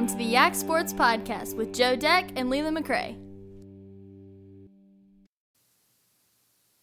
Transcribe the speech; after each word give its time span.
Welcome 0.00 0.18
to 0.18 0.24
the 0.24 0.30
Yak 0.30 0.54
Sports 0.54 0.94
Podcast 0.94 1.56
with 1.56 1.74
Joe 1.74 1.94
Deck 1.94 2.30
and 2.34 2.48
Leland 2.48 2.74
McRae. 2.74 3.18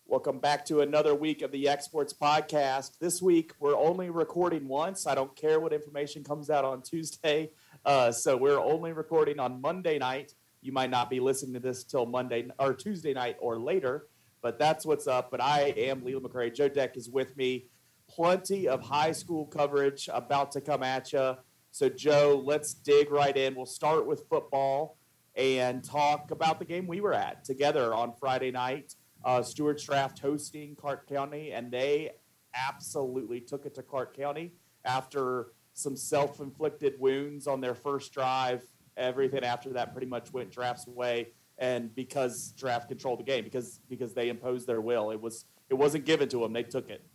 Welcome 0.05 0.37
back 0.37 0.63
to 0.65 0.81
another 0.81 1.15
week 1.15 1.41
of 1.41 1.51
the 1.51 1.57
Yak 1.57 1.81
Sports 1.81 2.13
Podcast. 2.13 2.99
This 2.99 3.19
week, 3.19 3.53
we're 3.59 3.75
only 3.75 4.11
recording 4.11 4.67
once. 4.67 5.07
I 5.07 5.15
don't 5.15 5.35
care 5.35 5.59
what 5.59 5.73
information 5.73 6.23
comes 6.23 6.51
out 6.51 6.63
on 6.63 6.83
Tuesday. 6.83 7.49
Uh, 7.83 8.11
so 8.11 8.37
we're 8.37 8.59
only 8.59 8.93
recording 8.93 9.39
on 9.39 9.61
Monday 9.61 9.97
night. 9.97 10.35
You 10.61 10.71
might 10.71 10.91
not 10.91 11.09
be 11.09 11.19
listening 11.19 11.55
to 11.55 11.59
this 11.59 11.83
till 11.83 12.05
Monday 12.05 12.51
or 12.59 12.75
Tuesday 12.75 13.15
night 13.15 13.37
or 13.39 13.57
later, 13.57 14.05
but 14.43 14.59
that's 14.59 14.85
what's 14.85 15.07
up. 15.07 15.31
But 15.31 15.41
I 15.41 15.73
am 15.75 16.05
Leland 16.05 16.23
McRae. 16.23 16.53
Joe 16.53 16.69
Deck 16.69 16.95
is 16.95 17.09
with 17.09 17.35
me. 17.35 17.65
Plenty 18.07 18.67
of 18.67 18.83
high 18.83 19.11
school 19.11 19.47
coverage 19.47 20.07
about 20.13 20.51
to 20.51 20.61
come 20.61 20.83
at 20.83 21.11
you. 21.13 21.35
So, 21.77 21.89
Joe, 21.89 22.41
let's 22.43 22.73
dig 22.73 23.11
right 23.11 23.37
in. 23.37 23.53
We'll 23.53 23.67
start 23.67 24.07
with 24.07 24.27
football 24.27 24.97
and 25.35 25.83
talk 25.83 26.31
about 26.31 26.57
the 26.57 26.65
game 26.65 26.87
we 26.87 27.01
were 27.01 27.13
at 27.13 27.43
together 27.43 27.93
on 27.93 28.13
Friday 28.19 28.49
night. 28.49 28.95
Uh, 29.23 29.43
Stuarts 29.43 29.83
Draft 29.83 30.17
hosting 30.17 30.75
Clark 30.75 31.07
County, 31.07 31.51
and 31.51 31.71
they 31.71 32.13
absolutely 32.55 33.39
took 33.39 33.67
it 33.67 33.75
to 33.75 33.83
Clark 33.83 34.17
County 34.17 34.53
after 34.85 35.49
some 35.75 35.95
self 35.95 36.39
inflicted 36.39 36.95
wounds 36.99 37.45
on 37.45 37.61
their 37.61 37.75
first 37.75 38.11
drive. 38.11 38.63
Everything 38.97 39.43
after 39.43 39.69
that 39.73 39.91
pretty 39.91 40.07
much 40.07 40.33
went 40.33 40.49
Draft's 40.49 40.87
way. 40.87 41.27
And 41.59 41.93
because 41.93 42.53
Draft 42.57 42.87
controlled 42.87 43.19
the 43.19 43.23
game, 43.23 43.43
because 43.43 43.81
because 43.87 44.15
they 44.15 44.29
imposed 44.29 44.65
their 44.65 44.81
will, 44.81 45.11
it 45.11 45.21
was 45.21 45.45
it 45.69 45.75
wasn't 45.75 46.05
given 46.05 46.27
to 46.29 46.39
them. 46.39 46.53
They 46.53 46.63
took 46.63 46.89
it. 46.89 47.05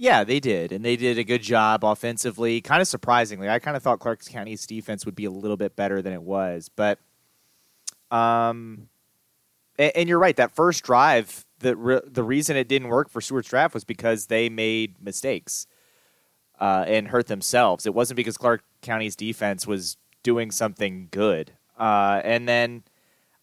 Yeah, 0.00 0.22
they 0.22 0.38
did, 0.38 0.70
and 0.70 0.84
they 0.84 0.94
did 0.94 1.18
a 1.18 1.24
good 1.24 1.42
job 1.42 1.84
offensively. 1.84 2.60
Kind 2.60 2.80
of 2.80 2.86
surprisingly, 2.86 3.48
I 3.48 3.58
kind 3.58 3.76
of 3.76 3.82
thought 3.82 3.98
Clark 3.98 4.24
County's 4.24 4.64
defense 4.64 5.04
would 5.04 5.16
be 5.16 5.24
a 5.24 5.30
little 5.30 5.56
bit 5.56 5.74
better 5.74 6.00
than 6.00 6.12
it 6.12 6.22
was, 6.22 6.70
but 6.74 7.00
um, 8.12 8.88
and, 9.76 9.92
and 9.96 10.08
you're 10.08 10.20
right. 10.20 10.36
That 10.36 10.52
first 10.54 10.84
drive, 10.84 11.44
the 11.58 11.74
re- 11.74 12.00
the 12.06 12.22
reason 12.22 12.56
it 12.56 12.68
didn't 12.68 12.88
work 12.88 13.10
for 13.10 13.20
Stuarts 13.20 13.48
Draft 13.48 13.74
was 13.74 13.82
because 13.82 14.26
they 14.26 14.48
made 14.48 15.02
mistakes 15.02 15.66
uh, 16.60 16.84
and 16.86 17.08
hurt 17.08 17.26
themselves. 17.26 17.84
It 17.84 17.92
wasn't 17.92 18.16
because 18.16 18.36
Clark 18.36 18.62
County's 18.82 19.16
defense 19.16 19.66
was 19.66 19.96
doing 20.22 20.52
something 20.52 21.08
good. 21.10 21.54
Uh, 21.76 22.20
and 22.22 22.48
then 22.48 22.84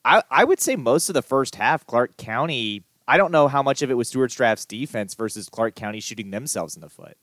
I 0.06 0.23
I 0.31 0.45
would 0.45 0.61
say 0.61 0.78
most 0.78 1.09
of 1.09 1.16
the 1.16 1.22
first 1.22 1.56
half, 1.56 1.86
Clark 1.86 2.16
County. 2.16 2.83
I 3.08 3.17
don't 3.17 3.31
know 3.31 3.48
how 3.48 3.61
much 3.61 3.81
of 3.81 3.92
it 3.92 3.94
was 3.94 4.08
Stuarts 4.08 4.36
Draft's 4.36 4.66
defense 4.66 5.14
versus 5.14 5.48
Clark 5.50 5.75
County 5.75 6.00
shooting 6.00 6.31
themselves 6.31 6.75
in 6.75 6.81
the 6.81 6.89
foot. 6.89 7.17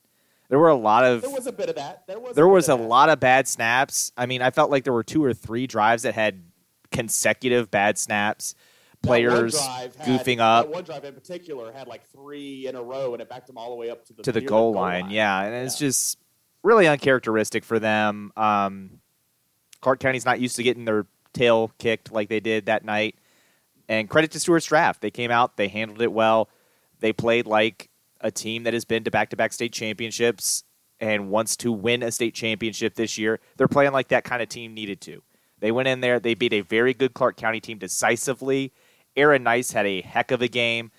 There 0.48 0.58
were 0.58 0.68
a 0.68 0.74
lot 0.76 1.04
of 1.04 1.22
There 1.22 1.30
was 1.30 1.46
a 1.46 1.52
bit 1.52 1.68
of 1.70 1.76
that. 1.76 2.06
There 2.06 2.20
was 2.20 2.36
there 2.36 2.44
a 2.44 2.48
was 2.48 2.68
a 2.68 2.74
lot 2.74 3.08
of 3.08 3.18
bad 3.20 3.48
snaps. 3.48 4.12
I 4.16 4.26
mean, 4.26 4.42
I 4.42 4.50
felt 4.50 4.70
like 4.70 4.84
there 4.84 4.92
were 4.92 5.02
two 5.02 5.24
or 5.24 5.32
three 5.32 5.66
drives 5.66 6.02
that 6.02 6.14
had 6.14 6.42
consecutive 6.90 7.70
bad 7.70 7.98
snaps. 7.98 8.54
Players 9.02 9.58
had- 9.58 9.94
goofing 9.94 10.38
up 10.38 10.68
one 10.68 10.84
drive 10.84 11.04
in 11.04 11.14
particular 11.14 11.72
had 11.72 11.88
like 11.88 12.06
three 12.10 12.68
in 12.68 12.76
a 12.76 12.82
row, 12.82 13.14
and 13.14 13.22
it 13.22 13.28
backed 13.28 13.48
them 13.48 13.58
all 13.58 13.70
the 13.70 13.76
way 13.76 13.90
up 13.90 14.04
to 14.06 14.12
the 14.12 14.22
to 14.22 14.30
the 14.30 14.40
near 14.40 14.48
goal 14.48 14.72
line. 14.72 15.10
Yeah, 15.10 15.42
and 15.42 15.66
it's 15.66 15.76
just 15.78 16.18
really 16.62 16.86
uncharacteristic 16.86 17.64
for 17.64 17.80
them. 17.80 18.30
Um, 18.36 19.00
Clark 19.80 19.98
County's 19.98 20.24
not 20.24 20.38
used 20.38 20.54
to 20.56 20.62
getting 20.62 20.84
their 20.84 21.06
tail 21.32 21.72
kicked 21.78 22.12
like 22.12 22.28
they 22.28 22.38
did 22.40 22.66
that 22.66 22.84
night. 22.84 23.16
And 23.88 24.08
credit 24.08 24.30
to 24.32 24.40
Stuarts 24.40 24.66
Draft. 24.66 25.00
They 25.00 25.10
came 25.10 25.30
out, 25.30 25.56
they 25.56 25.68
handled 25.68 26.00
it 26.00 26.12
well. 26.12 26.48
They 27.00 27.12
played 27.12 27.46
like 27.46 27.90
a 28.20 28.30
team 28.30 28.62
that 28.62 28.74
has 28.74 28.84
been 28.84 29.04
to 29.04 29.10
back 29.10 29.30
to 29.30 29.36
back 29.36 29.52
state 29.52 29.72
championships 29.72 30.64
and 31.00 31.30
wants 31.30 31.56
to 31.56 31.72
win 31.72 32.02
a 32.02 32.12
state 32.12 32.34
championship 32.34 32.94
this 32.94 33.18
year. 33.18 33.40
They're 33.56 33.68
playing 33.68 33.92
like 33.92 34.08
that 34.08 34.24
kind 34.24 34.40
of 34.40 34.48
team 34.48 34.72
needed 34.72 35.00
to. 35.02 35.22
They 35.58 35.72
went 35.72 35.88
in 35.88 36.00
there, 36.00 36.20
they 36.20 36.34
beat 36.34 36.52
a 36.52 36.60
very 36.60 36.94
good 36.94 37.14
Clark 37.14 37.36
County 37.36 37.60
team 37.60 37.78
decisively. 37.78 38.72
Aaron 39.16 39.42
Nice 39.42 39.72
had 39.72 39.86
a 39.86 40.00
heck 40.00 40.30
of 40.30 40.42
a 40.42 40.48
game 40.48 40.90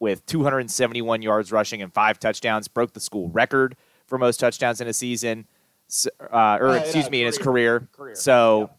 with 0.00 0.26
271 0.26 1.22
yards 1.22 1.52
rushing 1.52 1.80
and 1.80 1.92
five 1.94 2.18
touchdowns, 2.18 2.66
broke 2.66 2.92
the 2.92 3.00
school 3.00 3.28
record 3.28 3.76
for 4.06 4.18
most 4.18 4.40
touchdowns 4.40 4.80
in 4.80 4.88
a 4.88 4.92
season, 4.92 5.46
uh, 6.32 6.58
or 6.60 6.76
excuse 6.76 7.08
me, 7.08 7.20
in 7.20 7.26
his 7.26 7.38
career. 7.38 7.80
career. 7.80 7.88
Career, 7.92 8.14
So 8.16 8.70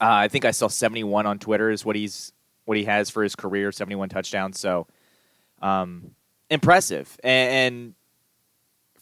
uh, 0.00 0.06
I 0.08 0.28
think 0.28 0.44
I 0.44 0.50
saw 0.50 0.68
71 0.68 1.26
on 1.26 1.38
Twitter 1.38 1.70
is 1.70 1.84
what 1.84 1.94
he's 1.94 2.32
what 2.64 2.76
he 2.76 2.84
has 2.84 3.10
for 3.10 3.22
his 3.22 3.36
career, 3.36 3.72
71 3.72 4.08
touchdowns. 4.08 4.58
So 4.58 4.86
um, 5.60 6.12
impressive, 6.50 7.18
and, 7.22 7.94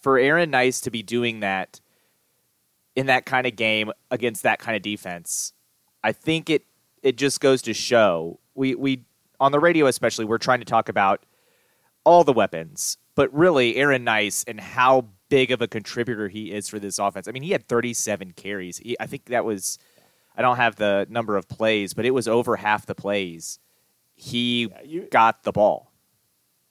for 0.01 0.19
Aaron 0.19 0.51
Nice 0.51 0.81
to 0.83 0.91
be 0.91 1.03
doing 1.03 1.41
that 1.41 1.81
in 2.97 3.07
that 3.07 3.25
kind 3.25 3.47
of 3.47 3.57
game 3.57 3.93
against 4.11 4.43
that 4.43 4.59
kind 4.59 4.77
of 4.77 4.83
defense, 4.83 5.53
I 6.03 6.13
think 6.13 6.51
it 6.51 6.67
it 7.03 7.17
just 7.17 7.41
goes 7.41 7.63
to 7.63 7.73
show 7.73 8.41
we 8.55 8.75
we 8.75 9.05
on 9.41 9.53
the 9.53 9.61
radio 9.61 9.87
especially 9.87 10.25
we're 10.25 10.39
trying 10.39 10.59
to 10.59 10.65
talk 10.65 10.89
about 10.89 11.25
all 12.05 12.25
the 12.25 12.33
weapons, 12.33 12.99
but 13.15 13.33
really 13.33 13.77
Aaron 13.77 14.05
Nice 14.05 14.45
and 14.47 14.61
how 14.61 15.07
big 15.29 15.51
of 15.53 15.63
a 15.63 15.69
contributor 15.69 16.29
he 16.29 16.53
is 16.53 16.69
for 16.69 16.79
this 16.79 16.99
offense. 16.99 17.29
I 17.29 17.33
mean, 17.33 17.45
he 17.45 17.53
had 17.53 17.67
37 17.69 18.33
carries. 18.33 18.79
He, 18.79 18.97
I 18.99 19.07
think 19.07 19.27
that 19.27 19.45
was 19.45 19.79
I 20.37 20.43
don't 20.43 20.57
have 20.57 20.77
the 20.77 21.07
number 21.11 21.37
of 21.37 21.49
plays, 21.49 21.93
but 21.95 22.05
it 22.05 22.11
was 22.13 22.27
over 22.29 22.57
half 22.57 22.87
the 22.87 22.95
plays. 22.95 23.59
He 24.15 24.65
Yeah, 24.67 24.83
you- 24.85 25.09
got 25.11 25.43
the 25.43 25.53
ball. 25.53 25.93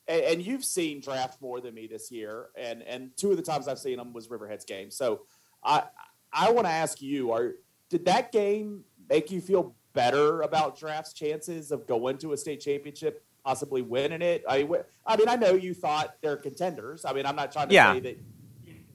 and, 0.07 0.21
and 0.21 0.41
you've 0.45 0.65
seen 0.65 0.99
draft 1.01 1.41
more 1.41 1.61
than 1.61 1.73
me 1.73 1.87
this 1.87 2.11
year, 2.11 2.49
and 2.57 2.81
and 2.83 3.15
two 3.17 3.31
of 3.31 3.37
the 3.37 3.43
times 3.43 3.67
I've 3.67 3.79
seen 3.79 3.99
him 3.99 4.13
was 4.13 4.29
Riverhead's 4.29 4.65
game. 4.65 4.89
So 4.91 5.21
I 5.63 5.83
I 6.33 6.51
want 6.51 6.65
to 6.67 6.71
ask 6.71 7.01
you: 7.01 7.31
Are 7.31 7.53
did 7.89 8.05
that 8.05 8.31
game 8.31 8.83
make 9.09 9.31
you 9.31 9.41
feel 9.41 9.75
better 9.93 10.41
about 10.41 10.77
draft's 10.79 11.13
chances 11.13 11.71
of 11.71 11.85
going 11.85 12.17
to 12.19 12.31
a 12.33 12.37
state 12.37 12.61
championship, 12.61 13.23
possibly 13.43 13.81
winning 13.81 14.21
it? 14.21 14.43
I 14.47 14.67
I 15.05 15.17
mean, 15.17 15.27
I 15.29 15.35
know 15.35 15.53
you 15.53 15.73
thought 15.73 16.15
they're 16.21 16.37
contenders. 16.37 17.03
I 17.05 17.13
mean, 17.13 17.25
I'm 17.25 17.35
not 17.35 17.51
trying 17.51 17.67
to 17.69 17.73
Yeah. 17.73 17.93
say 17.93 17.99
that 18.01 18.17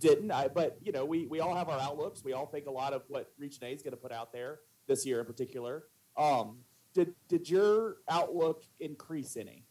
didn't, 0.08 0.30
I, 0.30 0.48
but 0.48 0.78
you 0.82 0.92
know, 0.92 1.04
we 1.04 1.26
we 1.26 1.40
all 1.40 1.54
have 1.54 1.68
our 1.68 1.78
outlooks. 1.80 2.22
We 2.24 2.32
all 2.32 2.46
think 2.46 2.66
a 2.66 2.70
lot 2.70 2.92
of 2.92 3.02
what 3.08 3.30
Region 3.38 3.64
A 3.64 3.68
is 3.72 3.82
going 3.82 3.92
to 3.92 3.96
put 3.98 4.12
out 4.12 4.32
there 4.32 4.60
this 4.86 5.04
year 5.06 5.20
in 5.20 5.26
particular. 5.26 5.84
Um, 6.16 6.58
did 6.94 7.14
did 7.28 7.48
your 7.50 7.96
outlook 8.08 8.62
increase 8.80 9.36
any? 9.36 9.64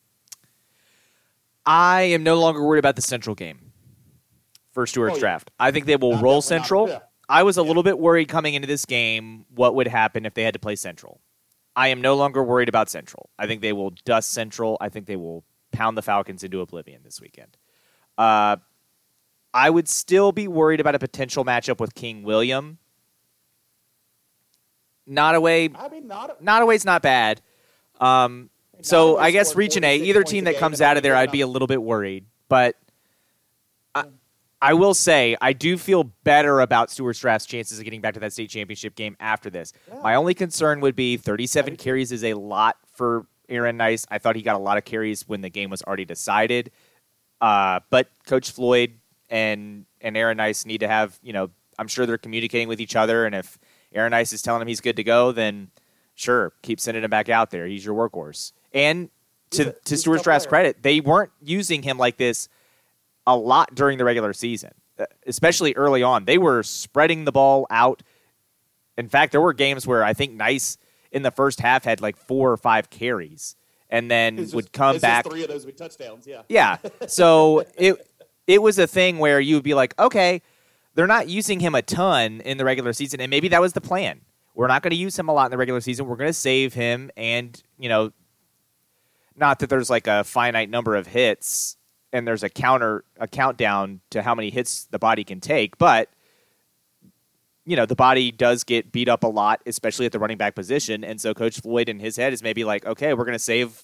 I 1.66 2.03
am 2.03 2.23
no 2.23 2.40
longer 2.40 2.63
worried 2.63 2.79
about 2.79 2.96
the 2.96 3.01
Central 3.01 3.35
game 3.35 3.72
for 4.72 4.85
Stuarts 4.85 5.13
Oh, 5.13 5.16
yeah. 5.16 5.19
draft. 5.22 5.51
I 5.59 5.72
think 5.72 5.85
they 5.85 5.96
will 5.96 6.12
Not- 6.13 6.23
roll. 6.23 6.41
Central. 6.41 6.90
Yeah. 6.90 7.00
I 7.28 7.41
was 7.44 7.57
a 7.57 7.62
Yeah. 7.62 7.67
little 7.67 7.81
bit 7.84 7.97
worried 7.97 8.28
coming 8.28 8.53
into 8.53 8.67
this 8.67 8.85
game 8.85 9.46
what 9.50 9.73
would 9.75 9.88
happen 9.88 10.25
if 10.25 10.34
they 10.35 10.44
had 10.44 10.53
to 10.53 10.59
play 10.59 10.75
Central. 10.75 11.22
I 11.75 11.88
am 11.88 12.02
no 12.02 12.16
longer 12.16 12.44
worried 12.44 12.69
about 12.69 12.90
Central. 12.90 13.29
I 13.40 13.47
think 13.47 13.62
they 13.62 13.73
will 13.73 13.90
dust 14.06 14.31
Central. 14.31 14.78
I 14.79 14.90
think 14.90 15.07
they 15.07 15.16
will 15.16 15.44
pound 15.72 15.97
the 15.97 16.02
Falcons 16.03 16.44
into 16.44 16.62
oblivion 16.62 17.02
this 17.03 17.19
weekend. 17.19 17.57
Uh, 18.17 18.57
I 19.55 19.69
would 19.69 19.87
still 19.87 20.34
be 20.34 20.49
worried 20.49 20.81
about 20.81 20.96
a 20.96 20.99
potential 20.99 21.46
matchup 21.46 21.79
with 21.79 21.96
King 21.96 22.23
William. 22.23 22.78
Nottoway. 25.07 25.69
I 25.73 25.87
mean, 25.87 26.11
Nottoway's 26.41 26.84
not 26.84 27.02
bad. 27.02 27.41
Um, 28.02 28.49
so 28.81 29.17
I 29.17 29.31
guess 29.31 29.55
Region 29.55 29.85
A, 29.85 29.96
either 29.96 30.23
team 30.23 30.43
that 30.43 30.57
comes 30.57 30.81
out 30.81 30.97
of 30.97 31.03
there, 31.03 31.16
I'd 31.16 31.31
be 31.31 31.40
a 31.40 31.47
little 31.47 31.67
bit 31.67 31.81
worried. 31.81 32.25
But 32.49 32.75
I, 33.93 34.05
I 34.61 34.73
will 34.73 34.93
say, 34.93 35.37
I 35.40 35.53
do 35.53 35.78
feel 35.78 36.03
better 36.25 36.59
about 36.59 36.91
Stuarts 36.91 37.19
Draft's 37.19 37.46
chances 37.46 37.79
of 37.79 37.85
getting 37.85 38.02
back 38.02 38.16
to 38.16 38.19
that 38.19 38.34
state 38.34 38.49
championship 38.49 38.96
game 38.96 39.16
after 39.22 39.49
this. 39.49 39.72
Yeah. 39.87 40.02
My 40.02 40.16
only 40.16 40.34
concern 40.34 40.81
would 40.81 40.97
be 40.97 41.16
37 41.16 41.78
carries 41.78 42.11
is 42.11 42.25
a 42.25 42.34
lot 42.34 42.75
for 42.93 43.25
Aaron 43.47 43.78
Nice. 43.78 44.05
I 44.11 44.17
thought 44.17 44.35
he 44.35 44.41
got 44.41 44.55
a 44.57 44.59
lot 44.59 44.78
of 44.78 44.84
carries 44.84 45.25
when 45.25 45.40
the 45.40 45.49
game 45.49 45.69
was 45.69 45.81
already 45.84 46.05
decided. 46.05 46.72
Uh, 47.40 47.79
but 47.90 48.09
Coach 48.25 48.52
Floyd 48.52 48.99
and 49.30 49.86
and 50.02 50.16
Aaron 50.18 50.38
Nice 50.38 50.66
need 50.66 50.80
to 50.80 50.88
have, 50.88 51.18
you 51.22 51.34
know, 51.34 51.50
I'm 51.80 51.88
sure 51.88 52.06
they're 52.06 52.18
communicating 52.18 52.68
with 52.68 52.80
each 52.80 52.96
other. 52.96 53.26
And 53.26 53.34
if 53.36 53.58
Aaron 53.94 54.12
Nice 54.12 54.34
is 54.34 54.42
telling 54.42 54.62
him 54.62 54.68
he's 54.68 54.82
good 54.82 54.96
to 54.98 55.04
go, 55.04 55.32
then 55.32 55.70
sure, 56.16 56.54
keep 56.62 56.80
sending 56.80 57.04
him 57.04 57.10
back 57.10 57.30
out 57.30 57.52
there. 57.52 57.66
He's 57.68 57.86
your 57.86 57.96
workhorse. 57.96 58.52
And 58.74 59.10
to 59.52 59.62
a- 59.62 59.66
to 59.66 59.80
he's 59.86 59.92
a 59.94 59.98
Stuart's 59.98 60.20
tough 60.22 60.24
Draft's 60.26 60.46
player. 60.48 60.50
credit, 60.64 60.84
they 60.84 61.00
weren't 61.02 61.32
using 61.42 61.82
him 61.84 61.98
like 61.98 62.18
this 62.18 62.48
a 63.28 63.36
lot 63.36 63.74
during 63.74 63.98
the 63.98 64.06
regular 64.06 64.34
season, 64.34 64.72
uh, 65.00 65.06
especially 65.26 65.74
early 65.76 66.04
on. 66.04 66.26
They 66.26 66.38
were 66.38 66.62
spreading 66.64 67.26
the 67.26 67.32
ball 67.32 67.66
out. 67.70 68.04
In 68.98 69.10
fact, 69.10 69.32
there 69.32 69.42
were 69.42 69.54
games 69.54 69.86
where 69.88 70.04
I 70.04 70.14
think 70.14 70.34
Nice 70.34 70.78
in 71.12 71.24
the 71.24 71.32
first 71.32 71.60
half 71.60 71.84
had 71.84 72.02
like 72.02 72.16
four 72.18 72.52
or 72.52 72.58
five 72.58 72.90
carries, 72.90 73.56
and 73.90 74.10
then 74.12 74.36
would 74.54 74.72
come 74.72 74.98
back. 75.00 75.26
three 75.26 75.44
of 75.44 75.50
those 75.50 75.66
with 75.66 75.76
touchdowns. 75.78 76.28
Yeah. 76.28 76.44
Yeah. 76.50 76.78
So 77.08 77.66
it 77.78 78.08
it 78.47 78.62
was 78.62 78.78
a 78.80 78.88
thing 78.88 79.20
where 79.20 79.40
you 79.40 79.56
would 79.56 79.64
be 79.64 79.74
like, 79.74 79.97
okay, 80.00 80.42
they're 80.94 81.08
not 81.08 81.28
using 81.28 81.59
him 81.59 81.76
a 81.76 81.82
ton 81.82 82.42
in 82.42 82.58
the 82.58 82.66
regular 82.66 82.94
season, 82.94 83.20
and 83.22 83.30
maybe 83.30 83.47
that 83.50 83.62
was 83.62 83.74
the 83.74 83.82
plan. 83.82 84.22
We're 84.53 84.68
not 84.68 84.82
going 84.82 84.92
to 84.92 84.97
use 84.97 85.20
him 85.20 85.28
a 85.28 85.34
lot 85.34 85.46
in 85.46 85.52
the 85.52 85.58
regular 85.58 85.82
season. 85.82 86.06
We're 86.06 86.16
going 86.16 86.30
to 86.30 86.34
save 86.34 86.74
him, 86.74 87.12
and 87.18 87.62
you 87.78 87.90
know, 87.90 88.12
not 89.36 89.59
that 89.59 89.70
there's 89.70 89.90
like 89.90 90.08
a 90.08 90.24
finite 90.24 90.70
number 90.70 90.96
of 90.96 91.08
hits 91.08 91.78
and 92.14 92.26
there's 92.26 92.44
a 92.44 92.50
counter 92.50 93.03
a 93.20 93.28
countdown 93.28 94.00
to 94.09 94.22
how 94.22 94.34
many 94.34 94.50
hits 94.50 94.86
the 94.86 95.00
body 95.00 95.26
can 95.26 95.41
take, 95.41 95.78
but 95.78 96.09
you 97.66 97.76
know, 97.76 97.86
the 97.86 97.96
body 97.96 98.32
does 98.32 98.64
get 98.64 98.91
beat 98.91 99.09
up 99.09 99.24
a 99.24 99.28
lot, 99.28 99.62
especially 99.66 100.06
at 100.06 100.12
the 100.12 100.20
running 100.20 100.38
back 100.38 100.53
position. 100.53 101.03
And 101.03 101.20
so 101.20 101.34
Coach 101.34 101.59
Floyd 101.59 101.90
in 101.90 102.00
his 102.00 102.16
head 102.16 102.32
is 102.32 102.44
maybe 102.44 102.64
like, 102.64 102.86
okay, 102.86 103.14
we're 103.14 103.26
going 103.26 103.34
to 103.34 103.40
save 103.40 103.84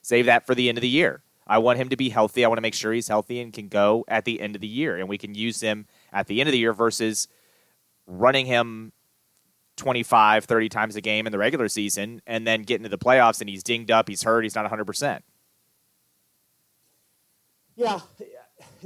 save 0.00 0.26
that 0.26 0.46
for 0.46 0.54
the 0.54 0.68
end 0.68 0.78
of 0.78 0.82
the 0.82 0.88
year. 0.88 1.22
I 1.46 1.58
want 1.58 1.78
him 1.78 1.90
to 1.90 1.96
be 1.96 2.08
healthy. 2.08 2.44
I 2.44 2.48
want 2.48 2.58
to 2.58 2.62
make 2.62 2.74
sure 2.74 2.92
he's 2.92 3.08
healthy 3.08 3.40
and 3.40 3.52
can 3.52 3.68
go 3.68 4.04
at 4.08 4.24
the 4.24 4.40
end 4.40 4.56
of 4.56 4.60
the 4.60 4.66
year. 4.66 4.96
And 4.96 5.08
we 5.08 5.18
can 5.18 5.34
use 5.34 5.60
him 5.60 5.86
at 6.12 6.26
the 6.26 6.40
end 6.40 6.48
of 6.48 6.52
the 6.52 6.58
year 6.58 6.72
versus 6.72 7.28
running 8.06 8.46
him 8.46 8.92
25, 9.76 10.44
30 10.44 10.68
times 10.68 10.96
a 10.96 11.00
game 11.00 11.26
in 11.26 11.32
the 11.32 11.38
regular 11.38 11.68
season 11.68 12.20
and 12.26 12.46
then 12.46 12.62
get 12.62 12.76
into 12.76 12.88
the 12.88 12.98
playoffs 12.98 13.40
and 13.40 13.48
he's 13.48 13.62
dinged 13.62 13.90
up, 13.90 14.08
he's 14.08 14.22
hurt, 14.22 14.42
he's 14.42 14.54
not 14.54 14.70
100%. 14.70 15.20
Yeah, 17.76 18.00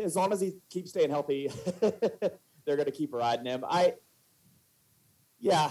as 0.03 0.17
long 0.17 0.33
as 0.33 0.41
he 0.41 0.57
keeps 0.69 0.91
staying 0.91 1.11
healthy, 1.11 1.51
they're 1.81 2.77
going 2.77 2.87
to 2.87 2.91
keep 2.91 3.15
riding 3.15 3.47
him. 3.47 3.65
I, 3.69 3.95
yeah, 5.39 5.71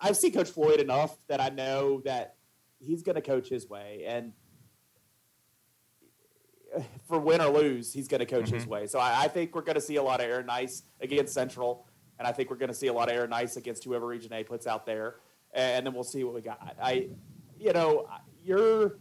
I've 0.00 0.16
seen 0.16 0.32
Coach 0.32 0.50
Floyd 0.50 0.78
enough 0.78 1.16
that 1.28 1.40
I 1.40 1.48
know 1.48 2.02
that 2.04 2.36
he's 2.78 3.02
going 3.02 3.14
to 3.14 3.22
coach 3.22 3.48
his 3.48 3.68
way, 3.68 4.04
and 4.06 4.32
for 7.08 7.18
win 7.18 7.40
or 7.40 7.48
lose, 7.48 7.92
he's 7.92 8.08
going 8.08 8.20
to 8.20 8.26
coach 8.26 8.46
mm-hmm. 8.46 8.54
his 8.54 8.66
way. 8.66 8.86
So 8.86 8.98
I, 8.98 9.24
I 9.24 9.28
think 9.28 9.54
we're 9.54 9.62
going 9.62 9.74
to 9.74 9.80
see 9.80 9.96
a 9.96 10.02
lot 10.02 10.20
of 10.20 10.26
Aaron 10.26 10.46
Nice 10.46 10.82
against 11.00 11.34
Central, 11.34 11.86
and 12.18 12.26
I 12.26 12.32
think 12.32 12.50
we're 12.50 12.56
going 12.56 12.68
to 12.70 12.74
see 12.74 12.88
a 12.88 12.92
lot 12.92 13.08
of 13.08 13.16
Aaron 13.16 13.30
Nice 13.30 13.56
against 13.56 13.84
whoever 13.84 14.06
Region 14.06 14.32
A 14.32 14.44
puts 14.44 14.66
out 14.66 14.86
there, 14.86 15.16
and 15.52 15.86
then 15.86 15.94
we'll 15.94 16.04
see 16.04 16.24
what 16.24 16.34
we 16.34 16.40
got. 16.40 16.76
I, 16.80 17.08
you 17.58 17.72
know, 17.72 18.08
you're. 18.42 18.98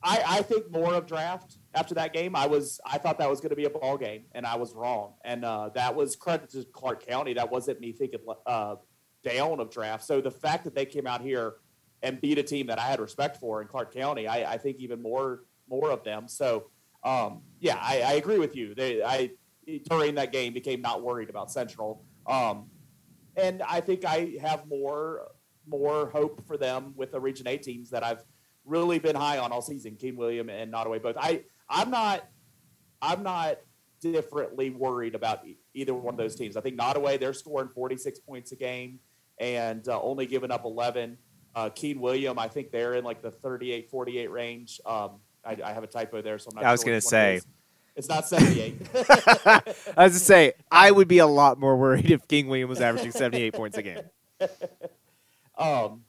I, 0.00 0.22
I 0.28 0.42
think 0.42 0.70
more 0.70 0.94
of 0.94 1.08
draft 1.08 1.58
after 1.74 1.92
that 1.96 2.12
game. 2.12 2.36
I 2.36 2.46
was 2.46 2.80
I 2.86 2.98
thought 2.98 3.18
that 3.18 3.28
was 3.28 3.40
going 3.40 3.50
to 3.50 3.56
be 3.56 3.64
a 3.64 3.70
ball 3.70 3.96
game, 3.96 4.26
and 4.32 4.46
I 4.46 4.56
was 4.56 4.72
wrong. 4.72 5.14
And 5.24 5.44
uh, 5.44 5.70
that 5.70 5.96
was 5.96 6.14
credit 6.14 6.50
to 6.50 6.64
Clark 6.66 7.04
County. 7.04 7.34
That 7.34 7.50
wasn't 7.50 7.80
me 7.80 7.90
thinking 7.90 8.20
uh, 8.46 8.76
down 9.24 9.58
of 9.58 9.70
draft. 9.70 10.04
So 10.04 10.20
the 10.20 10.30
fact 10.30 10.62
that 10.64 10.74
they 10.76 10.86
came 10.86 11.08
out 11.08 11.20
here 11.20 11.54
and 12.02 12.20
beat 12.20 12.38
a 12.38 12.44
team 12.44 12.68
that 12.68 12.78
I 12.78 12.82
had 12.82 13.00
respect 13.00 13.38
for 13.38 13.60
in 13.60 13.66
Clark 13.66 13.92
County, 13.92 14.28
I, 14.28 14.52
I 14.52 14.58
think 14.58 14.78
even 14.78 15.02
more 15.02 15.42
more 15.68 15.90
of 15.90 16.04
them. 16.04 16.28
So 16.28 16.70
um, 17.04 17.42
yeah, 17.60 17.78
I, 17.80 18.02
I, 18.02 18.12
agree 18.14 18.38
with 18.38 18.56
you. 18.56 18.74
They 18.74 19.02
I 19.02 19.30
during 19.88 20.16
that 20.16 20.32
game 20.32 20.52
became 20.52 20.80
not 20.80 21.02
worried 21.02 21.30
about 21.30 21.50
Central, 21.50 22.04
um, 22.26 22.66
and 23.36 23.62
I 23.62 23.80
think 23.80 24.04
I 24.04 24.34
have 24.40 24.66
more 24.66 25.28
more 25.66 26.08
hope 26.10 26.46
for 26.46 26.56
them 26.56 26.92
with 26.96 27.12
the 27.12 27.20
Region 27.20 27.46
A 27.46 27.56
teams 27.56 27.90
that 27.90 28.02
I've 28.02 28.24
really 28.64 28.98
been 28.98 29.16
high 29.16 29.38
on 29.38 29.52
all 29.52 29.62
season. 29.62 29.96
King 29.96 30.16
William 30.16 30.48
and 30.48 30.70
Nottoway 30.70 30.98
both. 30.98 31.16
I 31.18 31.44
I'm 31.68 31.90
not 31.90 32.28
I'm 33.00 33.22
not 33.22 33.58
differently 34.00 34.70
worried 34.70 35.14
about 35.14 35.44
either 35.74 35.94
one 35.94 36.14
of 36.14 36.18
those 36.18 36.36
teams. 36.36 36.56
I 36.56 36.60
think 36.60 36.76
Nottoway 36.76 37.16
they're 37.18 37.32
scoring 37.32 37.68
46 37.68 38.20
points 38.20 38.52
a 38.52 38.56
game 38.56 39.00
and 39.40 39.86
uh, 39.88 40.00
only 40.00 40.26
giving 40.26 40.50
up 40.50 40.64
11. 40.64 41.16
Uh, 41.54 41.70
King 41.70 42.00
William, 42.00 42.38
I 42.38 42.48
think 42.48 42.70
they're 42.70 42.94
in 42.94 43.04
like 43.04 43.22
the 43.22 43.30
38, 43.30 43.90
48 43.90 44.30
range. 44.30 44.80
Um, 44.86 45.20
I, 45.48 45.56
I, 45.64 45.72
have 45.72 45.82
a 45.82 45.86
typo 45.86 46.20
there, 46.20 46.38
so 46.38 46.50
I'm 46.50 46.56
not. 46.56 46.64
I 46.64 46.72
was 46.72 46.80
sure 46.80 46.88
going 46.88 47.00
to 47.00 47.06
say. 47.06 47.40
It's 47.96 48.08
not 48.08 48.28
78. 48.28 48.76
I 48.94 49.62
was 49.64 49.84
going 49.96 50.10
to 50.10 50.18
say, 50.18 50.52
I 50.70 50.90
would 50.90 51.08
be 51.08 51.18
a 51.18 51.26
lot 51.26 51.58
more 51.58 51.76
worried 51.76 52.10
if 52.10 52.28
King 52.28 52.46
William 52.48 52.68
was 52.68 52.80
averaging 52.80 53.10
78 53.10 53.54
points 53.54 53.78
a 53.78 53.82
game. 53.82 54.02
Um, 55.58 56.04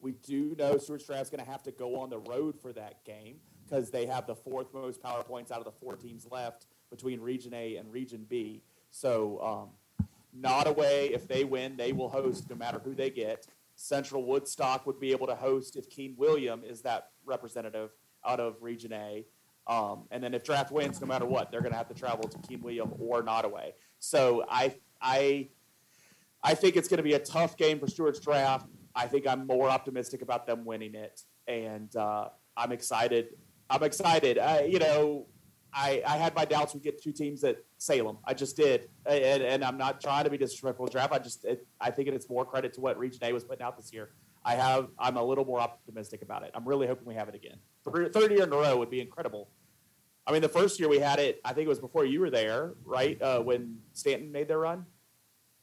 we 0.00 0.12
do 0.12 0.56
know 0.58 0.78
Stuarts 0.78 1.04
Draft's 1.04 1.28
going 1.28 1.44
to 1.44 1.50
have 1.50 1.62
to 1.64 1.72
go 1.72 2.00
on 2.00 2.08
the 2.08 2.20
road 2.20 2.58
for 2.58 2.72
that 2.72 3.04
game 3.04 3.36
because 3.62 3.90
they 3.90 4.06
have 4.06 4.26
the 4.26 4.34
fourth 4.34 4.72
most 4.72 5.02
power 5.02 5.22
points 5.22 5.52
out 5.52 5.58
of 5.58 5.66
the 5.66 5.72
four 5.72 5.94
teams 5.94 6.26
left 6.30 6.64
between 6.88 7.20
Region 7.20 7.52
A 7.52 7.76
and 7.76 7.92
Region 7.92 8.24
B. 8.26 8.62
So, 8.90 9.40
um, 9.42 9.68
Nottoway, 10.38 11.10
if 11.12 11.28
they 11.28 11.44
win, 11.44 11.76
they 11.76 11.92
will 11.92 12.08
host 12.08 12.48
no 12.50 12.56
matter 12.56 12.80
who 12.84 12.94
they 12.94 13.10
get. 13.10 13.46
Central 13.76 14.24
Woodstock 14.24 14.86
would 14.86 15.00
be 15.00 15.10
able 15.12 15.26
to 15.26 15.34
host 15.34 15.76
if 15.76 15.88
King 15.90 16.14
William 16.16 16.62
is 16.64 16.82
that 16.82 17.10
representative 17.24 17.90
out 18.26 18.40
of 18.40 18.56
Region 18.60 18.92
A. 18.92 19.24
Um, 19.66 20.04
and 20.10 20.22
then 20.22 20.34
if 20.34 20.44
draft 20.44 20.70
wins, 20.70 21.00
no 21.00 21.06
matter 21.06 21.26
what, 21.26 21.50
they're 21.50 21.60
going 21.60 21.72
to 21.72 21.78
have 21.78 21.88
to 21.88 21.94
travel 21.94 22.28
to 22.28 22.38
King 22.46 22.60
William 22.60 22.92
or 22.98 23.22
Nottoway. 23.22 23.72
So 23.98 24.44
I, 24.48 24.76
I, 25.00 25.48
I 26.42 26.54
think 26.54 26.76
it's 26.76 26.88
going 26.88 26.98
to 26.98 27.04
be 27.04 27.14
a 27.14 27.18
tough 27.18 27.56
game 27.56 27.78
for 27.80 27.86
Stuarts 27.86 28.20
draft. 28.20 28.66
I 28.94 29.06
think 29.06 29.26
I'm 29.26 29.46
more 29.46 29.68
optimistic 29.68 30.22
about 30.22 30.46
them 30.46 30.64
winning 30.64 30.94
it, 30.94 31.22
and 31.48 31.94
uh, 31.96 32.28
I'm 32.56 32.70
excited 32.70 33.30
I'm 33.70 33.82
excited. 33.82 34.38
I, 34.38 34.64
you 34.64 34.78
know, 34.78 35.26
I, 35.74 36.02
I 36.06 36.16
had 36.16 36.34
my 36.34 36.44
doubts 36.44 36.72
we'd 36.72 36.84
get 36.84 37.02
two 37.02 37.12
teams 37.12 37.42
at 37.42 37.56
Salem. 37.78 38.18
I 38.24 38.32
just 38.32 38.56
did, 38.56 38.88
and, 39.06 39.42
and 39.42 39.64
I'm 39.64 39.76
not 39.76 40.00
trying 40.00 40.24
to 40.24 40.30
be 40.30 40.38
disrespectful. 40.38 40.86
Draft. 40.86 41.12
I 41.12 41.18
just 41.18 41.44
it, 41.44 41.66
I 41.80 41.90
think 41.90 42.08
it's 42.08 42.30
more 42.30 42.44
credit 42.44 42.72
to 42.74 42.80
what 42.80 42.98
Region 42.98 43.20
A 43.24 43.32
was 43.32 43.44
putting 43.44 43.64
out 43.64 43.76
this 43.76 43.92
year. 43.92 44.10
I 44.44 44.54
have 44.54 44.88
I'm 44.98 45.16
a 45.16 45.24
little 45.24 45.44
more 45.44 45.60
optimistic 45.60 46.22
about 46.22 46.44
it. 46.44 46.52
I'm 46.54 46.66
really 46.66 46.86
hoping 46.86 47.06
we 47.06 47.14
have 47.14 47.28
it 47.28 47.34
again. 47.34 47.56
Third 47.84 48.30
year 48.30 48.44
in 48.44 48.52
a 48.52 48.56
row 48.56 48.76
would 48.76 48.90
be 48.90 49.00
incredible. 49.00 49.48
I 50.26 50.32
mean, 50.32 50.42
the 50.42 50.48
first 50.48 50.78
year 50.78 50.88
we 50.88 50.98
had 50.98 51.18
it, 51.18 51.40
I 51.44 51.52
think 51.52 51.66
it 51.66 51.68
was 51.68 51.80
before 51.80 52.04
you 52.04 52.20
were 52.20 52.30
there, 52.30 52.74
right? 52.84 53.20
Uh, 53.20 53.40
when 53.40 53.78
Stanton 53.92 54.32
made 54.32 54.48
their 54.48 54.58
run. 54.58 54.86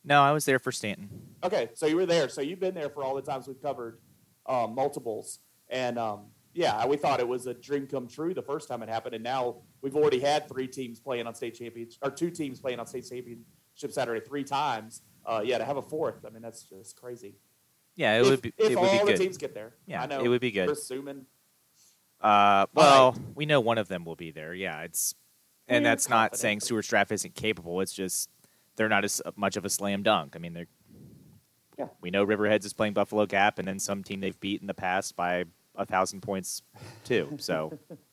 No, 0.04 0.22
I 0.22 0.32
was 0.32 0.46
there 0.46 0.60
for 0.60 0.72
Stanton. 0.72 1.10
Okay, 1.44 1.70
so 1.74 1.86
you 1.86 1.96
were 1.96 2.06
there. 2.06 2.28
So 2.30 2.42
you've 2.42 2.60
been 2.60 2.76
there 2.76 2.90
for 2.90 3.04
all 3.04 3.16
the 3.16 3.22
times 3.22 3.48
we've 3.48 3.62
covered 3.62 4.00
um, 4.46 4.76
multiples, 4.76 5.40
and 5.70 5.98
um, 5.98 6.26
yeah, 6.54 6.86
we 6.86 6.98
thought 6.98 7.20
it 7.20 7.28
was 7.28 7.48
a 7.48 7.54
dream 7.54 7.88
come 7.88 8.08
true 8.08 8.34
the 8.34 8.42
first 8.42 8.68
time 8.68 8.84
it 8.84 8.90
happened, 8.90 9.16
and 9.16 9.24
now 9.24 9.58
we've 9.82 9.96
already 9.96 10.20
had 10.20 10.48
three 10.48 10.68
teams 10.68 11.00
playing 11.00 11.28
on 11.28 11.36
state 11.36 11.56
championship 11.56 12.00
or 12.02 12.12
two 12.12 12.30
teams 12.30 12.60
playing 12.60 12.80
on 12.80 12.88
state 12.88 13.08
championship 13.08 13.92
Saturday 13.92 14.26
three 14.26 14.44
times. 14.44 15.02
Uh, 15.26 15.42
yeah, 15.44 15.58
to 15.58 15.66
have 15.66 15.78
a 15.78 15.82
fourth, 15.82 16.26
I 16.26 16.30
mean 16.30 16.42
that's 16.42 16.64
just 16.64 17.00
crazy. 17.00 17.36
Yeah, 17.96 18.18
it 18.18 18.22
if, 18.22 18.30
would 18.30 18.42
be. 18.42 18.54
If 18.58 18.72
it 18.72 18.76
all 18.76 18.84
would 18.84 18.92
be 18.92 18.98
the 19.00 19.06
good. 19.06 19.18
teams 19.18 19.38
get 19.38 19.54
there, 19.54 19.74
yeah, 19.86 20.02
I 20.02 20.06
know 20.08 20.22
it 20.24 20.28
would 20.28 20.42
be 20.42 20.52
good. 20.52 20.70
Assuming. 20.70 21.26
Uh, 22.20 22.68
well, 22.74 23.14
right. 23.14 23.22
we 23.36 23.46
know 23.46 23.60
one 23.60 23.78
of 23.78 23.88
them 23.88 24.06
will 24.06 24.16
be 24.16 24.32
there. 24.32 24.54
Yeah, 24.54 24.82
it's, 24.82 25.16
and 25.68 25.84
that's 25.86 26.08
not 26.08 26.38
saying 26.38 26.60
Stuarts 26.60 26.88
Draft 26.88 27.12
isn't 27.12 27.34
capable. 27.34 27.82
It's 27.82 27.94
just 27.94 28.30
they're 28.76 28.90
not 28.90 29.04
as 29.04 29.22
much 29.36 29.58
of 29.58 29.66
a 29.66 29.70
slam 29.70 30.04
dunk. 30.04 30.36
I 30.36 30.40
mean, 30.40 30.54
they're. 30.54 30.68
Yeah. 31.78 31.88
We 32.00 32.12
know 32.12 32.26
Riverheads 32.26 32.66
is 32.66 32.74
playing 32.74 32.94
Buffalo 32.94 33.26
Gap, 33.26 33.58
and 33.58 33.68
then 33.68 33.80
some 33.80 34.04
team 34.04 34.20
they've 34.20 34.40
beat 34.40 34.62
in 34.62 34.68
the 34.68 34.74
past 34.74 35.16
by 35.16 35.46
a 35.76 35.86
thousand 35.86 36.22
points 36.22 36.62
too. 37.04 37.38
So 37.40 37.78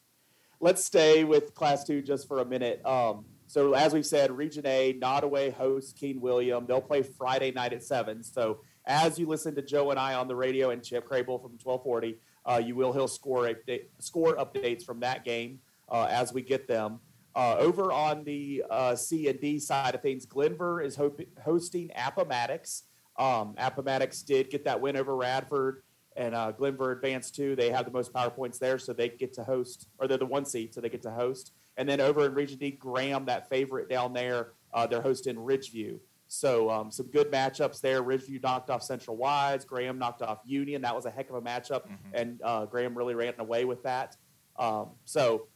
let's 0.61 0.85
stay 0.85 1.25
with 1.25 1.55
Class 1.55 1.85
Two 1.85 2.03
just 2.03 2.27
for 2.29 2.41
a 2.41 2.45
minute. 2.45 2.85
Um, 2.85 3.25
so 3.47 3.73
as 3.73 3.95
we've 3.95 4.07
said, 4.07 4.31
Region 4.31 4.67
A, 4.67 4.93
Nottoway 4.93 5.51
hosts 5.51 5.93
King 5.93 6.21
William. 6.21 6.67
They'll 6.67 6.81
play 6.81 7.03
Friday 7.03 7.51
night 7.51 7.73
at 7.73 7.83
seven. 7.83 8.23
So 8.23 8.61
as 8.87 9.19
you 9.19 9.27
listen 9.27 9.55
to 9.55 9.63
Joe 9.63 9.91
and 9.91 9.99
I 9.99 10.15
on 10.15 10.29
the 10.29 10.37
radio 10.37 10.71
and 10.71 10.83
Chip 10.83 11.09
Crable 11.09 11.41
from 11.41 11.53
1240, 11.63 12.19
uh, 12.45 12.61
you 12.65 12.75
will 12.75 12.93
hear 12.93 13.09
score 13.09 13.45
update, 13.45 13.85
score 14.01 14.37
updates 14.37 14.85
from 14.85 15.01
that 15.01 15.25
game 15.25 15.61
uh, 15.89 16.09
as 16.11 16.33
we 16.33 16.43
get 16.43 16.69
them. 16.69 17.01
Uh, 17.35 17.57
over 17.59 17.93
on 17.93 18.25
the 18.25 18.65
uh, 18.69 18.97
C 18.97 19.29
and 19.29 19.41
D 19.41 19.59
side 19.59 19.95
of 19.95 20.03
things, 20.03 20.27
Glenvar 20.27 20.85
is 20.85 20.97
ho- 20.97 21.17
hosting 21.43 21.91
Appomattox. 21.95 22.85
Um, 23.19 23.55
Appomattox 23.59 24.23
did 24.23 24.51
get 24.51 24.65
that 24.65 24.81
win 24.81 24.97
over 24.97 25.15
Radford 25.15 25.83
and 26.19 26.35
uh, 26.35 26.53
Glenvar 26.53 26.93
advanced 26.93 27.37
too. 27.37 27.55
They 27.55 27.71
have 27.71 27.85
the 27.85 27.93
most 27.93 28.13
power 28.13 28.29
points 28.29 28.59
there, 28.59 28.77
so 28.77 28.93
they 28.93 29.09
get 29.09 29.33
to 29.35 29.45
host, 29.45 29.89
or 29.99 30.09
they're 30.09 30.19
the 30.19 30.27
one 30.27 30.45
seed, 30.45 30.75
so 30.75 30.81
they 30.81 30.89
get 30.89 31.03
to 31.03 31.13
host. 31.13 31.53
And 31.77 31.89
then 31.89 32.01
over 32.01 32.27
in 32.27 32.35
Region 32.35 32.59
D, 32.59 32.73
Graham, 32.73 33.25
that 33.27 33.49
favorite 33.49 33.89
down 33.89 34.13
there, 34.13 34.49
uh, 34.75 34.87
they're 34.89 35.01
hosting 35.01 35.37
Ridgeview. 35.37 36.01
So 36.27 36.69
um, 36.71 36.91
some 36.91 37.07
good 37.07 37.31
matchups 37.31 37.81
there. 37.81 38.03
Ridgeview 38.03 38.43
knocked 38.43 38.69
off 38.69 38.83
Central 38.83 39.17
Wise. 39.17 39.65
Graham 39.65 39.97
knocked 39.97 40.21
off 40.21 40.41
Union. 40.45 40.83
That 40.83 40.95
was 40.95 41.07
a 41.07 41.11
heck 41.11 41.31
of 41.31 41.37
a 41.37 41.41
matchup, 41.41 41.85
mm-hmm. 41.85 42.15
and 42.15 42.41
uh, 42.43 42.67
Graham 42.67 42.99
really 42.99 43.15
ran 43.15 43.35
away 43.39 43.65
with 43.65 43.85
that. 43.85 44.17
Um, 44.59 44.89
so 45.05 45.47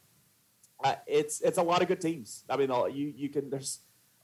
uh, 0.84 0.94
it's 1.08 1.40
it's 1.40 1.58
a 1.58 1.62
lot 1.62 1.82
of 1.82 1.88
good 1.88 2.00
teams. 2.00 2.44
I 2.48 2.56
mean, 2.56 2.70
you 2.94 3.12
you 3.16 3.28
can 3.28 3.50
there's 3.50 3.80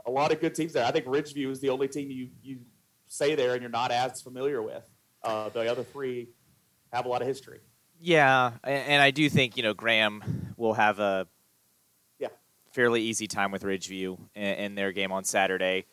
a 0.07 0.11
lot 0.11 0.33
of 0.33 0.40
good 0.40 0.54
teams 0.54 0.73
there. 0.73 0.85
I 0.85 0.92
think 0.92 1.07
Ridgeview 1.07 1.50
is 1.50 1.59
the 1.59 1.71
only 1.71 1.88
team 1.88 2.12
you 2.12 2.28
you 2.42 2.61
say 3.09 3.35
there 3.35 3.54
and 3.54 3.61
you're 3.61 3.71
not 3.71 3.90
as 3.90 4.23
familiar 4.23 4.62
with. 4.62 4.88
Uh, 5.22 5.48
the 5.48 5.70
other 5.70 5.82
three 5.82 6.28
have 6.92 7.06
a 7.06 7.08
lot 7.08 7.22
of 7.22 7.28
history. 7.28 7.60
Yeah, 8.00 8.52
and 8.62 9.02
I 9.02 9.10
do 9.10 9.28
think 9.28 9.56
you 9.56 9.62
know 9.62 9.75
Graham 9.75 10.54
will 10.56 10.75
have 10.75 11.00
a 11.00 11.26
yeah 12.18 12.28
fairly 12.72 13.02
easy 13.02 13.26
time 13.26 13.50
with 13.50 13.62
Ridgeview 13.62 14.18
in, 14.34 14.75
their 14.75 14.92
game 14.92 15.10
on 15.10 15.25
Saturday. 15.25 15.87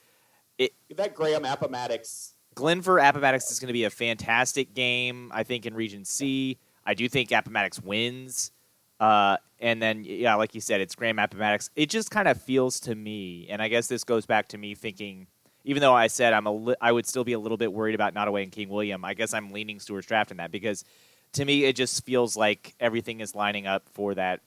It, 0.58 0.72
that 0.96 1.15
Graham 1.15 1.46
Appomattox. 1.46 2.34
Glenvar 2.55 3.00
Appomattox 3.10 3.51
is 3.51 3.60
going 3.60 3.67
to 3.67 3.74
be 3.74 3.84
a 3.84 3.89
fantastic 3.89 4.74
game. 4.74 5.32
I 5.34 5.44
think 5.44 5.65
in 5.65 5.74
Region 5.74 6.05
C. 6.05 6.60
I 6.86 6.94
do 6.94 7.10
think 7.10 7.32
Appomattox 7.32 7.82
wins. 7.82 8.51
Uh, 9.00 9.38
and 9.60 9.82
then, 9.82 10.03
yeah, 10.05 10.36
like 10.36 10.55
you 10.55 10.62
said, 10.62 10.79
it's 10.79 10.96
Graham 10.96 11.20
Appomattox. 11.20 11.70
It 11.75 11.89
just 11.89 12.12
kind 12.12 12.27
of 12.27 12.41
feels 12.41 12.79
to 12.82 12.96
me, 12.96 13.48
and 13.50 13.62
I 13.62 13.67
guess 13.67 13.88
this 13.88 14.03
goes 14.03 14.25
back 14.25 14.48
to 14.50 14.58
me 14.58 14.75
thinking 14.75 15.27
even 15.66 15.82
though 15.82 15.94
I 15.94 16.08
said 16.08 16.32
I'm 16.32 16.46
a 16.46 16.52
li- 16.52 16.76
I 16.80 16.92
would 16.92 17.06
still 17.06 17.24
be 17.26 17.34
a 17.34 17.40
little 17.40 17.58
bit 17.58 17.74
worried 17.74 17.96
about 17.96 18.14
Nottoway 18.14 18.44
and 18.44 18.52
King 18.52 18.70
William. 18.70 19.04
I 19.04 19.14
guess 19.14 19.34
I'm 19.34 19.52
leaning 19.52 19.80
Stuarts 19.80 20.08
draft 20.08 20.32
in 20.32 20.38
that 20.38 20.52
because 20.52 20.86
to 21.34 21.44
me, 21.44 21.66
it 21.66 21.76
just 21.76 22.06
feels 22.06 22.38
like 22.38 22.74
everything 22.80 23.20
is 23.20 23.36
lining 23.36 23.68
up 23.68 23.90
for 23.90 24.14
that, 24.16 24.40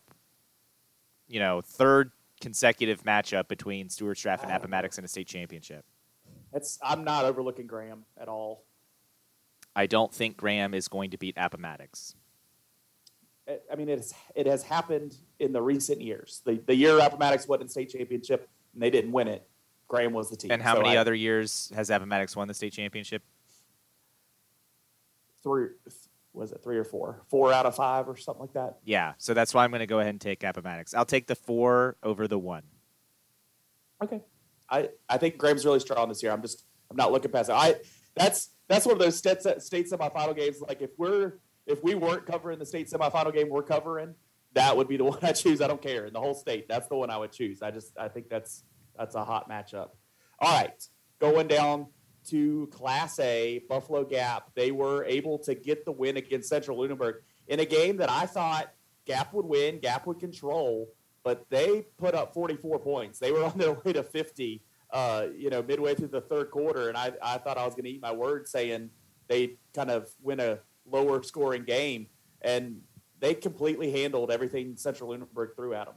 you 1.26 1.38
know, 1.40 1.60
third 1.60 2.12
consecutive 2.40 3.02
matchup 3.02 3.48
between 3.48 3.90
Stuart 3.90 4.16
draft 4.18 4.44
and 4.44 4.52
Appomattox 4.52 4.96
in 4.96 5.04
a 5.04 5.08
state 5.08 5.26
championship. 5.26 5.84
It's 6.54 6.78
I'm 6.82 7.04
not 7.04 7.24
overlooking 7.26 7.66
Graham 7.66 8.04
at 8.18 8.28
all. 8.28 8.64
I 9.76 9.86
don't 9.86 10.14
think 10.14 10.36
Graham 10.36 10.72
is 10.72 10.88
going 10.88 11.10
to 11.10 11.18
beat 11.18 11.34
Appomattox. 11.36 12.14
I- 13.48 13.58
I 13.72 13.76
mean, 13.76 13.88
it's 13.88 14.14
it 14.36 14.46
has 14.46 14.62
happened 14.62 15.16
in 15.40 15.52
the 15.52 15.60
recent 15.62 16.00
years. 16.00 16.42
The 16.46 16.62
the 16.66 16.74
year 16.76 16.98
Appomattox 17.00 17.48
won 17.48 17.60
in 17.60 17.68
state 17.68 17.90
championship 17.90 18.48
and 18.72 18.82
they 18.82 18.90
didn't 18.90 19.10
win 19.12 19.26
it. 19.28 19.47
Graham 19.88 20.12
was 20.12 20.30
the 20.30 20.36
team. 20.36 20.50
And 20.50 20.62
how 20.62 20.74
So 20.74 20.82
many 20.82 20.96
I- 20.96 21.00
other 21.00 21.14
years 21.14 21.72
has 21.74 21.90
Appomattox 21.90 22.36
won 22.36 22.46
the 22.48 22.54
state 22.54 22.72
championship? 22.72 23.22
three 25.42 25.68
was 26.34 26.52
it 26.52 26.60
three 26.62 26.76
or 26.76 26.84
four? 26.84 27.22
Four 27.28 27.52
out 27.52 27.64
of 27.66 27.74
five 27.74 28.08
or 28.08 28.16
something 28.16 28.42
like 28.42 28.52
that. 28.52 28.78
Yeah, 28.84 29.14
so 29.18 29.34
that's 29.34 29.54
why 29.54 29.64
I'm 29.64 29.70
going 29.70 29.80
to 29.80 29.86
go 29.86 29.98
ahead 29.98 30.10
and 30.10 30.20
take 30.20 30.44
Appomattox. 30.44 30.94
I'll 30.94 31.04
take 31.04 31.26
the 31.26 31.34
four 31.34 31.96
over 32.02 32.28
the 32.28 32.38
one. 32.38 32.62
Okay. 34.02 34.20
I, 34.70 34.90
I 35.08 35.16
think 35.16 35.38
Graham's 35.38 35.64
really 35.64 35.80
strong 35.80 36.08
this 36.08 36.22
year. 36.22 36.30
I'm 36.32 36.42
just 36.42 36.64
I'm 36.90 36.96
not 36.96 37.10
looking 37.12 37.30
past 37.30 37.48
it. 37.48 37.54
I 37.54 37.76
that's 38.14 38.50
that's 38.68 38.84
one 38.84 38.92
of 38.94 38.98
those 39.00 39.16
state 39.16 39.40
state 39.60 39.90
semifinal 39.90 40.36
games. 40.36 40.60
Like 40.60 40.82
if 40.82 40.90
we're 40.98 41.38
if 41.66 41.82
we 41.82 41.94
weren't 41.94 42.26
covering 42.26 42.58
the 42.58 42.66
state 42.66 42.88
semifinal 42.90 43.32
game 43.32 43.48
we're 43.48 43.62
covering, 43.62 44.14
that 44.52 44.76
would 44.76 44.86
be 44.88 44.96
the 44.98 45.04
one 45.12 45.18
I 45.22 45.32
choose. 45.32 45.60
I 45.62 45.66
don't 45.66 45.80
care 45.82 46.04
in 46.04 46.12
the 46.12 46.20
whole 46.20 46.34
state. 46.34 46.68
That's 46.68 46.86
the 46.88 46.96
one 46.96 47.08
I 47.10 47.16
would 47.16 47.32
choose. 47.32 47.62
I 47.62 47.70
just 47.70 47.96
I 47.98 48.08
think 48.08 48.28
that's 48.28 48.62
that's 48.98 49.14
a 49.14 49.24
hot 49.24 49.48
matchup. 49.48 49.90
All 50.40 50.60
right, 50.60 50.82
going 51.18 51.48
down 51.48 51.86
to 52.28 52.68
Class 52.72 53.18
A, 53.20 53.62
Buffalo 53.68 54.04
Gap. 54.04 54.50
They 54.54 54.70
were 54.70 55.04
able 55.04 55.38
to 55.40 55.54
get 55.54 55.84
the 55.84 55.92
win 55.92 56.16
against 56.16 56.48
Central 56.48 56.78
Lunenburg 56.78 57.16
in 57.46 57.60
a 57.60 57.64
game 57.64 57.96
that 57.98 58.10
I 58.10 58.26
thought 58.26 58.72
Gap 59.06 59.32
would 59.32 59.46
win, 59.46 59.78
Gap 59.78 60.06
would 60.06 60.18
control, 60.18 60.92
but 61.24 61.46
they 61.48 61.86
put 61.96 62.14
up 62.14 62.34
44 62.34 62.78
points. 62.80 63.18
They 63.18 63.32
were 63.32 63.44
on 63.44 63.56
their 63.56 63.72
way 63.72 63.92
to 63.94 64.02
50, 64.02 64.62
uh, 64.92 65.26
you 65.36 65.50
know, 65.50 65.62
midway 65.62 65.94
through 65.94 66.08
the 66.08 66.20
third 66.20 66.50
quarter, 66.50 66.88
and 66.88 66.96
I, 66.96 67.12
I 67.22 67.38
thought 67.38 67.58
I 67.58 67.64
was 67.64 67.74
going 67.74 67.84
to 67.84 67.90
eat 67.90 68.02
my 68.02 68.12
word 68.12 68.46
saying 68.46 68.90
they 69.28 69.56
kind 69.74 69.90
of 69.90 70.10
win 70.22 70.40
a 70.40 70.58
lower 70.90 71.22
scoring 71.22 71.64
game, 71.64 72.08
and 72.42 72.82
they 73.20 73.34
completely 73.34 73.90
handled 73.90 74.30
everything 74.30 74.76
Central 74.76 75.10
Lunenburg 75.10 75.56
threw 75.56 75.74
at 75.74 75.86
them. 75.86 75.94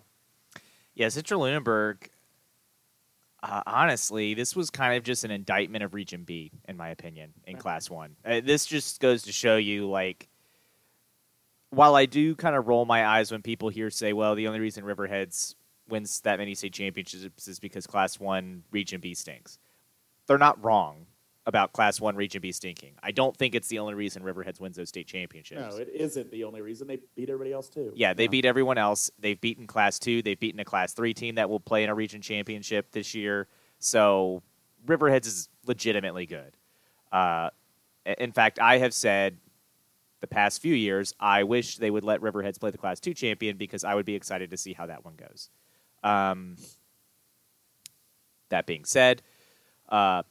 Yeah, 0.95 1.09
Central 1.09 1.41
Lunenburg. 1.41 2.09
Uh, 3.43 3.61
honestly, 3.65 4.33
this 4.33 4.55
was 4.55 4.69
kind 4.69 4.95
of 4.95 5.03
just 5.03 5.23
an 5.23 5.31
indictment 5.31 5.83
of 5.83 5.93
Region 5.93 6.23
B, 6.23 6.51
in 6.67 6.77
my 6.77 6.89
opinion, 6.89 7.33
in 7.45 7.55
Right. 7.55 7.61
Class 7.61 7.89
One. 7.89 8.15
Uh, 8.23 8.41
this 8.43 8.65
just 8.65 8.99
goes 8.99 9.23
to 9.23 9.31
show 9.31 9.57
you, 9.57 9.89
like, 9.89 10.29
while 11.71 11.95
I 11.95 12.05
do 12.05 12.35
kind 12.35 12.55
of 12.55 12.67
roll 12.67 12.85
my 12.85 13.05
eyes 13.05 13.31
when 13.31 13.41
people 13.41 13.69
here 13.69 13.89
say, 13.89 14.13
"Well, 14.13 14.35
the 14.35 14.47
only 14.47 14.59
reason 14.59 14.83
Riverheads 14.83 15.55
wins 15.87 16.21
that 16.21 16.37
many 16.37 16.53
state 16.53 16.73
championships 16.73 17.47
is 17.47 17.59
because 17.59 17.87
Class 17.87 18.19
One 18.19 18.63
Region 18.71 19.01
B 19.01 19.15
stinks," 19.15 19.57
they're 20.27 20.37
not 20.37 20.63
wrong 20.63 21.07
about 21.47 21.73
Class 21.73 21.99
One 21.99 22.15
Region 22.15 22.41
B 22.41 22.51
stinking. 22.51 22.93
I 23.01 23.11
don't 23.11 23.35
think 23.35 23.55
it's 23.55 23.67
the 23.67 23.79
only 23.79 23.95
reason 23.95 24.21
Riverheads 24.23 24.59
wins 24.59 24.77
those 24.77 24.89
state 24.89 25.07
championships. 25.07 25.75
No, 25.75 25.81
it 25.81 25.89
isn't 25.93 26.29
the 26.31 26.43
only 26.43 26.61
reason 26.61 26.87
they 26.87 26.99
beat 27.15 27.29
everybody 27.29 27.51
else 27.51 27.67
too. 27.67 27.91
Yeah, 27.95 28.13
they 28.13 28.25
No. 28.27 28.31
beat 28.31 28.45
everyone 28.45 28.77
else. 28.77 29.09
They've 29.19 29.39
beaten 29.39 29.65
Class 29.65 29.97
Two. 29.97 30.21
They've 30.21 30.39
beaten 30.39 30.59
a 30.59 30.65
Class 30.65 30.93
Three 30.93 31.13
team 31.13 31.35
that 31.35 31.49
will 31.49 31.59
play 31.59 31.83
in 31.83 31.89
a 31.89 31.95
region 31.95 32.21
championship 32.21 32.91
this 32.91 33.15
year. 33.15 33.47
So 33.79 34.43
Riverheads 34.85 35.25
is 35.25 35.49
legitimately 35.65 36.27
good. 36.27 36.55
Uh, 37.11 37.49
in 38.19 38.31
fact, 38.31 38.59
I 38.59 38.77
have 38.77 38.93
said 38.93 39.37
the 40.19 40.27
past 40.27 40.61
few 40.61 40.75
years 40.75 41.15
I 41.19 41.43
wish 41.43 41.77
they 41.77 41.89
would 41.89 42.03
let 42.03 42.21
Riverheads 42.21 42.59
play 42.59 42.69
the 42.69 42.77
Class 42.77 42.99
Two 42.99 43.15
champion 43.15 43.57
because 43.57 43.83
I 43.83 43.95
would 43.95 44.05
be 44.05 44.13
excited 44.15 44.51
to 44.51 44.57
see 44.57 44.73
how 44.73 44.85
that 44.85 45.03
one 45.03 45.15
goes. 45.15 45.49
Um, 46.03 46.57
that 48.49 48.65
being 48.67 48.85
said, 48.85 49.21
uh, 49.89 50.23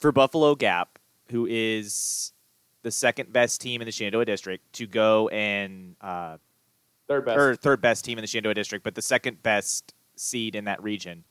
for 0.00 0.12
Buffalo 0.12 0.54
Gap, 0.54 0.98
who 1.30 1.46
is 1.48 2.32
the 2.82 2.90
second 2.90 3.32
best 3.32 3.60
team 3.60 3.80
in 3.82 3.86
the 3.86 3.92
Shenandoah 3.92 4.24
district, 4.24 4.72
to 4.74 4.86
go 4.86 5.28
and 5.28 5.94
uh, 6.00 6.38
Third 7.08 7.24
best. 7.26 7.38
or 7.38 7.56
third 7.56 7.80
best 7.80 8.04
team 8.04 8.18
in 8.18 8.22
the 8.22 8.26
Shenandoah 8.26 8.54
district, 8.54 8.82
but 8.84 8.94
the 8.94 9.02
second 9.02 9.42
best 9.42 9.94
seed 10.16 10.54
in 10.54 10.64
that 10.64 10.82
region 10.82 11.24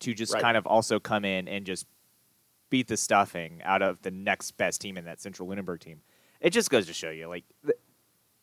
to 0.00 0.14
just 0.14 0.32
Right. 0.34 0.42
kind 0.42 0.56
of 0.56 0.66
also 0.66 0.98
come 1.00 1.24
in 1.24 1.48
and 1.48 1.66
just 1.66 1.86
beat 2.70 2.88
the 2.88 2.96
stuffing 2.96 3.60
out 3.64 3.82
of 3.82 4.00
the 4.02 4.10
next 4.10 4.52
best 4.52 4.80
team 4.80 4.96
in 4.96 5.04
that 5.04 5.20
Central 5.20 5.48
Lunenburg 5.48 5.80
team. 5.80 6.00
It 6.40 6.50
just 6.50 6.70
goes 6.70 6.86
to 6.86 6.92
show 6.92 7.10
you, 7.10 7.28
like, 7.28 7.44
th- 7.64 7.76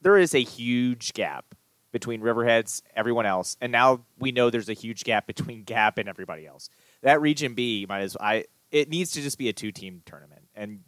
there 0.02 0.18
is 0.18 0.34
a 0.36 0.44
huge 0.44 1.14
gap 1.14 1.56
between 1.92 2.22
Riverheads, 2.22 2.82
everyone 2.96 3.26
else, 3.26 3.58
and 3.60 3.72
now 3.72 4.06
we 4.20 4.32
know 4.32 4.50
there's 4.50 4.70
a 4.70 4.74
huge 4.74 5.04
gap 5.04 5.26
between 5.28 5.64
Gap 5.64 5.98
and 5.98 6.08
everybody 6.08 6.46
else. 6.46 6.70
That 7.02 7.20
Region 7.22 7.56
B 7.56 7.86
might 7.90 8.02
as 8.02 8.16
I 8.20 8.46
it 8.72 8.90
needs 8.90 9.12
to 9.12 9.22
just 9.22 9.38
be 9.38 9.50
a 9.50 9.54
two 9.54 9.72
team 9.72 10.02
tournament, 10.06 10.44
and 10.56 10.82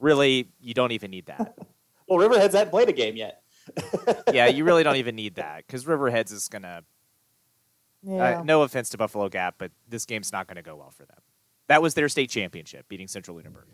really, 0.00 0.50
you 0.60 0.74
don't 0.74 0.92
even 0.92 1.10
need 1.10 1.26
that. 1.26 1.56
well, 2.08 2.18
Riverheads 2.18 2.52
hadn't 2.52 2.70
played 2.70 2.88
a 2.88 2.92
game 2.92 3.16
yet. 3.16 3.42
yeah, 4.32 4.46
you 4.46 4.64
really 4.64 4.82
don't 4.82 4.96
even 4.96 5.16
need 5.16 5.36
that 5.36 5.66
because 5.66 5.84
Riverheads 5.84 6.32
is 6.32 6.48
gonna. 6.48 6.82
Uh, 8.08 8.40
no 8.44 8.62
offense 8.62 8.90
to 8.90 8.98
Buffalo 8.98 9.28
Gap, 9.28 9.56
but 9.58 9.72
this 9.88 10.06
game's 10.06 10.30
not 10.32 10.46
going 10.46 10.54
to 10.54 10.62
go 10.62 10.76
well 10.76 10.92
for 10.92 11.04
them. 11.06 11.16
That 11.66 11.82
was 11.82 11.94
their 11.94 12.08
state 12.08 12.30
championship, 12.30 12.86
beating 12.88 13.08
Central 13.08 13.36
Lunenburg. 13.36 13.64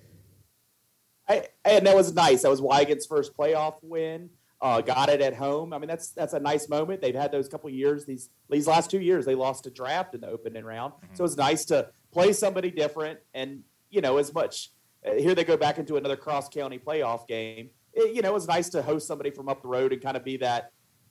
I, 1.28 1.48
and 1.66 1.86
that 1.86 1.94
was 1.94 2.14
nice. 2.14 2.40
That 2.40 2.48
was 2.48 2.62
Wygant's 2.62 3.04
first 3.04 3.36
playoff 3.36 3.74
win. 3.82 4.30
Uh, 4.60 4.80
got 4.80 5.08
it 5.08 5.20
at 5.20 5.34
home. 5.34 5.72
I 5.72 5.78
mean, 5.78 5.88
that's 5.88 6.10
that's 6.10 6.34
a 6.34 6.40
nice 6.40 6.68
moment. 6.68 7.00
They've 7.02 7.14
had 7.14 7.32
those 7.32 7.48
couple 7.48 7.68
years. 7.68 8.06
These 8.06 8.30
these 8.48 8.66
last 8.66 8.90
two 8.90 9.00
years, 9.00 9.26
they 9.26 9.34
lost 9.34 9.66
a 9.66 9.70
draft 9.70 10.14
in 10.14 10.20
the 10.20 10.28
opening 10.28 10.64
round. 10.64 10.94
So 11.14 11.24
it's 11.24 11.36
nice 11.36 11.64
to 11.66 11.88
play 12.12 12.32
somebody 12.32 12.70
different. 12.70 13.18
And 13.34 13.62
you 13.90 14.00
know, 14.00 14.18
as 14.18 14.32
much 14.32 14.70
uh, 15.06 15.14
here 15.14 15.34
they 15.34 15.44
go 15.44 15.56
back 15.56 15.78
into 15.78 15.96
another 15.96 16.16
cross 16.16 16.48
county 16.48 16.78
playoff 16.78 17.26
game. 17.26 17.70
It, 17.92 18.14
you 18.14 18.22
know, 18.22 18.30
it 18.30 18.34
was 18.34 18.48
nice 18.48 18.68
to 18.70 18.82
host 18.82 19.06
somebody 19.06 19.30
from 19.30 19.48
up 19.48 19.62
the 19.62 19.68
road 19.68 19.92
and 19.92 20.02
kind 20.02 20.16
of 20.16 20.24
be 20.24 20.36
that 20.38 20.70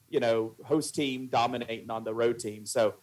you 0.10 0.20
know 0.20 0.56
host 0.66 0.96
team 0.96 1.28
dominating 1.28 1.90
on 1.90 2.04
the 2.04 2.14
road 2.14 2.40
team. 2.40 2.66
So 2.66 2.96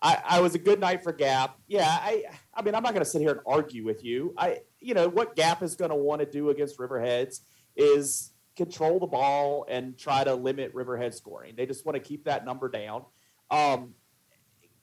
I, 0.00 0.22
I 0.28 0.40
was 0.40 0.54
a 0.54 0.58
good 0.58 0.80
night 0.80 1.02
for 1.02 1.12
Gap. 1.12 1.58
Yeah, 1.66 1.88
I 1.88 2.24
I 2.54 2.62
mean 2.62 2.74
I'm 2.74 2.82
not 2.82 2.92
going 2.92 3.04
to 3.04 3.10
sit 3.10 3.20
here 3.20 3.32
and 3.32 3.40
argue 3.46 3.84
with 3.84 4.04
you. 4.04 4.34
I 4.36 4.60
you 4.80 4.94
know 4.94 5.08
what 5.08 5.36
Gap 5.36 5.62
is 5.62 5.76
going 5.76 5.90
to 5.90 5.96
want 5.96 6.20
to 6.20 6.26
do 6.26 6.50
against 6.50 6.78
Riverheads 6.78 7.40
is 7.76 8.32
control 8.56 8.98
the 8.98 9.06
ball 9.06 9.64
and 9.68 9.96
try 9.96 10.24
to 10.24 10.34
limit 10.34 10.74
Riverhead 10.74 11.14
scoring. 11.14 11.54
They 11.56 11.64
just 11.64 11.86
want 11.86 11.94
to 11.94 12.00
keep 12.00 12.24
that 12.24 12.44
number 12.44 12.68
down. 12.68 13.04
Um, 13.50 13.94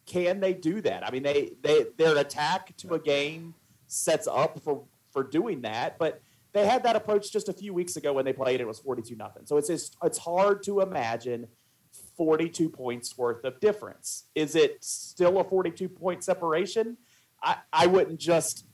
can 0.06 0.40
they 0.40 0.54
do 0.54 0.82
that? 0.82 1.06
I 1.06 1.12
mean, 1.12 1.24
they 1.24 1.52
they 1.62 1.86
their 1.98 2.18
attack 2.18 2.76
to 2.78 2.94
a 2.94 3.00
game 3.00 3.56
sets 3.88 4.28
up 4.28 4.60
for 4.62 4.84
for 5.12 5.24
doing 5.24 5.62
that, 5.62 5.98
but 5.98 6.22
they 6.54 6.66
had 6.66 6.84
that 6.84 6.96
approach 6.96 7.32
just 7.32 7.50
a 7.50 7.54
few 7.54 7.74
weeks 7.74 7.96
ago 7.96 8.14
when 8.14 8.26
they 8.26 8.34
played. 8.34 8.62
It 8.62 8.68
was 8.68 8.80
forty 8.80 9.02
two 9.02 9.16
nothing. 9.16 9.46
So 9.46 9.58
it's 9.58 9.68
just, 9.68 9.96
it's 10.04 10.18
hard 10.18 10.64
to 10.64 10.82
imagine 10.82 11.48
42 12.18 12.70
points 12.70 13.18
worth 13.18 13.44
of 13.44 13.60
difference. 13.60 14.26
Is 14.36 14.56
it 14.56 14.84
still 14.84 15.40
a 15.40 15.44
42 15.44 15.90
point 15.90 16.24
separation? 16.24 16.98
I, 17.42 17.58
I 17.72 17.88
wouldn't 17.88 18.20
just 18.20 18.66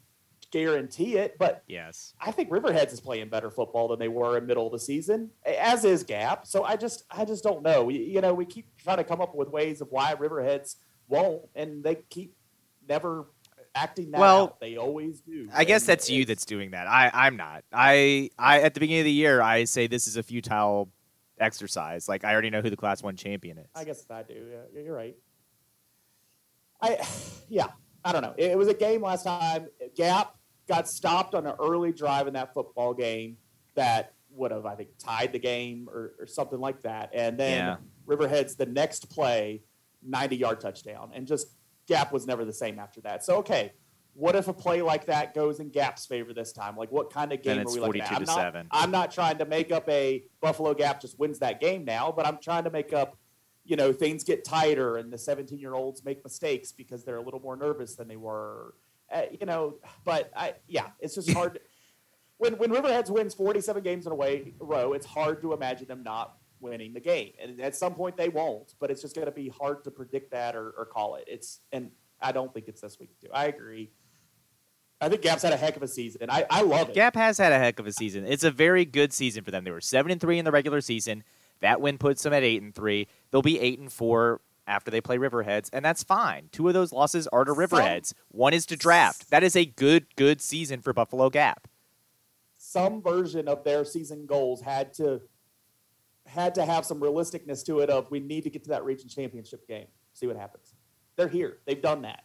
guarantee 0.51 1.17
it, 1.17 1.37
but 1.39 1.63
Yes. 1.67 2.13
I 2.19 2.31
think 2.31 2.49
Riverheads 2.49 2.91
is 2.91 2.99
playing 2.99 3.29
better 3.29 3.49
football 3.49 3.87
than 3.87 3.99
they 3.99 4.07
were 4.09 4.37
in 4.37 4.45
middle 4.45 4.65
of 4.65 4.73
the 4.73 4.79
season, 4.79 5.31
as 5.45 5.85
is 5.85 6.03
Gap. 6.03 6.45
So 6.45 6.63
I 6.63 6.75
just 6.75 7.03
I 7.09 7.25
just 7.25 7.43
don't 7.43 7.63
know. 7.63 7.89
You, 7.89 7.99
you 7.99 8.21
know, 8.21 8.33
we 8.33 8.45
keep 8.45 8.65
trying 8.77 8.97
to 8.97 9.03
come 9.03 9.21
up 9.21 9.33
with 9.33 9.49
ways 9.49 9.81
of 9.81 9.87
why 9.91 10.13
Riverheads 10.15 10.75
won't, 11.11 11.43
and 11.55 11.83
they 11.83 11.95
keep 12.09 12.33
never 12.89 13.27
acting 13.75 14.11
that 14.11 14.19
Well, 14.19 14.43
out. 14.43 14.59
They 14.59 14.77
always 14.77 15.21
do. 15.21 15.47
I 15.53 15.63
guess 15.63 15.83
that's 15.85 16.09
you 16.09 16.25
that's 16.25 16.45
doing 16.45 16.71
that. 16.71 16.87
I, 16.87 17.11
I'm 17.13 17.37
not. 17.37 17.63
I, 17.71 18.29
I 18.39 18.61
at 18.61 18.73
the 18.73 18.79
beginning 18.79 19.01
of 19.01 19.05
the 19.05 19.11
year, 19.11 19.41
I 19.41 19.65
say 19.65 19.87
this 19.87 20.07
is 20.07 20.17
a 20.17 20.23
futile 20.23 20.89
exercise. 21.39 22.09
Like 22.09 22.23
I 22.25 22.31
already 22.33 22.49
know 22.49 22.61
who 22.61 22.69
the 22.69 22.77
Class 22.77 23.03
One 23.03 23.15
champion 23.15 23.57
is. 23.59 23.67
I 23.75 23.83
guess 23.83 24.05
I 24.09 24.23
do. 24.23 24.33
Yeah, 24.73 24.81
you're 24.81 24.95
right. 24.95 25.15
I, 26.81 26.97
yeah, 27.49 27.67
I 28.03 28.11
don't 28.11 28.21
know. 28.21 28.33
It, 28.37 28.51
it 28.51 28.57
was 28.57 28.67
a 28.67 28.73
game 28.73 29.01
last 29.01 29.23
time. 29.23 29.67
Gap 29.95 30.35
got 30.67 30.87
stopped 30.87 31.35
on 31.35 31.45
an 31.45 31.55
early 31.59 31.91
drive 31.91 32.27
in 32.27 32.33
that 32.33 32.53
football 32.53 32.93
game 32.93 33.37
that 33.75 34.13
would 34.31 34.51
have, 34.51 34.65
I 34.65 34.75
think, 34.75 34.89
tied 34.97 35.33
the 35.33 35.39
game 35.39 35.89
or, 35.91 36.13
or 36.19 36.27
something 36.27 36.59
like 36.59 36.81
that. 36.83 37.09
And 37.13 37.37
then 37.37 37.57
Yeah. 37.57 37.75
Riverhead's 38.05 38.55
the 38.55 38.65
next 38.65 39.09
play, 39.09 39.61
90 40.03 40.35
yard 40.35 40.59
touchdown, 40.59 41.11
and 41.13 41.27
just 41.27 41.47
Gap 41.87 42.11
was 42.11 42.25
never 42.27 42.45
the 42.45 42.53
same 42.53 42.79
after 42.79 43.01
that. 43.01 43.23
So 43.23 43.37
okay. 43.37 43.73
What 44.13 44.35
if 44.35 44.49
a 44.49 44.53
play 44.53 44.81
like 44.81 45.05
that 45.05 45.33
goes 45.33 45.61
in 45.61 45.69
Gap's 45.69 46.05
favor 46.05 46.33
this 46.33 46.51
time? 46.51 46.75
Like, 46.75 46.91
what 46.91 47.13
kind 47.13 47.31
of 47.31 47.41
game 47.41 47.59
are 47.59 47.71
we 47.71 47.79
looking 47.79 48.01
at? 48.01 48.09
42 48.09 48.15
I'm 48.15 48.19
to 48.19 48.25
not, 48.25 48.35
seven. 48.35 48.67
I'm 48.69 48.91
not 48.91 49.09
trying 49.09 49.37
to 49.37 49.45
make 49.45 49.71
up 49.71 49.87
a 49.87 50.25
Buffalo 50.41 50.73
Gap 50.73 50.99
just 50.99 51.17
wins 51.17 51.39
that 51.39 51.61
game 51.61 51.85
now, 51.85 52.11
but 52.11 52.27
I'm 52.27 52.37
trying 52.41 52.65
to 52.65 52.71
make 52.71 52.91
up 52.91 53.17
you 53.63 53.77
know 53.77 53.93
things 53.93 54.25
get 54.25 54.43
tighter 54.43 54.97
and 54.97 55.13
the 55.13 55.17
17 55.17 55.57
year 55.57 55.75
olds 55.75 56.03
make 56.03 56.23
mistakes 56.25 56.73
because 56.73 57.05
they're 57.05 57.17
a 57.17 57.21
little 57.21 57.39
more 57.39 57.55
nervous 57.55 57.95
than 57.95 58.07
they 58.07 58.15
were 58.15 58.73
uh, 59.13 59.21
you 59.39 59.45
know 59.45 59.75
but 60.03 60.31
i 60.35 60.55
yeah 60.67 60.87
it's 60.99 61.13
just 61.13 61.31
hard 61.31 61.59
when 62.41 62.57
when 62.57 62.71
Riverheads 62.71 63.11
wins 63.11 63.35
47 63.35 63.83
games 63.83 64.07
in 64.07 64.11
a 64.11 64.15
way 64.15 64.55
a 64.59 64.65
row, 64.65 64.93
it's 64.93 65.05
hard 65.05 65.43
to 65.43 65.53
imagine 65.53 65.87
them 65.87 66.01
not 66.01 66.37
winning 66.61 66.93
the 66.93 66.99
game. 66.99 67.33
And 67.41 67.59
at 67.61 67.75
some 67.75 67.93
point 67.93 68.17
they 68.17 68.29
won't, 68.29 68.75
but 68.79 68.91
it's 68.91 69.01
just 69.01 69.15
going 69.15 69.25
to 69.25 69.31
be 69.31 69.49
hard 69.49 69.83
to 69.83 69.91
predict 69.91 70.31
that 70.31 70.55
or, 70.55 70.71
or 70.77 70.85
call 70.85 71.15
it. 71.15 71.25
It's 71.27 71.59
and 71.71 71.91
I 72.21 72.31
don't 72.31 72.53
think 72.53 72.67
it's 72.67 72.81
this 72.81 72.99
week 72.99 73.11
too. 73.19 73.27
I 73.33 73.45
agree. 73.45 73.91
I 75.01 75.09
think 75.09 75.23
Gap's 75.23 75.41
had 75.41 75.51
a 75.51 75.57
heck 75.57 75.75
of 75.75 75.81
a 75.81 75.87
season. 75.87 76.29
I, 76.29 76.45
I 76.49 76.61
love 76.61 76.89
it. 76.89 76.95
Gap 76.95 77.15
has 77.15 77.39
had 77.39 77.51
a 77.51 77.57
heck 77.57 77.79
of 77.79 77.87
a 77.87 77.91
season. 77.91 78.23
It's 78.27 78.43
a 78.43 78.51
very 78.51 78.85
good 78.85 79.11
season 79.11 79.43
for 79.43 79.49
them. 79.49 79.63
They 79.63 79.71
were 79.71 79.81
seven 79.81 80.11
and 80.11 80.21
three 80.21 80.37
in 80.37 80.45
the 80.45 80.51
regular 80.51 80.79
season. 80.79 81.23
That 81.61 81.81
win 81.81 81.97
puts 81.97 82.21
them 82.21 82.33
at 82.33 82.43
eight 82.43 82.61
and 82.61 82.73
three. 82.73 83.07
They'll 83.31 83.41
be 83.41 83.59
eight 83.59 83.79
and 83.79 83.91
four 83.91 84.41
after 84.67 84.91
they 84.91 85.01
play 85.01 85.17
Riverheads, 85.17 85.69
and 85.73 85.83
that's 85.83 86.03
fine. 86.03 86.49
Two 86.51 86.67
of 86.67 86.75
those 86.75 86.93
losses 86.93 87.27
are 87.27 87.43
to 87.43 87.51
Riverheads. 87.51 88.13
One 88.29 88.53
is 88.53 88.65
to 88.67 88.77
draft. 88.77 89.31
That 89.31 89.43
is 89.43 89.55
a 89.55 89.65
good, 89.65 90.05
good 90.15 90.39
season 90.39 90.81
for 90.81 90.93
Buffalo 90.93 91.29
Gap. 91.31 91.67
Some 92.57 93.01
version 93.01 93.47
of 93.47 93.63
their 93.63 93.83
season 93.83 94.27
goals 94.27 94.61
had 94.61 94.93
to 94.93 95.21
had 96.31 96.55
to 96.55 96.65
have 96.65 96.85
some 96.85 96.99
realisticness 96.99 97.65
to 97.65 97.79
it 97.79 97.89
of 97.89 98.09
we 98.09 98.19
need 98.19 98.43
to 98.43 98.49
get 98.49 98.63
to 98.63 98.69
that 98.69 98.85
region 98.85 99.09
championship 99.09 99.67
game. 99.67 99.87
See 100.13 100.27
what 100.27 100.37
happens. 100.37 100.73
They're 101.17 101.27
here. 101.27 101.57
They've 101.65 101.81
done 101.81 102.03
that. 102.03 102.23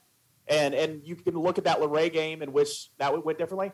And 0.49 0.75
and 0.75 1.03
you 1.05 1.17
can 1.17 1.35
look 1.35 1.59
at 1.59 1.65
that 1.65 1.81
Luray 1.81 2.09
game 2.09 2.41
and 2.41 2.53
wish 2.53 2.91
that 2.99 3.25
went 3.25 3.37
differently. 3.37 3.73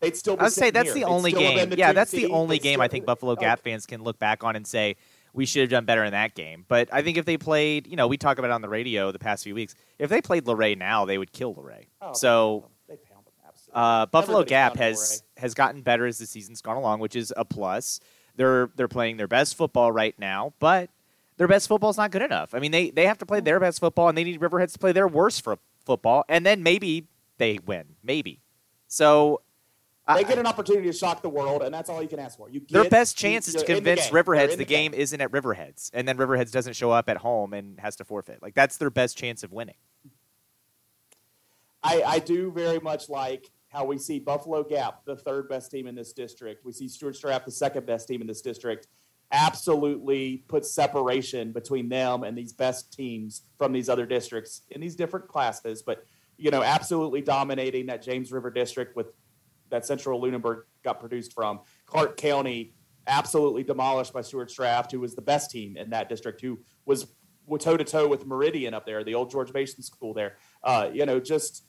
They'd 0.00 0.16
still. 0.16 0.36
Be. 0.36 0.42
I'd 0.42 0.52
say 0.52 0.70
that's 0.70 0.92
the 0.92 1.04
only 1.04 1.32
game. 1.32 1.70
The 1.70 1.78
yeah, 1.78 1.92
that's 1.92 2.10
the 2.10 2.26
only 2.26 2.56
They'd 2.56 2.62
game 2.62 2.80
I 2.80 2.88
think 2.88 3.06
Buffalo 3.06 3.36
Gap 3.36 3.60
fans 3.60 3.86
can 3.86 4.02
look 4.02 4.18
back 4.18 4.44
on 4.44 4.54
and 4.54 4.66
say 4.66 4.96
we 5.32 5.46
should 5.46 5.62
have 5.62 5.70
done 5.70 5.86
better 5.86 6.04
in 6.04 6.12
that 6.12 6.34
game. 6.34 6.66
But 6.68 6.88
I 6.92 7.02
think 7.02 7.16
if 7.16 7.24
they 7.24 7.38
played, 7.38 7.86
you 7.86 7.96
know, 7.96 8.06
we 8.06 8.18
talk 8.18 8.38
about 8.38 8.50
it 8.50 8.54
on 8.54 8.62
the 8.62 8.68
radio 8.68 9.12
the 9.12 9.18
past 9.18 9.44
few 9.44 9.54
weeks. 9.54 9.74
If 9.98 10.10
they 10.10 10.20
played 10.20 10.46
Luray 10.46 10.74
now, 10.74 11.04
they 11.04 11.16
would 11.16 11.32
kill 11.32 11.54
Luray. 11.54 11.88
Oh, 12.00 12.12
so. 12.12 12.68
They 12.88 12.96
pound 12.96 13.24
them, 13.24 13.32
absolutely. 13.46 13.80
Uh, 13.80 14.06
Buffalo 14.06 14.44
Gap 14.44 14.76
has 14.76 15.22
has 15.36 15.54
gotten 15.54 15.82
better 15.82 16.06
as 16.06 16.18
the 16.18 16.26
season's 16.26 16.60
gone 16.60 16.76
along, 16.76 17.00
which 17.00 17.16
is 17.16 17.32
a 17.36 17.44
plus. 17.44 18.00
They're 18.40 18.70
they're 18.74 18.88
playing 18.88 19.18
their 19.18 19.28
best 19.28 19.54
football 19.54 19.92
right 19.92 20.18
now, 20.18 20.54
but 20.60 20.88
their 21.36 21.46
best 21.46 21.68
football 21.68 21.90
is 21.90 21.98
not 21.98 22.10
good 22.10 22.22
enough. 22.22 22.54
I 22.54 22.58
mean, 22.58 22.70
they 22.70 22.88
they 22.88 23.04
have 23.04 23.18
to 23.18 23.26
play 23.26 23.40
their 23.40 23.60
best 23.60 23.80
football, 23.80 24.08
and 24.08 24.16
they 24.16 24.24
need 24.24 24.40
Riverheads 24.40 24.72
to 24.72 24.78
play 24.78 24.92
their 24.92 25.06
worst 25.06 25.44
for 25.44 25.58
football, 25.84 26.24
and 26.26 26.46
then 26.46 26.62
maybe 26.62 27.06
they 27.36 27.58
win, 27.66 27.96
maybe. 28.02 28.40
So 28.88 29.42
they 30.08 30.24
get 30.24 30.38
an 30.38 30.46
opportunity 30.46 30.86
to 30.86 30.96
shock 30.96 31.20
the 31.20 31.28
world, 31.28 31.60
and 31.60 31.74
that's 31.74 31.90
all 31.90 32.00
you 32.00 32.08
can 32.08 32.18
ask 32.18 32.38
for. 32.38 32.48
You 32.48 32.62
their 32.70 32.88
best 32.88 33.14
chance 33.14 33.46
is 33.46 33.56
to 33.56 33.64
convince 33.66 34.08
the 34.08 34.14
Riverheads 34.14 34.52
the, 34.52 34.56
the 34.56 34.64
game, 34.64 34.92
game, 34.92 35.00
isn't 35.02 35.20
at 35.20 35.30
Riverheads, 35.30 35.90
and 35.92 36.08
then 36.08 36.16
Riverheads 36.16 36.50
doesn't 36.50 36.76
show 36.76 36.92
up 36.92 37.10
at 37.10 37.18
home 37.18 37.52
and 37.52 37.78
has 37.78 37.94
to 37.96 38.06
forfeit. 38.06 38.40
Like 38.40 38.54
that's 38.54 38.78
their 38.78 38.88
best 38.88 39.18
chance 39.18 39.42
of 39.42 39.52
winning. 39.52 39.76
I, 41.82 42.02
I 42.02 42.18
do 42.20 42.50
very 42.50 42.80
much 42.80 43.10
like 43.10 43.50
how 43.70 43.84
we 43.84 43.98
see 43.98 44.18
Buffalo 44.18 44.62
Gap, 44.62 45.04
the 45.04 45.16
third 45.16 45.48
best 45.48 45.70
team 45.70 45.86
in 45.86 45.94
this 45.94 46.12
district. 46.12 46.64
We 46.64 46.72
see 46.72 46.88
Stuarts 46.88 47.20
Draft, 47.20 47.46
the 47.46 47.52
second 47.52 47.86
best 47.86 48.08
team 48.08 48.20
in 48.20 48.26
this 48.26 48.42
district. 48.42 48.88
Absolutely 49.32 50.44
put 50.48 50.66
separation 50.66 51.52
between 51.52 51.88
them 51.88 52.24
and 52.24 52.36
these 52.36 52.52
best 52.52 52.92
teams 52.92 53.42
from 53.58 53.72
these 53.72 53.88
other 53.88 54.06
districts 54.06 54.62
in 54.70 54.80
these 54.80 54.96
different 54.96 55.28
classes. 55.28 55.82
But 55.82 56.04
you 56.36 56.50
know, 56.50 56.62
absolutely 56.62 57.20
dominating 57.20 57.86
that 57.86 58.02
James 58.02 58.32
River 58.32 58.50
district 58.50 58.96
with 58.96 59.12
that 59.68 59.86
Central 59.86 60.20
Lunenburg 60.20 60.64
got 60.82 60.98
produced 60.98 61.32
from. 61.32 61.60
Clark 61.86 62.16
County 62.16 62.74
absolutely 63.06 63.62
demolished 63.62 64.12
by 64.12 64.20
Stuarts 64.20 64.54
Draft, 64.54 64.90
who 64.90 65.00
was 65.00 65.14
the 65.14 65.22
best 65.22 65.50
team 65.50 65.76
in 65.76 65.90
that 65.90 66.08
district, 66.08 66.40
who 66.40 66.58
was 66.86 67.06
toe 67.58 67.76
to 67.76 67.84
toe 67.84 68.08
with 68.08 68.26
Meridian 68.26 68.74
up 68.74 68.86
there, 68.86 69.04
the 69.04 69.14
old 69.14 69.30
George 69.30 69.52
Mason 69.52 69.82
school 69.82 70.12
there. 70.12 70.36
Uh, 70.64 70.88
you 70.92 71.06
know, 71.06 71.20
just 71.20 71.64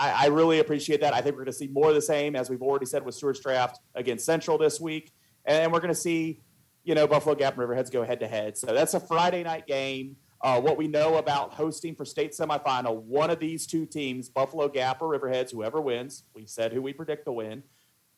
I, 0.00 0.24
I 0.24 0.26
really 0.28 0.60
appreciate 0.60 1.02
that. 1.02 1.12
I 1.12 1.20
think 1.20 1.36
we're 1.36 1.44
going 1.44 1.52
to 1.52 1.58
see 1.58 1.68
more 1.68 1.90
of 1.90 1.94
the 1.94 2.00
same, 2.00 2.34
as 2.34 2.48
we've 2.48 2.62
already 2.62 2.86
said 2.86 3.04
with 3.04 3.14
Stuarts 3.14 3.40
Draft 3.40 3.80
against 3.94 4.24
Central 4.24 4.56
this 4.56 4.80
week, 4.80 5.12
and 5.44 5.70
we're 5.70 5.80
going 5.80 5.92
to 5.92 6.00
see, 6.00 6.40
you 6.84 6.94
know, 6.94 7.06
Buffalo 7.06 7.34
Gap 7.34 7.58
and 7.58 7.68
Riverheads 7.68 7.92
go 7.92 8.02
head 8.02 8.20
to 8.20 8.26
head. 8.26 8.56
So 8.56 8.68
that's 8.68 8.94
a 8.94 9.00
Friday 9.00 9.42
night 9.42 9.66
game. 9.66 10.16
Uh, 10.40 10.58
what 10.58 10.78
we 10.78 10.88
know 10.88 11.18
about 11.18 11.52
hosting 11.52 11.94
for 11.94 12.06
state 12.06 12.32
semifinal, 12.32 13.02
one 13.02 13.28
of 13.28 13.38
these 13.38 13.66
two 13.66 13.84
teams, 13.84 14.30
Buffalo 14.30 14.68
Gap 14.68 15.02
or 15.02 15.18
Riverheads, 15.18 15.52
whoever 15.52 15.82
wins, 15.82 16.24
we 16.34 16.46
said 16.46 16.72
who 16.72 16.80
we 16.80 16.94
predict 16.94 17.26
to 17.26 17.32
win. 17.32 17.62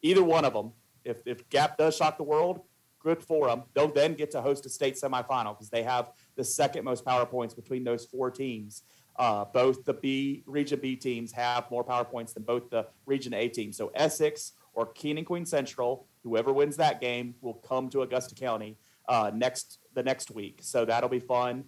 Either 0.02 0.22
one 0.22 0.44
of 0.44 0.52
them, 0.52 0.70
if, 1.04 1.26
if 1.26 1.48
Gap 1.50 1.78
does 1.78 1.96
shock 1.96 2.16
the 2.16 2.22
world, 2.22 2.60
good 3.00 3.20
for 3.20 3.48
them. 3.48 3.64
They'll 3.74 3.92
then 3.92 4.14
get 4.14 4.30
to 4.32 4.40
host 4.40 4.66
a 4.66 4.68
state 4.68 4.94
semifinal 4.94 5.54
because 5.54 5.70
they 5.70 5.82
have 5.82 6.12
the 6.36 6.44
second 6.44 6.84
most 6.84 7.04
power 7.04 7.26
points 7.26 7.54
between 7.54 7.82
those 7.82 8.04
four 8.04 8.30
teams. 8.30 8.84
Uh, 9.16 9.44
both 9.44 9.84
the 9.84 9.92
B 9.92 10.42
Region 10.46 10.80
B 10.80 10.96
teams 10.96 11.32
have 11.32 11.70
more 11.70 11.84
power 11.84 12.04
points 12.04 12.32
than 12.32 12.44
both 12.44 12.70
the 12.70 12.86
Region 13.04 13.34
A 13.34 13.48
teams. 13.48 13.76
So 13.76 13.92
Essex 13.94 14.52
or 14.74 14.86
King 14.86 15.18
and 15.18 15.26
Queen 15.26 15.44
Central, 15.44 16.06
whoever 16.22 16.52
wins 16.52 16.76
that 16.78 17.00
game, 17.00 17.34
will 17.40 17.54
come 17.54 17.90
to 17.90 18.02
Augusta 18.02 18.34
County 18.34 18.78
uh, 19.08 19.30
next 19.34 19.78
the 19.94 20.02
next 20.02 20.30
week. 20.30 20.60
So 20.62 20.84
that'll 20.84 21.10
be 21.10 21.20
fun, 21.20 21.64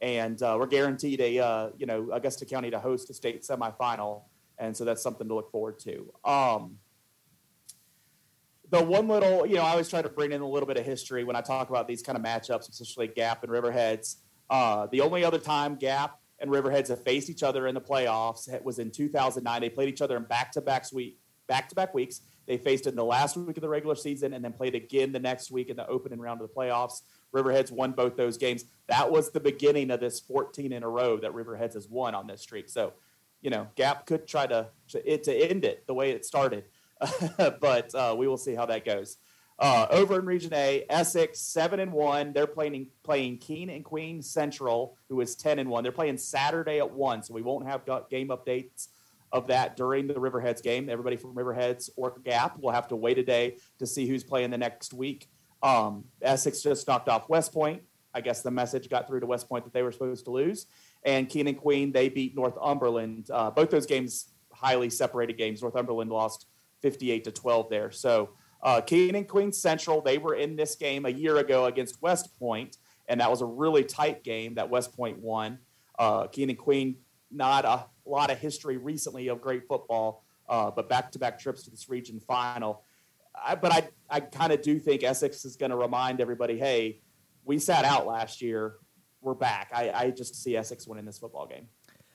and 0.00 0.40
uh, 0.42 0.56
we're 0.58 0.66
guaranteed 0.66 1.20
a 1.20 1.38
uh, 1.38 1.70
you 1.76 1.86
know 1.86 2.10
Augusta 2.12 2.46
County 2.46 2.70
to 2.70 2.78
host 2.78 3.10
a 3.10 3.14
state 3.14 3.42
semifinal, 3.42 4.22
and 4.58 4.76
so 4.76 4.84
that's 4.84 5.02
something 5.02 5.26
to 5.26 5.34
look 5.34 5.50
forward 5.50 5.78
to. 5.80 6.12
Um, 6.24 6.78
the 8.70 8.82
one 8.82 9.08
little, 9.08 9.46
you 9.46 9.56
know, 9.56 9.62
I 9.62 9.70
always 9.70 9.88
try 9.88 10.02
to 10.02 10.08
bring 10.08 10.32
in 10.32 10.40
a 10.40 10.48
little 10.48 10.66
bit 10.66 10.76
of 10.76 10.84
history 10.84 11.22
when 11.22 11.36
I 11.36 11.40
talk 11.40 11.68
about 11.68 11.86
these 11.86 12.02
kind 12.02 12.16
of 12.16 12.24
matchups, 12.24 12.68
especially 12.68 13.08
Gap 13.08 13.44
and 13.44 13.52
Riverheads. 13.52 14.16
Uh, 14.48 14.86
the 14.90 15.00
only 15.00 15.24
other 15.24 15.38
time 15.38 15.76
Gap 15.76 16.18
and 16.44 16.52
Riverheads 16.52 16.88
have 16.88 17.02
faced 17.02 17.30
each 17.30 17.42
other 17.42 17.66
in 17.66 17.74
the 17.74 17.80
playoffs. 17.80 18.52
It 18.52 18.62
was 18.62 18.78
in 18.78 18.90
2009. 18.90 19.62
They 19.62 19.70
played 19.70 19.88
each 19.88 20.02
other 20.02 20.14
in 20.18 20.24
back-to-back 20.24 20.92
week, 20.92 21.18
back-to-back 21.48 21.94
weeks. 21.94 22.20
They 22.46 22.58
faced 22.58 22.86
in 22.86 22.94
the 22.94 23.04
last 23.04 23.34
week 23.34 23.56
of 23.56 23.62
the 23.62 23.68
regular 23.68 23.94
season 23.94 24.34
and 24.34 24.44
then 24.44 24.52
played 24.52 24.74
again 24.74 25.10
the 25.10 25.18
next 25.18 25.50
week 25.50 25.70
in 25.70 25.76
the 25.76 25.86
opening 25.88 26.20
round 26.20 26.42
of 26.42 26.48
the 26.48 26.54
playoffs. 26.54 27.00
Riverheads 27.34 27.72
won 27.72 27.92
both 27.92 28.18
those 28.18 28.36
games. 28.36 28.66
That 28.88 29.10
was 29.10 29.30
the 29.30 29.40
beginning 29.40 29.90
of 29.90 30.00
this 30.00 30.20
14 30.20 30.70
in 30.70 30.82
a 30.82 30.88
row 30.88 31.16
that 31.16 31.32
Riverheads 31.32 31.72
has 31.72 31.88
won 31.88 32.14
on 32.14 32.26
this 32.26 32.42
streak. 32.42 32.68
So, 32.68 32.92
you 33.40 33.48
know, 33.48 33.68
Gap 33.74 34.04
could 34.04 34.28
try 34.28 34.46
to 34.46 34.68
to, 34.88 35.16
to 35.16 35.34
end 35.34 35.64
it 35.64 35.86
the 35.86 35.94
way 35.94 36.10
it 36.10 36.26
started, 36.26 36.64
but 37.38 37.94
uh, 37.94 38.14
we 38.18 38.28
will 38.28 38.36
see 38.36 38.54
how 38.54 38.66
that 38.66 38.84
goes. 38.84 39.16
Uh, 39.56 39.86
over 39.90 40.18
in 40.18 40.26
Region 40.26 40.52
A, 40.52 40.84
Essex 40.90 41.40
seven 41.40 41.78
and 41.78 41.92
one. 41.92 42.32
They're 42.32 42.46
playing 42.46 42.88
playing 43.04 43.38
King 43.38 43.70
and 43.70 43.84
Queen 43.84 44.20
Central, 44.20 44.96
who 45.08 45.20
is 45.20 45.36
ten 45.36 45.60
and 45.60 45.70
one. 45.70 45.84
They're 45.84 45.92
playing 45.92 46.18
Saturday 46.18 46.78
at 46.78 46.90
one, 46.90 47.22
so 47.22 47.34
we 47.34 47.42
won't 47.42 47.66
have 47.66 47.82
game 48.10 48.28
updates 48.28 48.88
of 49.30 49.48
that 49.48 49.76
during 49.76 50.06
the 50.06 50.14
Riverheads 50.14 50.62
game. 50.62 50.88
Everybody 50.88 51.16
from 51.16 51.34
Riverheads 51.34 51.90
or 51.96 52.14
Gap 52.24 52.58
will 52.60 52.70
have 52.70 52.88
to 52.88 52.96
wait 52.96 53.18
a 53.18 53.22
day 53.22 53.58
to 53.78 53.86
see 53.86 54.06
who's 54.06 54.24
playing 54.24 54.50
the 54.50 54.58
next 54.58 54.92
week. 54.92 55.28
Um, 55.62 56.04
Essex 56.22 56.62
just 56.62 56.86
knocked 56.86 57.08
off 57.08 57.28
West 57.28 57.52
Point. 57.52 57.82
I 58.14 58.20
guess 58.20 58.42
the 58.42 58.52
message 58.52 58.88
got 58.88 59.08
through 59.08 59.20
to 59.20 59.26
West 59.26 59.48
Point 59.48 59.64
that 59.64 59.72
they 59.72 59.82
were 59.82 59.90
supposed 59.90 60.24
to 60.26 60.30
lose. 60.30 60.66
And 61.04 61.28
King 61.28 61.48
and 61.48 61.58
Queen 61.58 61.90
they 61.90 62.08
beat 62.08 62.36
Northumberland. 62.36 63.28
Uh, 63.30 63.50
both 63.50 63.70
those 63.70 63.86
games 63.86 64.28
highly 64.52 64.88
separated 64.88 65.36
games. 65.36 65.62
Northumberland 65.62 66.10
lost 66.10 66.46
58 66.82 67.24
to 67.24 67.32
12 67.32 67.70
there. 67.70 67.90
So 67.90 68.30
uh, 68.64 68.80
King 68.80 69.14
and 69.14 69.28
Queen 69.28 69.52
Central, 69.52 70.00
they 70.00 70.16
were 70.16 70.34
in 70.34 70.56
this 70.56 70.74
game 70.74 71.04
a 71.04 71.10
year 71.10 71.36
ago 71.36 71.66
against 71.66 72.00
West 72.00 72.36
Point, 72.38 72.78
and 73.06 73.20
that 73.20 73.30
was 73.30 73.42
a 73.42 73.46
really 73.46 73.84
tight 73.84 74.24
game 74.24 74.54
that 74.54 74.70
West 74.70 74.96
Point 74.96 75.18
won. 75.18 75.58
Uh, 75.98 76.26
King 76.26 76.48
and 76.48 76.58
Queen, 76.58 76.96
not 77.30 77.66
a 77.66 77.86
lot 78.06 78.30
of 78.30 78.38
history 78.38 78.78
recently 78.78 79.28
of 79.28 79.42
great 79.42 79.68
football, 79.68 80.24
uh, 80.48 80.70
but 80.70 80.88
back 80.88 81.12
to 81.12 81.18
back 81.18 81.38
trips 81.38 81.64
to 81.64 81.70
this 81.70 81.90
region 81.90 82.18
final. 82.20 82.82
I, 83.34 83.54
but 83.54 83.70
I, 83.70 83.88
I 84.08 84.20
kind 84.20 84.52
of 84.52 84.62
do 84.62 84.78
think 84.78 85.02
Essex 85.02 85.44
is 85.44 85.56
going 85.56 85.70
to 85.70 85.76
remind 85.76 86.20
everybody 86.20 86.58
hey, 86.58 87.00
we 87.44 87.58
sat 87.58 87.84
out 87.84 88.06
last 88.06 88.40
year. 88.40 88.76
We're 89.20 89.34
back. 89.34 89.70
I, 89.74 89.90
I 89.90 90.10
just 90.10 90.42
see 90.42 90.56
Essex 90.56 90.86
winning 90.86 91.04
this 91.04 91.18
football 91.18 91.46
game. 91.46 91.68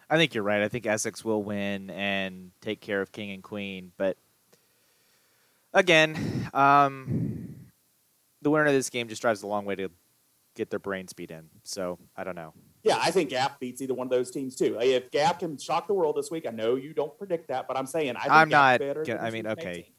I 0.09 0.17
think 0.17 0.33
you're 0.33 0.43
right. 0.43 0.63
I 0.63 0.67
think 0.67 0.87
Essex 0.87 1.23
will 1.23 1.43
win 1.43 1.91
and 1.91 2.51
take 2.61 2.81
care 2.81 3.01
of 3.01 3.11
King 3.11 3.31
and 3.31 3.43
Queen, 3.43 3.91
but 3.97 4.17
again, 5.73 6.49
um, 6.53 7.55
the 8.41 8.49
winner 8.49 8.65
of 8.65 8.73
this 8.73 8.89
game 8.89 9.07
just 9.07 9.21
drives 9.21 9.43
a 9.43 9.47
long 9.47 9.65
way 9.65 9.75
to 9.75 9.89
get 10.55 10.69
their 10.69 10.79
brain 10.79 11.07
speed 11.07 11.31
in. 11.31 11.49
So 11.63 11.99
I 12.15 12.23
don't 12.23 12.35
know. 12.35 12.53
Yeah, 12.83 12.97
I 12.99 13.11
think 13.11 13.29
Gap 13.29 13.59
beats 13.59 13.81
either 13.81 13.93
one 13.93 14.07
of 14.07 14.11
those 14.11 14.31
teams 14.31 14.55
too. 14.55 14.77
If 14.79 15.11
Gap 15.11 15.39
can 15.39 15.57
shock 15.57 15.87
the 15.87 15.93
world 15.93 16.15
this 16.15 16.31
week, 16.31 16.45
I 16.47 16.51
know 16.51 16.75
you 16.75 16.93
don't 16.93 17.17
predict 17.17 17.49
that, 17.49 17.67
but 17.67 17.77
I'm 17.77 17.85
saying 17.85 18.15
I 18.15 18.21
think 18.21 18.31
I'm 18.31 18.49
Gap's 18.49 19.09
not. 19.09 19.21
I 19.21 19.29
mean, 19.31 19.47
okay. 19.47 19.91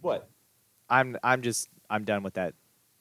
What? 0.00 0.28
I'm 0.88 1.16
I'm 1.22 1.42
just 1.42 1.68
I'm 1.88 2.04
done 2.04 2.22
with 2.22 2.34
that 2.34 2.54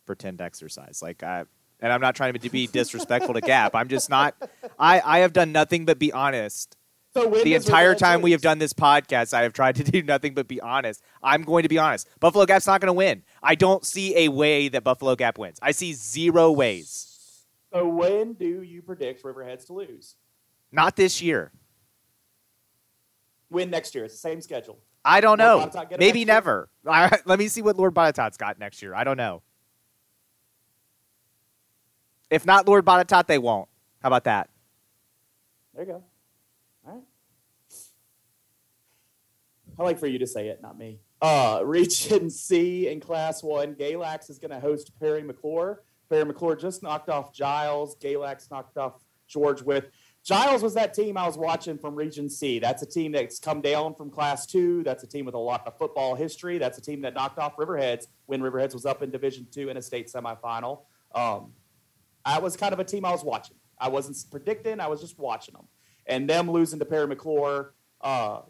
pretend 0.06 0.42
exercise. 0.42 1.02
Like 1.02 1.24
I 1.24 1.44
and 1.80 1.92
I'm 1.92 2.02
not 2.02 2.16
trying 2.16 2.34
to 2.34 2.50
be 2.50 2.68
disrespectful 2.72 3.34
to 3.34 3.42
Gap. 3.42 3.76
I'm 3.76 3.90
just 3.90 4.10
not. 4.10 4.36
I 4.80 5.02
I 5.04 5.20
have 5.20 5.34
done 5.34 5.52
nothing 5.52 5.86
but 5.86 6.00
be 6.00 6.14
honest 6.14 6.78
so 7.14 7.30
the 7.30 7.54
entire 7.54 7.96
time 7.96 8.22
we 8.22 8.32
have 8.32 8.42
done 8.42 8.60
this 8.60 8.74
podcast, 8.74 9.34
I 9.34 9.44
have 9.44 9.54
tried 9.54 9.76
to 9.76 9.84
do 9.84 10.02
nothing 10.02 10.34
but 10.34 10.48
be 10.48 10.60
honest. 10.62 11.02
I'm 11.22 11.44
going 11.44 11.64
to 11.64 11.70
be 11.70 11.78
honest. 11.78 12.08
Buffalo 12.20 12.46
Gap's 12.46 12.68
not 12.68 12.82
going 12.82 12.88
to 12.88 12.94
win. 12.94 13.24
I 13.42 13.56
don't 13.56 13.86
see 13.86 14.18
a 14.18 14.30
way 14.30 14.68
that 14.70 14.84
Buffalo 14.84 15.16
Gap 15.16 15.38
wins. 15.38 15.60
I 15.62 15.72
see 15.72 15.94
zero 15.94 16.52
ways. 16.52 17.46
So 17.74 17.88
when 17.88 18.34
do 18.34 18.62
you 18.62 18.82
predict 18.82 19.24
Riverheads 19.24 19.66
to 19.68 19.74
lose? 19.74 20.16
Not 20.72 20.96
this 20.96 21.22
year. 21.22 21.52
Win 23.50 23.70
next 23.70 23.94
year. 23.94 24.06
It's 24.06 24.14
the 24.16 24.20
same 24.20 24.42
schedule. 24.42 24.80
I 25.06 25.22
don't 25.22 25.38
know. 25.38 25.70
Lord 25.76 26.00
Maybe 26.00 26.26
never. 26.26 26.70
All 26.86 26.94
right, 26.94 27.22
let 27.26 27.40
me 27.40 27.48
see 27.48 27.62
what 27.62 27.78
Lord 27.78 27.94
Botetourt's 27.94 28.38
got 28.38 28.60
next 28.60 28.82
year. 28.82 28.96
I 28.96 29.04
don't 29.04 29.18
know. 29.18 29.42
If 32.30 32.46
not 32.46 32.68
Lord 32.68 32.86
Botetourt, 32.86 33.28
they 33.28 33.38
won't. 33.38 33.70
How 34.02 34.08
about 34.08 34.24
that? 34.24 34.50
There 35.76 35.86
you 35.86 35.92
go. 35.92 36.04
All 36.88 36.94
right. 36.94 37.04
I 39.84 39.88
like 39.88 40.00
for 40.00 40.08
you 40.08 40.20
to 40.20 40.28
say 40.28 40.48
it, 40.48 40.62
not 40.62 40.78
me. 40.78 41.02
Uh, 41.22 41.60
Region 41.64 42.30
C 42.30 42.88
in 42.88 43.02
Class 43.02 43.44
1, 43.44 43.76
Galax 43.76 44.30
is 44.30 44.40
going 44.40 44.52
to 44.52 44.60
host 44.62 44.98
Parry 44.98 45.22
McCluer. 45.22 45.80
Parry 46.10 46.24
McCluer 46.24 46.58
just 46.58 46.82
knocked 46.82 47.10
off 47.10 47.34
Giles. 47.34 47.98
Galax 47.98 48.50
knocked 48.50 48.78
off 48.78 49.04
George 49.28 49.62
Wythe. 49.62 49.84
Giles 50.24 50.64
was 50.64 50.74
that 50.76 50.94
team 50.94 51.18
I 51.18 51.28
was 51.28 51.38
watching 51.38 51.78
from 51.78 51.96
Region 51.96 52.30
C. 52.30 52.60
That's 52.60 52.82
a 52.82 52.86
team 52.86 53.12
that's 53.12 53.40
come 53.40 53.60
down 53.60 53.94
from 53.94 54.10
Class 54.10 54.46
2. 54.46 54.84
That's 54.84 55.04
a 55.04 55.08
team 55.08 55.26
with 55.26 55.36
a 55.36 55.40
lot 55.40 55.68
of 55.68 55.78
football 55.78 56.16
history. 56.16 56.58
That's 56.58 56.78
a 56.78 56.82
team 56.82 57.02
that 57.02 57.14
knocked 57.14 57.38
off 57.38 57.58
Riverheads 57.58 58.08
when 58.28 58.40
Riverheads 58.40 58.74
was 58.74 58.86
up 58.86 59.04
in 59.04 59.12
Division 59.12 59.48
2 59.52 59.68
in 59.68 59.76
a 59.76 59.82
state 59.82 60.10
semifinal. 60.10 60.84
Um, 61.14 61.52
I 62.24 62.40
was 62.40 62.56
kind 62.56 62.72
of 62.72 62.80
a 62.80 62.86
team 62.86 63.04
I 63.04 63.12
was 63.12 63.26
watching. 63.26 63.58
I 63.78 63.90
wasn't 63.90 64.16
predicting, 64.32 64.80
I 64.80 64.88
was 64.88 65.02
just 65.02 65.20
watching 65.20 65.56
them. 65.56 65.68
And 66.06 66.30
them 66.30 66.50
losing 66.50 66.80
to 66.80 66.86
Parry 66.86 67.14
McCluer 67.14 67.72
uh, 68.00 68.42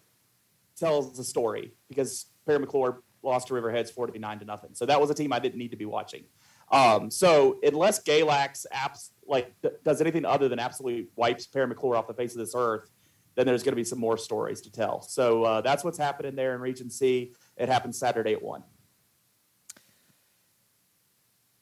tells 0.84 1.16
the 1.18 1.24
story 1.24 1.74
because 1.90 2.26
Parry 2.46 2.60
McCluer 2.66 2.98
lost 3.22 3.48
to 3.48 3.54
Riverheads 3.54 3.90
49 3.92 4.40
to 4.40 4.46
nothing. 4.46 4.72
So 4.74 4.86
that 4.86 5.00
was 5.00 5.10
a 5.10 5.14
team 5.14 5.32
I 5.32 5.40
didn't 5.40 5.58
need 5.58 5.72
to 5.72 5.78
be 5.78 5.86
watching. 5.86 6.24
Um, 6.72 7.10
so 7.12 7.60
unless 7.64 8.04
Galax 8.04 8.66
apps 8.74 9.12
like 9.28 9.54
th- 9.62 9.76
does 9.86 10.02
anything 10.02 10.26
other 10.26 10.50
than 10.50 10.60
absolutely 10.60 11.08
wipes 11.16 11.46
Parry 11.48 11.68
McCluer 11.74 11.98
off 11.98 12.08
the 12.08 12.14
face 12.14 12.34
of 12.34 12.40
this 12.40 12.54
earth, 12.56 12.90
then 13.36 13.46
there's 13.46 13.64
going 13.64 13.72
to 13.74 13.78
be 13.78 13.84
some 13.84 14.00
more 14.00 14.18
stories 14.18 14.62
to 14.62 14.72
tell. 14.72 15.02
So 15.02 15.44
uh, 15.44 15.62
that's 15.62 15.84
what's 15.84 15.98
happening 15.98 16.36
there 16.36 16.54
in 16.56 16.62
Region 16.62 16.90
C. 16.90 17.34
It 17.58 17.70
happens 17.70 17.98
Saturday 17.98 18.34
at 18.34 18.42
one. 18.42 18.64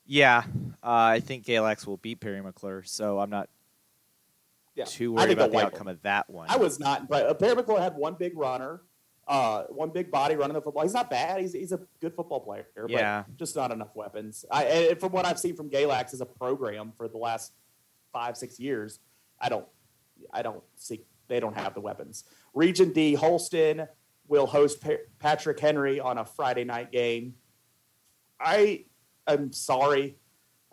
Yeah, 0.06 0.44
uh, 0.84 1.16
I 1.16 1.20
think 1.22 1.46
Galax 1.46 1.86
will 1.88 1.98
beat 1.98 2.20
Parry 2.20 2.42
McCluer, 2.42 2.86
so 2.88 3.20
I'm 3.20 3.30
not 3.30 3.50
Yeah, 4.76 4.84
too 4.86 5.14
worried 5.14 5.32
about 5.32 5.52
the 5.52 5.60
outcome 5.64 5.88
them. 5.88 5.96
of 5.96 6.02
that 6.02 6.30
one. 6.30 6.48
I 6.50 6.58
was 6.58 6.80
not, 6.80 7.08
but 7.08 7.28
uh, 7.28 7.34
Parry 7.34 7.56
McCluer 7.56 7.80
had 7.80 7.96
one 7.96 8.16
big 8.20 8.38
runner, 8.38 8.82
uh, 9.32 9.64
one 9.70 9.90
big 9.92 10.12
body 10.12 10.36
running 10.36 10.54
the 10.56 10.62
football. 10.62 10.84
He's 10.84 10.94
not 10.94 11.10
bad. 11.10 11.40
He's, 11.40 11.54
he's 11.54 11.72
a 11.72 11.80
good 12.02 12.14
football 12.14 12.42
player, 12.42 12.66
Yeah. 12.90 13.24
but 13.26 13.38
just 13.38 13.56
not 13.56 13.72
enough 13.72 13.96
weapons. 13.96 14.44
I, 14.52 14.66
and 14.66 15.00
from 15.00 15.14
what 15.14 15.26
I've 15.26 15.40
seen 15.40 15.56
from 15.56 15.70
Galax 15.70 16.14
as 16.14 16.20
a 16.20 16.26
program 16.26 16.92
for 16.98 17.08
the 17.08 17.18
last 17.18 17.54
five, 18.12 18.36
six 18.36 18.60
years, 18.60 19.00
I 19.40 19.48
don't, 19.48 19.66
I 20.34 20.42
don't 20.42 20.62
see 20.76 21.06
they 21.30 21.40
don't 21.40 21.56
have 21.56 21.74
the 21.74 21.80
weapons. 21.80 22.26
Region 22.54 22.92
D, 22.92 23.14
Holston 23.14 23.88
will 24.28 24.46
host 24.48 24.82
pa- 24.82 25.02
Patrick 25.20 25.60
Henry 25.62 26.02
on 26.02 26.18
a 26.18 26.26
Friday 26.26 26.66
night 26.66 26.92
game. 26.92 27.36
I 28.38 28.86
am 29.28 29.54
sorry, 29.54 30.18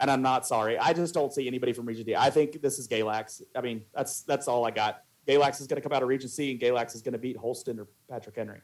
and 0.00 0.10
I'm 0.10 0.22
not 0.22 0.46
sorry. 0.48 0.78
I 0.78 0.92
just 0.94 1.14
don't 1.14 1.32
see 1.32 1.46
anybody 1.46 1.72
from 1.72 1.86
Region 1.86 2.04
D. 2.06 2.16
I 2.16 2.30
think 2.30 2.60
this 2.60 2.80
is 2.80 2.88
Galax. 2.88 3.40
I 3.54 3.60
mean, 3.60 3.84
that's 3.94 4.22
that's 4.22 4.48
all 4.48 4.66
I 4.66 4.72
got. 4.72 5.04
Galax 5.28 5.60
is 5.60 5.66
going 5.66 5.80
to 5.80 5.86
come 5.86 5.94
out 5.94 6.02
of 6.02 6.08
Region 6.08 6.28
C, 6.28 6.50
and 6.52 6.60
Galax 6.60 6.94
is 6.94 7.02
going 7.02 7.12
to 7.12 7.18
beat 7.18 7.36
Holston 7.36 7.78
or 7.78 7.86
Patrick 8.10 8.36
Henry. 8.36 8.60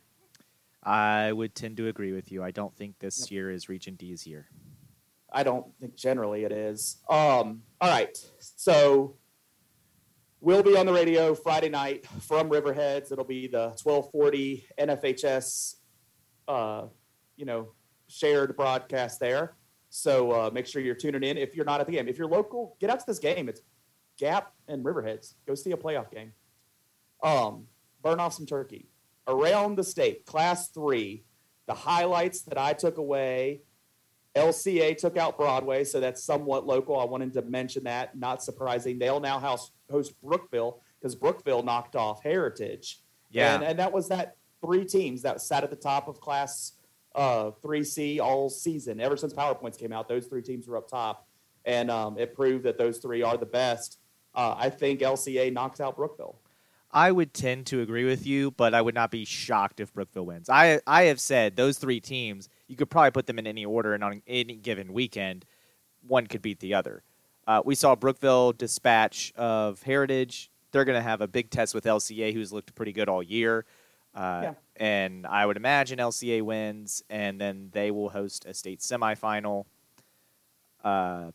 I 0.83 1.33
would 1.33 1.55
tend 1.55 1.77
to 1.77 1.89
agree 1.89 2.13
with 2.13 2.33
you. 2.33 2.43
I 2.43 2.51
don't 2.51 2.75
think 2.77 2.99
this 2.99 3.21
Yep. 3.23 3.31
year 3.31 3.51
is 3.51 3.69
Region 3.69 3.95
D's 3.97 4.27
year. 4.27 4.49
I 5.33 5.43
don't 5.43 5.67
think 5.81 5.95
generally 5.97 6.45
it 6.45 6.53
is. 6.53 6.99
Um, 7.09 7.63
all 7.81 7.91
right, 7.91 8.17
so 8.39 9.17
we'll 10.41 10.63
be 10.63 10.77
on 10.77 10.87
the 10.87 10.93
radio 10.93 11.35
Friday 11.35 11.69
night 11.69 12.07
from 12.21 12.49
Riverheads. 12.49 13.11
It'll 13.13 13.25
be 13.25 13.47
the 13.49 13.75
1240 13.83 14.67
NFHS, 14.79 15.77
uh, 16.49 16.87
you 17.37 17.45
know, 17.45 17.73
shared 18.09 18.57
broadcast 18.57 19.19
there. 19.21 19.57
So 19.91 20.31
uh, 20.33 20.51
make 20.53 20.67
sure 20.67 20.81
you're 20.83 20.95
tuning 20.95 21.23
in. 21.25 21.37
If 21.37 21.55
you're 21.57 21.65
not 21.65 21.81
at 21.81 21.87
the 21.87 21.93
game, 21.93 22.09
if 22.09 22.17
you're 22.19 22.29
local, 22.29 22.77
get 22.81 22.91
out 22.91 23.01
to 23.01 23.07
this 23.07 23.19
game. 23.19 23.49
It's 23.49 23.61
Gap 24.19 24.53
and 24.69 24.85
Riverheads. 24.85 25.35
Go 25.47 25.55
see 25.55 25.73
a 25.73 25.77
playoff 25.77 26.11
game. 26.13 26.33
Um, 27.25 27.67
burn 28.03 28.21
off 28.21 28.35
some 28.35 28.47
turkey. 28.47 28.87
Around 29.27 29.77
the 29.77 29.85
state, 29.85 30.27
Class 30.27 30.69
Three, 30.69 31.25
the 31.67 31.75
highlights 31.75 32.43
that 32.43 32.59
I 32.59 32.75
took 32.75 32.99
away 32.99 33.63
LCA 34.35 34.97
took 34.97 35.17
out 35.17 35.37
Broadway, 35.37 35.85
so 35.85 36.01
that's 36.01 36.23
somewhat 36.23 36.67
local. 36.67 36.99
I 36.99 37.05
wanted 37.05 37.33
to 37.35 37.43
mention 37.43 37.85
that. 37.85 38.19
Not 38.19 38.43
surprising. 38.43 38.99
They'll 38.99 39.21
now 39.21 39.39
house, 39.39 39.71
host 39.91 40.21
Brookville 40.23 40.81
because 41.01 41.15
Brookville 41.15 41.63
knocked 41.63 41.95
off 41.95 42.23
Heritage. 42.23 43.01
Yeah. 43.31 43.55
And, 43.55 43.65
and 43.65 43.79
that 43.79 43.93
was 43.93 44.09
that 44.09 44.37
three 44.61 44.85
teams 44.85 45.23
that 45.23 45.41
sat 45.41 45.63
at 45.63 45.71
the 45.71 45.77
top 45.77 46.09
of 46.09 46.21
Class 46.21 46.73
uh, 47.15 47.53
3C 47.63 48.21
all 48.21 48.51
season. 48.51 49.01
Ever 49.01 49.17
since 49.17 49.33
PowerPoints 49.33 49.79
came 49.79 49.93
out, 49.93 50.09
those 50.09 50.27
three 50.27 50.43
teams 50.43 50.67
were 50.67 50.77
up 50.77 50.89
top. 50.89 51.29
And 51.65 51.91
um, 51.91 52.19
it 52.19 52.35
proved 52.35 52.65
that 52.65 52.77
those 52.77 52.99
three 52.99 53.23
are 53.23 53.37
the 53.37 53.47
best. 53.47 53.99
Uh, 54.35 54.57
I 54.59 54.69
think 54.69 55.01
LCA 55.01 55.53
knocks 55.53 55.81
out 55.81 55.97
Brookville. 55.97 56.41
I 56.95 57.11
would 57.11 57.35
tend 57.35 57.67
to 57.67 57.81
agree 57.81 58.05
with 58.05 58.25
you, 58.25 58.53
but 58.53 58.73
I 58.73 58.81
would 58.81 58.95
not 58.95 59.11
be 59.11 59.25
shocked 59.25 59.81
if 59.81 59.93
Brookville 59.93 60.27
wins. 60.27 60.49
I 60.49 60.81
I 60.87 61.05
have 61.05 61.21
said 61.21 61.57
those 61.57 61.77
three 61.77 62.01
teams, 62.01 62.49
you 62.69 62.77
could 62.77 62.89
probably 62.89 63.11
put 63.11 63.27
them 63.27 63.39
in 63.39 63.47
any 63.47 63.65
order, 63.65 63.95
and 63.95 64.05
on 64.05 64.23
any 64.29 64.55
given 64.55 64.93
weekend, 64.93 65.45
one 66.07 66.27
could 66.29 66.41
beat 66.41 66.61
the 66.61 66.75
other. 66.75 67.03
Uh, 67.47 67.61
we 67.65 67.75
saw 67.75 67.95
Brookville 67.95 68.53
dispatch 68.53 69.33
of 69.37 69.83
Heritage. 69.83 70.51
They're 70.71 70.85
going 70.85 70.99
to 70.99 71.03
have 71.03 71.21
a 71.21 71.29
big 71.29 71.51
test 71.51 71.75
with 71.75 71.85
LCA, 71.85 72.33
who's 72.33 72.53
looked 72.53 72.75
pretty 72.75 72.93
good 72.93 73.09
all 73.09 73.23
year. 73.23 73.67
Uh, 74.15 74.41
Yeah. 74.43 74.55
And 74.77 75.27
I 75.27 75.45
would 75.47 75.57
imagine 75.57 75.99
LCA 75.99 76.43
wins, 76.43 77.03
and 77.11 77.41
then 77.41 77.71
they 77.73 77.91
will 77.91 78.09
host 78.09 78.45
a 78.47 78.55
state 78.55 78.81
semifinal. 78.81 79.67
Because 80.79 81.33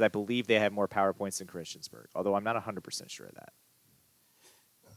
I 0.00 0.08
believe 0.08 0.46
they 0.46 0.58
have 0.58 0.72
more 0.72 0.88
power 0.88 1.12
points 1.12 1.38
than 1.38 1.46
Christiansburg, 1.46 2.06
although 2.14 2.34
I'm 2.34 2.44
not 2.44 2.56
100% 2.56 3.08
sure 3.10 3.26
of 3.26 3.34
that. 3.34 3.52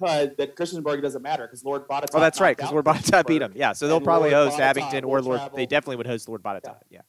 Uh, 0.02 0.28
that 0.38 0.56
Christiansburg 0.56 1.02
doesn't 1.02 1.22
matter 1.22 1.48
because 1.48 1.64
Lord 1.64 1.88
Botetourt. 1.88 2.10
Oh, 2.14 2.20
that's 2.20 2.40
right, 2.40 2.56
because 2.56 2.72
Lord 2.72 2.86
Botetourt 2.86 3.26
beat 3.28 3.40
them. 3.40 3.54
Yeah, 3.56 3.74
so 3.74 3.88
they'll 3.88 4.00
probably 4.02 4.32
Lord 4.32 4.50
host 4.52 4.58
Botetourt 4.60 4.70
Abingdon 4.70 5.04
or 5.06 5.22
Lord. 5.22 5.40
travel- 5.40 5.56
They 5.58 5.66
definitely 5.66 5.96
would 5.98 6.08
host 6.08 6.30
Lord 6.30 6.44
Botetourt. 6.44 6.82
Yeah. 6.90 7.02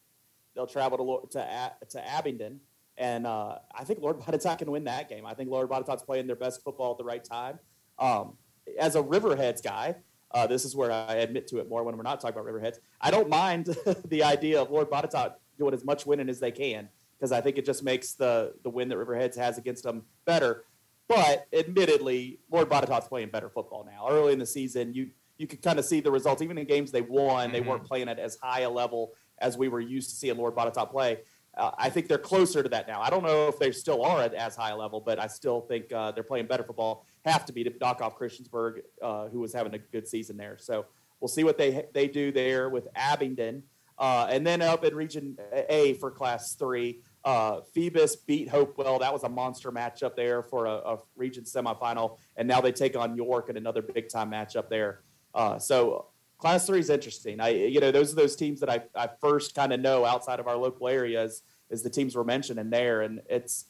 they'll 0.55 0.67
travel 0.67 0.97
to 0.99 1.05
Lord, 1.05 1.31
to 1.33 1.73
to 1.91 2.09
Abingdon, 2.09 2.61
and 2.97 3.27
uh, 3.27 3.59
I 3.75 3.85
think 3.85 4.01
Lord 4.01 4.19
Botetourt 4.19 4.59
can 4.59 4.71
win 4.71 4.85
that 4.85 5.09
game. 5.09 5.27
I 5.27 5.35
think 5.35 5.51
Lord 5.51 5.69
Botetourt's 5.69 6.03
playing 6.03 6.27
their 6.27 6.37
best 6.37 6.63
football 6.65 6.93
at 6.93 6.99
the 6.99 7.05
right 7.05 7.23
time. 7.23 7.59
Um, 7.99 8.37
as 8.79 8.97
a 8.97 9.03
Riverheads 9.03 9.63
guy, 9.63 9.97
uh, 10.33 10.47
this 10.47 10.65
is 10.65 10.75
where 10.77 10.91
I 10.91 11.15
admit 11.15 11.47
to 11.49 11.59
it 11.59 11.69
more 11.69 11.83
when 11.85 11.97
we're 11.97 12.03
not 12.03 12.21
talking 12.21 12.39
about 12.39 12.51
Riverheads. 12.53 12.79
I 13.01 13.11
don't 13.11 13.29
mind 13.29 13.67
the 14.09 14.23
idea 14.23 14.61
of 14.61 14.71
Lord 14.71 14.91
Botetourt 14.91 15.35
doing 15.59 15.75
as 15.75 15.85
much 15.85 16.07
winning 16.07 16.29
as 16.29 16.39
they 16.41 16.53
can 16.53 16.89
because 17.19 17.33
I 17.33 17.41
think 17.41 17.59
it 17.59 17.65
just 17.65 17.83
makes 17.83 18.13
the 18.15 18.55
the 18.63 18.71
win 18.71 18.89
that 18.89 18.97
Riverheads 18.99 19.37
has 19.37 19.59
against 19.59 19.83
them 19.85 20.03
better. 20.25 20.65
But 21.09 21.47
admittedly, 21.53 22.39
Lord 22.51 22.69
Botetourt's 22.69 23.09
playing 23.09 23.31
better 23.31 23.49
football 23.49 23.85
now. 23.91 24.09
Early 24.11 24.33
in 24.35 24.39
the 24.39 24.47
season, 24.47 24.93
you 24.95 25.11
you 25.39 25.47
could 25.47 25.63
kind 25.63 25.79
of 25.79 25.85
see 25.85 26.01
the 26.01 26.11
results. 26.11 26.43
Even 26.43 26.59
in 26.59 26.67
games 26.67 26.91
they 26.91 27.01
won, 27.01 27.53
they 27.53 27.61
Mhm. 27.61 27.67
weren't 27.67 27.85
playing 27.85 28.09
at 28.09 28.19
as 28.19 28.37
high 28.43 28.63
a 28.63 28.71
level 28.71 29.15
as 29.39 29.57
we 29.57 29.69
were 29.69 29.79
used 29.81 30.11
to 30.11 30.17
seeing 30.17 30.37
Lord 30.37 30.55
Botetourt 30.57 30.91
play. 30.91 31.21
Uh, 31.57 31.71
I 31.79 31.91
think 31.91 32.09
they're 32.09 32.19
closer 32.19 32.61
to 32.61 32.69
that 32.71 32.89
now. 32.89 33.01
I 33.01 33.09
don't 33.09 33.23
know 33.23 33.47
if 33.47 33.57
they 33.57 33.71
still 33.71 34.03
are 34.03 34.21
at 34.23 34.35
as 34.35 34.57
high 34.57 34.71
a 34.71 34.77
level, 34.77 35.01
but 35.01 35.21
I 35.21 35.29
still 35.29 35.61
think 35.61 35.93
uh, 35.93 36.11
they're 36.11 36.25
playing 36.25 36.47
better 36.47 36.65
football. 36.65 37.07
Have 37.25 37.45
to 37.47 37.53
be 37.53 37.63
to 37.63 37.73
knock 37.81 38.01
off 38.03 38.19
Christiansburg, 38.19 38.83
uh, 39.01 39.29
who 39.29 39.39
was 39.39 39.53
having 39.53 39.75
a 39.75 39.79
good 39.79 40.09
season 40.09 40.37
there. 40.37 40.59
So 40.59 40.87
we'll 41.21 41.29
see 41.29 41.45
what 41.45 41.57
they 41.57 41.87
they 41.93 42.09
do 42.09 42.33
there 42.33 42.69
with 42.69 42.89
Abingdon, 42.97 43.63
uh, 43.97 44.27
and 44.29 44.45
then 44.45 44.61
up 44.61 44.85
in 44.85 44.95
Region 44.97 45.39
A 45.69 45.95
for 45.95 46.11
Class 46.11 46.55
Three. 46.57 47.01
Uh, 47.25 47.61
Phoebus 47.75 48.17
beat 48.17 48.49
Hopewell. 48.49 48.99
That 49.01 49.13
was 49.13 49.25
a 49.25 49.29
monster 49.29 49.73
matchup 49.73 50.17
there 50.17 50.43
for 50.43 50.67
a, 50.67 50.75
a 50.77 50.99
region 51.17 51.45
semifinal, 51.45 52.19
and 52.37 52.47
now 52.47 52.61
they 52.61 52.73
take 52.73 52.97
on 52.97 53.17
York 53.17 53.51
in 53.51 53.57
another 53.57 53.83
big 53.83 54.09
time 54.09 54.31
matchup 54.31 54.69
there. 54.69 55.03
Uh, 55.35 55.59
so 55.59 56.07
Class 56.39 56.67
Three 56.67 56.79
is 56.79 56.89
interesting. 56.89 57.41
I, 57.41 57.49
you 57.49 57.81
know, 57.81 57.91
those 57.91 58.13
are 58.13 58.17
those 58.17 58.37
teams 58.37 58.61
that 58.61 58.71
I, 58.71 58.83
I 58.95 59.09
first 59.21 59.55
kind 59.55 59.73
of 59.73 59.81
know 59.81 60.05
outside 60.05 60.39
of 60.39 60.47
our 60.47 60.57
local 60.57 60.89
areas 60.89 61.43
is 61.69 61.83
the 61.83 61.91
teams 61.91 62.17
we're 62.17 62.25
mentioning 62.25 62.71
there, 62.71 63.03
and 63.03 63.21
it's, 63.29 63.67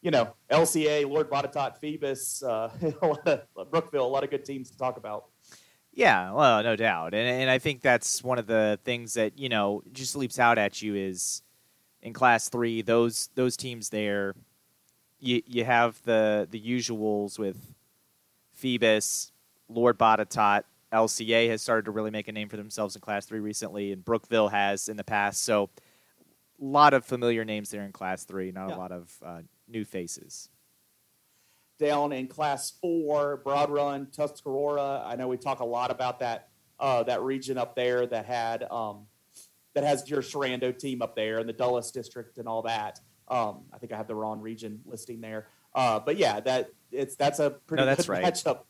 you 0.00 0.10
know, 0.10 0.34
LCA, 0.50 1.08
Lord 1.08 1.30
Botetourt, 1.30 1.76
Phoebus, 1.76 2.42
uh, 2.42 2.70
Brookville, 3.70 4.06
a 4.06 4.08
lot 4.08 4.24
of 4.24 4.30
good 4.30 4.44
teams 4.44 4.70
to 4.70 4.78
talk 4.78 4.96
about. 4.96 5.26
Yeah, 5.92 6.32
well, 6.32 6.62
no 6.62 6.76
doubt, 6.76 7.12
and 7.12 7.28
and 7.28 7.50
I 7.50 7.58
think 7.58 7.82
that's 7.82 8.22
one 8.22 8.38
of 8.38 8.46
the 8.46 8.78
things 8.84 9.14
that 9.14 9.38
you 9.38 9.48
know 9.48 9.82
just 9.92 10.16
leaps 10.16 10.38
out 10.38 10.56
at 10.56 10.80
you 10.80 10.94
is 10.94 11.42
in 12.08 12.12
Class 12.12 12.48
Three 12.48 12.82
those 12.82 13.30
those 13.36 13.56
teams 13.56 13.90
there. 13.90 14.34
You 15.20 15.42
you 15.46 15.64
have 15.64 16.02
the 16.04 16.48
the 16.50 16.60
usuals 16.60 17.38
with 17.38 17.74
Phoebus, 18.52 19.30
Lord 19.68 19.98
Botetourt, 19.98 20.64
LCA 20.92 21.48
has 21.50 21.62
started 21.62 21.84
to 21.84 21.90
really 21.92 22.10
make 22.10 22.28
a 22.28 22.32
name 22.32 22.48
for 22.48 22.56
themselves 22.56 22.96
in 22.96 23.00
Class 23.00 23.26
Three 23.26 23.40
recently, 23.40 23.92
and 23.92 24.04
Brookville 24.04 24.48
has 24.48 24.88
in 24.88 24.96
the 24.96 25.04
past. 25.04 25.42
So, 25.44 25.70
a 26.60 26.64
lot 26.64 26.94
of 26.94 27.04
familiar 27.04 27.44
names 27.44 27.70
there 27.70 27.82
in 27.84 27.92
Class 27.92 28.24
Three, 28.24 28.50
not 28.52 28.68
Yeah. 28.70 28.76
a 28.76 28.78
lot 28.78 28.92
of 28.92 29.12
uh, 29.24 29.40
new 29.68 29.84
faces. 29.84 30.48
down 31.78 32.10
in 32.12 32.26
Class 32.26 32.72
Four, 32.80 33.36
Broad 33.38 33.70
Run, 33.70 34.06
Tuscarora. 34.06 35.04
I 35.06 35.14
know 35.14 35.28
we 35.28 35.36
talk 35.36 35.60
a 35.60 35.64
lot 35.64 35.90
about 35.92 36.18
that 36.20 36.48
uh, 36.80 37.02
that 37.04 37.22
region 37.22 37.58
up 37.58 37.74
there 37.76 38.06
that 38.06 38.24
had 38.26 38.64
um, 38.70 39.06
that 39.80 39.86
has 39.86 40.10
your 40.10 40.22
Sherando 40.22 40.76
team 40.76 41.02
up 41.02 41.14
there 41.14 41.38
and 41.38 41.48
the 41.48 41.52
Dulles 41.52 41.92
district 41.92 42.38
and 42.38 42.48
all 42.48 42.62
that. 42.62 42.98
Um, 43.28 43.60
I 43.72 43.78
think 43.78 43.92
I 43.92 43.96
have 43.96 44.08
the 44.08 44.14
wrong 44.14 44.40
region 44.40 44.80
listing 44.84 45.20
there, 45.20 45.46
uh, 45.74 46.00
but 46.00 46.16
yeah, 46.16 46.40
that 46.40 46.70
it's 46.90 47.14
that's 47.14 47.38
a 47.38 47.50
pretty 47.50 47.82
No, 47.82 47.86
that's 47.86 48.06
good 48.06 48.12
right. 48.12 48.24
matchup 48.24 48.60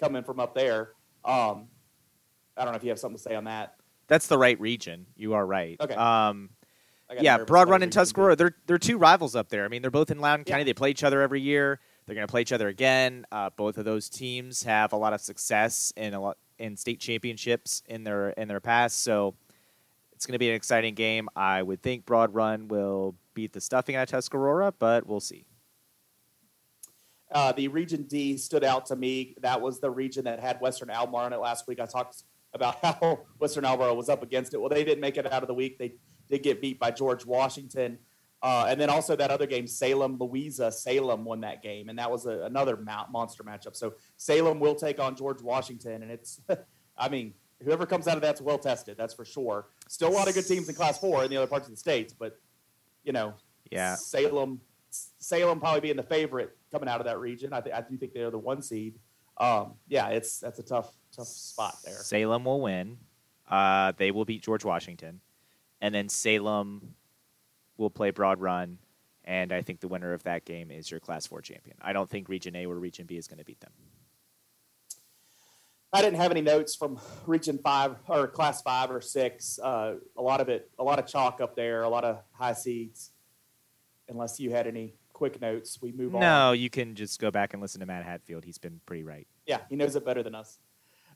coming 0.00 0.24
from 0.24 0.40
up 0.40 0.54
there. 0.54 0.94
Um, 1.24 1.68
I 2.56 2.64
don't 2.64 2.72
know 2.72 2.76
if 2.78 2.82
you 2.82 2.88
have 2.88 2.98
something 2.98 3.18
to 3.18 3.22
say 3.22 3.34
on 3.36 3.44
that. 3.44 3.74
That's 4.08 4.26
the 4.26 4.38
right 4.38 4.58
region. 4.60 5.06
You 5.16 5.34
are 5.34 5.46
right. 5.46 5.76
Okay. 5.80 5.94
Um, 5.94 6.50
yeah, 7.20 7.38
Broad 7.38 7.68
Run 7.68 7.82
and. 7.82 7.92
Tuscarora, 7.92 8.34
they're 8.34 8.56
they're 8.66 8.78
two 8.78 8.98
rivals 8.98 9.36
up 9.36 9.50
there. 9.50 9.64
I 9.64 9.68
mean, 9.68 9.82
they're 9.82 9.90
both 9.90 10.10
in 10.10 10.18
Loudoun 10.18 10.44
Yeah. 10.46 10.52
County. 10.52 10.64
They 10.64 10.74
play 10.74 10.90
each 10.90 11.04
other 11.04 11.22
every 11.22 11.40
year. 11.42 11.78
They're 12.06 12.14
going 12.16 12.26
to 12.26 12.30
play 12.30 12.40
each 12.40 12.52
other 12.52 12.66
again. 12.68 13.24
Uh, 13.30 13.50
both 13.56 13.78
of 13.78 13.84
those 13.84 14.08
teams 14.08 14.64
have 14.64 14.92
a 14.92 14.96
lot 14.96 15.12
of 15.12 15.20
success 15.20 15.92
in 15.96 16.14
a 16.14 16.20
lot 16.20 16.38
in 16.58 16.76
state 16.76 16.98
championships 16.98 17.82
in 17.86 18.02
their 18.02 18.30
in 18.30 18.48
their 18.48 18.60
past. 18.60 19.02
So 19.04 19.34
it's 20.20 20.26
going 20.26 20.34
to 20.34 20.38
be 20.38 20.50
an 20.50 20.54
exciting 20.54 20.94
game. 20.94 21.30
I 21.34 21.62
would 21.62 21.80
think 21.80 22.04
Broad 22.04 22.34
Run 22.34 22.68
will 22.68 23.14
beat 23.32 23.54
the 23.54 23.60
stuffing 23.62 23.96
out 23.96 24.02
of 24.02 24.10
Tuscarora, 24.10 24.74
but 24.78 25.06
we'll 25.06 25.18
see. 25.18 25.46
Uh, 27.32 27.52
the 27.52 27.68
Region 27.68 28.02
D 28.02 28.36
stood 28.36 28.62
out 28.62 28.84
to 28.86 28.96
me. 28.96 29.34
That 29.40 29.62
was 29.62 29.80
the 29.80 29.90
region 29.90 30.24
that 30.24 30.38
had 30.38 30.60
Western 30.60 30.90
Albemarle 30.90 31.28
in 31.28 31.32
it 31.32 31.40
last 31.40 31.66
week. 31.66 31.80
I 31.80 31.86
talked 31.86 32.22
about 32.52 32.76
how 32.82 33.20
Western 33.38 33.64
Albemarle 33.64 33.96
was 33.96 34.10
up 34.10 34.22
against 34.22 34.52
it. 34.52 34.60
Well, 34.60 34.68
they 34.68 34.84
didn't 34.84 35.00
make 35.00 35.16
it 35.16 35.24
out 35.32 35.42
of 35.42 35.48
the 35.48 35.54
week. 35.54 35.78
They 35.78 35.94
did 36.28 36.42
get 36.42 36.60
beat 36.60 36.78
by 36.78 36.90
George 36.90 37.24
Washington. 37.24 37.96
Uh, 38.42 38.66
and 38.68 38.78
then 38.78 38.90
also 38.90 39.16
that 39.16 39.30
other 39.30 39.46
game, 39.46 39.66
Salem, 39.66 40.18
Louisa. 40.20 40.70
Salem 40.70 41.24
won 41.24 41.40
that 41.40 41.62
game, 41.62 41.88
and 41.88 41.98
that 41.98 42.10
was 42.10 42.26
a, 42.26 42.42
another 42.42 42.76
monster 43.10 43.42
matchup. 43.42 43.74
So 43.74 43.94
Salem 44.18 44.60
will 44.60 44.74
take 44.74 45.00
on 45.00 45.16
George 45.16 45.40
Washington, 45.40 46.02
and 46.02 46.10
it's, 46.10 46.42
I 46.98 47.08
mean, 47.08 47.32
whoever 47.62 47.86
comes 47.86 48.08
out 48.08 48.16
of 48.16 48.22
that's 48.22 48.40
well 48.40 48.58
tested. 48.58 48.96
That's 48.96 49.14
for 49.14 49.24
sure. 49.24 49.66
Still 49.88 50.08
a 50.08 50.14
lot 50.14 50.28
of 50.28 50.34
good 50.34 50.46
teams 50.46 50.68
in 50.68 50.74
Class 50.74 50.98
Four 50.98 51.24
in 51.24 51.30
the 51.30 51.36
other 51.36 51.46
parts 51.46 51.66
of 51.66 51.72
the 51.72 51.76
states, 51.78 52.12
but 52.12 52.38
you 53.04 53.12
know, 53.12 53.34
Yeah. 53.70 53.94
Salem, 53.94 54.60
Salem 54.90 55.60
probably 55.60 55.80
being 55.80 55.96
the 55.96 56.02
favorite 56.02 56.56
coming 56.70 56.88
out 56.88 57.00
of 57.00 57.06
that 57.06 57.18
region. 57.18 57.52
I, 57.52 57.60
th- 57.60 57.74
I 57.74 57.80
do 57.82 57.96
think 57.96 58.12
they're 58.12 58.30
the 58.30 58.38
one 58.38 58.62
seed. 58.62 58.98
Um, 59.38 59.74
yeah, 59.88 60.08
it's 60.08 60.38
that's 60.38 60.58
a 60.58 60.62
tough 60.62 60.92
tough 61.16 61.26
spot 61.26 61.76
there. 61.84 61.94
Salem 61.94 62.44
will 62.44 62.60
win. 62.60 62.98
Uh, 63.48 63.92
they 63.96 64.10
will 64.10 64.24
beat 64.24 64.42
George 64.42 64.64
Washington, 64.64 65.20
and 65.80 65.94
then 65.94 66.08
Salem 66.08 66.94
will 67.78 67.90
play 67.90 68.10
Broad 68.10 68.40
Run. 68.40 68.78
And 69.24 69.52
I 69.52 69.62
think 69.62 69.80
the 69.80 69.88
winner 69.88 70.12
of 70.12 70.22
that 70.24 70.44
game 70.44 70.70
is 70.70 70.90
your 70.90 70.98
Class 71.00 71.26
Four 71.26 71.40
champion. 71.40 71.76
I 71.80 71.92
don't 71.92 72.08
think 72.10 72.28
Region 72.28 72.54
A 72.56 72.66
or 72.66 72.74
Region 72.76 73.06
B 73.06 73.16
is 73.16 73.26
going 73.28 73.38
to 73.38 73.44
beat 73.44 73.60
them. 73.60 73.72
I 75.92 76.02
didn't 76.02 76.20
have 76.20 76.30
any 76.30 76.40
notes 76.40 76.76
from 76.76 77.00
Region 77.26 77.58
Five 77.58 77.96
or 78.06 78.28
Class 78.28 78.62
Five 78.62 78.90
or 78.90 79.00
Six. 79.00 79.58
Uh, 79.58 79.96
a 80.16 80.22
lot 80.22 80.40
of 80.40 80.48
it, 80.48 80.70
a 80.78 80.84
lot 80.84 80.98
of 80.98 81.06
chalk 81.06 81.40
up 81.40 81.56
there, 81.56 81.82
a 81.82 81.88
lot 81.88 82.04
of 82.04 82.22
high 82.32 82.52
seeds. 82.52 83.10
Unless 84.08 84.38
you 84.38 84.50
had 84.50 84.66
any 84.66 84.94
quick 85.12 85.40
notes, 85.40 85.78
we 85.82 85.92
move 85.92 86.14
on. 86.14 86.20
No, 86.20 86.52
you 86.52 86.70
can 86.70 86.94
just 86.94 87.20
go 87.20 87.30
back 87.30 87.52
and 87.52 87.62
listen 87.62 87.80
to 87.80 87.86
Matt 87.86 88.04
Hatfield. 88.04 88.44
He's 88.44 88.58
been 88.58 88.80
pretty 88.86 89.02
right. 89.02 89.26
Yeah, 89.46 89.58
he 89.68 89.76
knows 89.76 89.96
it 89.96 90.04
better 90.04 90.22
than 90.22 90.34
us. 90.34 90.58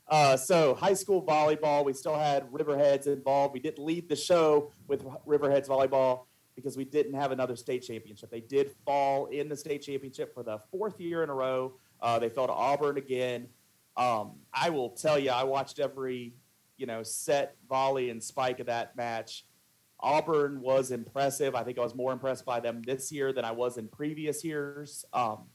Uh, 0.07 0.37
so, 0.37 0.75
high 0.75 0.93
school 0.93 1.23
volleyball, 1.23 1.83
we 1.83 1.93
still 1.93 2.15
had 2.15 2.51
Riverheads 2.51 3.07
involved. 3.07 3.53
We 3.53 3.59
didn't 3.59 3.83
lead 3.83 4.07
the 4.09 4.15
show 4.15 4.71
with 4.87 5.03
Riverheads 5.25 5.67
volleyball 5.67 6.25
because 6.55 6.77
we 6.77 6.85
didn't 6.85 7.13
have 7.15 7.31
another 7.31 7.55
state 7.55 7.79
championship. 7.79 8.29
They 8.29 8.41
did 8.41 8.71
fall 8.85 9.27
in 9.27 9.49
the 9.49 9.57
state 9.57 9.81
championship 9.81 10.33
for 10.33 10.43
the 10.43 10.59
fourth 10.71 10.99
year 10.99 11.23
in 11.23 11.29
a 11.29 11.33
row. 11.33 11.73
Uh, 12.01 12.19
they 12.19 12.29
fell 12.29 12.47
to 12.47 12.53
Auburn 12.53 12.97
again. 12.97 13.47
Um, 13.97 14.33
I 14.53 14.69
will 14.69 14.89
tell 14.89 15.17
you, 15.17 15.31
I 15.31 15.43
watched 15.43 15.79
every 15.79 16.33
you 16.77 16.85
know 16.85 17.03
set, 17.03 17.55
volley, 17.69 18.09
and 18.09 18.21
spike 18.21 18.59
of 18.59 18.67
that 18.67 18.95
match. 18.95 19.45
Auburn 19.99 20.61
was 20.61 20.91
impressive. 20.91 21.55
I 21.55 21.63
think 21.63 21.79
I 21.79 21.81
was 21.81 21.95
more 21.95 22.11
impressed 22.11 22.45
by 22.45 22.59
them 22.59 22.81
this 22.85 23.11
year 23.11 23.31
than 23.31 23.45
I 23.45 23.51
was 23.51 23.77
in 23.77 23.87
previous 23.87 24.43
years. 24.43 25.05
Um, 25.13 25.45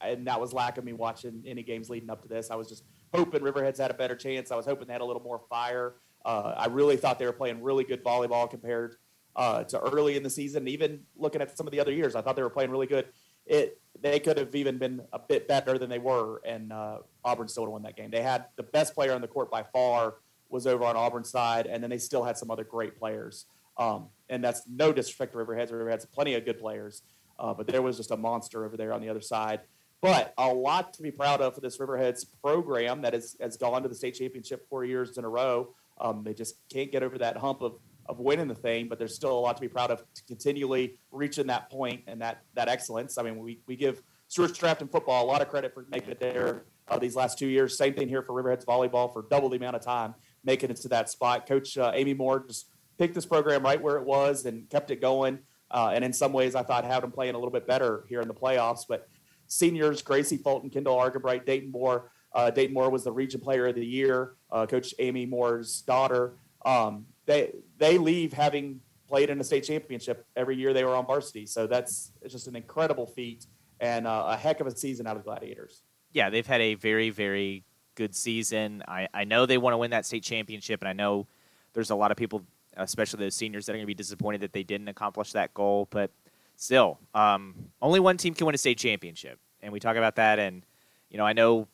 and 0.00 0.26
that 0.26 0.40
was 0.40 0.52
lack 0.52 0.78
of 0.78 0.84
me 0.84 0.92
watching 0.92 1.42
any 1.46 1.62
games 1.62 1.90
leading 1.90 2.10
up 2.10 2.22
to 2.22 2.28
this. 2.28 2.50
I 2.50 2.54
was 2.54 2.68
just 2.68 2.84
hoping 3.14 3.40
Riverheads 3.40 3.78
had 3.78 3.90
a 3.90 3.94
better 3.94 4.14
chance. 4.14 4.50
I 4.50 4.56
was 4.56 4.66
hoping 4.66 4.86
they 4.86 4.92
had 4.92 5.02
a 5.02 5.04
little 5.06 5.22
more 5.22 5.40
fire. 5.48 5.94
Uh, 6.24 6.54
I 6.56 6.66
really 6.66 6.96
thought 6.96 7.18
they 7.18 7.26
were 7.26 7.32
playing 7.32 7.62
really 7.62 7.84
good 7.84 8.04
volleyball 8.04 8.48
compared 8.48 8.96
uh, 9.34 9.64
to 9.64 9.80
early 9.80 10.16
in 10.16 10.22
the 10.22 10.30
season. 10.30 10.68
Even 10.68 11.00
looking 11.16 11.40
at 11.40 11.56
some 11.56 11.66
of 11.66 11.72
the 11.72 11.80
other 11.80 11.92
years, 11.92 12.14
I 12.14 12.20
thought 12.20 12.36
they 12.36 12.42
were 12.42 12.50
playing 12.50 12.70
really 12.70 12.86
good. 12.86 13.06
It 13.46 13.80
they 14.02 14.20
could 14.20 14.36
have 14.36 14.54
even 14.54 14.78
been 14.78 15.02
a 15.12 15.18
bit 15.18 15.48
better 15.48 15.78
than 15.78 15.88
they 15.88 15.98
were, 15.98 16.42
and 16.44 16.72
uh, 16.72 16.98
Auburn 17.24 17.48
still 17.48 17.62
would 17.62 17.68
have 17.68 17.72
won 17.72 17.82
that 17.84 17.96
game. 17.96 18.10
They 18.10 18.22
had 18.22 18.46
the 18.56 18.62
best 18.62 18.94
player 18.94 19.14
on 19.14 19.20
the 19.20 19.28
court 19.28 19.50
by 19.50 19.62
far 19.62 20.16
was 20.48 20.66
over 20.66 20.84
on 20.84 20.96
Auburn's 20.96 21.30
side, 21.30 21.66
and 21.66 21.82
then 21.82 21.90
they 21.90 21.98
still 21.98 22.24
had 22.24 22.36
some 22.36 22.50
other 22.50 22.64
great 22.64 22.98
players. 22.98 23.46
Um, 23.78 24.08
and 24.28 24.42
that's 24.42 24.62
no 24.68 24.92
disrespect 24.92 25.32
to 25.32 25.38
Riverheads. 25.38 25.70
Riverheads 25.70 26.10
plenty 26.10 26.34
of 26.34 26.44
good 26.44 26.58
players, 26.58 27.02
uh, 27.38 27.52
but 27.54 27.66
there 27.66 27.82
was 27.82 27.96
just 27.96 28.10
a 28.10 28.16
monster 28.16 28.64
over 28.64 28.76
there 28.76 28.92
on 28.92 29.00
the 29.00 29.08
other 29.08 29.20
side. 29.20 29.60
But 30.00 30.34
a 30.38 30.52
lot 30.52 30.92
to 30.94 31.02
be 31.02 31.10
proud 31.10 31.40
of 31.40 31.54
for 31.54 31.60
this 31.60 31.78
Riverheads 31.78 32.26
program 32.42 33.02
that 33.02 33.12
has, 33.12 33.36
has 33.40 33.56
gone 33.56 33.82
to 33.82 33.88
the 33.88 33.94
state 33.94 34.14
championship 34.14 34.68
four 34.68 34.84
years 34.84 35.16
in 35.18 35.24
a 35.24 35.28
row. 35.28 35.74
Um, 35.98 36.22
they 36.22 36.34
just 36.34 36.56
can't 36.72 36.92
get 36.92 37.02
over 37.02 37.18
that 37.18 37.38
hump 37.38 37.62
of, 37.62 37.74
of 38.08 38.18
winning 38.18 38.48
the 38.48 38.54
thing, 38.54 38.88
but 38.88 38.98
there's 38.98 39.14
still 39.14 39.38
a 39.38 39.40
lot 39.40 39.56
to 39.56 39.60
be 39.60 39.68
proud 39.68 39.90
of 39.90 40.02
to 40.14 40.22
continually 40.26 40.98
reaching 41.10 41.46
that 41.48 41.70
point 41.70 42.02
and 42.06 42.20
that, 42.20 42.42
that 42.54 42.68
excellence. 42.68 43.18
I 43.18 43.22
mean, 43.22 43.38
we, 43.38 43.60
we 43.66 43.76
give 43.76 44.02
Stuart 44.28 44.52
Strafton 44.52 44.90
football 44.90 45.24
a 45.24 45.26
lot 45.26 45.42
of 45.42 45.48
credit 45.48 45.74
for 45.74 45.86
making 45.90 46.10
it 46.10 46.20
there 46.20 46.64
uh, 46.88 46.98
these 46.98 47.16
last 47.16 47.38
two 47.38 47.46
years. 47.46 47.76
Same 47.76 47.94
thing 47.94 48.08
here 48.08 48.22
for 48.22 48.40
Riverheads 48.40 48.64
volleyball 48.64 49.12
for 49.12 49.26
double 49.30 49.48
the 49.48 49.56
amount 49.56 49.76
of 49.76 49.82
time 49.82 50.14
making 50.44 50.70
it 50.70 50.76
to 50.76 50.88
that 50.88 51.10
spot. 51.10 51.46
Coach 51.46 51.76
uh, 51.76 51.92
Amy 51.94 52.14
Moore 52.14 52.44
just 52.46 52.70
picked 52.98 53.14
this 53.14 53.26
program 53.26 53.62
right 53.62 53.80
where 53.80 53.96
it 53.96 54.04
was 54.04 54.46
and 54.46 54.68
kept 54.70 54.90
it 54.90 55.00
going. 55.00 55.40
Uh, 55.70 55.90
and 55.92 56.04
in 56.04 56.12
some 56.12 56.32
ways, 56.32 56.54
I 56.54 56.62
thought 56.62 56.84
had 56.84 57.02
them 57.02 57.10
playing 57.10 57.34
a 57.34 57.38
little 57.38 57.50
bit 57.50 57.66
better 57.66 58.04
here 58.08 58.20
in 58.20 58.28
the 58.28 58.34
playoffs. 58.34 58.84
But 58.88 59.08
seniors, 59.48 60.00
Gracie 60.00 60.36
Fulton, 60.36 60.70
Kendall 60.70 60.98
Argabright, 60.98 61.44
Dayton 61.44 61.70
Moore. 61.70 62.10
Uh, 62.32 62.50
Dayton 62.50 62.74
Moore 62.74 62.90
was 62.90 63.04
the 63.04 63.12
region 63.12 63.40
player 63.40 63.66
of 63.66 63.74
the 63.74 63.84
year. 63.84 64.34
Uh, 64.50 64.66
Coach 64.66 64.94
Amy 64.98 65.26
Moore's 65.26 65.82
daughter. 65.82 66.34
Um, 66.64 67.06
they 67.26 67.52
they 67.78 67.98
leave 67.98 68.32
having 68.32 68.80
played 69.08 69.30
in 69.30 69.40
a 69.40 69.44
state 69.44 69.64
championship 69.64 70.26
every 70.36 70.56
year 70.56 70.72
they 70.72 70.84
were 70.84 70.94
on 70.94 71.06
varsity. 71.06 71.46
So 71.46 71.66
that's 71.66 72.12
it's 72.22 72.32
just 72.32 72.48
an 72.48 72.56
incredible 72.56 73.06
feat 73.06 73.46
and 73.80 74.06
uh, 74.06 74.26
a 74.28 74.36
heck 74.36 74.60
of 74.60 74.66
a 74.66 74.76
season 74.76 75.06
out 75.06 75.16
of 75.16 75.24
Gladiators. 75.24 75.82
Yeah, 76.12 76.30
they've 76.30 76.46
had 76.46 76.60
a 76.60 76.74
very, 76.74 77.10
very 77.10 77.64
good 77.94 78.14
season. 78.14 78.82
I, 78.88 79.08
I 79.12 79.24
know 79.24 79.46
they 79.46 79.58
want 79.58 79.74
to 79.74 79.78
win 79.78 79.90
that 79.90 80.06
state 80.06 80.22
championship, 80.22 80.80
and 80.80 80.88
I 80.88 80.92
know 80.92 81.26
there's 81.72 81.90
a 81.90 81.94
lot 81.94 82.10
of 82.10 82.16
people, 82.16 82.42
especially 82.76 83.24
those 83.24 83.34
seniors, 83.34 83.66
that 83.66 83.72
are 83.72 83.76
going 83.76 83.82
to 83.82 83.86
be 83.86 83.94
disappointed 83.94 84.40
that 84.40 84.52
they 84.52 84.62
didn't 84.62 84.88
accomplish 84.88 85.32
that 85.32 85.52
goal. 85.52 85.88
But 85.90 86.10
still, 86.56 86.98
um, 87.14 87.54
only 87.82 88.00
one 88.00 88.16
team 88.16 88.34
can 88.34 88.46
win 88.46 88.54
a 88.54 88.58
state 88.58 88.78
championship, 88.78 89.38
and 89.62 89.72
we 89.72 89.80
talk 89.80 89.96
about 89.96 90.16
that. 90.16 90.38
And 90.38 90.64
you 91.10 91.18
know, 91.18 91.24
I 91.24 91.32
know 91.32 91.68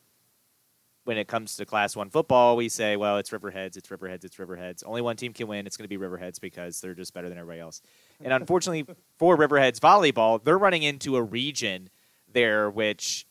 when 1.04 1.18
it 1.18 1.26
comes 1.26 1.56
to 1.56 1.64
Class 1.66 1.96
One 1.96 2.10
football, 2.10 2.56
we 2.56 2.68
say, 2.68 2.96
well, 2.96 3.18
it's 3.18 3.30
Riverheads, 3.30 3.76
it's 3.76 3.88
Riverheads, 3.88 4.24
it's 4.24 4.36
Riverheads. 4.36 4.82
Only 4.86 5.02
one 5.02 5.16
team 5.16 5.32
can 5.32 5.48
win. 5.48 5.66
It's 5.66 5.76
going 5.76 5.88
to 5.88 5.98
be 5.98 6.02
Riverheads 6.02 6.40
because 6.40 6.80
they're 6.80 6.94
just 6.94 7.12
better 7.12 7.28
than 7.28 7.38
everybody 7.38 7.60
else. 7.60 7.82
And 8.22 8.32
unfortunately 8.40 8.86
for 9.18 9.36
Riverheads 9.36 9.80
volleyball, 9.80 10.42
they're 10.44 10.58
running 10.58 10.82
into 10.84 11.16
a 11.16 11.22
region 11.22 11.88
there 12.32 12.70
which 12.70 13.26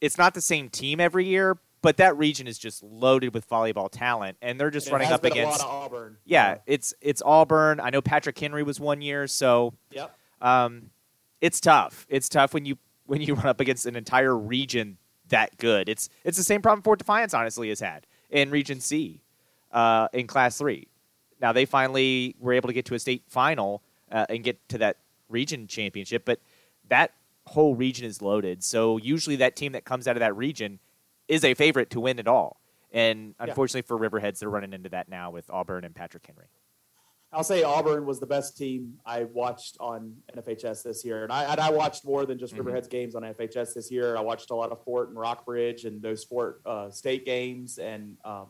it's 0.00 0.18
not 0.18 0.34
the 0.34 0.40
same 0.40 0.68
team 0.68 1.00
every 1.00 1.24
year, 1.26 1.56
but 1.80 1.96
that 1.98 2.16
region 2.18 2.46
is 2.46 2.58
just 2.58 2.82
loaded 2.82 3.32
with 3.32 3.48
volleyball 3.48 3.88
talent, 3.90 4.36
and 4.42 4.60
they're 4.60 4.70
just 4.70 4.88
And 4.88 4.92
running 4.94 5.12
up 5.12 5.24
against. 5.24 5.60
a 5.62 5.66
lot 5.66 5.70
of 5.86 5.92
Auburn. 5.92 6.16
yeah, 6.24 6.58
it's 6.66 6.92
it's 7.00 7.22
Auburn. 7.24 7.80
I 7.80 7.90
know 7.90 8.02
Patrick 8.02 8.38
Henry 8.38 8.62
was 8.62 8.80
one 8.80 9.00
year, 9.00 9.26
so 9.26 9.74
Yep. 9.92 10.14
um, 10.42 10.90
it's 11.40 11.60
tough. 11.60 12.06
It's 12.08 12.28
tough 12.28 12.52
when 12.52 12.66
you 12.66 12.76
when 13.06 13.22
you 13.22 13.34
run 13.34 13.46
up 13.46 13.60
against 13.60 13.86
an 13.86 13.94
entire 13.96 14.36
region 14.36 14.98
that 15.28 15.56
good. 15.58 15.88
It's 15.88 16.08
it's 16.24 16.36
the 16.36 16.44
same 16.44 16.62
problem 16.62 16.82
Fort 16.82 16.98
Defiance 16.98 17.34
honestly 17.34 17.68
has 17.68 17.80
had 17.80 18.06
in 18.30 18.50
Region 18.50 18.80
C, 18.80 19.20
uh, 19.72 20.08
in 20.12 20.26
Class 20.26 20.58
Three. 20.58 20.88
Now 21.40 21.52
they 21.52 21.64
finally 21.64 22.34
were 22.40 22.52
able 22.52 22.68
to 22.68 22.72
get 22.72 22.84
to 22.86 22.94
a 22.94 22.98
state 22.98 23.22
final 23.28 23.82
uh, 24.10 24.26
and 24.28 24.42
get 24.42 24.66
to 24.70 24.78
that 24.78 24.96
region 25.28 25.66
championship, 25.66 26.24
but 26.24 26.40
that 26.88 27.12
whole 27.46 27.74
region 27.74 28.06
is 28.06 28.22
loaded. 28.22 28.62
So 28.64 28.96
usually 28.96 29.36
that 29.36 29.56
team 29.56 29.72
that 29.72 29.84
comes 29.84 30.08
out 30.08 30.16
of 30.16 30.20
that 30.20 30.36
region 30.36 30.78
is 31.28 31.44
a 31.44 31.54
favorite 31.54 31.90
to 31.90 32.00
win 32.00 32.18
it 32.18 32.26
all. 32.28 32.60
And 32.92 33.34
Yeah. 33.38 33.46
unfortunately 33.48 33.82
for 33.82 33.98
Riverheads, 33.98 34.38
they're 34.38 34.48
running 34.48 34.72
into 34.72 34.88
that 34.90 35.08
now 35.08 35.30
with 35.30 35.50
Auburn 35.50 35.84
and 35.84 35.94
Patrick 35.94 36.26
Henry. 36.26 36.46
I'll 37.36 37.44
say 37.44 37.62
Auburn 37.62 38.06
was 38.06 38.18
the 38.18 38.26
best 38.26 38.56
team 38.56 38.94
I 39.04 39.24
watched 39.24 39.76
on 39.78 40.14
NFHS 40.34 40.82
this 40.82 41.04
year, 41.04 41.22
and 41.22 41.30
I 41.30 41.44
and 41.44 41.60
I 41.60 41.68
watched 41.70 42.02
more 42.02 42.24
than 42.24 42.38
just 42.38 42.54
Mhm. 42.54 42.64
Riverheads 42.64 42.88
games 42.88 43.14
on 43.14 43.22
NFHS 43.24 43.74
this 43.74 43.90
year. 43.90 44.16
I 44.16 44.22
watched 44.22 44.50
a 44.50 44.54
lot 44.54 44.72
of 44.72 44.82
Fort 44.84 45.10
and 45.10 45.18
Rockbridge 45.18 45.84
and 45.84 46.00
those 46.00 46.24
Fort 46.24 46.62
uh, 46.64 46.90
State 46.90 47.26
games, 47.26 47.78
and 47.78 48.16
um, 48.24 48.46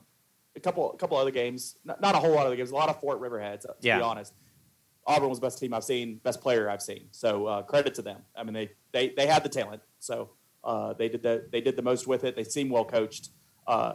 a 0.55 0.61
couple 0.61 0.93
a 0.93 0.97
couple 0.97 1.17
other 1.17 1.33
games. 1.33 1.77
Not, 1.85 2.01
not 2.01 2.15
a 2.15 2.19
whole 2.19 2.31
lot 2.31 2.47
of 2.47 2.51
the 2.51 2.57
games. 2.57 2.71
A 2.71 2.77
lot 2.77 2.89
of 2.89 3.01
Fort 3.01 3.21
Riverheads, 3.21 3.63
to 3.63 3.75
Yeah. 3.81 3.99
be 3.99 4.05
honest. 4.05 4.33
Auburn 5.05 5.29
was 5.31 5.41
the 5.41 5.47
best 5.47 5.59
team 5.59 5.75
I've 5.75 5.85
seen, 5.85 6.19
best 6.19 6.41
player 6.41 6.71
I've 6.71 6.83
seen. 6.83 7.09
So 7.11 7.47
uh, 7.47 7.63
credit 7.63 7.93
to 7.95 8.03
them. 8.03 8.23
I 8.37 8.45
mean, 8.45 8.55
they 8.55 8.71
they 8.93 9.09
they 9.17 9.27
had 9.27 9.43
the 9.43 9.49
talent. 9.49 9.83
So 9.99 10.31
uh, 10.63 10.93
they 10.93 11.09
did 11.09 11.25
the 11.25 11.49
they 11.51 11.61
did 11.61 11.75
the 11.75 11.83
most 11.83 12.07
with 12.07 12.23
it. 12.23 12.37
They 12.37 12.45
seem 12.45 12.69
well 12.69 12.85
coached. 12.85 13.31
Uh, 13.67 13.95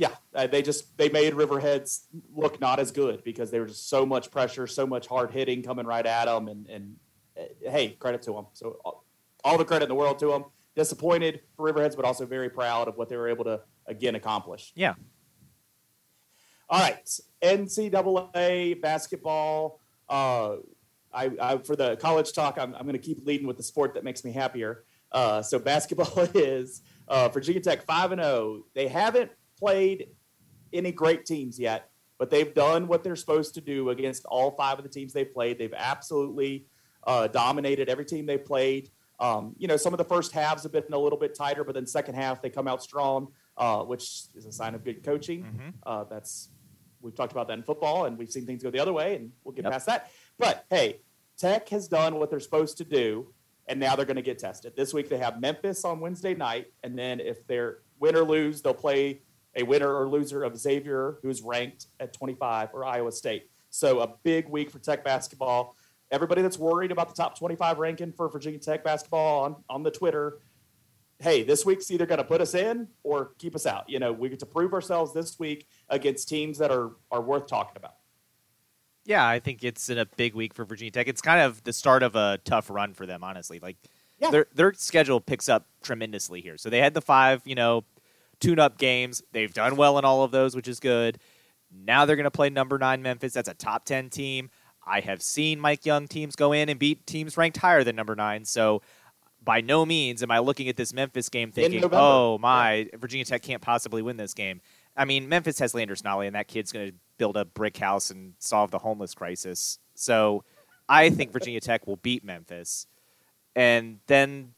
yeah, 0.00 0.12
uh, 0.34 0.46
they 0.46 0.62
just 0.62 0.96
they 0.96 1.10
made 1.10 1.34
Riverheads 1.34 2.06
look 2.34 2.58
not 2.58 2.80
as 2.80 2.90
good 2.90 3.22
because 3.22 3.50
there 3.50 3.60
was 3.60 3.72
just 3.72 3.90
so 3.90 4.06
much 4.06 4.30
pressure, 4.30 4.66
so 4.66 4.86
much 4.86 5.06
hard 5.06 5.30
hitting 5.30 5.62
coming 5.62 5.84
right 5.84 6.06
at 6.06 6.24
them, 6.24 6.48
and 6.48 6.66
and 6.68 6.96
uh, 7.38 7.70
hey, 7.70 7.90
credit 7.90 8.22
to 8.22 8.32
them. 8.32 8.46
So 8.54 8.78
all, 8.82 9.04
all 9.44 9.58
the 9.58 9.64
credit 9.66 9.84
in 9.84 9.88
the 9.90 9.94
world 9.94 10.18
to 10.20 10.28
them. 10.28 10.46
Disappointed 10.74 11.40
for 11.54 11.70
Riverheads, 11.70 11.96
but 11.96 12.06
also 12.06 12.24
very 12.24 12.48
proud 12.48 12.88
of 12.88 12.96
what 12.96 13.10
they 13.10 13.16
were 13.18 13.28
able 13.28 13.44
to 13.44 13.60
again 13.86 14.14
accomplish. 14.14 14.72
Yeah. 14.74 14.94
All 16.70 16.80
right, 16.80 17.06
NCAA 17.42 18.80
basketball. 18.80 19.80
Uh, 20.08 20.56
I, 21.12 21.30
I 21.42 21.58
for 21.58 21.76
the 21.76 21.96
college 21.96 22.32
talk, 22.32 22.56
I'm, 22.58 22.74
I'm 22.74 22.84
going 22.84 22.94
to 22.94 22.98
keep 22.98 23.26
leading 23.26 23.46
with 23.46 23.58
the 23.58 23.62
sport 23.62 23.92
that 23.94 24.04
makes 24.04 24.24
me 24.24 24.32
happier. 24.32 24.84
Uh, 25.12 25.42
so 25.42 25.58
basketball 25.58 26.20
is 26.34 26.80
uh, 27.06 27.28
Virginia 27.28 27.60
Tech 27.60 27.84
five 27.84 28.12
and 28.12 28.22
zero. 28.22 28.32
Oh. 28.32 28.64
They 28.74 28.88
haven't 28.88 29.30
played 29.60 30.08
any 30.72 30.92
great 30.92 31.26
teams 31.26 31.58
yet, 31.58 31.90
but 32.18 32.30
they've 32.30 32.52
done 32.52 32.88
what 32.88 33.04
they're 33.04 33.16
supposed 33.16 33.54
to 33.54 33.60
do 33.60 33.90
against 33.90 34.24
all 34.24 34.50
five 34.52 34.78
of 34.78 34.84
the 34.84 34.90
teams 34.90 35.12
they've 35.12 35.32
played. 35.32 35.58
They've 35.58 35.74
absolutely 35.76 36.66
uh, 37.06 37.28
dominated 37.28 37.88
every 37.88 38.04
team 38.04 38.26
they 38.26 38.38
played. 38.38 38.90
Um, 39.18 39.54
you 39.58 39.68
know, 39.68 39.76
some 39.76 39.92
of 39.92 39.98
the 39.98 40.04
first 40.04 40.32
halves 40.32 40.62
have 40.62 40.72
been 40.72 40.84
a 40.92 40.98
little 40.98 41.18
bit 41.18 41.34
tighter, 41.34 41.62
but 41.62 41.74
then 41.74 41.86
second 41.86 42.14
half 42.14 42.40
they 42.40 42.50
come 42.50 42.66
out 42.66 42.82
strong, 42.82 43.28
uh, 43.56 43.82
which 43.82 44.02
is 44.34 44.46
a 44.46 44.52
sign 44.52 44.74
of 44.74 44.82
good 44.82 45.04
coaching. 45.04 45.42
Mm-hmm. 45.42 45.68
Uh, 45.84 46.04
that's 46.04 46.48
we've 47.02 47.14
talked 47.14 47.32
about 47.32 47.48
that 47.48 47.58
in 47.58 47.62
football, 47.62 48.06
and 48.06 48.16
we've 48.16 48.30
seen 48.30 48.46
things 48.46 48.62
go 48.62 48.70
the 48.70 48.80
other 48.80 48.92
way, 48.92 49.16
and 49.16 49.32
we'll 49.44 49.54
get 49.54 49.64
yep. 49.64 49.72
past 49.72 49.86
that. 49.86 50.10
But 50.38 50.64
hey, 50.70 51.00
Tech 51.36 51.68
has 51.68 51.86
done 51.86 52.16
what 52.16 52.30
they're 52.30 52.40
supposed 52.40 52.78
to 52.78 52.84
do, 52.84 53.32
and 53.66 53.78
now 53.78 53.94
they're 53.94 54.06
going 54.06 54.16
to 54.16 54.22
get 54.22 54.38
tested. 54.38 54.74
This 54.74 54.94
week 54.94 55.10
they 55.10 55.18
have 55.18 55.40
Memphis 55.40 55.84
on 55.84 56.00
Wednesday 56.00 56.34
night, 56.34 56.68
and 56.82 56.98
then 56.98 57.20
if 57.20 57.46
they're 57.46 57.78
win 57.98 58.16
or 58.16 58.24
lose, 58.24 58.62
they'll 58.62 58.72
play 58.72 59.20
a 59.56 59.62
winner 59.62 59.92
or 59.92 60.08
loser 60.08 60.42
of 60.42 60.56
Xavier, 60.56 61.18
who's 61.22 61.42
ranked 61.42 61.86
at 61.98 62.12
25, 62.12 62.70
or 62.72 62.84
Iowa 62.84 63.12
State. 63.12 63.50
So 63.70 64.00
a 64.00 64.14
big 64.22 64.48
week 64.48 64.70
for 64.70 64.78
Tech 64.78 65.04
basketball. 65.04 65.76
Everybody 66.10 66.42
that's 66.42 66.58
worried 66.58 66.90
about 66.90 67.08
the 67.08 67.14
top 67.14 67.38
25 67.38 67.78
ranking 67.78 68.12
for 68.12 68.28
Virginia 68.28 68.58
Tech 68.58 68.82
basketball 68.82 69.44
on, 69.44 69.56
on 69.68 69.82
the 69.82 69.90
Twitter, 69.90 70.38
hey, 71.20 71.42
this 71.42 71.64
week's 71.64 71.90
either 71.90 72.06
going 72.06 72.18
to 72.18 72.24
put 72.24 72.40
us 72.40 72.54
in 72.54 72.88
or 73.04 73.32
keep 73.38 73.54
us 73.54 73.66
out. 73.66 73.88
You 73.88 73.98
know, 73.98 74.12
we 74.12 74.28
get 74.28 74.40
to 74.40 74.46
prove 74.46 74.72
ourselves 74.72 75.12
this 75.12 75.38
week 75.38 75.68
against 75.88 76.28
teams 76.28 76.58
that 76.58 76.70
are 76.70 76.92
are 77.10 77.20
worth 77.20 77.46
talking 77.46 77.74
about. 77.76 77.94
Yeah, 79.04 79.26
I 79.26 79.38
think 79.38 79.64
it's 79.64 79.88
in 79.88 79.98
a 79.98 80.06
big 80.06 80.34
week 80.34 80.54
for 80.54 80.64
Virginia 80.64 80.90
Tech. 80.90 81.08
It's 81.08 81.22
kind 81.22 81.40
of 81.40 81.62
the 81.64 81.72
start 81.72 82.02
of 82.02 82.16
a 82.16 82.38
tough 82.44 82.70
run 82.70 82.94
for 82.94 83.06
them, 83.06 83.22
honestly. 83.22 83.60
Like 83.60 83.76
yeah. 84.18 84.30
their 84.30 84.46
their 84.54 84.72
schedule 84.74 85.20
picks 85.20 85.48
up 85.48 85.66
tremendously 85.82 86.40
here. 86.40 86.56
So 86.56 86.70
they 86.70 86.78
had 86.78 86.94
the 86.94 87.00
five, 87.00 87.42
you 87.44 87.54
know, 87.54 87.84
tune 88.40 88.58
up 88.58 88.78
games. 88.78 89.22
They've 89.32 89.52
done 89.52 89.76
well 89.76 89.98
in 89.98 90.04
all 90.04 90.24
of 90.24 90.30
those, 90.30 90.56
which 90.56 90.68
is 90.68 90.80
good. 90.80 91.18
Now 91.72 92.04
they're 92.04 92.16
going 92.16 92.24
to 92.24 92.30
play 92.30 92.50
number 92.50 92.78
nine 92.78 93.02
Memphis. 93.02 93.32
That's 93.32 93.48
a 93.48 93.54
top 93.54 93.84
10 93.84 94.10
team. 94.10 94.50
I 94.84 95.00
have 95.00 95.22
seen 95.22 95.60
Mike 95.60 95.86
Young 95.86 96.08
teams 96.08 96.34
go 96.34 96.52
in 96.52 96.68
and 96.68 96.78
beat 96.78 97.06
teams 97.06 97.36
ranked 97.36 97.58
higher 97.58 97.84
than 97.84 97.94
number 97.94 98.16
nine. 98.16 98.44
So 98.44 98.82
by 99.42 99.60
no 99.60 99.86
means 99.86 100.22
am 100.22 100.30
I 100.30 100.38
looking 100.40 100.68
at 100.68 100.76
this 100.76 100.92
Memphis 100.92 101.28
game 101.28 101.52
thinking, 101.52 101.84
oh 101.92 102.38
my. 102.38 102.88
Virginia 102.98 103.24
Tech 103.24 103.42
can't 103.42 103.62
possibly 103.62 104.02
win 104.02 104.16
this 104.16 104.34
game. 104.34 104.60
I 104.96 105.04
mean, 105.04 105.28
Memphis 105.28 105.58
has 105.60 105.74
Landers 105.74 106.02
Nolley, 106.02 106.26
and 106.26 106.34
that 106.34 106.48
kid's 106.48 106.72
going 106.72 106.90
to 106.90 106.94
build 107.16 107.36
a 107.36 107.44
brick 107.44 107.76
house 107.76 108.10
and 108.10 108.34
solve 108.38 108.70
the 108.70 108.78
homeless 108.78 109.14
crisis. 109.14 109.78
So 109.94 110.44
I 110.88 111.10
think 111.10 111.32
Virginia 111.32 111.60
Tech 111.60 111.86
will 111.86 111.96
beat 111.96 112.24
Memphis. 112.24 112.86
And 113.54 114.00
then 114.08 114.54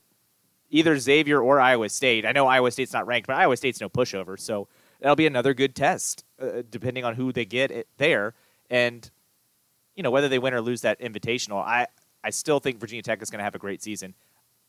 either 0.73 0.99
Xavier 0.99 1.41
or 1.41 1.61
Iowa 1.61 1.89
State. 1.89 2.27
I 2.27 2.33
know 2.33 2.49
Iowa 2.49 2.73
State's 2.73 2.93
not 2.93 3.07
ranked, 3.07 3.29
but 3.29 3.37
Iowa 3.37 3.57
State's 3.57 3.81
no 3.81 3.89
pushover, 3.89 4.41
so 4.41 4.67
that'll 5.01 5.15
be 5.15 5.27
another 5.27 5.55
good 5.55 5.77
test, 5.77 6.25
uh, 6.41 6.63
depending 6.69 7.05
on 7.05 7.15
who 7.15 7.31
they 7.31 7.45
get 7.45 7.87
there, 7.99 8.35
and 8.69 9.09
you 9.95 10.03
know 10.03 10.11
whether 10.11 10.29
they 10.29 10.41
win 10.41 10.55
or 10.55 10.61
lose 10.61 10.81
that 10.81 10.99
invitational. 10.99 11.63
I 11.63 11.87
I 12.25 12.31
still 12.31 12.59
think 12.59 12.81
Virginia 12.81 13.03
Tech 13.03 13.23
is 13.23 13.31
going 13.31 13.39
to 13.39 13.45
have 13.45 13.55
a 13.55 13.61
great 13.61 13.83
season. 13.83 14.15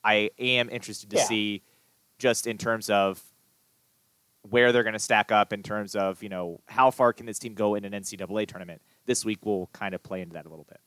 I 0.04 0.30
am 0.38 0.70
interested 0.70 1.10
to 1.12 1.18
yeah. 1.18 1.24
see, 1.24 1.62
just 2.20 2.46
in 2.46 2.58
terms 2.58 2.90
of 2.90 3.22
where 4.50 4.74
they're 4.74 4.84
going 4.84 4.92
to 4.92 5.00
stack 5.00 5.32
up 5.32 5.54
in 5.54 5.64
terms 5.64 5.96
of 5.96 6.22
you 6.22 6.30
know 6.30 6.60
how 6.68 6.92
far 6.92 7.14
can 7.14 7.26
this 7.26 7.40
team 7.40 7.54
go 7.54 7.76
in 7.76 7.86
an 7.86 7.94
NCAA 7.94 8.46
tournament. 8.48 8.82
This 9.06 9.24
week 9.24 9.46
will 9.46 9.68
kind 9.72 9.96
of 9.96 10.04
play 10.04 10.22
into 10.22 10.34
that 10.34 10.46
a 10.46 10.50
little 10.50 10.66
bit 10.70 10.82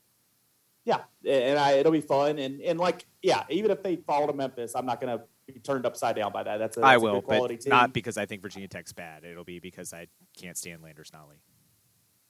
yeah, 0.87 1.01
and 1.29 1.59
I, 1.59 1.73
it'll 1.73 1.93
be 1.93 2.01
fun. 2.01 2.39
And 2.39 2.61
and 2.63 2.79
like, 2.79 3.05
yeah, 3.21 3.43
even 3.51 3.73
if 3.73 3.83
they 3.83 3.97
fall 3.97 4.29
to 4.29 4.33
Memphis, 4.33 4.75
I'm 4.77 4.87
not 4.87 5.01
going 5.01 5.19
to 5.19 5.25
be 5.53 5.59
turned 5.59 5.85
upside 5.85 6.15
down 6.15 6.33
by 6.33 6.45
that. 6.45 6.59
That's 6.59 6.77
a, 6.77 6.81
that's 6.81 6.89
I 6.89 6.97
will, 6.97 7.21
but 7.21 7.49
team. 7.49 7.59
not 7.67 7.93
because 7.93 8.17
I 8.17 8.25
think 8.25 8.41
Virginia 8.41 8.69
Tech's 8.69 8.93
bad. 8.93 9.25
It'll 9.25 9.45
be 9.45 9.59
because 9.59 9.93
I 9.93 10.07
can't 10.41 10.57
stand 10.57 10.83
Landers 10.83 11.11
Nolley. 11.11 11.41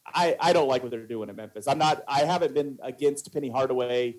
I, 0.07 0.37
I 0.41 0.53
don't 0.55 0.69
like 0.69 0.83
what 0.83 0.91
they're 0.91 1.07
doing 1.07 1.29
at 1.29 1.37
Memphis. 1.37 1.69
I'm 1.69 1.79
not. 1.79 2.03
I 2.09 2.21
haven't 2.21 2.55
been 2.55 2.79
against 2.83 3.31
Penny 3.33 3.51
Hardaway 3.51 4.17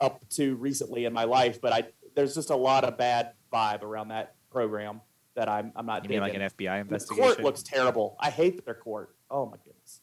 up 0.00 0.28
to 0.30 0.56
recently 0.56 1.04
in 1.04 1.12
my 1.12 1.24
life, 1.24 1.60
but 1.60 1.72
I 1.72 1.84
there's 2.16 2.34
just 2.34 2.50
a 2.50 2.56
lot 2.56 2.82
of 2.82 2.98
bad 2.98 3.32
vibe 3.52 3.82
around 3.82 4.08
that 4.08 4.34
program 4.50 5.00
that 5.36 5.48
I'm 5.48 5.70
I'm 5.76 5.86
not. 5.86 6.02
You 6.02 6.10
mean 6.10 6.20
like 6.20 6.34
an 6.34 6.40
FBI 6.40 6.80
investigation? 6.80 7.28
The 7.28 7.34
court 7.34 7.44
looks 7.44 7.62
terrible. 7.62 8.16
I 8.18 8.30
hate 8.30 8.64
their 8.64 8.74
court. 8.74 9.14
Oh 9.30 9.46
my 9.46 9.58
goodness. 9.64 10.00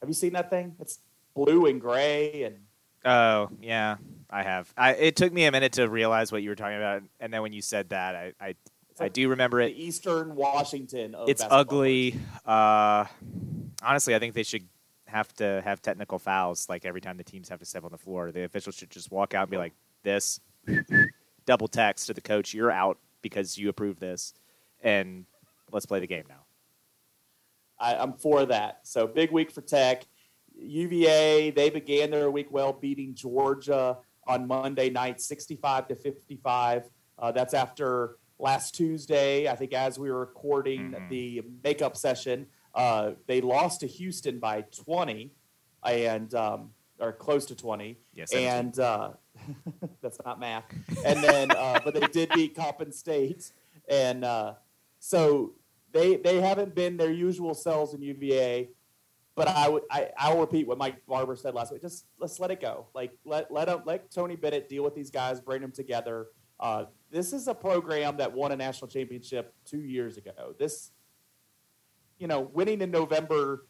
Have 0.00 0.10
you 0.10 0.14
seen 0.14 0.34
that 0.34 0.50
thing? 0.50 0.74
It's 0.80 0.98
blue 1.34 1.66
and 1.66 1.80
gray 1.80 2.42
and 2.42 2.56
Oh 3.06 3.48
yeah, 3.62 3.96
I 4.28 4.42
have. 4.42 4.72
I, 4.76 4.94
it 4.94 5.16
took 5.16 5.32
me 5.32 5.44
a 5.44 5.52
minute 5.52 5.74
to 5.74 5.88
realize 5.88 6.32
what 6.32 6.42
you 6.42 6.50
were 6.50 6.56
talking 6.56 6.76
about, 6.76 7.02
and 7.20 7.32
then 7.32 7.40
when 7.40 7.52
you 7.52 7.62
said 7.62 7.90
that, 7.90 8.16
I 8.16 8.32
I, 8.40 8.54
I 8.98 9.08
do 9.08 9.28
remember 9.28 9.60
it. 9.60 9.68
The 9.68 9.84
Eastern 9.84 10.34
Washington. 10.34 11.14
it's 11.28 11.44
ugly. 11.48 12.18
Uh, 12.44 13.04
honestly, 13.80 14.14
I 14.14 14.18
think 14.18 14.34
they 14.34 14.42
should 14.42 14.64
have 15.06 15.32
to 15.34 15.62
have 15.64 15.80
technical 15.80 16.18
fouls 16.18 16.68
like 16.68 16.84
every 16.84 17.00
time 17.00 17.16
the 17.16 17.24
teams 17.24 17.48
have 17.48 17.60
to 17.60 17.64
step 17.64 17.84
on 17.84 17.92
the 17.92 17.98
floor. 17.98 18.32
The 18.32 18.42
officials 18.42 18.74
should 18.74 18.90
just 18.90 19.12
walk 19.12 19.34
out 19.34 19.42
and 19.42 19.50
be 19.50 19.56
like, 19.56 19.72
"This." 20.02 20.40
Double 21.46 21.68
text 21.68 22.08
to 22.08 22.14
the 22.14 22.20
coach, 22.20 22.52
"You're 22.52 22.72
out 22.72 22.98
because 23.22 23.56
you 23.56 23.68
approved 23.68 24.00
this," 24.00 24.34
and 24.82 25.26
let's 25.70 25.86
play 25.86 26.00
the 26.00 26.08
game 26.08 26.24
now. 26.28 26.44
I, 27.78 27.94
I'm 27.94 28.14
for 28.14 28.46
that. 28.46 28.80
So 28.82 29.06
big 29.06 29.30
week 29.30 29.52
for 29.52 29.60
Tech. 29.60 30.06
UVA, 30.58 31.50
they 31.50 31.70
began 31.70 32.10
their 32.10 32.30
week 32.30 32.48
well, 32.50 32.72
beating 32.72 33.14
Georgia 33.14 33.98
on 34.26 34.46
Monday 34.46 34.90
night, 34.90 35.20
65 35.20 35.88
to 35.88 35.94
55. 35.94 36.90
Uh, 37.18 37.32
that's 37.32 37.54
after 37.54 38.16
last 38.38 38.74
Tuesday, 38.74 39.48
I 39.48 39.54
think, 39.54 39.72
as 39.72 39.98
we 39.98 40.10
were 40.10 40.20
recording 40.20 40.92
mm-hmm. 40.92 41.08
the 41.08 41.42
makeup 41.64 41.96
session, 41.96 42.46
uh, 42.74 43.12
they 43.26 43.40
lost 43.40 43.80
to 43.80 43.86
Houston 43.86 44.38
by 44.38 44.62
20 44.62 45.32
and 45.84 46.34
um, 46.34 46.70
or 46.98 47.12
close 47.12 47.46
to 47.46 47.54
20. 47.54 47.98
Yes, 48.14 48.32
and 48.32 48.78
uh, 48.78 49.10
that's 50.02 50.18
not 50.24 50.40
math. 50.40 50.64
And 51.04 51.22
then, 51.22 51.50
uh, 51.52 51.80
but 51.84 51.94
they 51.94 52.06
did 52.08 52.30
beat 52.30 52.54
Coppin 52.54 52.92
State, 52.92 53.52
and 53.88 54.24
uh, 54.24 54.54
so 54.98 55.52
they 55.92 56.16
they 56.16 56.40
haven't 56.40 56.74
been 56.74 56.96
their 56.96 57.12
usual 57.12 57.54
selves 57.54 57.94
in 57.94 58.02
UVA. 58.02 58.68
But 59.36 59.48
I 59.48 59.68
would 59.68 59.82
I 59.90 60.10
I'll 60.16 60.40
repeat 60.40 60.66
what 60.66 60.78
Mike 60.78 61.06
Barber 61.06 61.36
said 61.36 61.54
last 61.54 61.70
week. 61.70 61.82
Just 61.82 62.06
let's 62.18 62.40
let 62.40 62.50
it 62.50 62.60
go. 62.60 62.86
Like 62.94 63.12
let 63.24 63.52
let 63.52 63.68
him, 63.68 63.82
let 63.84 64.10
Tony 64.10 64.34
Bennett 64.34 64.68
deal 64.68 64.82
with 64.82 64.94
these 64.94 65.10
guys, 65.10 65.40
bring 65.40 65.60
them 65.60 65.72
together. 65.72 66.28
Uh, 66.58 66.86
this 67.10 67.32
is 67.32 67.46
a 67.48 67.54
program 67.54 68.16
that 68.16 68.32
won 68.32 68.52
a 68.52 68.56
national 68.56 68.88
championship 68.88 69.54
two 69.64 69.80
years 69.80 70.16
ago. 70.16 70.54
This, 70.58 70.90
you 72.18 72.26
know, 72.26 72.40
winning 72.40 72.80
in 72.80 72.90
November 72.90 73.66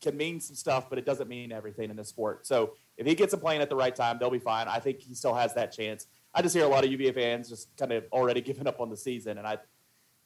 can 0.00 0.16
mean 0.16 0.40
some 0.40 0.56
stuff, 0.56 0.88
but 0.88 0.98
it 0.98 1.04
doesn't 1.04 1.28
mean 1.28 1.52
everything 1.52 1.90
in 1.90 1.96
the 1.96 2.04
sport. 2.04 2.46
So 2.46 2.72
if 2.96 3.06
he 3.06 3.14
gets 3.14 3.34
a 3.34 3.36
playing 3.36 3.60
at 3.60 3.68
the 3.68 3.76
right 3.76 3.94
time, 3.94 4.18
they'll 4.18 4.30
be 4.30 4.38
fine. 4.38 4.68
I 4.68 4.78
think 4.78 5.00
he 5.00 5.14
still 5.14 5.34
has 5.34 5.54
that 5.54 5.72
chance. 5.72 6.06
I 6.34 6.42
just 6.42 6.54
hear 6.54 6.64
a 6.64 6.68
lot 6.68 6.84
of 6.84 6.90
UVA 6.90 7.12
fans 7.12 7.48
just 7.48 7.76
kind 7.76 7.92
of 7.92 8.04
already 8.12 8.40
giving 8.50 8.66
up 8.66 8.80
on 8.80 8.88
the 8.88 8.96
season, 8.96 9.38
and 9.38 9.46
I, 9.46 9.58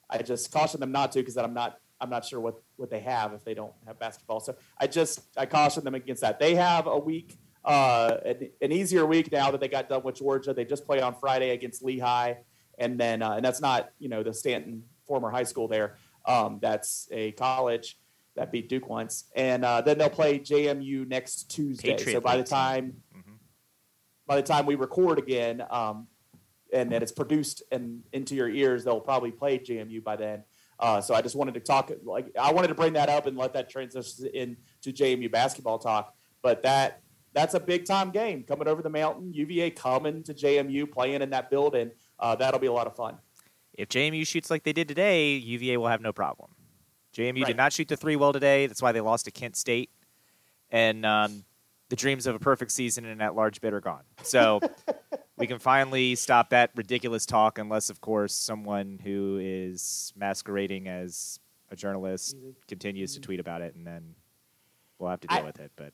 I 0.08 0.18
just 0.18 0.52
caution 0.52 0.80
them 0.80 0.92
not 0.92 1.12
to 1.12 1.18
because 1.18 1.36
I'm 1.36 1.54
not 1.54 1.80
I'm 2.00 2.10
not 2.10 2.24
sure 2.24 2.40
what, 2.40 2.60
what 2.76 2.90
they 2.90 3.00
have 3.00 3.32
if 3.32 3.44
they 3.44 3.54
don't 3.54 3.72
have 3.86 3.98
basketball. 3.98 4.40
So 4.40 4.56
I 4.78 4.86
just 4.86 5.20
I 5.36 5.46
caution 5.46 5.84
them 5.84 5.94
against 5.94 6.22
that. 6.22 6.38
They 6.38 6.54
have 6.54 6.86
a 6.86 6.98
week, 6.98 7.38
uh, 7.64 8.16
an, 8.24 8.50
an, 8.60 8.72
easier 8.72 9.06
week 9.06 9.32
now 9.32 9.50
that 9.50 9.60
they 9.60 9.68
got 9.68 9.88
done 9.88 10.02
with 10.02 10.16
Georgia. 10.16 10.52
They 10.52 10.64
just 10.64 10.84
play 10.84 11.00
on 11.00 11.14
Friday 11.14 11.50
against 11.50 11.82
Lehigh, 11.82 12.34
and 12.78 12.98
then 12.98 13.22
uh, 13.22 13.32
and 13.32 13.44
that's 13.44 13.60
not 13.60 13.90
you 13.98 14.08
know 14.08 14.22
the 14.22 14.34
Staunton 14.34 14.84
former 15.06 15.30
high 15.30 15.44
school 15.44 15.68
there. 15.68 15.96
Um, 16.26 16.58
that's 16.60 17.08
a 17.12 17.32
college 17.32 17.98
that 18.36 18.50
beat 18.50 18.68
Duke 18.68 18.88
once, 18.88 19.24
and 19.36 19.64
uh, 19.64 19.80
then 19.80 19.96
they'll 19.98 20.10
play 20.10 20.38
JMU 20.38 21.06
next 21.06 21.50
Tuesday. 21.50 21.92
Patriot 21.92 22.16
so 22.16 22.20
by 22.20 22.36
the 22.36 22.44
time 22.44 23.02
mm-hmm. 23.16 23.34
by 24.26 24.36
the 24.36 24.42
time 24.42 24.66
we 24.66 24.74
record 24.74 25.18
again, 25.18 25.62
um, 25.70 26.08
and 26.72 26.90
that 26.90 27.02
it's 27.02 27.12
produced 27.12 27.62
and 27.70 28.02
into 28.12 28.34
your 28.34 28.48
ears, 28.48 28.84
they'll 28.84 29.00
probably 29.00 29.30
play 29.30 29.58
JMU 29.58 30.02
by 30.02 30.16
then. 30.16 30.44
Uh, 30.78 31.00
so 31.00 31.14
I 31.14 31.22
just 31.22 31.36
wanted 31.36 31.54
to 31.54 31.60
talk, 31.60 31.90
like 32.04 32.26
I 32.38 32.52
wanted 32.52 32.68
to 32.68 32.74
bring 32.74 32.92
that 32.94 33.08
up 33.08 33.26
and 33.26 33.36
let 33.36 33.52
that 33.54 33.68
transition 33.70 34.26
into 34.34 34.92
JMU 34.92 35.30
basketball 35.30 35.78
talk. 35.78 36.14
But 36.42 36.62
that 36.62 37.00
that's 37.32 37.54
a 37.54 37.60
big 37.60 37.84
time 37.84 38.10
game 38.10 38.42
coming 38.44 38.68
over 38.68 38.82
the 38.82 38.90
mountain. 38.90 39.32
UVA 39.32 39.70
coming 39.70 40.22
to 40.24 40.34
JMU, 40.34 40.90
playing 40.90 41.22
in 41.22 41.30
that 41.30 41.50
building. 41.50 41.90
Uh, 42.18 42.34
that'll 42.36 42.60
be 42.60 42.66
a 42.68 42.72
lot 42.72 42.86
of 42.86 42.94
fun. 42.94 43.16
If 43.72 43.88
JMU 43.88 44.26
shoots 44.26 44.50
like 44.50 44.62
they 44.62 44.72
did 44.72 44.86
today, 44.86 45.32
UVA 45.34 45.76
will 45.78 45.88
have 45.88 46.00
no 46.00 46.12
problem. 46.12 46.50
JMU 47.16 47.38
Right. 47.40 47.46
did 47.46 47.56
not 47.56 47.72
shoot 47.72 47.88
the 47.88 47.96
three 47.96 48.14
well 48.16 48.32
today. 48.32 48.66
That's 48.66 48.82
why 48.82 48.92
they 48.92 49.00
lost 49.00 49.24
to 49.24 49.30
Kent 49.30 49.56
State. 49.56 49.90
And 50.70 51.04
um, 51.06 51.44
the 51.88 51.96
dreams 51.96 52.26
of 52.26 52.34
a 52.34 52.38
perfect 52.38 52.70
season 52.72 53.04
and 53.04 53.20
at 53.22 53.34
large 53.34 53.60
bid 53.60 53.72
are 53.72 53.80
gone. 53.80 54.02
So 54.22 54.60
we 55.36 55.46
can 55.46 55.58
finally 55.58 56.14
stop 56.14 56.50
that 56.50 56.70
ridiculous 56.74 57.26
talk, 57.26 57.58
unless, 57.58 57.90
of 57.90 58.00
course, 58.00 58.34
someone 58.34 59.00
who 59.02 59.38
is 59.42 60.12
masquerading 60.16 60.88
as 60.88 61.40
a 61.70 61.76
journalist 61.76 62.36
continues 62.68 63.14
to 63.14 63.20
tweet 63.20 63.40
about 63.40 63.60
it, 63.62 63.74
and 63.74 63.86
then 63.86 64.14
we'll 64.98 65.10
have 65.10 65.20
to 65.20 65.28
deal 65.28 65.38
I- 65.38 65.42
with 65.42 65.58
it. 65.60 65.72
But 65.76 65.92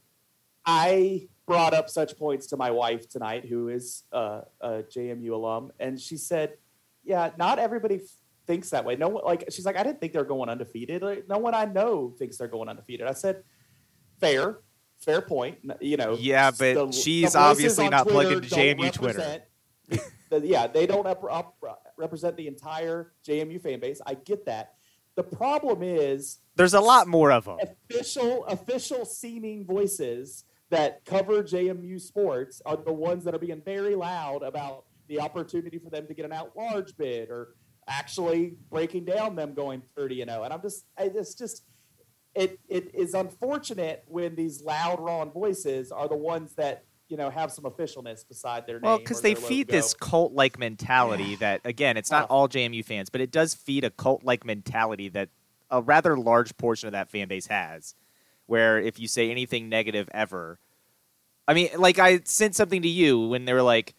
I 0.67 1.29
brought 1.47 1.73
up 1.73 1.89
such 1.89 2.17
points 2.19 2.49
to 2.49 2.57
my 2.57 2.71
wife 2.71 3.09
tonight, 3.09 3.47
who 3.47 3.69
is 3.69 4.03
uh, 4.13 4.43
a 4.61 4.83
JMU 4.83 5.31
alum, 5.31 5.73
and 5.81 5.99
she 5.99 6.19
said, 6.19 6.59
"Yeah, 7.03 7.31
not 7.39 7.59
everybody 7.59 7.97
f- 7.97 8.03
thinks 8.47 8.69
that 8.71 8.85
way. 8.85 8.95
No 8.97 9.09
one 9.09 9.25
like 9.25 9.45
she's 9.51 9.65
like, 9.65 9.79
I 9.79 9.83
didn't 9.83 10.01
think 10.01 10.13
they're 10.13 10.23
going 10.25 10.51
undefeated. 10.51 11.03
Like, 11.03 11.27
no 11.29 11.39
one 11.39 11.55
I 11.55 11.65
know 11.65 12.11
thinks 12.19 12.37
they're 12.37 12.47
going 12.47 12.69
undefeated." 12.69 13.07
I 13.07 13.15
said, 13.15 13.43
"Fair, 14.21 14.59
fair 15.01 15.21
point. 15.21 15.59
You 15.81 15.97
know, 15.97 16.17
Yeah, 16.19 16.51
but 16.51 16.75
the- 16.75 16.93
she's 16.93 17.33
the 17.33 17.39
obviously 17.39 17.89
not 17.89 18.07
plugged 18.09 18.33
into 18.33 18.49
JMU 18.55 18.93
Twitter. 18.93 19.43
the- 20.31 20.47
yeah, 20.47 20.67
they 20.67 20.87
don't 20.87 21.07
up, 21.07 21.23
up, 21.31 21.57
uh, 21.67 21.75
represent 21.97 22.37
the 22.37 22.47
entire 22.47 23.13
JMU 23.27 23.61
fan 23.61 23.81
base. 23.81 24.01
I 24.07 24.15
get 24.15 24.47
that. 24.47 24.75
The 25.17 25.23
problem 25.25 25.83
is 25.83 26.39
there's 26.57 26.75
a 26.75 26.81
lot 26.81 27.09
more 27.09 27.33
of 27.33 27.45
them. 27.45 27.59
official 27.61 28.45
official 28.47 29.05
seeming 29.05 29.65
voices 29.67 30.45
that 30.71 31.05
cover 31.05 31.43
JMU 31.43 32.01
sports 32.01 32.63
are 32.65 32.77
the 32.77 32.93
ones 32.93 33.25
that 33.25 33.35
are 33.35 33.39
being 33.39 33.61
very 33.65 33.95
loud 33.97 34.43
about 34.43 34.85
the 35.09 35.21
opportunity 35.21 35.79
for 35.79 35.91
them 35.91 36.07
to 36.07 36.15
get 36.15 36.25
an 36.25 36.33
out 36.33 36.53
large 36.57 36.97
bid 36.97 37.29
or 37.29 37.55
actually 37.89 38.55
breaking 38.71 39.05
down 39.05 39.35
them 39.35 39.53
going 39.53 39.83
30 39.97 40.23
and 40.23 40.31
0 40.31 40.45
and 40.45 40.53
I'm 40.55 40.63
just 40.63 40.85
I, 40.97 41.11
it's 41.13 41.35
just 41.35 41.65
it 42.35 42.61
it 42.69 42.95
is 42.95 43.15
unfortunate 43.15 44.05
when 44.07 44.35
these 44.35 44.63
loud 44.63 45.01
raw 45.01 45.25
voices 45.25 45.91
are 45.91 46.09
the 46.09 46.17
ones 46.17 46.55
that 46.55 46.85
you 47.09 47.17
know 47.17 47.29
have 47.29 47.51
some 47.51 47.65
officialness 47.65 48.27
beside 48.27 48.67
their 48.67 48.77
name 48.77 48.89
Well, 48.89 48.99
because 48.99 49.21
they 49.21 49.35
feed 49.35 49.69
logo. 49.69 49.79
this 49.79 49.95
cult 49.95 50.33
like 50.33 50.59
mentality 50.59 51.35
that, 51.37 51.61
again, 51.65 51.97
it's 51.97 52.11
not 52.11 52.31
all 52.31 52.49
JMU 52.49 52.85
fans, 52.85 53.11
but 53.11 53.21
it 53.21 53.33
does 53.33 53.55
feed 53.55 53.83
a 53.85 53.91
cult 53.91 54.23
like 54.25 54.45
mentality 54.45 55.09
that 55.09 55.29
a 55.71 55.83
rather 55.83 56.17
large 56.17 56.57
portion 56.57 56.87
of 56.87 56.93
that 56.93 57.11
fan 57.11 57.29
base 57.29 57.47
has. 57.49 57.95
Where 58.47 58.79
if 58.81 58.99
you 58.99 59.07
say 59.09 59.31
anything 59.31 59.69
negative 59.69 60.09
ever, 60.13 60.59
I 61.47 61.55
mean, 61.55 61.69
like 61.77 61.99
I 61.99 62.21
sent 62.25 62.55
something 62.57 62.83
to 62.83 62.89
you 62.89 63.27
when 63.29 63.45
they 63.45 63.53
were 63.53 63.63
like, 63.63 63.95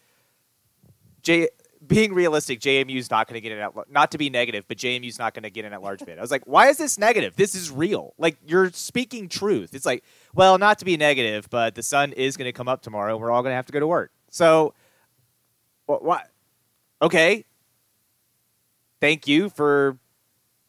J. 1.22 1.48
Being 1.84 2.14
realistic, 2.14 2.60
JMU's 2.60 3.10
not 3.10 3.26
going 3.26 3.34
to 3.34 3.40
get 3.40 3.52
it 3.52 3.60
at 3.60 3.72
not 3.90 4.12
to 4.12 4.18
be 4.18 4.30
negative, 4.30 4.64
but 4.68 4.76
JMU's 4.76 5.18
not 5.18 5.34
going 5.34 5.42
to 5.42 5.50
get 5.50 5.64
in 5.64 5.72
at 5.72 5.82
large 5.82 6.04
bid. 6.04 6.16
I 6.16 6.20
was 6.20 6.30
like, 6.30 6.44
why 6.46 6.68
is 6.68 6.78
this 6.78 6.96
negative? 6.96 7.34
This 7.34 7.54
is 7.56 7.70
real. 7.72 8.14
Like 8.18 8.36
you're 8.46 8.70
speaking 8.70 9.28
truth. 9.28 9.74
It's 9.74 9.84
like, 9.86 10.04
well, 10.34 10.58
not 10.58 10.78
to 10.78 10.84
be 10.84 10.96
negative, 10.96 11.48
but 11.50 11.74
the 11.74 11.82
sun 11.82 12.12
is 12.12 12.36
going 12.36 12.46
to 12.46 12.52
come 12.52 12.68
up 12.68 12.82
tomorrow. 12.82 13.16
We're 13.16 13.32
all 13.32 13.42
going 13.42 13.50
to 13.52 13.56
have 13.56 13.66
to 13.66 13.72
go 13.72 13.80
to 13.80 13.86
work. 13.86 14.12
So 14.30 14.74
what? 15.86 16.04
what? 16.04 16.30
Okay. 17.00 17.44
Thank 19.00 19.26
you 19.26 19.48
for 19.50 19.98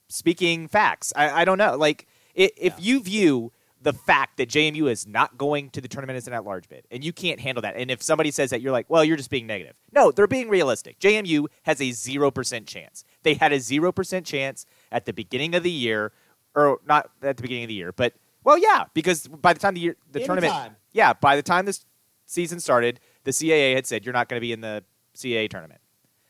speaking 0.10 0.68
facts. 0.68 1.14
I, 1.16 1.42
I 1.42 1.46
don't 1.46 1.60
know. 1.60 1.76
Like, 1.78 2.08
i 2.36 2.50
if 2.58 2.74
Yeah. 2.80 2.84
you 2.84 3.04
view 3.04 3.52
the 3.84 3.94
fact 3.94 4.38
that 4.38 4.50
JMU 4.50 4.90
is 4.90 5.06
not 5.06 5.38
going 5.38 5.70
to 5.72 5.82
the 5.82 5.88
tournament 5.88 6.18
as 6.18 6.28
an 6.28 6.34
at 6.34 6.46
large 6.46 6.70
bid, 6.70 6.86
and 6.90 7.04
you 7.04 7.14
can't 7.14 7.40
handle 7.40 7.62
that, 7.62 7.76
and 7.76 7.92
if 7.92 8.02
somebody 8.02 8.32
says 8.32 8.50
that, 8.50 8.62
you're 8.62 8.72
like, 8.72 8.90
well, 8.90 9.04
you're 9.04 9.18
just 9.18 9.30
being 9.30 9.46
negative. 9.46 9.76
No, 9.92 10.12
they're 10.12 10.26
being 10.26 10.50
realistic. 10.50 11.00
JMU 11.00 11.46
has 11.64 11.80
a 11.82 11.90
0% 11.90 12.66
chance. 12.66 13.04
They 13.24 13.34
had 13.34 13.52
a 13.52 13.58
0% 13.58 14.26
chance 14.26 14.66
at 14.92 15.06
the 15.06 15.14
beginning 15.14 15.54
of 15.54 15.64
the 15.64 15.72
year, 15.72 16.14
or 16.56 16.80
not 16.88 17.12
at 17.22 17.38
the 17.38 17.44
beginning 17.44 17.66
of 17.66 17.68
the 17.68 17.74
year, 17.74 17.92
but, 17.92 18.14
well, 18.44 18.58
yeah, 18.58 18.86
because 18.94 19.28
by 19.28 19.54
the 19.54 19.60
time 19.60 19.74
the 19.74 19.82
year, 19.82 19.96
the 20.12 20.24
tournament, 20.24 20.54
yeah, 20.94 21.14
by 21.14 21.36
the 21.36 21.44
time 21.44 21.66
this 21.66 21.86
season 22.26 22.60
started, 22.60 23.00
the 23.26 23.32
CAA 23.32 23.76
had 23.76 23.86
said 23.86 24.06
you're 24.06 24.14
not 24.14 24.30
going 24.30 24.38
to 24.38 24.42
be 24.42 24.52
in 24.52 24.62
the 24.62 24.84
CAA 25.16 25.50
tournament. 25.50 25.82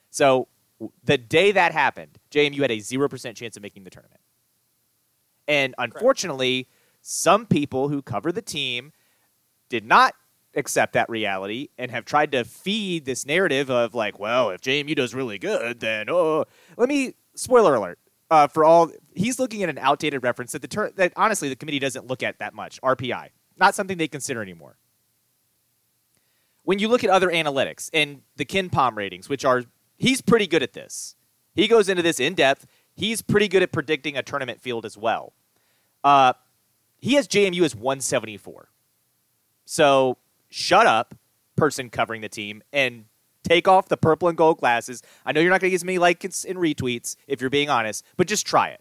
So 0.09 0.47
the 1.03 1.17
day 1.17 1.51
that 1.51 1.71
happened, 1.71 2.17
JMU 2.31 2.59
had 2.61 2.71
a 2.71 2.77
0% 2.77 3.35
chance 3.35 3.55
of 3.55 3.63
making 3.63 3.83
the 3.83 3.89
tournament. 3.89 4.21
And 5.47 5.75
unfortunately, 5.77 6.67
some 7.03 7.45
people 7.45 7.89
who 7.89 8.01
cover 8.01 8.31
the 8.31 8.41
team 8.41 8.93
did 9.69 9.85
not 9.85 10.15
accept 10.55 10.93
that 10.93 11.09
reality 11.09 11.67
and 11.77 11.91
have 11.91 12.05
tried 12.05 12.31
to 12.31 12.43
feed 12.45 13.05
this 13.05 13.25
narrative 13.25 13.69
of 13.69 13.93
like, 13.93 14.19
well, 14.19 14.49
if 14.49 14.61
JMU 14.61 14.95
does 14.95 15.13
really 15.13 15.37
good, 15.37 15.81
then 15.81 16.09
oh, 16.09 16.45
let 16.77 16.87
me 16.89 17.13
spoiler 17.35 17.75
alert. 17.75 17.99
Uh, 18.31 18.47
for 18.47 18.63
all 18.63 18.89
he's 19.13 19.37
looking 19.37 19.61
at 19.61 19.69
an 19.69 19.77
outdated 19.77 20.23
reference 20.23 20.53
that 20.53 20.61
the 20.61 20.67
ter- 20.67 20.91
that 20.91 21.13
honestly 21.15 21.49
the 21.49 21.55
committee 21.55 21.77
doesn't 21.77 22.07
look 22.07 22.23
at 22.23 22.39
that 22.39 22.53
much. 22.53 22.81
RPI, 22.81 23.29
not 23.57 23.75
something 23.75 23.97
they 23.97 24.07
consider 24.07 24.41
anymore. 24.41 24.77
When 26.63 26.79
you 26.79 26.87
look 26.87 27.03
at 27.03 27.09
other 27.09 27.29
analytics 27.29 27.89
and 27.93 28.21
the 28.37 28.45
KenPom 28.45 28.95
ratings, 28.95 29.27
which 29.27 29.43
are 29.43 29.63
he's 29.97 30.21
pretty 30.21 30.47
good 30.47 30.63
at 30.63 30.73
this. 30.73 31.15
He 31.53 31.67
goes 31.67 31.89
into 31.89 32.01
this 32.01 32.19
in 32.19 32.33
depth. 32.33 32.65
He's 32.95 33.21
pretty 33.21 33.47
good 33.49 33.61
at 33.61 33.71
predicting 33.73 34.17
a 34.17 34.23
tournament 34.23 34.61
field 34.61 34.85
as 34.85 34.97
well. 34.97 35.33
Uh, 36.03 36.33
he 37.03 37.15
has 37.15 37.27
JMU 37.27 37.63
as 37.63 37.75
174. 37.75 38.69
So 39.65 40.17
shut 40.47 40.87
up, 40.87 41.13
person 41.57 41.89
covering 41.89 42.21
the 42.21 42.29
team, 42.29 42.63
and 42.71 43.03
take 43.43 43.67
off 43.67 43.89
the 43.89 43.97
purple 43.97 44.29
and 44.29 44.37
gold 44.37 44.59
glasses. 44.59 45.03
I 45.25 45.33
know 45.33 45.41
you're 45.41 45.49
not 45.49 45.59
going 45.59 45.67
to 45.67 45.71
get 45.71 45.81
as 45.81 45.83
many 45.83 45.97
likes 45.97 46.45
and 46.45 46.57
retweets 46.57 47.17
if 47.27 47.41
you're 47.41 47.49
being 47.49 47.69
honest, 47.69 48.05
but 48.15 48.27
just 48.27 48.47
try 48.47 48.69
it. 48.69 48.79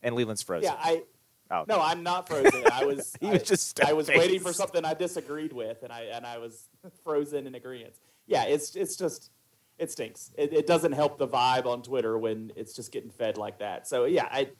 And 0.00 0.14
Leland's 0.14 0.42
frozen. 0.42 0.70
Yeah, 0.70 0.78
I 0.80 1.02
Oh. 1.50 1.64
no, 1.68 1.80
I'm 1.80 2.04
not 2.04 2.28
frozen. 2.28 2.62
I 2.72 2.84
was 2.84 3.16
He 3.20 3.26
was 3.26 3.42
I, 3.42 3.44
just 3.44 3.84
I 3.84 3.92
was 3.94 4.08
waiting 4.08 4.38
for 4.40 4.52
something 4.52 4.84
I 4.84 4.94
disagreed 4.94 5.52
with, 5.52 5.82
and 5.82 5.92
I 5.92 6.02
and 6.02 6.24
I 6.24 6.38
was 6.38 6.68
frozen 7.02 7.48
in 7.48 7.56
agreement. 7.56 7.94
Yeah, 8.26 8.44
it's 8.44 8.76
it's 8.76 8.94
just 8.96 9.32
it 9.78 9.90
stinks. 9.90 10.30
It, 10.38 10.52
it 10.52 10.66
doesn't 10.68 10.92
help 10.92 11.18
the 11.18 11.26
vibe 11.26 11.66
on 11.66 11.82
Twitter 11.82 12.16
when 12.16 12.52
it's 12.54 12.74
just 12.74 12.92
getting 12.92 13.10
fed 13.10 13.36
like 13.36 13.58
that. 13.58 13.88
So 13.88 14.04
yeah, 14.04 14.28
I 14.30 14.50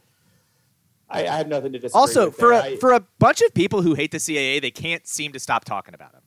I, 1.09 1.26
I 1.26 1.36
have 1.36 1.48
nothing 1.48 1.72
to 1.72 1.78
disagree. 1.78 2.00
Also, 2.00 2.26
with 2.26 2.36
for 2.36 2.48
there. 2.50 2.61
a, 2.61 2.62
I, 2.64 2.76
for 2.76 2.92
a 2.92 3.00
bunch 3.18 3.40
of 3.42 3.52
people 3.55 3.82
who 3.82 3.94
hate 3.94 4.11
the 4.11 4.18
CAA, 4.18 4.61
they 4.61 4.70
can't 4.70 5.07
seem 5.07 5.32
to 5.32 5.38
stop 5.38 5.64
talking 5.64 5.94
about 5.94 6.12
him. 6.14 6.22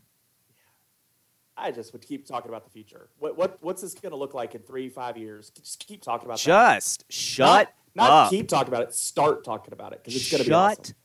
I 1.57 1.71
just 1.71 1.91
would 1.93 2.03
keep 2.03 2.27
talking 2.27 2.49
about 2.49 2.63
the 2.63 2.69
future. 2.69 3.09
What 3.17 3.35
what 3.37 3.57
what's 3.61 3.81
this 3.81 3.95
going 3.95 4.11
to 4.11 4.17
look 4.17 4.33
like 4.35 4.53
in 4.53 4.61
three 4.61 4.89
five 4.89 5.17
years? 5.17 5.49
Just 5.49 5.79
keep 5.85 6.03
talking 6.03 6.25
about 6.25 6.39
that. 6.43 6.75
Just 6.75 7.11
shut 7.11 7.73
Not, 7.95 8.05
not 8.13 8.29
keep 8.29 8.47
talking 8.47 8.71
about 8.71 8.83
it. 8.83 8.93
Start 8.93 9.43
talking 9.43 9.73
about 9.73 9.93
it 9.93 10.03
because 10.03 10.15
it's 10.15 10.29
going 10.29 10.43
to 10.43 10.47
be 10.47 10.51
Shut 10.51 10.79
awesome. 10.79 10.95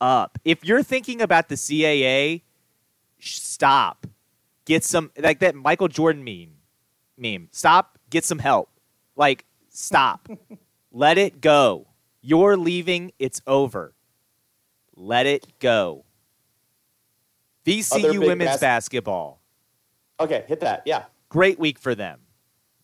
up. 0.00 0.38
If 0.44 0.64
you're 0.64 0.82
thinking 0.82 1.22
about 1.22 1.48
the 1.48 1.54
CAA, 1.54 2.42
stop. 3.20 4.06
Get 4.64 4.82
some 4.82 5.12
like 5.16 5.38
that 5.40 5.54
Michael 5.54 5.88
Jordan 5.88 6.24
meme. 6.24 6.56
Meme. 7.16 7.48
Stop. 7.52 7.96
Get 8.10 8.24
some 8.24 8.40
help. 8.40 8.68
Like 9.14 9.44
stop. 9.68 10.28
Let 10.92 11.18
it 11.18 11.40
go. 11.40 11.86
You're 12.20 12.56
leaving. 12.56 13.12
It's 13.18 13.40
over. 13.46 13.94
Let 14.94 15.26
it 15.26 15.58
go. 15.58 16.04
VCU 17.64 18.18
women's 18.18 18.52
bas- 18.52 18.60
basketball. 18.60 19.40
Okay, 20.18 20.44
hit 20.48 20.60
that. 20.60 20.82
Yeah. 20.84 21.04
great 21.28 21.58
week 21.58 21.78
for 21.78 21.94
them. 21.94 22.20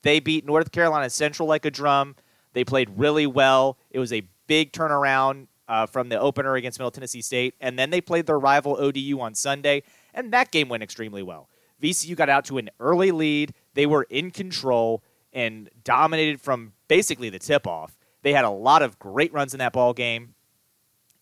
They 0.02 0.20
beat 0.20 0.46
North 0.46 0.70
Carolina 0.72 1.10
Central 1.10 1.48
like 1.48 1.64
a 1.64 1.70
drum. 1.70 2.14
They 2.52 2.64
played 2.64 2.90
really 2.96 3.26
well. 3.26 3.76
It 3.90 3.98
was 3.98 4.12
a 4.12 4.22
big 4.46 4.72
turnaround 4.72 5.48
uh, 5.68 5.86
from 5.86 6.08
the 6.08 6.18
opener 6.18 6.54
against 6.54 6.78
Middle 6.78 6.90
Tennessee 6.92 7.20
State, 7.20 7.54
and 7.60 7.78
then 7.78 7.90
they 7.90 8.00
played 8.00 8.26
their 8.26 8.38
rival 8.38 8.76
ODU 8.78 9.18
on 9.20 9.34
Sunday, 9.34 9.82
and 10.14 10.32
that 10.32 10.52
game 10.52 10.68
went 10.68 10.82
extremely 10.82 11.22
well. 11.22 11.48
VCU 11.82 12.14
got 12.16 12.28
out 12.28 12.44
to 12.46 12.56
an 12.58 12.70
early 12.80 13.10
lead. 13.10 13.52
They 13.74 13.84
were 13.84 14.04
in 14.04 14.30
control 14.30 15.02
and 15.32 15.68
dominated 15.84 16.40
from 16.40 16.72
basically 16.88 17.28
the 17.28 17.38
tip 17.38 17.66
off. 17.66 17.98
They 18.26 18.32
had 18.32 18.44
a 18.44 18.50
lot 18.50 18.82
of 18.82 18.98
great 18.98 19.32
runs 19.32 19.54
in 19.54 19.58
that 19.58 19.72
ball 19.72 19.92
game, 19.92 20.34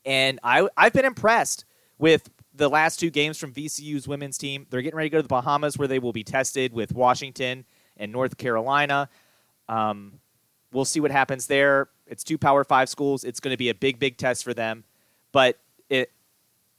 and 0.06 0.40
I 0.42 0.66
I've 0.74 0.94
been 0.94 1.04
impressed 1.04 1.66
with 1.98 2.30
the 2.54 2.70
last 2.70 2.98
two 2.98 3.10
games 3.10 3.36
from 3.36 3.52
VCU's 3.52 4.08
women's 4.08 4.38
team. 4.38 4.66
They're 4.70 4.80
getting 4.80 4.96
ready 4.96 5.10
to 5.10 5.12
go 5.12 5.18
to 5.18 5.22
the 5.22 5.28
Bahamas 5.28 5.76
where 5.76 5.86
they 5.86 5.98
will 5.98 6.14
be 6.14 6.24
tested 6.24 6.72
with 6.72 6.94
Washington 6.94 7.66
and 7.98 8.10
North 8.10 8.38
Carolina. 8.38 9.10
Um, 9.68 10.14
we'll 10.72 10.86
see 10.86 10.98
what 10.98 11.10
happens 11.10 11.46
there. 11.46 11.90
It's 12.06 12.24
two 12.24 12.38
Power 12.38 12.64
Five 12.64 12.88
schools. 12.88 13.22
It's 13.22 13.38
going 13.38 13.52
to 13.52 13.58
be 13.58 13.68
a 13.68 13.74
big, 13.74 13.98
big 13.98 14.16
test 14.16 14.42
for 14.42 14.54
them. 14.54 14.84
But 15.30 15.58
it 15.90 16.10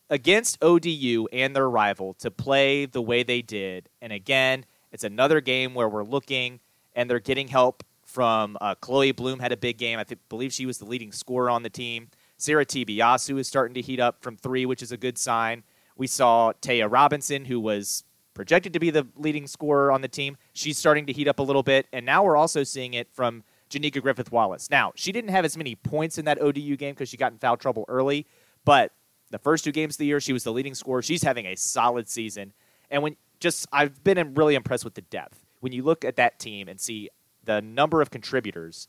against 0.10 0.58
ODU 0.60 1.28
and 1.34 1.56
their 1.56 1.70
rival 1.70 2.16
to 2.16 2.32
play 2.32 2.88
the 2.88 3.00
way 3.04 3.22
they 3.22 3.44
did, 3.44 3.90
and 4.02 4.12
again, 4.12 4.66
it's 4.92 5.04
another 5.04 5.40
game 5.40 5.76
where 5.76 5.88
we're 5.88 6.04
looking 6.04 6.62
and 6.96 7.08
they're 7.08 7.20
getting 7.20 7.48
help 7.48 7.84
from 8.16 8.58
uh, 8.62 8.76
Chloe 8.76 9.12
Bloom 9.12 9.40
had 9.40 9.52
a 9.52 9.58
big 9.58 9.78
game. 9.78 10.00
I 10.00 10.06
think, 10.06 10.22
believe 10.30 10.54
she 10.54 10.66
was 10.66 10.78
the 10.78 10.86
leading 10.86 11.12
scorer 11.12 11.50
on 11.50 11.64
the 11.64 11.70
team. 11.70 12.08
Sarah 12.38 12.64
Te-Biasu 12.64 13.38
is 13.38 13.46
starting 13.46 13.74
to 13.74 13.82
heat 13.82 14.00
up 14.00 14.22
from 14.22 14.38
three, 14.38 14.66
which 14.66 14.82
is 14.82 14.94
a 14.94 14.98
good 14.98 15.18
sign. 15.18 15.64
We 15.98 16.08
saw 16.08 16.54
Taya 16.62 16.90
Robinson, 16.90 17.44
who 17.44 17.60
was 17.60 18.06
projected 18.34 18.72
to 18.72 18.80
be 18.80 18.90
the 18.90 19.06
leading 19.18 19.48
scorer 19.48 19.92
on 19.92 20.00
the 20.00 20.08
team. 20.08 20.38
She's 20.54 20.78
starting 20.78 21.06
to 21.08 21.14
heat 21.14 21.28
up 21.28 21.40
a 21.40 21.44
little 21.44 21.62
bit, 21.62 21.88
and 21.92 22.06
now 22.06 22.24
we're 22.24 22.38
also 22.38 22.64
seeing 22.64 22.94
it 22.94 23.10
from 23.12 23.44
Janika 23.70 24.02
Griffith 24.02 24.32
Wallace. 24.32 24.70
Now, 24.70 24.94
she 24.96 25.12
didn't 25.12 25.32
have 25.32 25.44
as 25.44 25.58
many 25.58 25.76
points 25.76 26.18
in 26.18 26.24
that 26.24 26.42
ODU 26.42 26.78
game 26.78 26.94
because 26.94 27.10
she 27.10 27.18
got 27.18 27.34
in 27.34 27.38
foul 27.38 27.58
trouble 27.58 27.84
early, 27.90 28.28
but 28.64 28.94
the 29.30 29.40
first 29.40 29.66
two 29.66 29.74
games 29.74 29.96
of 29.96 29.98
the 30.00 30.06
year, 30.06 30.22
she 30.22 30.32
was 30.32 30.46
the 30.46 30.54
leading 30.54 30.74
scorer. 30.74 31.02
She's 31.02 31.24
having 31.24 31.48
a 31.48 31.56
solid 31.56 32.08
season. 32.08 32.54
And 32.90 33.04
when 33.04 33.18
just, 33.42 33.68
I've 33.74 34.02
been 34.06 34.36
really 34.36 34.56
impressed 34.56 34.86
with 34.86 34.94
the 34.94 35.02
depth. 35.02 35.44
When 35.60 35.74
you 35.74 35.84
look 35.84 36.06
at 36.06 36.16
that 36.16 36.40
team 36.40 36.70
and 36.70 36.80
see 36.80 37.10
the 37.46 37.62
number 37.62 38.02
of 38.02 38.12
contributors, 38.12 38.88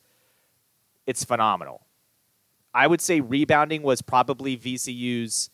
it's 1.07 1.25
phenomenal. 1.25 1.87
I 2.75 2.87
would 2.87 3.01
say 3.01 3.21
rebounding 3.21 3.83
was 3.83 4.03
probably 4.03 4.57
VCU's 4.57 5.51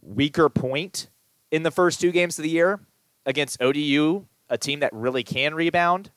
weaker 0.00 0.48
point 0.48 1.08
in 1.50 1.62
the 1.62 1.70
first 1.70 2.00
two 2.00 2.12
games 2.12 2.38
of 2.38 2.44
the 2.44 2.50
year 2.50 2.80
against 3.24 3.60
ODU, 3.60 4.26
a 4.48 4.58
team 4.58 4.80
that 4.80 4.92
really 4.92 5.24
can 5.24 5.54
rebound. 5.54 6.10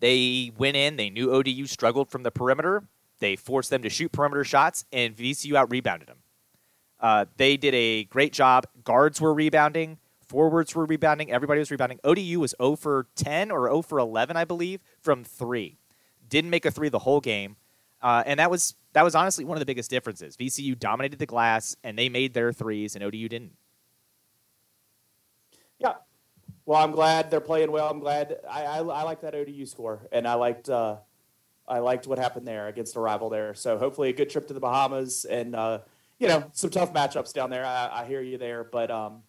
They 0.00 0.52
went 0.56 0.76
in, 0.76 0.96
they 0.96 1.10
knew 1.10 1.32
ODU 1.32 1.66
struggled 1.66 2.10
from 2.10 2.22
the 2.22 2.30
perimeter. 2.30 2.84
They 3.20 3.36
forced 3.36 3.70
them 3.70 3.82
to 3.82 3.88
shoot 3.88 4.12
perimeter 4.12 4.44
shots, 4.44 4.84
and 4.92 5.16
VCU 5.16 5.54
out 5.54 5.70
rebounded 5.70 6.08
them. 6.08 6.18
Uh, 7.00 7.26
they 7.36 7.56
did 7.56 7.74
a 7.74 8.04
great 8.04 8.32
job. 8.32 8.66
Guards 8.84 9.20
were 9.20 9.34
rebounding, 9.34 9.98
forwards 10.26 10.74
were 10.74 10.84
rebounding, 10.84 11.30
everybody 11.30 11.58
was 11.58 11.70
rebounding. 11.70 12.00
ODU 12.04 12.40
was 12.40 12.54
0 12.60 12.76
for 12.76 13.06
10 13.16 13.50
or 13.50 13.68
0 13.68 13.82
for 13.82 13.98
11, 13.98 14.36
I 14.36 14.44
believe, 14.44 14.80
from 15.00 15.24
three. 15.24 15.78
Didn't 16.28 16.50
make 16.50 16.64
a 16.64 16.70
three 16.70 16.88
the 16.88 17.00
whole 17.00 17.20
game, 17.20 17.56
uh, 18.02 18.22
and 18.26 18.40
that 18.40 18.50
was 18.50 18.74
that 18.92 19.02
was 19.02 19.14
honestly 19.14 19.44
one 19.44 19.56
of 19.56 19.60
the 19.60 19.66
biggest 19.66 19.90
differences. 19.90 20.36
VCU 20.36 20.78
dominated 20.78 21.18
the 21.18 21.26
glass, 21.26 21.76
and 21.84 21.98
they 21.98 22.08
made 22.08 22.32
their 22.32 22.52
threes, 22.52 22.94
and 22.94 23.04
ODU 23.04 23.28
didn't. 23.28 23.52
Yeah. 25.78 25.94
Well, 26.66 26.82
I'm 26.82 26.92
glad 26.92 27.30
they're 27.30 27.40
playing 27.40 27.70
well. 27.70 27.90
I'm 27.90 28.00
glad 28.00 28.38
I, 28.48 28.64
I, 28.64 28.78
I 28.78 29.02
like 29.02 29.20
that 29.20 29.34
ODU 29.34 29.66
score, 29.66 30.08
and 30.12 30.26
I 30.26 30.34
liked 30.34 30.70
uh, 30.70 30.96
I 31.68 31.78
liked 31.78 32.06
what 32.06 32.18
happened 32.18 32.46
there 32.46 32.68
against 32.68 32.96
a 32.96 33.00
rival 33.00 33.28
there. 33.28 33.54
So 33.54 33.78
hopefully, 33.78 34.08
a 34.10 34.12
good 34.12 34.30
trip 34.30 34.48
to 34.48 34.54
the 34.54 34.60
Bahamas, 34.60 35.24
and 35.24 35.54
uh, 35.54 35.80
you 36.18 36.28
know 36.28 36.50
some 36.52 36.70
tough 36.70 36.92
matchups 36.92 37.32
down 37.32 37.50
there. 37.50 37.64
I, 37.64 38.02
I 38.02 38.04
hear 38.06 38.22
you 38.22 38.38
there, 38.38 38.64
but 38.64 38.90
um, 38.90 39.22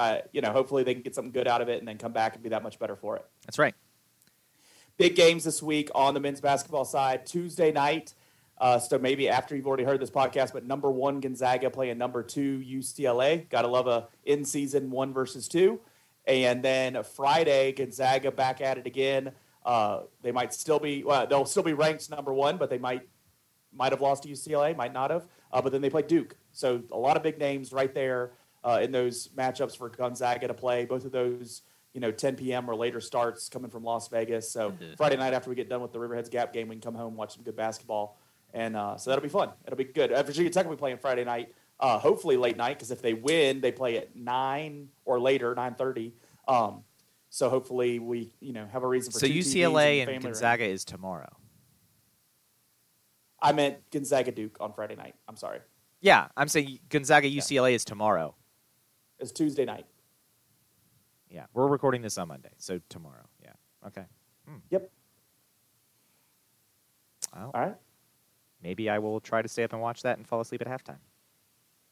I, 0.00 0.22
you 0.32 0.40
know 0.40 0.50
hopefully 0.50 0.82
they 0.82 0.94
can 0.94 1.02
get 1.02 1.14
something 1.14 1.32
good 1.32 1.46
out 1.46 1.60
of 1.60 1.68
it, 1.68 1.78
and 1.78 1.86
then 1.86 1.98
come 1.98 2.12
back 2.12 2.34
and 2.34 2.42
be 2.42 2.48
that 2.48 2.62
much 2.62 2.78
better 2.78 2.96
for 2.96 3.16
it. 3.16 3.26
That's 3.44 3.58
right. 3.58 3.74
Big 4.96 5.14
games 5.14 5.44
this 5.44 5.62
week 5.62 5.90
on 5.94 6.14
the 6.14 6.20
men's 6.20 6.40
basketball 6.40 6.84
side. 6.84 7.26
Tuesday 7.26 7.70
night. 7.70 8.14
Uh, 8.58 8.78
so 8.78 8.98
maybe 8.98 9.28
after 9.28 9.56
you've 9.56 9.66
already 9.66 9.84
heard 9.84 10.00
this 10.00 10.10
podcast, 10.10 10.52
but 10.52 10.66
number 10.66 10.90
one 10.90 11.20
Gonzaga 11.20 11.70
playing 11.70 11.96
number 11.96 12.22
two 12.22 12.58
UCLA. 12.60 13.48
Got 13.48 13.62
to 13.62 13.68
love 13.68 13.86
a 13.86 14.08
in 14.24 14.44
season 14.44 14.90
one 14.90 15.14
versus 15.14 15.48
two. 15.48 15.80
And 16.26 16.62
then 16.62 17.02
Friday, 17.02 17.72
Gonzaga 17.72 18.30
back 18.30 18.60
at 18.60 18.76
it 18.76 18.86
again. 18.86 19.32
Uh, 19.64 20.00
they 20.22 20.32
might 20.32 20.52
still 20.52 20.78
be 20.78 21.04
well, 21.04 21.26
they'll 21.26 21.46
still 21.46 21.62
be 21.62 21.72
ranked 21.72 22.10
number 22.10 22.32
one, 22.32 22.56
but 22.56 22.70
they 22.70 22.78
might 22.78 23.08
might 23.72 23.92
have 23.92 24.00
lost 24.00 24.24
to 24.24 24.28
UCLA, 24.28 24.76
might 24.76 24.92
not 24.92 25.10
have. 25.10 25.26
Uh, 25.52 25.60
but 25.60 25.72
then 25.72 25.80
they 25.80 25.90
play 25.90 26.02
Duke, 26.02 26.36
so 26.52 26.82
a 26.92 26.98
lot 26.98 27.16
of 27.16 27.22
big 27.22 27.38
names 27.38 27.72
right 27.72 27.94
there 27.94 28.32
uh, 28.64 28.80
in 28.82 28.92
those 28.92 29.28
matchups 29.28 29.76
for 29.76 29.88
Gonzaga 29.88 30.48
to 30.48 30.54
play. 30.54 30.84
Both 30.84 31.04
of 31.04 31.12
those, 31.12 31.62
you 31.92 32.00
know, 32.00 32.10
10 32.10 32.36
p.m. 32.36 32.68
or 32.68 32.76
later 32.76 33.00
starts 33.00 33.48
coming 33.48 33.70
from 33.70 33.84
Las 33.84 34.08
Vegas. 34.08 34.50
So 34.50 34.70
mm-hmm. 34.70 34.94
Friday 34.96 35.16
night 35.16 35.32
after 35.32 35.50
we 35.50 35.56
get 35.56 35.68
done 35.68 35.80
with 35.82 35.92
the 35.92 35.98
Riverheads 35.98 36.30
Gap 36.30 36.52
game, 36.52 36.68
we 36.68 36.76
can 36.76 36.82
come 36.82 36.94
home 36.94 37.16
watch 37.16 37.34
some 37.34 37.42
good 37.42 37.56
basketball, 37.56 38.18
and 38.52 38.76
uh, 38.76 38.96
so 38.96 39.10
that'll 39.10 39.22
be 39.22 39.28
fun. 39.28 39.50
It'll 39.66 39.76
be 39.76 39.84
good. 39.84 40.12
Uh, 40.12 40.22
Virginia 40.22 40.50
Tech 40.50 40.66
will 40.66 40.76
be 40.76 40.80
playing 40.80 40.98
Friday 40.98 41.24
night. 41.24 41.54
Uh, 41.78 41.98
hopefully 41.98 42.36
late 42.36 42.58
night 42.58 42.76
because 42.76 42.90
if 42.90 43.00
they 43.00 43.14
win, 43.14 43.62
they 43.62 43.72
play 43.72 43.96
at 43.96 44.14
nine 44.14 44.88
or 45.06 45.18
later, 45.18 45.54
nine 45.54 45.74
thirty. 45.74 46.14
Um, 46.46 46.84
so 47.30 47.48
hopefully 47.48 47.98
we 47.98 48.34
you 48.40 48.52
know 48.52 48.66
have 48.66 48.82
a 48.82 48.86
reason 48.86 49.12
for. 49.12 49.18
So 49.18 49.26
UCLA 49.26 50.02
and, 50.02 50.10
and 50.10 50.22
Gonzaga 50.22 50.64
is 50.64 50.84
tomorrow. 50.84 51.34
I 53.40 53.52
meant 53.52 53.78
Gonzaga 53.90 54.32
Duke 54.32 54.58
on 54.60 54.72
Friday 54.72 54.96
night. 54.96 55.14
I'm 55.26 55.36
sorry. 55.36 55.60
Yeah, 56.00 56.28
I'm 56.36 56.48
saying 56.48 56.80
Gonzaga 56.88 57.28
UCLA 57.28 57.70
yeah. 57.70 57.76
is 57.76 57.84
tomorrow. 57.84 58.34
It's 59.20 59.32
Tuesday 59.32 59.64
night. 59.64 59.86
Yeah, 61.28 61.44
we're 61.52 61.68
recording 61.68 62.02
this 62.02 62.18
on 62.18 62.28
Monday, 62.28 62.50
so 62.58 62.80
tomorrow. 62.88 63.28
Yeah. 63.42 63.52
Okay. 63.86 64.04
Hmm. 64.48 64.56
Yep. 64.70 64.90
Well, 67.34 67.50
All 67.54 67.60
right. 67.60 67.76
Maybe 68.62 68.90
I 68.90 68.98
will 68.98 69.20
try 69.20 69.42
to 69.42 69.48
stay 69.48 69.62
up 69.62 69.72
and 69.72 69.80
watch 69.80 70.02
that 70.02 70.16
and 70.18 70.26
fall 70.26 70.40
asleep 70.40 70.62
at 70.62 70.66
halftime. 70.66 70.98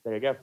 There 0.05 0.15
you 0.15 0.21
go. 0.21 0.37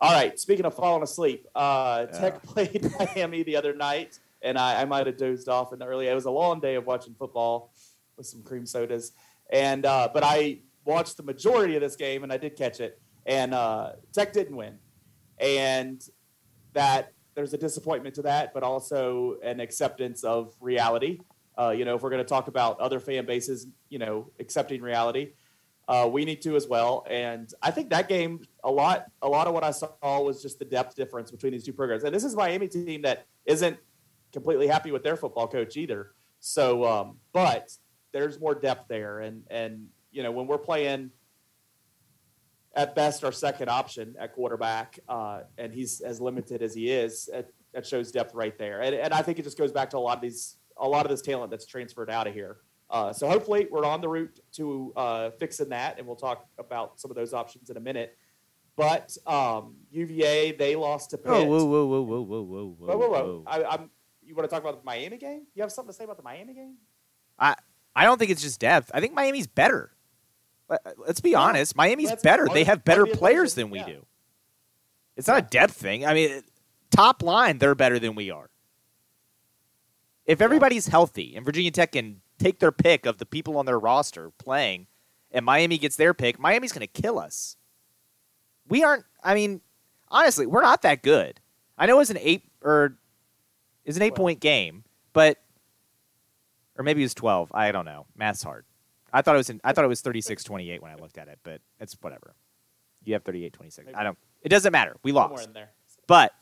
All 0.00 0.12
right. 0.12 0.38
Speaking 0.38 0.64
of 0.64 0.74
falling 0.74 1.02
asleep, 1.02 1.46
uh. 1.54 2.06
Tech 2.06 2.42
played 2.42 2.90
Miami 2.98 3.42
the 3.42 3.56
other 3.56 3.74
night, 3.74 4.18
and 4.42 4.58
I, 4.58 4.82
I 4.82 4.84
might 4.84 5.06
have 5.06 5.16
dozed 5.16 5.48
off 5.48 5.72
in 5.72 5.78
the 5.78 5.86
early. 5.86 6.08
It 6.08 6.14
was 6.14 6.24
a 6.24 6.30
long 6.30 6.60
day 6.60 6.74
of 6.74 6.86
watching 6.86 7.14
football 7.14 7.72
with 8.16 8.26
some 8.26 8.42
cream 8.42 8.66
sodas, 8.66 9.12
and 9.50 9.86
uh, 9.86 10.08
but 10.12 10.24
I 10.24 10.60
watched 10.84 11.18
the 11.18 11.22
majority 11.22 11.76
of 11.76 11.82
this 11.82 11.96
game, 11.96 12.22
and 12.24 12.32
I 12.32 12.36
did 12.38 12.56
catch 12.56 12.80
it. 12.80 13.00
And 13.26 13.52
uh, 13.52 13.92
Tech 14.12 14.32
didn't 14.32 14.56
win, 14.56 14.78
and 15.40 16.02
that 16.72 17.12
there's 17.34 17.54
a 17.54 17.58
disappointment 17.58 18.14
to 18.16 18.22
that, 18.22 18.52
but 18.52 18.62
also 18.62 19.36
an 19.42 19.60
acceptance 19.60 20.24
of 20.24 20.54
reality. 20.60 21.20
Uh, 21.58 21.70
you 21.70 21.84
know, 21.84 21.96
if 21.96 22.02
we're 22.02 22.10
going 22.10 22.22
to 22.22 22.28
talk 22.28 22.48
about 22.48 22.78
other 22.80 23.00
fan 23.00 23.26
bases, 23.26 23.66
you 23.88 23.98
know, 23.98 24.30
accepting 24.38 24.80
reality, 24.80 25.32
uh, 25.88 26.08
we 26.10 26.24
need 26.24 26.42
to 26.42 26.54
as 26.56 26.68
well. 26.68 27.06
And 27.08 27.52
I 27.62 27.70
think 27.70 27.90
that 27.90 28.08
game, 28.08 28.40
a 28.62 28.70
lot, 28.70 29.06
a 29.22 29.28
lot 29.28 29.46
of 29.46 29.54
what 29.54 29.64
I 29.64 29.70
saw 29.70 30.20
was 30.20 30.42
just 30.42 30.58
the 30.58 30.64
depth 30.64 30.94
difference 30.94 31.30
between 31.30 31.52
these 31.52 31.64
two 31.64 31.72
programs. 31.72 32.04
And 32.04 32.14
this 32.14 32.24
is 32.24 32.36
Miami 32.36 32.68
team 32.68 33.02
that 33.02 33.26
isn't 33.46 33.78
completely 34.32 34.66
happy 34.66 34.92
with 34.92 35.02
their 35.02 35.16
football 35.16 35.48
coach 35.48 35.76
either. 35.76 36.12
So, 36.40 36.84
um, 36.84 37.16
but 37.32 37.72
there's 38.12 38.38
more 38.38 38.54
depth 38.54 38.88
there, 38.88 39.20
and 39.20 39.42
and 39.50 39.86
you 40.10 40.22
know 40.22 40.30
when 40.30 40.46
we're 40.46 40.58
playing 40.58 41.10
at 42.78 42.94
best 42.94 43.24
our 43.24 43.32
second 43.32 43.68
option 43.68 44.14
at 44.20 44.32
quarterback, 44.32 45.00
uh, 45.08 45.40
and 45.58 45.74
he's 45.74 46.00
as 46.00 46.20
limited 46.20 46.62
as 46.62 46.72
he 46.72 46.90
is, 46.92 47.28
that 47.74 47.84
shows 47.84 48.12
depth 48.12 48.34
right 48.34 48.56
there. 48.56 48.80
And, 48.80 48.94
and 48.94 49.12
I 49.12 49.20
think 49.20 49.40
it 49.40 49.42
just 49.42 49.58
goes 49.58 49.72
back 49.72 49.90
to 49.90 49.98
a 49.98 49.98
lot 49.98 50.16
of 50.16 50.22
these, 50.22 50.56
a 50.76 50.88
lot 50.88 51.04
of 51.04 51.10
this 51.10 51.20
talent 51.20 51.50
that's 51.50 51.66
transferred 51.66 52.08
out 52.08 52.28
of 52.28 52.34
here. 52.34 52.58
Uh, 52.88 53.12
so 53.12 53.28
hopefully 53.28 53.66
we're 53.68 53.84
on 53.84 54.00
the 54.00 54.08
route 54.08 54.38
to 54.52 54.92
uh, 54.96 55.30
fixing 55.32 55.70
that, 55.70 55.98
and 55.98 56.06
we'll 56.06 56.16
talk 56.16 56.46
about 56.56 57.00
some 57.00 57.10
of 57.10 57.16
those 57.16 57.34
options 57.34 57.68
in 57.68 57.76
a 57.76 57.80
minute. 57.80 58.16
But 58.76 59.16
um, 59.26 59.74
UVA 59.90 60.52
they 60.52 60.76
lost 60.76 61.10
to 61.10 61.18
Pitt. 61.18 61.32
Oh, 61.32 61.44
whoa, 61.44 61.64
whoa, 61.64 61.84
whoa, 61.84 62.00
whoa, 62.00 62.22
whoa, 62.22 62.42
whoa, 62.42 62.74
whoa, 62.78 62.96
whoa, 62.96 63.08
whoa! 63.08 63.44
I, 63.44 63.64
I'm. 63.64 63.90
You 64.24 64.36
want 64.36 64.48
to 64.48 64.54
talk 64.54 64.62
about 64.62 64.78
the 64.78 64.84
Miami 64.84 65.16
game? 65.18 65.46
You 65.54 65.62
have 65.62 65.72
something 65.72 65.92
to 65.92 65.96
say 65.96 66.04
about 66.04 66.16
the 66.16 66.22
Miami 66.22 66.54
game? 66.54 66.76
I 67.38 67.56
I 67.96 68.04
don't 68.04 68.18
think 68.18 68.30
it's 68.30 68.42
just 68.42 68.60
depth. 68.60 68.92
I 68.94 69.00
think 69.00 69.14
Miami's 69.14 69.48
better. 69.48 69.90
Uh, 70.68 70.76
uh, 70.84 70.90
let's 70.98 71.20
be 71.20 71.30
yeah. 71.30 71.40
honest. 71.40 71.76
Miami's 71.76 72.14
better. 72.22 72.46
They 72.52 72.64
have 72.64 72.84
better 72.84 73.06
players 73.06 73.54
than 73.54 73.70
we 73.70 73.78
yeah. 73.78 73.86
do. 73.86 74.06
It's 75.16 75.28
not 75.28 75.38
a 75.38 75.46
depth 75.46 75.74
thing. 75.74 76.06
I 76.06 76.14
mean, 76.14 76.42
top 76.90 77.22
line, 77.22 77.58
they're 77.58 77.74
better 77.74 77.98
than 77.98 78.14
we 78.14 78.30
are. 78.30 78.50
If 80.26 80.40
everybody's 80.40 80.88
healthy 80.88 81.34
and 81.34 81.44
Virginia 81.44 81.70
Tech 81.70 81.92
can 81.92 82.20
take 82.38 82.60
their 82.60 82.70
pick 82.70 83.06
of 83.06 83.18
the 83.18 83.26
people 83.26 83.56
on 83.56 83.66
their 83.66 83.78
roster 83.78 84.30
playing, 84.38 84.86
and 85.30 85.44
Miami 85.44 85.78
gets 85.78 85.96
their 85.96 86.14
pick, 86.14 86.38
Miami's 86.38 86.72
going 86.72 86.86
to 86.86 87.02
kill 87.02 87.18
us. 87.18 87.56
We 88.68 88.84
aren't. 88.84 89.04
I 89.24 89.34
mean, 89.34 89.60
honestly, 90.08 90.46
we're 90.46 90.62
not 90.62 90.82
that 90.82 91.02
good. 91.02 91.40
I 91.76 91.86
know 91.86 92.00
it's 92.00 92.10
an 92.10 92.18
eight 92.20 92.44
or 92.62 92.96
is 93.84 93.96
an 93.96 94.02
eight 94.02 94.14
point 94.14 94.40
game, 94.40 94.84
but 95.12 95.38
or 96.76 96.84
maybe 96.84 97.00
it 97.02 97.06
was 97.06 97.14
twelve. 97.14 97.50
I 97.54 97.72
don't 97.72 97.84
know. 97.84 98.06
Math's 98.16 98.42
hard. 98.42 98.64
I 99.12 99.22
thought 99.22 99.34
it 99.34 99.38
was 99.38 99.50
in, 99.50 99.60
I 99.64 99.72
thought 99.72 99.84
it 99.84 99.88
was 99.88 100.02
36-28 100.02 100.80
when 100.80 100.90
I 100.90 100.96
looked 100.96 101.18
at 101.18 101.28
it, 101.28 101.38
but 101.42 101.60
it's 101.80 101.96
whatever. 102.00 102.34
You 103.04 103.14
have 103.14 103.24
38-26. 103.24 103.94
I 103.94 104.02
don't. 104.02 104.18
It 104.42 104.48
doesn't 104.50 104.72
matter. 104.72 104.96
We 105.02 105.12
lost. 105.12 105.48
But 106.06 106.32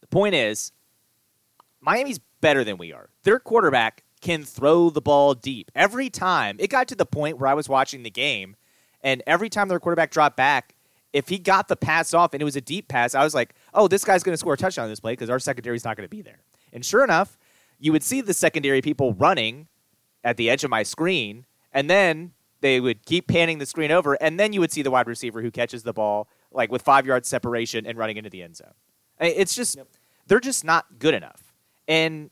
the 0.00 0.06
point 0.08 0.34
is, 0.34 0.72
Miami's 1.80 2.20
better 2.40 2.64
than 2.64 2.78
we 2.78 2.92
are. 2.92 3.08
Their 3.22 3.38
quarterback 3.38 4.04
can 4.20 4.44
throw 4.44 4.90
the 4.90 5.00
ball 5.00 5.34
deep. 5.34 5.70
Every 5.74 6.10
time, 6.10 6.56
it 6.58 6.68
got 6.68 6.88
to 6.88 6.94
the 6.94 7.06
point 7.06 7.38
where 7.38 7.48
I 7.48 7.54
was 7.54 7.68
watching 7.68 8.02
the 8.02 8.10
game, 8.10 8.56
and 9.02 9.22
every 9.26 9.48
time 9.48 9.68
their 9.68 9.80
quarterback 9.80 10.10
dropped 10.10 10.36
back, 10.36 10.74
if 11.12 11.28
he 11.28 11.38
got 11.38 11.68
the 11.68 11.76
pass 11.76 12.12
off 12.12 12.34
and 12.34 12.42
it 12.42 12.44
was 12.44 12.56
a 12.56 12.60
deep 12.60 12.88
pass, 12.88 13.14
I 13.14 13.24
was 13.24 13.34
like, 13.34 13.54
oh, 13.72 13.88
this 13.88 14.04
guy's 14.04 14.22
going 14.22 14.34
to 14.34 14.38
score 14.38 14.54
a 14.54 14.56
touchdown 14.56 14.84
on 14.84 14.90
this 14.90 15.00
play 15.00 15.12
because 15.12 15.30
our 15.30 15.38
secondary 15.38 15.76
is 15.76 15.84
not 15.84 15.96
going 15.96 16.04
to 16.04 16.14
be 16.14 16.22
there. 16.22 16.40
And 16.72 16.84
sure 16.84 17.04
enough, 17.04 17.38
you 17.78 17.92
would 17.92 18.02
see 18.02 18.20
the 18.20 18.34
secondary 18.34 18.82
people 18.82 19.14
running 19.14 19.68
at 20.26 20.36
the 20.36 20.50
edge 20.50 20.64
of 20.64 20.70
my 20.70 20.82
screen, 20.82 21.46
and 21.72 21.88
then 21.88 22.32
they 22.60 22.80
would 22.80 23.06
keep 23.06 23.28
panning 23.28 23.58
the 23.58 23.64
screen 23.64 23.92
over, 23.92 24.14
and 24.14 24.40
then 24.40 24.52
you 24.52 24.58
would 24.58 24.72
see 24.72 24.82
the 24.82 24.90
wide 24.90 25.06
receiver 25.06 25.40
who 25.40 25.52
catches 25.52 25.84
the 25.84 25.92
ball 25.92 26.28
like 26.50 26.72
with 26.72 26.82
five 26.82 27.06
yards 27.06 27.28
separation 27.28 27.86
and 27.86 27.96
running 27.96 28.16
into 28.16 28.28
the 28.28 28.42
end 28.42 28.56
zone. 28.56 28.74
It's 29.20 29.54
just 29.54 29.76
yep. 29.76 29.86
they're 30.26 30.40
just 30.40 30.64
not 30.64 30.98
good 30.98 31.14
enough. 31.14 31.54
And 31.86 32.30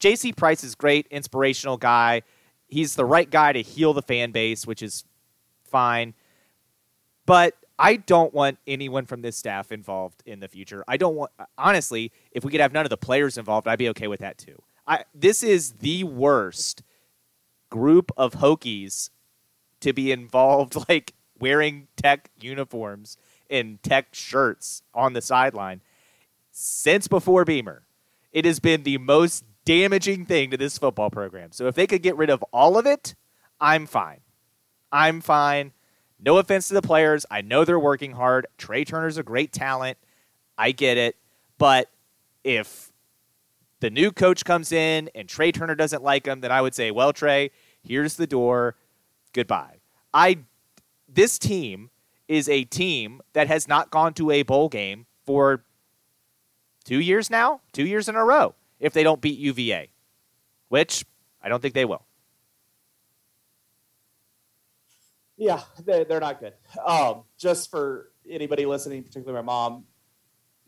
J.C. 0.00 0.32
Price 0.32 0.64
is 0.64 0.74
great, 0.74 1.06
inspirational 1.10 1.76
guy. 1.76 2.22
He's 2.66 2.96
the 2.96 3.04
right 3.04 3.30
guy 3.30 3.52
to 3.52 3.62
heal 3.62 3.92
the 3.92 4.02
fan 4.02 4.32
base, 4.32 4.66
which 4.66 4.82
is 4.82 5.04
fine. 5.62 6.14
But 7.26 7.54
I 7.78 7.94
don't 7.96 8.34
want 8.34 8.58
anyone 8.66 9.06
from 9.06 9.22
this 9.22 9.36
staff 9.36 9.70
involved 9.70 10.20
in 10.26 10.40
the 10.40 10.48
future. 10.48 10.82
I 10.88 10.96
don't 10.96 11.14
want 11.14 11.30
honestly, 11.56 12.10
if 12.32 12.44
we 12.44 12.50
could 12.50 12.60
have 12.60 12.72
none 12.72 12.84
of 12.84 12.90
the 12.90 12.96
players 12.96 13.38
involved, 13.38 13.68
I'd 13.68 13.78
be 13.78 13.90
okay 13.90 14.08
with 14.08 14.20
that 14.20 14.36
too. 14.36 14.60
I 14.84 15.04
this 15.14 15.44
is 15.44 15.74
the 15.74 16.02
worst 16.02 16.82
group 17.70 18.10
of 18.16 18.34
Hokies 18.34 19.10
to 19.80 19.92
be 19.92 20.12
involved 20.12 20.76
like 20.88 21.14
wearing 21.38 21.88
tech 21.96 22.30
uniforms 22.40 23.16
and 23.50 23.82
tech 23.82 24.08
shirts 24.14 24.82
on 24.94 25.12
the 25.12 25.20
sideline 25.20 25.80
since 26.50 27.08
before 27.08 27.44
Beamer. 27.44 27.82
It 28.32 28.44
has 28.44 28.60
been 28.60 28.82
the 28.82 28.98
most 28.98 29.44
damaging 29.64 30.24
thing 30.26 30.50
to 30.50 30.56
this 30.56 30.78
football 30.78 31.10
program. 31.10 31.52
So 31.52 31.66
if 31.66 31.74
they 31.74 31.86
could 31.86 32.02
get 32.02 32.16
rid 32.16 32.30
of 32.30 32.42
all 32.52 32.78
of 32.78 32.86
it, 32.86 33.14
I'm 33.60 33.86
fine. 33.86 34.20
I'm 34.90 35.20
fine. 35.20 35.72
No 36.18 36.38
offense 36.38 36.68
to 36.68 36.74
the 36.74 36.82
players. 36.82 37.26
I 37.30 37.42
know 37.42 37.64
they're 37.64 37.78
working 37.78 38.12
hard. 38.12 38.46
Tre 38.56 38.84
Turner's 38.84 39.18
a 39.18 39.22
great 39.22 39.52
talent. 39.52 39.98
I 40.56 40.72
get 40.72 40.96
it. 40.96 41.16
But 41.58 41.90
if 42.44 42.90
the 43.80 43.90
new 43.90 44.10
coach 44.10 44.44
comes 44.44 44.72
in 44.72 45.10
and 45.14 45.28
Tre 45.28 45.52
Turner 45.52 45.74
doesn't 45.74 46.02
like 46.02 46.26
him, 46.26 46.40
then 46.40 46.52
I 46.52 46.62
would 46.62 46.74
say, 46.74 46.90
well, 46.90 47.12
Tre, 47.12 47.50
here's 47.82 48.14
the 48.14 48.26
door. 48.26 48.76
Goodbye. 49.32 49.80
I 50.14 50.38
this 51.08 51.38
team 51.38 51.90
is 52.28 52.48
a 52.48 52.64
team 52.64 53.20
that 53.32 53.46
has 53.46 53.68
not 53.68 53.90
gone 53.90 54.14
to 54.14 54.30
a 54.30 54.42
bowl 54.42 54.68
game 54.68 55.06
for 55.24 55.64
two 56.84 57.00
years 57.00 57.30
now, 57.30 57.60
two 57.72 57.86
years 57.86 58.08
in 58.08 58.16
a 58.16 58.24
row, 58.24 58.54
if 58.80 58.92
they 58.92 59.02
don't 59.02 59.20
beat 59.20 59.38
UVA, 59.38 59.90
which 60.68 61.04
I 61.42 61.48
don't 61.48 61.60
think 61.60 61.74
they 61.74 61.84
will. 61.84 62.04
Yeah, 65.36 65.60
they, 65.84 66.04
they're 66.04 66.20
not 66.20 66.40
good. 66.40 66.54
Um, 66.84 67.24
just 67.38 67.70
for 67.70 68.10
anybody 68.28 68.64
listening, 68.64 69.02
particularly 69.02 69.42
my 69.42 69.46
mom, 69.46 69.84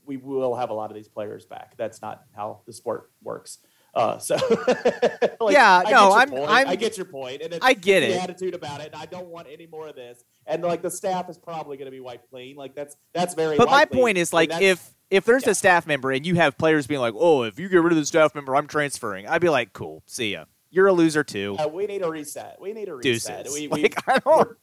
we 0.09 0.17
will 0.17 0.57
have 0.57 0.71
a 0.71 0.75
lot 0.75 0.91
of 0.91 0.97
these 0.97 1.07
players 1.07 1.45
back. 1.45 1.77
That's 1.77 2.03
not 2.03 2.25
how 2.35 2.63
the 2.67 2.73
sport 2.73 3.11
works. 3.23 3.59
Uh, 3.95 4.19
so, 4.19 4.35
like, 5.41 5.53
yeah, 5.53 5.83
I 5.85 5.91
no, 5.91 6.13
I'm, 6.13 6.33
I'm, 6.35 6.69
i 6.69 6.77
get 6.77 6.97
your 6.97 7.07
point, 7.07 7.43
and 7.43 7.59
I 7.63 7.75
get 7.75 8.01
the 8.01 8.15
it. 8.15 8.23
Attitude 8.23 8.55
about 8.55 8.81
it, 8.81 8.93
and 8.93 9.01
I 9.01 9.07
don't 9.07 9.29
want 9.29 9.49
any 9.51 9.67
more 9.67 9.89
of 9.89 9.97
this. 9.97 10.25
And 10.47 10.63
like 10.63 10.83
the 10.83 10.91
staff 10.91 11.29
is 11.29 11.39
probably 11.39 11.77
going 11.77 11.87
to 11.87 11.91
be 11.91 12.01
wiped 12.01 12.31
clean. 12.31 12.57
Like 12.57 12.75
that's 12.75 12.97
that's 13.13 13.35
very. 13.35 13.57
But 13.57 13.71
my 13.71 13.85
point 13.85 14.19
is 14.19 14.33
like 14.33 14.51
if 14.61 14.95
if 15.11 15.25
there's 15.25 15.45
yeah. 15.45 15.53
a 15.53 15.55
staff 15.55 15.87
member 15.87 16.11
and 16.11 16.27
you 16.27 16.37
have 16.37 16.57
players 16.59 16.87
being 16.87 17.01
like, 17.01 17.15
oh, 17.17 17.43
if 17.43 17.59
you 17.59 17.69
get 17.69 17.83
rid 17.83 17.93
of 17.93 17.99
the 17.99 18.07
staff 18.07 18.35
member, 18.35 18.55
I'm 18.55 18.67
transferring. 18.67 19.27
I'd 19.27 19.41
be 19.41 19.49
like, 19.49 19.73
cool, 19.73 20.03
see 20.07 20.33
ya. 20.33 20.45
You're 20.71 20.87
a 20.87 20.93
loser 20.93 21.25
too. 21.25 21.57
Uh, 21.59 21.67
we 21.69 21.87
need 21.87 22.03
a 22.03 22.11
reset. 22.11 22.61
We 22.61 22.73
need 22.73 22.89
a 22.89 22.95
reset. 22.95 23.45
Deuces. 23.45 23.55
We, 23.55 23.69
like, 23.69 23.95
I 24.07 24.19
don't. 24.19 24.57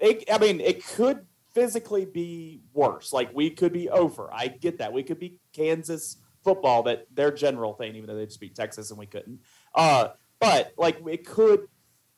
It, 0.00 0.24
I 0.32 0.38
mean, 0.38 0.60
it 0.60 0.84
could 0.84 1.26
physically 1.54 2.04
be 2.04 2.62
worse. 2.72 3.12
Like 3.12 3.34
we 3.34 3.50
could 3.50 3.72
be 3.72 3.88
over. 3.88 4.28
I 4.32 4.48
get 4.48 4.78
that. 4.78 4.92
We 4.92 5.02
could 5.02 5.18
be 5.18 5.38
Kansas 5.52 6.16
football, 6.42 6.82
that 6.82 7.06
their 7.14 7.32
general 7.32 7.72
thing, 7.74 7.94
even 7.94 8.06
though 8.06 8.16
they 8.16 8.26
just 8.26 8.40
beat 8.40 8.54
Texas 8.54 8.90
and 8.90 8.98
we 8.98 9.06
couldn't. 9.06 9.40
Uh, 9.74 10.08
but 10.40 10.74
like 10.76 10.98
it 11.06 11.24
could 11.24 11.66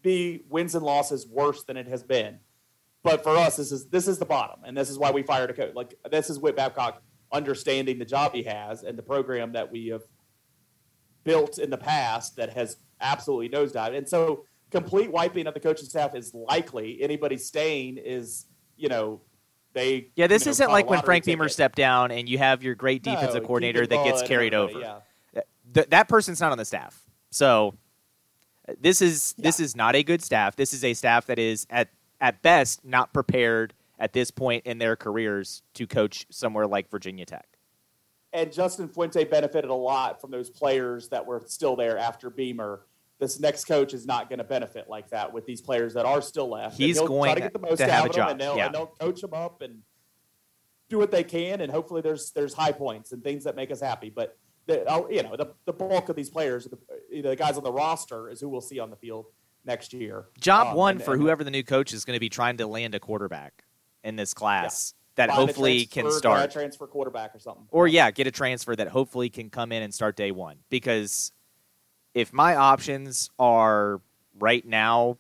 be 0.03 0.43
wins 0.49 0.75
and 0.75 0.85
losses 0.85 1.27
worse 1.27 1.65
than 1.65 1.77
it 1.77 1.87
has 1.87 2.03
been. 2.03 2.39
But 3.03 3.23
for 3.23 3.37
us, 3.37 3.57
this 3.57 3.71
is 3.71 3.87
this 3.87 4.09
is 4.09 4.19
the 4.19 4.25
bottom, 4.25 4.61
and 4.65 4.77
this 4.77 4.91
is 4.91 4.99
why 4.99 5.13
we 5.13 5.23
fired 5.23 5.51
a 5.51 5.53
coach. 5.53 5.75
Like 5.75 5.95
this 6.11 6.29
is 6.29 6.41
Whit 6.41 6.57
Babcock 6.57 7.03
understanding 7.33 7.99
the 7.99 8.05
job 8.05 8.35
he 8.35 8.43
has 8.45 8.83
and 8.83 8.99
the 8.99 9.03
program 9.03 9.53
that 9.53 9.71
we 9.71 9.89
have 9.89 10.03
built 11.25 11.59
in 11.59 11.71
the 11.71 11.79
past 11.79 12.37
that 12.37 12.53
has 12.53 12.77
absolutely 13.01 13.49
nosedived. 13.49 13.97
And 13.97 14.09
so 14.09 14.45
complete 14.71 15.11
wiping 15.11 15.47
of 15.47 15.55
the 15.55 15.61
coaching 15.61 15.89
staff 15.89 16.15
is 16.15 16.35
likely. 16.35 17.03
Anybody 17.03 17.37
staying 17.37 17.99
is, 17.99 18.47
you 18.77 18.89
know, 18.89 19.21
they. 19.73 20.09
Yeah, 20.17 20.27
this 20.27 20.43
you 20.43 20.47
know, 20.47 20.51
isn't 20.53 20.71
like 20.71 20.89
when 20.89 21.03
Frank. 21.03 21.25
Beamer 21.25 21.49
stepped 21.49 21.77
down 21.77 22.11
and 22.11 22.29
you 22.29 22.39
have 22.39 22.63
your 22.63 22.75
great 22.75 23.03
defensive 23.03 23.43
No, 23.43 23.47
coordinator 23.47 23.87
that 23.87 24.05
gets 24.05 24.23
carried 24.23 24.55
over. 24.55 24.81
Yeah. 24.81 24.99
Th- 25.75 25.89
that 25.89 26.09
person's 26.09 26.41
not 26.41 26.53
on 26.53 26.59
the 26.59 26.65
staff. 26.65 27.03
So 27.31 27.75
this 28.81 29.03
is 29.03 29.35
this 29.39 29.61
is 29.61 29.77
not 29.77 29.95
a 29.95 30.03
good 30.03 30.23
staff. 30.23 30.57
This 30.57 30.73
is 30.73 30.83
a 30.85 30.95
staff 30.95 31.27
that 31.27 31.39
is 31.39 31.67
at 31.71 31.89
at 32.21 32.41
best 32.43 32.85
not 32.85 33.13
prepared 33.13 33.75
at 33.99 34.13
this 34.13 34.31
point 34.31 34.65
in 34.67 34.79
their 34.79 34.97
careers 34.97 35.63
to 35.75 35.87
coach 35.87 36.27
somewhere 36.31 36.67
like 36.67 36.91
Virginia 36.91 37.25
Tech. 37.27 37.47
and 38.33 38.53
Justin 38.53 38.89
Fuente 38.89 39.25
benefited 39.25 39.71
a 39.71 39.75
lot 39.75 40.21
from 40.21 40.31
those 40.31 40.51
players 40.51 41.09
that 41.09 41.25
were 41.27 41.43
still 41.47 41.77
there 41.77 41.97
after 41.99 42.29
Beamer. 42.31 42.81
This 43.19 43.41
next 43.41 43.65
coach 43.65 43.95
is 43.95 44.05
not 44.05 44.29
going 44.29 44.39
to 44.39 44.45
benefit 44.45 44.89
like 44.89 45.09
that 45.11 45.33
with 45.33 45.47
these 45.47 45.63
players 45.63 45.95
that 45.95 46.05
are 46.05 46.21
still 46.21 46.51
left. 46.51 46.77
He's 46.77 46.99
going 47.01 47.31
try 47.31 47.35
to 47.35 47.41
get 47.41 47.53
the 47.53 47.59
most 47.59 47.81
out 47.81 47.89
have 47.89 48.05
a 48.05 48.09
of 48.09 48.15
them, 48.15 48.23
job, 48.23 48.31
and 48.33 48.41
they'll, 48.41 48.57
yeah. 48.57 48.67
and 48.67 48.75
they'll 48.75 48.87
coach 48.87 49.21
them 49.23 49.33
up 49.33 49.63
and 49.63 49.81
do 50.89 50.99
what 50.99 51.11
they 51.11 51.25
can, 51.25 51.61
and 51.61 51.73
hopefully 51.73 52.03
there's 52.03 52.31
there's 52.33 52.53
high 52.53 52.73
points 52.73 53.13
and 53.13 53.23
things 53.25 53.45
that 53.45 53.57
make 53.57 53.71
us 53.71 53.81
happy. 53.81 54.11
But 54.11 54.37
the, 54.67 54.85
uh, 54.87 55.07
you 55.09 55.23
know 55.23 55.37
the, 55.37 55.55
the 55.65 55.73
bulk 55.73 56.09
of 56.09 56.17
these 56.17 56.31
players, 56.31 56.67
the, 56.67 57.23
the 57.23 57.37
guys 57.37 57.57
on 57.57 57.65
the 57.65 57.73
roster, 57.73 58.29
is 58.29 58.41
who 58.41 58.49
we'll 58.49 58.61
see 58.61 58.79
on 58.79 58.91
the 58.91 58.97
field 58.97 59.27
next 59.65 59.93
year. 59.93 60.27
Job 60.39 60.69
Um, 60.69 60.77
one 60.77 60.95
and- 60.97 61.03
for 61.03 61.15
and 61.15 61.23
whoever 61.23 61.43
the 61.43 61.51
new 61.51 61.63
coach 61.65 61.93
is 61.93 62.05
going 62.05 62.17
to 62.17 62.21
be 62.21 62.29
trying 62.29 62.59
to 62.59 62.67
land 62.67 62.95
a 62.95 63.01
quarterback 63.01 63.65
in 64.05 64.17
this 64.17 64.35
class 64.35 64.95
that 65.17 65.31
find 65.31 65.39
a 65.39 65.47
hopefully 65.47 65.87
can 65.87 66.11
start. 66.13 66.51
transfer 66.53 66.87
quarterback 66.87 67.35
or 67.35 67.39
something. 67.39 67.67
or 67.71 67.89
yeah, 67.89 68.11
get 68.11 68.27
a 68.27 68.31
transfer 68.31 68.77
that 68.77 68.89
hopefully 68.89 69.31
can 69.31 69.51
come 69.51 69.73
in 69.73 69.83
and 69.83 69.93
start 69.93 70.15
day 70.15 70.31
one. 70.31 70.59
Because 70.69 71.33
if 72.17 72.33
my 72.33 72.57
options 72.57 73.29
are 73.39 74.01
right 74.39 74.65
now, 74.67 75.19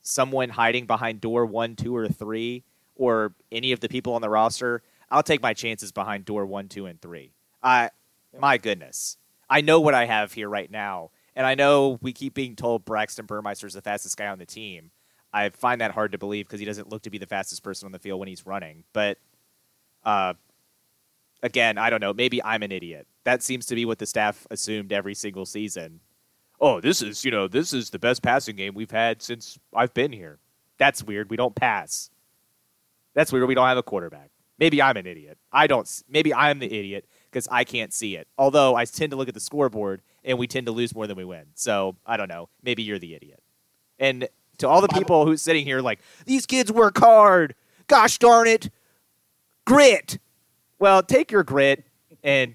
someone 0.00 0.48
hiding 0.48 0.86
behind 0.86 1.20
door 1.20 1.44
one, 1.44 1.74
two, 1.74 1.94
or 1.94 2.06
three, 2.06 2.62
or 2.94 3.32
any 3.50 3.72
of 3.72 3.80
the 3.80 3.88
people 3.88 4.14
on 4.14 4.22
the 4.22 4.30
roster, 4.30 4.80
I'll 5.10 5.24
take 5.24 5.42
my 5.42 5.54
chances 5.54 5.90
behind 5.90 6.24
door 6.24 6.46
one, 6.46 6.68
two, 6.68 6.86
and 6.86 7.02
three. 7.02 7.32
I, 7.64 7.90
my 8.38 8.58
goodness, 8.58 9.18
I 9.50 9.60
know 9.60 9.80
what 9.80 9.92
I 9.92 10.06
have 10.06 10.32
here 10.32 10.48
right 10.48 10.70
now, 10.70 11.10
and 11.34 11.44
I 11.44 11.56
know 11.56 11.98
we 12.00 12.12
keep 12.12 12.32
being 12.32 12.54
told 12.54 12.84
Braxton 12.84 13.26
Burmeister 13.26 13.66
is 13.66 13.74
the 13.74 13.82
fastest 13.82 14.16
guy 14.16 14.28
on 14.28 14.38
the 14.38 14.46
team. 14.46 14.92
I 15.32 15.48
find 15.48 15.80
that 15.80 15.90
hard 15.90 16.12
to 16.12 16.18
believe 16.18 16.46
because 16.46 16.60
he 16.60 16.66
doesn't 16.66 16.90
look 16.90 17.02
to 17.02 17.10
be 17.10 17.18
the 17.18 17.26
fastest 17.26 17.64
person 17.64 17.86
on 17.86 17.92
the 17.92 17.98
field 17.98 18.20
when 18.20 18.28
he's 18.28 18.46
running, 18.46 18.84
but. 18.92 19.18
Uh, 20.04 20.34
again, 21.42 21.78
I 21.78 21.90
don't 21.90 22.00
know. 22.00 22.12
Maybe 22.12 22.42
I'm 22.42 22.62
an 22.62 22.72
idiot. 22.72 23.06
That 23.28 23.42
seems 23.42 23.66
to 23.66 23.74
be 23.74 23.84
what 23.84 23.98
the 23.98 24.06
staff 24.06 24.46
assumed 24.50 24.90
every 24.90 25.12
single 25.12 25.44
season. 25.44 26.00
Oh, 26.62 26.80
this 26.80 27.02
is, 27.02 27.26
you 27.26 27.30
know, 27.30 27.46
this 27.46 27.74
is 27.74 27.90
the 27.90 27.98
best 27.98 28.22
passing 28.22 28.56
game 28.56 28.72
we've 28.72 28.90
had 28.90 29.20
since 29.20 29.58
I've 29.74 29.92
been 29.92 30.12
here. 30.12 30.38
That's 30.78 31.04
weird. 31.04 31.28
We 31.28 31.36
don't 31.36 31.54
pass. 31.54 32.08
That's 33.12 33.30
weird. 33.30 33.46
We 33.46 33.54
don't 33.54 33.68
have 33.68 33.76
a 33.76 33.82
quarterback. 33.82 34.30
Maybe 34.58 34.80
I'm 34.80 34.96
an 34.96 35.06
idiot. 35.06 35.36
I 35.52 35.66
don't. 35.66 35.86
Maybe 36.08 36.32
I'm 36.32 36.58
the 36.58 36.72
idiot 36.72 37.04
because 37.30 37.46
I 37.50 37.64
can't 37.64 37.92
see 37.92 38.16
it. 38.16 38.28
Although 38.38 38.76
I 38.76 38.86
tend 38.86 39.10
to 39.10 39.16
look 39.18 39.28
at 39.28 39.34
the 39.34 39.40
scoreboard 39.40 40.00
and 40.24 40.38
we 40.38 40.46
tend 40.46 40.64
to 40.64 40.72
lose 40.72 40.94
more 40.94 41.06
than 41.06 41.18
we 41.18 41.26
win. 41.26 41.48
So 41.54 41.96
I 42.06 42.16
don't 42.16 42.30
know. 42.30 42.48
Maybe 42.62 42.82
you're 42.82 42.98
the 42.98 43.14
idiot. 43.14 43.42
And 43.98 44.26
to 44.56 44.66
all 44.66 44.80
the 44.80 44.88
people 44.88 45.26
who's 45.26 45.42
sitting 45.42 45.66
here 45.66 45.82
like 45.82 45.98
these 46.24 46.46
kids 46.46 46.72
work 46.72 46.96
hard. 46.96 47.54
Gosh 47.88 48.16
darn 48.16 48.48
it, 48.48 48.70
grit. 49.66 50.18
Well, 50.78 51.02
take 51.02 51.30
your 51.30 51.42
grit 51.42 51.84
and 52.24 52.54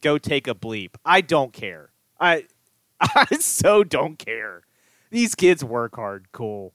go 0.00 0.18
take 0.18 0.46
a 0.48 0.54
bleep. 0.54 0.90
I 1.04 1.20
don't 1.20 1.52
care. 1.52 1.90
I 2.18 2.46
I 3.00 3.26
so 3.40 3.84
don't 3.84 4.18
care. 4.18 4.62
These 5.10 5.34
kids 5.34 5.64
work 5.64 5.96
hard. 5.96 6.26
Cool. 6.32 6.72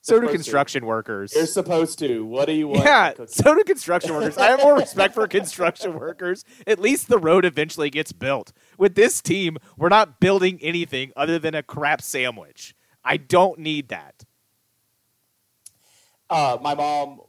So 0.00 0.20
do 0.20 0.26
Supposed 0.26 0.30
to. 0.30 0.36
construction 0.38 0.86
workers. 0.86 1.32
You're 1.34 1.46
supposed 1.46 1.98
to. 1.98 2.24
What 2.24 2.46
do 2.46 2.52
you 2.52 2.68
want? 2.68 2.84
Yeah, 2.84 3.12
so 3.26 3.54
do 3.56 3.64
construction 3.64 4.14
workers. 4.14 4.38
I 4.38 4.46
have 4.50 4.60
more 4.62 4.76
respect 4.76 5.14
for 5.14 5.26
construction 5.28 5.98
workers. 5.98 6.44
At 6.64 6.78
least 6.78 7.08
the 7.08 7.18
road 7.18 7.44
eventually 7.44 7.90
gets 7.90 8.12
built. 8.12 8.52
With 8.78 8.94
this 8.94 9.20
team, 9.20 9.58
we're 9.76 9.88
not 9.88 10.20
building 10.20 10.60
anything 10.62 11.10
other 11.16 11.40
than 11.40 11.56
a 11.56 11.62
crap 11.64 12.00
sandwich. 12.02 12.76
I 13.04 13.16
don't 13.16 13.58
need 13.58 13.88
that. 13.88 14.24
uh, 16.30 16.58
my 16.60 16.74
mom, 16.74 17.20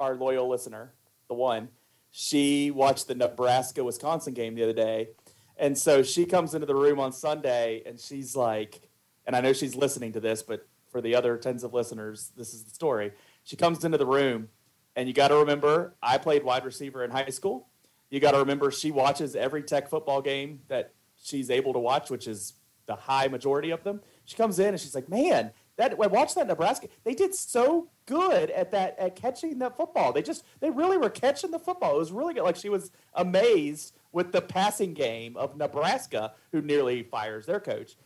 our 0.00 0.14
loyal 0.14 0.48
listener, 0.48 0.92
the 1.28 1.34
one, 1.34 1.68
she 2.12 2.70
watched 2.70 3.08
the 3.08 3.14
Nebraska 3.14 3.82
Wisconsin 3.82 4.34
game 4.34 4.54
the 4.54 4.62
other 4.62 4.72
day. 4.72 5.08
And 5.56 5.76
so 5.76 6.02
she 6.02 6.26
comes 6.26 6.54
into 6.54 6.66
the 6.66 6.74
room 6.74 7.00
on 7.00 7.10
Sunday 7.12 7.82
and 7.84 7.98
she's 7.98 8.36
like, 8.36 8.88
and 9.26 9.34
I 9.34 9.40
know 9.40 9.52
she's 9.52 9.74
listening 9.74 10.12
to 10.12 10.20
this, 10.20 10.42
but 10.42 10.68
for 10.90 11.00
the 11.00 11.14
other 11.14 11.36
tens 11.38 11.64
of 11.64 11.72
listeners, 11.72 12.30
this 12.36 12.52
is 12.52 12.64
the 12.64 12.70
story. 12.70 13.12
She 13.44 13.56
comes 13.56 13.84
into 13.84 13.98
the 13.98 14.06
room, 14.06 14.48
and 14.94 15.08
you 15.08 15.14
got 15.14 15.28
to 15.28 15.36
remember, 15.36 15.94
I 16.02 16.18
played 16.18 16.44
wide 16.44 16.64
receiver 16.64 17.02
in 17.02 17.10
high 17.10 17.30
school. 17.30 17.68
You 18.10 18.20
got 18.20 18.32
to 18.32 18.38
remember, 18.38 18.70
she 18.70 18.90
watches 18.90 19.34
every 19.34 19.62
tech 19.62 19.88
football 19.88 20.20
game 20.20 20.60
that 20.68 20.92
she's 21.20 21.50
able 21.50 21.72
to 21.72 21.78
watch, 21.78 22.10
which 22.10 22.28
is 22.28 22.54
the 22.86 22.94
high 22.94 23.28
majority 23.28 23.70
of 23.70 23.84
them. 23.84 24.02
She 24.26 24.36
comes 24.36 24.58
in 24.58 24.68
and 24.68 24.80
she's 24.80 24.94
like, 24.94 25.08
man, 25.08 25.52
that 25.76 25.94
I 26.00 26.06
watched 26.06 26.34
that 26.34 26.46
Nebraska. 26.46 26.88
They 27.04 27.14
did 27.14 27.34
so 27.34 27.88
good 28.06 28.50
at 28.50 28.70
that 28.72 28.98
at 28.98 29.16
catching 29.16 29.58
that 29.60 29.76
football. 29.76 30.12
They 30.12 30.22
just 30.22 30.44
they 30.60 30.70
really 30.70 30.98
were 30.98 31.10
catching 31.10 31.50
the 31.50 31.58
football. 31.58 31.96
It 31.96 31.98
was 31.98 32.12
really 32.12 32.34
good. 32.34 32.42
Like 32.44 32.56
she 32.56 32.68
was 32.68 32.90
amazed 33.14 33.94
with 34.12 34.32
the 34.32 34.42
passing 34.42 34.94
game 34.94 35.36
of 35.36 35.56
Nebraska, 35.56 36.34
who 36.52 36.60
nearly 36.60 37.02
fires 37.02 37.46
their 37.46 37.60
coach. 37.60 37.96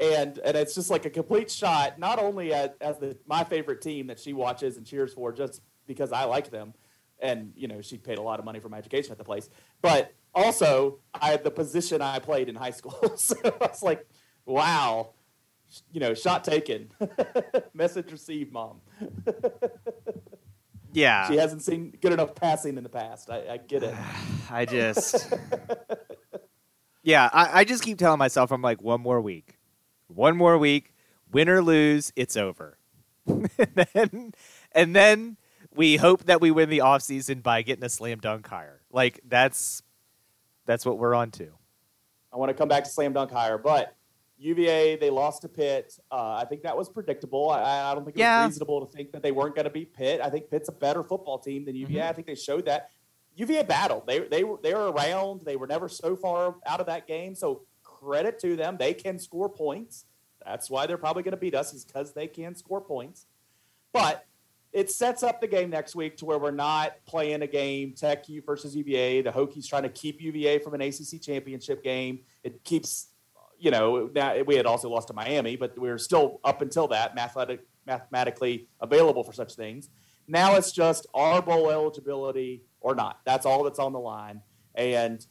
and 0.00 0.38
and 0.38 0.56
it's 0.56 0.74
just 0.74 0.90
like 0.90 1.04
a 1.06 1.10
complete 1.10 1.50
shot, 1.50 1.98
not 1.98 2.18
only 2.18 2.52
at, 2.54 2.76
as 2.80 2.98
the 2.98 3.16
my 3.26 3.44
favorite 3.44 3.80
team 3.82 4.06
that 4.08 4.18
she 4.18 4.32
watches 4.32 4.76
and 4.76 4.86
cheers 4.86 5.12
for, 5.14 5.32
just 5.32 5.60
because 5.86 6.12
I 6.12 6.24
like 6.24 6.50
them, 6.50 6.74
and 7.18 7.52
you 7.56 7.66
know 7.68 7.80
she 7.80 7.98
paid 7.98 8.18
a 8.18 8.22
lot 8.22 8.38
of 8.38 8.44
money 8.44 8.60
for 8.60 8.68
my 8.68 8.78
education 8.78 9.10
at 9.12 9.18
the 9.18 9.24
place, 9.24 9.50
but 9.82 10.12
also 10.34 11.00
I 11.14 11.30
had 11.30 11.42
the 11.42 11.50
position 11.50 12.00
I 12.00 12.20
played 12.20 12.48
in 12.48 12.54
high 12.54 12.70
school, 12.70 13.12
so 13.16 13.34
I 13.44 13.66
was 13.66 13.82
like, 13.82 14.06
wow, 14.46 15.10
you 15.92 16.00
know, 16.00 16.14
shot 16.14 16.44
taken, 16.44 16.90
message 17.74 18.10
received, 18.10 18.52
mom. 18.52 18.80
Yeah, 20.92 21.28
she 21.28 21.36
hasn't 21.36 21.62
seen 21.62 21.96
good 22.00 22.12
enough 22.12 22.34
passing 22.34 22.78
in 22.78 22.82
the 22.82 22.88
past. 22.88 23.30
I, 23.30 23.46
I 23.46 23.56
get 23.58 23.82
it. 23.82 23.94
I 24.50 24.64
just, 24.64 25.34
yeah, 27.02 27.28
I, 27.32 27.60
I 27.60 27.64
just 27.64 27.82
keep 27.82 27.98
telling 27.98 28.18
myself, 28.18 28.50
I'm 28.50 28.62
like, 28.62 28.82
one 28.82 29.02
more 29.02 29.20
week, 29.20 29.58
one 30.08 30.36
more 30.36 30.56
week, 30.56 30.94
win 31.30 31.48
or 31.48 31.62
lose, 31.62 32.10
it's 32.16 32.36
over. 32.36 32.78
and, 33.26 33.86
then, 33.92 34.32
and 34.72 34.96
then 34.96 35.36
we 35.74 35.96
hope 35.96 36.24
that 36.24 36.40
we 36.40 36.50
win 36.50 36.70
the 36.70 36.78
offseason 36.78 37.42
by 37.42 37.62
getting 37.62 37.84
a 37.84 37.88
slam 37.88 38.18
dunk 38.18 38.46
hire. 38.46 38.80
Like 38.90 39.20
that's 39.28 39.82
that's 40.64 40.86
what 40.86 40.98
we're 40.98 41.14
on 41.14 41.30
to. 41.32 41.50
I 42.32 42.36
want 42.38 42.48
to 42.50 42.54
come 42.54 42.68
back 42.68 42.84
to 42.84 42.90
slam 42.90 43.12
dunk 43.12 43.30
hire, 43.30 43.58
but 43.58 43.94
UVA 44.38 44.96
they 44.96 45.10
lost 45.10 45.42
to 45.42 45.48
Pitt. 45.48 45.98
Uh, 46.10 46.34
I 46.40 46.44
think 46.44 46.62
that 46.62 46.76
was 46.76 46.88
predictable. 46.88 47.50
I, 47.50 47.90
I 47.90 47.94
don't 47.94 48.04
think 48.04 48.16
it 48.16 48.20
Yeah. 48.20 48.44
was 48.44 48.54
reasonable 48.54 48.84
to 48.86 48.92
think 48.92 49.12
that 49.12 49.22
they 49.22 49.32
weren't 49.32 49.54
going 49.54 49.64
to 49.64 49.70
beat 49.70 49.92
Pitt. 49.94 50.20
I 50.22 50.30
think 50.30 50.50
Pitt's 50.50 50.68
a 50.68 50.72
better 50.72 51.02
football 51.02 51.38
team 51.38 51.64
than 51.64 51.74
UVA. 51.76 52.00
Mhm. 52.02 52.08
I 52.08 52.12
think 52.12 52.26
they 52.26 52.34
showed 52.34 52.66
that. 52.66 52.90
UVA 53.34 53.62
battled. 53.64 54.06
They 54.06 54.20
they 54.20 54.42
were 54.44 54.58
they 54.62 54.74
were 54.74 54.90
around. 54.90 55.42
They 55.42 55.56
were 55.56 55.66
never 55.68 55.88
so 55.88 56.16
far 56.16 56.56
out 56.66 56.80
of 56.80 56.86
that 56.86 57.06
game. 57.06 57.34
So 57.34 57.62
credit 57.84 58.38
to 58.40 58.56
them. 58.56 58.76
They 58.78 58.94
can 58.94 59.18
score 59.18 59.48
points. 59.48 60.06
That's 60.44 60.68
why 60.70 60.86
they're 60.86 60.98
probably 60.98 61.22
going 61.24 61.32
to 61.32 61.36
beat 61.38 61.54
us 61.54 61.72
is 61.74 61.84
because 61.84 62.12
they 62.14 62.26
can 62.26 62.54
score 62.54 62.80
points. 62.80 63.26
But 63.92 64.24
it 64.72 64.90
sets 64.90 65.22
up 65.22 65.40
the 65.40 65.46
game 65.48 65.70
next 65.70 65.94
week 65.96 66.16
to 66.18 66.24
where 66.26 66.38
we're 66.38 66.50
not 66.50 66.92
playing 67.06 67.42
a 67.42 67.46
game 67.46 67.92
Tech 67.94 68.28
U 68.28 68.42
versus 68.42 68.74
UVA. 68.76 69.22
The 69.22 69.30
Hokies 69.32 69.66
trying 69.68 69.82
to 69.84 69.88
keep 69.88 70.20
UVA 70.20 70.58
from 70.58 70.74
an 70.74 70.80
ACC 70.82 71.20
championship 71.20 71.82
game. 71.82 72.20
It 72.44 72.62
keeps, 72.64 73.08
you 73.58 73.70
know, 73.70 74.10
now 74.14 74.40
we 74.42 74.56
had 74.56 74.66
also 74.66 74.88
lost 74.88 75.08
to 75.08 75.14
Miami, 75.14 75.56
but 75.56 75.78
we 75.78 75.88
were 75.88 75.98
still 75.98 76.40
up 76.44 76.62
until 76.62 76.88
that 76.88 77.14
mathematic, 77.14 77.66
mathematically 77.86 78.68
available 78.80 79.24
for 79.24 79.32
such 79.32 79.54
things. 79.54 79.88
Now 80.26 80.56
it's 80.56 80.72
just 80.72 81.06
our 81.14 81.42
bowl 81.42 81.70
eligibility 81.70 82.62
or 82.80 82.94
not. 82.94 83.20
That's 83.24 83.46
all 83.46 83.64
that's 83.64 83.78
on 83.78 83.92
the 83.92 83.98
line. 83.98 84.42
And 84.74 85.24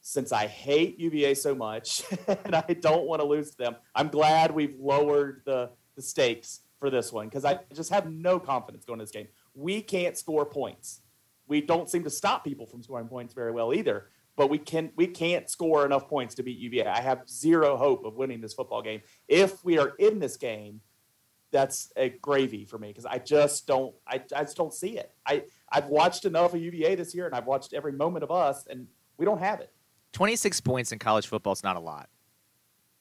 since 0.00 0.32
I 0.32 0.46
hate 0.46 0.98
UVA 1.00 1.34
so 1.34 1.54
much 1.54 2.02
and 2.44 2.54
I 2.54 2.76
don't 2.80 3.06
want 3.06 3.20
to 3.20 3.26
lose 3.26 3.50
to 3.50 3.58
them, 3.58 3.76
I'm 3.94 4.08
glad 4.08 4.54
we've 4.54 4.78
lowered 4.78 5.42
the, 5.44 5.70
the 5.96 6.02
stakes 6.02 6.60
for 6.78 6.90
this 6.90 7.12
one 7.12 7.26
because 7.26 7.44
I 7.44 7.58
just 7.74 7.90
have 7.90 8.10
no 8.10 8.38
confidence 8.38 8.84
going 8.84 9.00
to 9.00 9.04
this 9.04 9.10
game. 9.10 9.28
We 9.54 9.82
can't 9.82 10.16
score 10.16 10.46
points. 10.46 11.00
We 11.48 11.60
don't 11.60 11.90
seem 11.90 12.04
to 12.04 12.10
stop 12.10 12.44
people 12.44 12.66
from 12.66 12.82
scoring 12.82 13.08
points 13.08 13.34
very 13.34 13.52
well 13.52 13.74
either. 13.74 14.10
But 14.36 14.50
we 14.50 14.58
can 14.58 14.92
we 14.96 15.06
can't 15.06 15.48
score 15.48 15.86
enough 15.86 16.08
points 16.08 16.34
to 16.36 16.42
beat 16.42 16.58
UVA. 16.58 16.86
I 16.86 17.00
have 17.00 17.28
zero 17.28 17.76
hope 17.76 18.04
of 18.04 18.16
winning 18.16 18.40
this 18.40 18.52
football 18.54 18.82
game. 18.82 19.00
If 19.28 19.64
we 19.64 19.78
are 19.78 19.94
in 19.98 20.18
this 20.18 20.36
game, 20.36 20.80
that's 21.52 21.90
a 21.96 22.10
gravy 22.10 22.64
for 22.66 22.78
me 22.78 22.88
because 22.88 23.06
I 23.06 23.18
just 23.18 23.66
don't 23.66 23.94
I, 24.06 24.16
I 24.34 24.42
just 24.42 24.56
don't 24.56 24.74
see 24.74 24.98
it. 24.98 25.10
I 25.26 25.44
I've 25.70 25.86
watched 25.86 26.26
enough 26.26 26.52
of 26.54 26.60
UVA 26.60 26.96
this 26.96 27.14
year 27.14 27.24
and 27.26 27.34
I've 27.34 27.46
watched 27.46 27.72
every 27.72 27.92
moment 27.92 28.24
of 28.24 28.30
us 28.30 28.66
and 28.66 28.86
we 29.16 29.24
don't 29.24 29.38
have 29.40 29.60
it. 29.60 29.72
26 30.12 30.60
points 30.60 30.92
in 30.92 30.98
college 30.98 31.26
football 31.26 31.54
is 31.54 31.64
not 31.64 31.76
a 31.76 31.80
lot. 31.80 32.10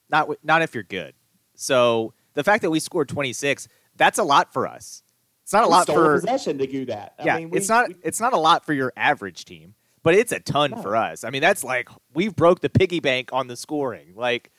Not 0.09 0.29
not 0.41 0.61
if 0.61 0.73
you're 0.73 0.83
good. 0.83 1.15
So 1.55 2.13
the 2.33 2.43
fact 2.45 2.61
that 2.61 2.69
we 2.71 2.79
scored 2.79 3.09
26, 3.09 3.67
that's 3.97 4.19
a 4.19 4.23
lot 4.23 4.53
for 4.53 4.67
us. 4.67 5.03
It's 5.43 5.53
not 5.53 5.63
a 5.63 5.67
We 5.67 5.71
lot 5.71 5.87
for 5.87 6.13
possession 6.21 6.57
to 6.59 6.67
do 6.67 6.85
that. 6.85 7.13
I 7.19 7.25
yeah. 7.25 7.37
mean, 7.37 7.49
we- 7.49 7.57
it's 7.57 7.67
not 7.69 7.89
we- 7.89 7.95
it's 8.03 8.19
not 8.21 8.31
a 8.33 8.37
lot 8.37 8.65
for 8.65 8.73
your 8.73 8.93
average 8.95 9.43
team, 9.45 9.75
but 10.05 10.13
it's 10.13 10.31
a 10.31 10.39
ton 10.39 10.69
No. 10.71 10.81
for 10.83 10.95
us. 10.95 11.23
I 11.23 11.31
mean, 11.31 11.41
that's 11.41 11.63
like 11.63 11.89
we've 12.13 12.35
broke 12.35 12.61
the 12.61 12.69
piggy 12.69 12.99
bank 12.99 13.31
on 13.33 13.47
the 13.47 13.55
scoring. 13.57 14.13
Like, 14.15 14.51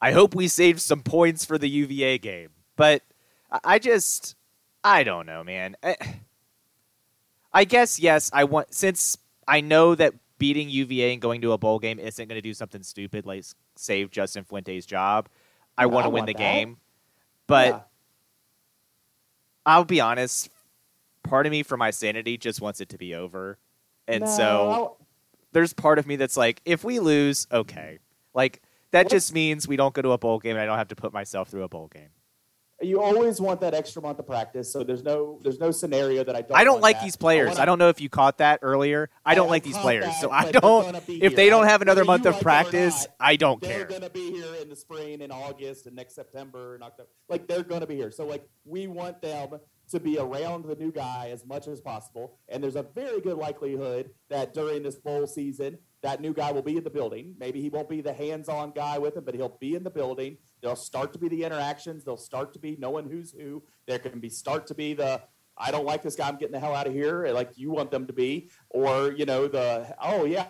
I 0.00 0.12
hope 0.12 0.34
we 0.34 0.48
save 0.48 0.80
some 0.80 1.02
points 1.02 1.44
for 1.44 1.58
the 1.58 1.68
UVA 1.68 2.16
game, 2.18 2.48
but 2.76 3.02
I- 3.64 3.78
just 3.78 4.34
I 4.82 5.04
don't 5.04 5.26
know, 5.26 5.44
man. 5.44 5.76
I, 5.82 5.96
I 7.52 7.64
guess 7.64 7.98
yes. 8.00 8.30
I 8.32 8.44
want 8.44 8.72
since 8.72 9.18
I 9.46 9.60
know 9.60 9.94
that 9.94 10.14
beating 10.38 10.70
UVA 10.70 11.12
and 11.12 11.20
going 11.20 11.42
to 11.42 11.52
a 11.52 11.58
bowl 11.58 11.78
game 11.78 11.98
isn't 11.98 12.26
going 12.28 12.38
to 12.38 12.42
do 12.42 12.54
something 12.54 12.82
stupid 12.82 13.26
like 13.26 13.44
save 13.76 14.10
Justin 14.10 14.44
Fuente's 14.44 14.86
job. 14.86 15.28
I 15.76 15.82
Yeah, 15.82 15.86
want 15.88 16.04
to 16.06 16.08
win 16.10 16.20
want 16.22 16.26
the 16.28 16.32
that. 16.32 16.38
game, 16.38 16.78
but 17.46 17.66
yeah. 17.68 17.80
I'll 19.66 19.84
be 19.84 20.00
honest. 20.00 20.48
Part 21.22 21.44
of 21.44 21.52
me, 21.52 21.62
for 21.62 21.76
my 21.76 21.90
sanity, 21.90 22.38
just 22.38 22.62
wants 22.62 22.80
it 22.80 22.88
to 22.88 22.98
be 22.98 23.14
over, 23.14 23.58
and 24.10 24.24
No, 24.24 24.30
so 24.30 24.96
there's 25.52 25.72
part 25.72 25.98
of 25.98 26.06
me 26.06 26.16
that's 26.16 26.36
like, 26.36 26.60
if 26.64 26.84
we 26.84 26.98
lose, 27.00 27.46
okay, 27.52 27.98
like 28.34 28.62
that 28.92 29.06
What 29.06 29.12
just 29.12 29.32
means 29.32 29.68
we 29.68 29.76
don't 29.76 29.94
go 29.94 30.02
to 30.02 30.12
a 30.12 30.18
bowl 30.18 30.38
game, 30.38 30.52
and 30.52 30.60
I 30.60 30.66
don't 30.66 30.78
have 30.78 30.88
to 30.88 30.96
put 30.96 31.12
myself 31.12 31.48
through 31.48 31.62
a 31.62 31.68
bowl 31.68 31.88
game. 31.92 32.08
you 32.82 33.00
always 33.00 33.40
want 33.42 33.60
that 33.60 33.74
extra 33.74 34.00
month 34.00 34.18
of 34.18 34.26
practice. 34.26 34.72
So 34.72 34.82
there's 34.82 35.02
no 35.04 35.38
there's 35.42 35.60
no 35.60 35.70
scenario 35.70 36.24
that 36.24 36.34
I 36.34 36.40
don't. 36.40 36.56
I 36.56 36.64
don't 36.64 36.80
like 36.80 36.96
that. 36.96 37.04
these 37.04 37.14
players. 37.16 37.48
wanna- 37.50 37.60
I 37.60 37.64
don't 37.66 37.78
know 37.78 37.88
if 37.90 38.00
you 38.00 38.08
caught 38.08 38.38
that 38.38 38.60
earlier. 38.62 39.10
I 39.24 39.34
don't 39.34 39.48
I 39.48 39.50
like 39.50 39.64
these 39.64 39.76
players, 39.76 40.06
that, 40.06 40.20
so 40.20 40.30
I 40.30 40.50
don't. 40.50 40.96
If 41.08 41.36
they 41.36 41.50
don't 41.50 41.66
have 41.66 41.82
another 41.82 42.00
Whether 42.00 42.06
month 42.06 42.26
of 42.26 42.34
like 42.34 42.42
practice, 42.42 43.02
not, 43.02 43.16
I 43.20 43.36
don't 43.36 43.60
care. 43.60 43.78
they're 43.78 43.86
going 43.86 44.00
to 44.02 44.10
be 44.10 44.32
here 44.32 44.54
in 44.62 44.68
the 44.70 44.76
spring, 44.76 45.20
in 45.20 45.30
August, 45.30 45.86
and 45.86 45.94
next 45.94 46.14
September 46.14 46.74
and 46.74 46.82
October. 46.82 47.10
Like 47.28 47.46
they're 47.46 47.62
going 47.62 47.82
to 47.82 47.86
be 47.86 47.96
here. 47.96 48.10
So 48.10 48.24
like 48.26 48.48
we 48.64 48.86
want 48.86 49.20
them 49.20 49.60
to 49.90 50.00
be 50.00 50.18
around 50.18 50.64
the 50.64 50.76
new 50.76 50.92
guy 50.92 51.30
as 51.32 51.44
much 51.46 51.68
as 51.68 51.80
possible. 51.80 52.38
And 52.48 52.62
there's 52.62 52.76
a 52.76 52.82
very 52.82 53.20
good 53.20 53.36
likelihood 53.36 54.10
that 54.28 54.54
during 54.54 54.82
this 54.82 54.96
bowl 54.96 55.26
season, 55.26 55.78
that 56.02 56.20
new 56.20 56.32
guy 56.32 56.52
will 56.52 56.62
be 56.62 56.76
in 56.76 56.84
the 56.84 56.90
building. 56.90 57.34
Maybe 57.38 57.60
he 57.60 57.68
won't 57.68 57.88
be 57.88 58.00
the 58.00 58.12
hands-on 58.12 58.72
guy 58.72 58.98
with 58.98 59.16
him, 59.16 59.24
but 59.24 59.34
he'll 59.34 59.58
be 59.60 59.74
in 59.74 59.84
the 59.84 59.90
building. 59.90 60.38
There'll 60.62 60.76
start 60.76 61.12
to 61.12 61.18
be 61.18 61.28
the 61.28 61.44
interactions. 61.44 62.04
There'll 62.04 62.16
start 62.16 62.52
to 62.54 62.58
be 62.58 62.76
knowing 62.78 63.08
who's 63.08 63.32
who. 63.32 63.62
There 63.86 63.98
can 63.98 64.18
be 64.20 64.30
start 64.30 64.66
to 64.68 64.74
be 64.74 64.94
the 64.94 65.20
I 65.60 65.70
don't 65.70 65.84
like 65.84 66.02
this 66.02 66.16
guy. 66.16 66.26
I'm 66.26 66.38
getting 66.38 66.52
the 66.54 66.60
hell 66.60 66.74
out 66.74 66.86
of 66.86 66.94
here. 66.94 67.26
Eh, 67.26 67.32
like 67.32 67.50
you 67.56 67.70
want 67.70 67.90
them 67.90 68.06
to 68.06 68.12
be, 68.12 68.50
or 68.70 69.12
you 69.12 69.26
know 69.26 69.46
the 69.46 69.94
oh 70.02 70.24
yeah, 70.24 70.46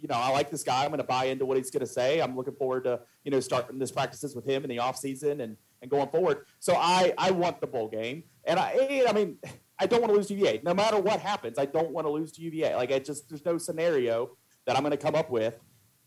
you 0.00 0.08
know 0.08 0.14
I 0.14 0.30
like 0.30 0.50
this 0.50 0.62
guy. 0.62 0.84
I'm 0.84 0.90
going 0.90 0.98
to 0.98 1.04
buy 1.04 1.24
into 1.26 1.46
what 1.46 1.56
he's 1.56 1.70
going 1.70 1.80
to 1.80 1.86
say. 1.86 2.20
I'm 2.20 2.36
looking 2.36 2.54
forward 2.54 2.84
to 2.84 3.00
you 3.24 3.30
know 3.30 3.40
starting 3.40 3.78
this 3.78 3.90
practices 3.90 4.36
with 4.36 4.44
him 4.44 4.64
in 4.64 4.68
the 4.68 4.78
off 4.80 4.96
season 4.96 5.40
and 5.40 5.56
and 5.80 5.90
going 5.90 6.08
forward. 6.08 6.44
So 6.60 6.74
I 6.76 7.14
I 7.16 7.30
want 7.30 7.60
the 7.60 7.66
bowl 7.66 7.88
game, 7.88 8.24
and 8.48 8.58
I 8.58 9.04
I 9.08 9.12
mean 9.12 9.38
I 9.78 9.86
don't 9.86 10.00
want 10.00 10.12
to 10.12 10.16
lose 10.16 10.26
to 10.28 10.34
UVA. 10.34 10.60
No 10.64 10.74
matter 10.74 10.98
what 10.98 11.20
happens, 11.20 11.58
I 11.58 11.66
don't 11.66 11.90
want 11.90 12.06
to 12.06 12.10
lose 12.10 12.32
to 12.32 12.42
UVA. 12.42 12.74
Like 12.74 12.90
I 12.90 12.98
just 12.98 13.28
there's 13.28 13.44
no 13.44 13.58
scenario 13.58 14.30
that 14.66 14.76
I'm 14.76 14.82
going 14.82 14.90
to 14.90 14.96
come 14.96 15.14
up 15.14 15.30
with, 15.30 15.54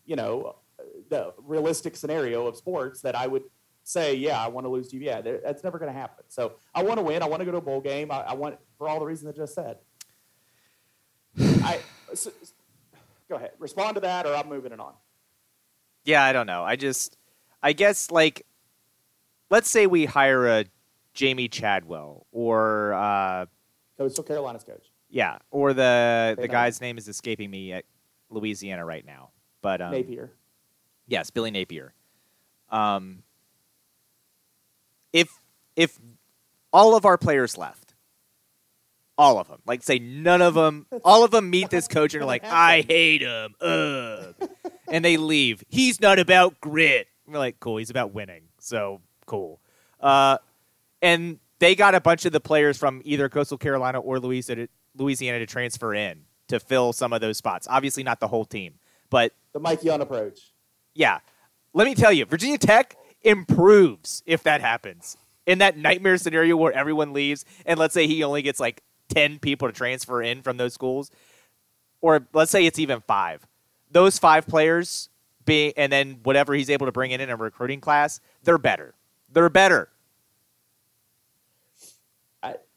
you 0.04 0.14
know, 0.14 0.56
the 1.08 1.32
realistic 1.38 1.96
scenario 1.96 2.46
of 2.46 2.56
sports 2.56 3.00
that 3.02 3.16
I 3.16 3.26
would 3.26 3.44
say, 3.84 4.14
yeah, 4.14 4.42
I 4.42 4.48
want 4.48 4.66
to 4.66 4.68
lose 4.68 4.88
to 4.88 4.96
UVA. 4.96 5.40
That's 5.44 5.64
never 5.64 5.78
going 5.78 5.92
to 5.92 5.98
happen. 5.98 6.24
So 6.28 6.54
I 6.74 6.82
want 6.82 6.98
to 6.98 7.02
win. 7.02 7.22
I 7.22 7.26
want 7.26 7.40
to 7.40 7.44
go 7.44 7.52
to 7.52 7.58
a 7.58 7.62
bowl 7.62 7.80
game. 7.80 8.10
I, 8.10 8.20
I 8.20 8.34
want 8.34 8.58
for 8.78 8.88
all 8.88 9.00
the 9.00 9.06
reasons 9.06 9.34
I 9.34 9.36
just 9.36 9.54
said. 9.54 9.78
I 11.64 11.80
so, 12.14 12.30
go 13.28 13.36
ahead, 13.36 13.52
respond 13.58 13.94
to 13.94 14.00
that, 14.02 14.26
or 14.26 14.34
I'm 14.34 14.48
moving 14.48 14.72
it 14.72 14.80
on. 14.80 14.92
Yeah, 16.04 16.22
I 16.22 16.32
don't 16.32 16.46
know. 16.46 16.62
I 16.62 16.76
just, 16.76 17.16
I 17.62 17.72
guess, 17.72 18.10
like, 18.10 18.44
let's 19.50 19.70
say 19.70 19.86
we 19.86 20.04
hire 20.04 20.46
a 20.46 20.64
Jamey 21.14 21.50
Chadwell 21.50 22.26
or, 22.32 22.92
uh, 22.94 23.46
Coastal 23.98 24.24
Carolina's 24.24 24.64
coach. 24.64 24.86
yeah, 25.10 25.38
or 25.50 25.72
the 25.72 26.34
They 26.36 26.42
the 26.42 26.48
know. 26.48 26.52
guy's 26.52 26.80
name 26.80 26.98
is 26.98 27.08
escaping 27.08 27.50
me 27.50 27.72
at 27.72 27.84
Louisiana 28.30 28.84
right 28.84 29.04
now, 29.04 29.30
but 29.60 29.80
um, 29.82 29.92
Napier. 29.92 30.32
Yes, 31.06 31.30
Billy 31.30 31.50
Napier. 31.50 31.92
Um, 32.70 33.22
if 35.12 35.28
if 35.76 35.98
all 36.72 36.96
of 36.96 37.04
our 37.04 37.18
players 37.18 37.58
left, 37.58 37.94
all 39.18 39.38
of 39.38 39.48
them, 39.48 39.60
like 39.66 39.82
say 39.82 39.98
none 39.98 40.40
of 40.42 40.54
them, 40.54 40.86
all 41.04 41.24
of 41.24 41.30
them 41.30 41.50
meet 41.50 41.68
this 41.70 41.86
coach 41.88 42.14
and 42.14 42.22
are 42.22 42.26
like, 42.26 42.44
I 42.44 42.80
hate 42.88 43.20
him, 43.22 43.54
ugh, 43.60 44.34
and 44.88 45.04
they 45.04 45.16
leave. 45.18 45.62
He's 45.68 46.00
not 46.00 46.18
about 46.18 46.60
grit. 46.60 47.08
We're 47.26 47.38
like, 47.38 47.60
cool. 47.60 47.76
He's 47.76 47.90
about 47.90 48.12
winning. 48.14 48.44
So 48.58 49.00
cool. 49.26 49.60
Uh, 50.00 50.38
and 51.02 51.38
they 51.58 51.74
got 51.74 51.94
a 51.94 52.00
bunch 52.00 52.24
of 52.24 52.32
the 52.32 52.40
players 52.40 52.78
from 52.78 53.02
either 53.04 53.28
Coastal 53.28 53.58
Carolina 53.58 54.00
or 54.00 54.18
Louisiana, 54.18 54.68
Louisiana 54.96 55.38
to 55.40 55.46
transfer 55.46 55.94
in 55.94 56.22
to 56.48 56.58
fill 56.58 56.92
some 56.92 57.12
of 57.12 57.20
those 57.20 57.36
spots. 57.36 57.66
Obviously, 57.68 58.02
not 58.02 58.20
the 58.20 58.28
whole 58.28 58.44
team, 58.44 58.74
but 59.10 59.32
The 59.52 59.60
Mike 59.60 59.82
Young 59.84 60.00
approach. 60.00 60.52
yeah. 60.94 61.18
Let 61.74 61.86
me 61.86 61.94
tell 61.94 62.12
you, 62.12 62.26
Virginia 62.26 62.58
Tech 62.58 62.96
improves 63.22 64.22
if 64.26 64.42
that 64.42 64.60
happens. 64.60 65.16
In 65.46 65.58
that 65.58 65.76
nightmare 65.78 66.18
scenario 66.18 66.54
where 66.56 66.72
everyone 66.72 67.12
leaves, 67.14 67.44
and 67.64 67.80
let's 67.80 67.94
say 67.94 68.06
he 68.06 68.22
only 68.22 68.42
gets 68.42 68.60
like 68.60 68.82
10 69.08 69.38
people 69.38 69.68
to 69.68 69.72
transfer 69.72 70.22
in 70.22 70.42
from 70.42 70.58
those 70.58 70.74
schools, 70.74 71.10
or 72.02 72.26
let's 72.34 72.50
say 72.50 72.66
it's 72.66 72.78
even 72.78 73.00
five. 73.00 73.46
Those 73.90 74.18
five 74.18 74.46
players 74.46 75.08
being 75.44 75.72
and 75.76 75.90
then 75.90 76.20
whatever 76.22 76.52
he's 76.54 76.68
able 76.70 76.86
to 76.86 76.92
bring 76.92 77.10
in 77.10 77.20
in 77.20 77.30
a 77.30 77.36
recruiting 77.36 77.80
class, 77.80 78.20
they're 78.44 78.58
better. 78.58 78.94
They're 79.32 79.48
better. 79.48 79.88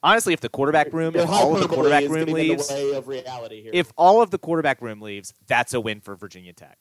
Honestly, 0.06 0.34
if 0.34 0.40
the 0.40 0.50
quarterback 0.50 0.94
room, 0.94 1.16
if 1.16 1.28
all 1.28 1.56
of 1.56 1.64
the 1.64 1.68
quarterback 1.68 2.08
room 2.08 2.28
leaves, 2.28 2.70
of 2.70 3.08
reality 3.08 3.64
here. 3.64 3.72
if 3.74 3.92
all 3.98 4.22
of 4.22 4.30
the 4.30 4.38
quarterback 4.38 4.80
room 4.80 5.02
leaves, 5.02 5.34
that's 5.48 5.74
a 5.74 5.82
win 5.82 6.00
for 6.00 6.16
Virginia 6.16 6.54
Tech. 6.54 6.78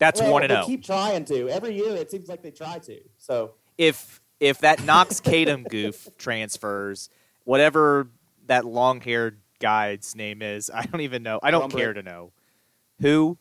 That's 0.00 0.20
well, 0.20 0.32
one 0.32 0.42
and 0.42 0.50
zero. 0.50 0.62
Oh. 0.64 0.66
keep 0.66 0.82
trying 0.82 1.24
to 1.26 1.48
every 1.48 1.76
year. 1.76 1.94
It 1.94 2.10
seems 2.10 2.28
like 2.28 2.42
they 2.42 2.50
try 2.50 2.80
to. 2.80 2.98
So 3.16 3.52
If 3.78 4.20
if 4.40 4.58
that 4.58 4.82
Knox 4.84 5.20
Kadum 5.20 5.68
goof 5.68 6.08
transfers, 6.18 7.10
whatever 7.44 8.08
that 8.48 8.64
long 8.64 9.00
haired 9.02 9.38
guy's 9.60 10.16
name 10.16 10.42
is, 10.42 10.68
I 10.68 10.82
don't 10.82 11.02
even 11.02 11.22
know. 11.22 11.38
I 11.40 11.52
don't 11.52 11.72
Brumbrick. 11.72 11.76
care 11.76 11.92
to 11.92 12.02
know. 12.02 12.32
Who? 13.00 13.38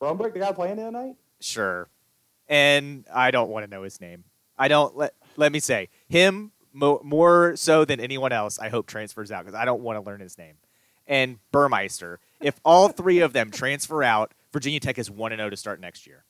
Brumberg, 0.00 0.32
the 0.32 0.40
guy 0.40 0.52
playing 0.52 0.76
tonight. 0.76 1.16
Sure. 1.38 1.88
And 2.48 3.04
I 3.12 3.30
don't 3.30 3.50
want 3.50 3.66
to 3.66 3.70
know 3.70 3.82
his 3.82 4.00
name. 4.00 4.24
I 4.56 4.68
don't 4.68 4.96
let 4.96 5.12
let 5.36 5.52
me 5.52 5.60
say 5.60 5.90
him 6.08 6.52
mo- 6.74 7.00
more 7.02 7.56
so 7.56 7.84
than 7.84 8.00
anyone 8.00 8.32
else. 8.32 8.58
I 8.58 8.68
hope 8.68 8.86
transfers 8.86 9.30
out 9.30 9.44
because 9.44 9.58
I 9.58 9.64
don't 9.64 9.82
want 9.82 9.96
to 9.96 10.06
learn 10.06 10.20
his 10.20 10.36
name. 10.36 10.54
And 11.06 11.38
Burmeister. 11.52 12.20
If 12.40 12.60
all 12.64 12.88
three 12.88 13.20
of 13.20 13.32
them 13.32 13.50
transfer 13.50 14.02
out, 14.02 14.32
Virginia 14.52 14.80
Tech 14.80 14.98
is 14.98 15.10
one 15.10 15.32
and 15.32 15.40
zero 15.40 15.50
to 15.50 15.56
start 15.56 15.80
next 15.80 16.06
year. 16.06 16.24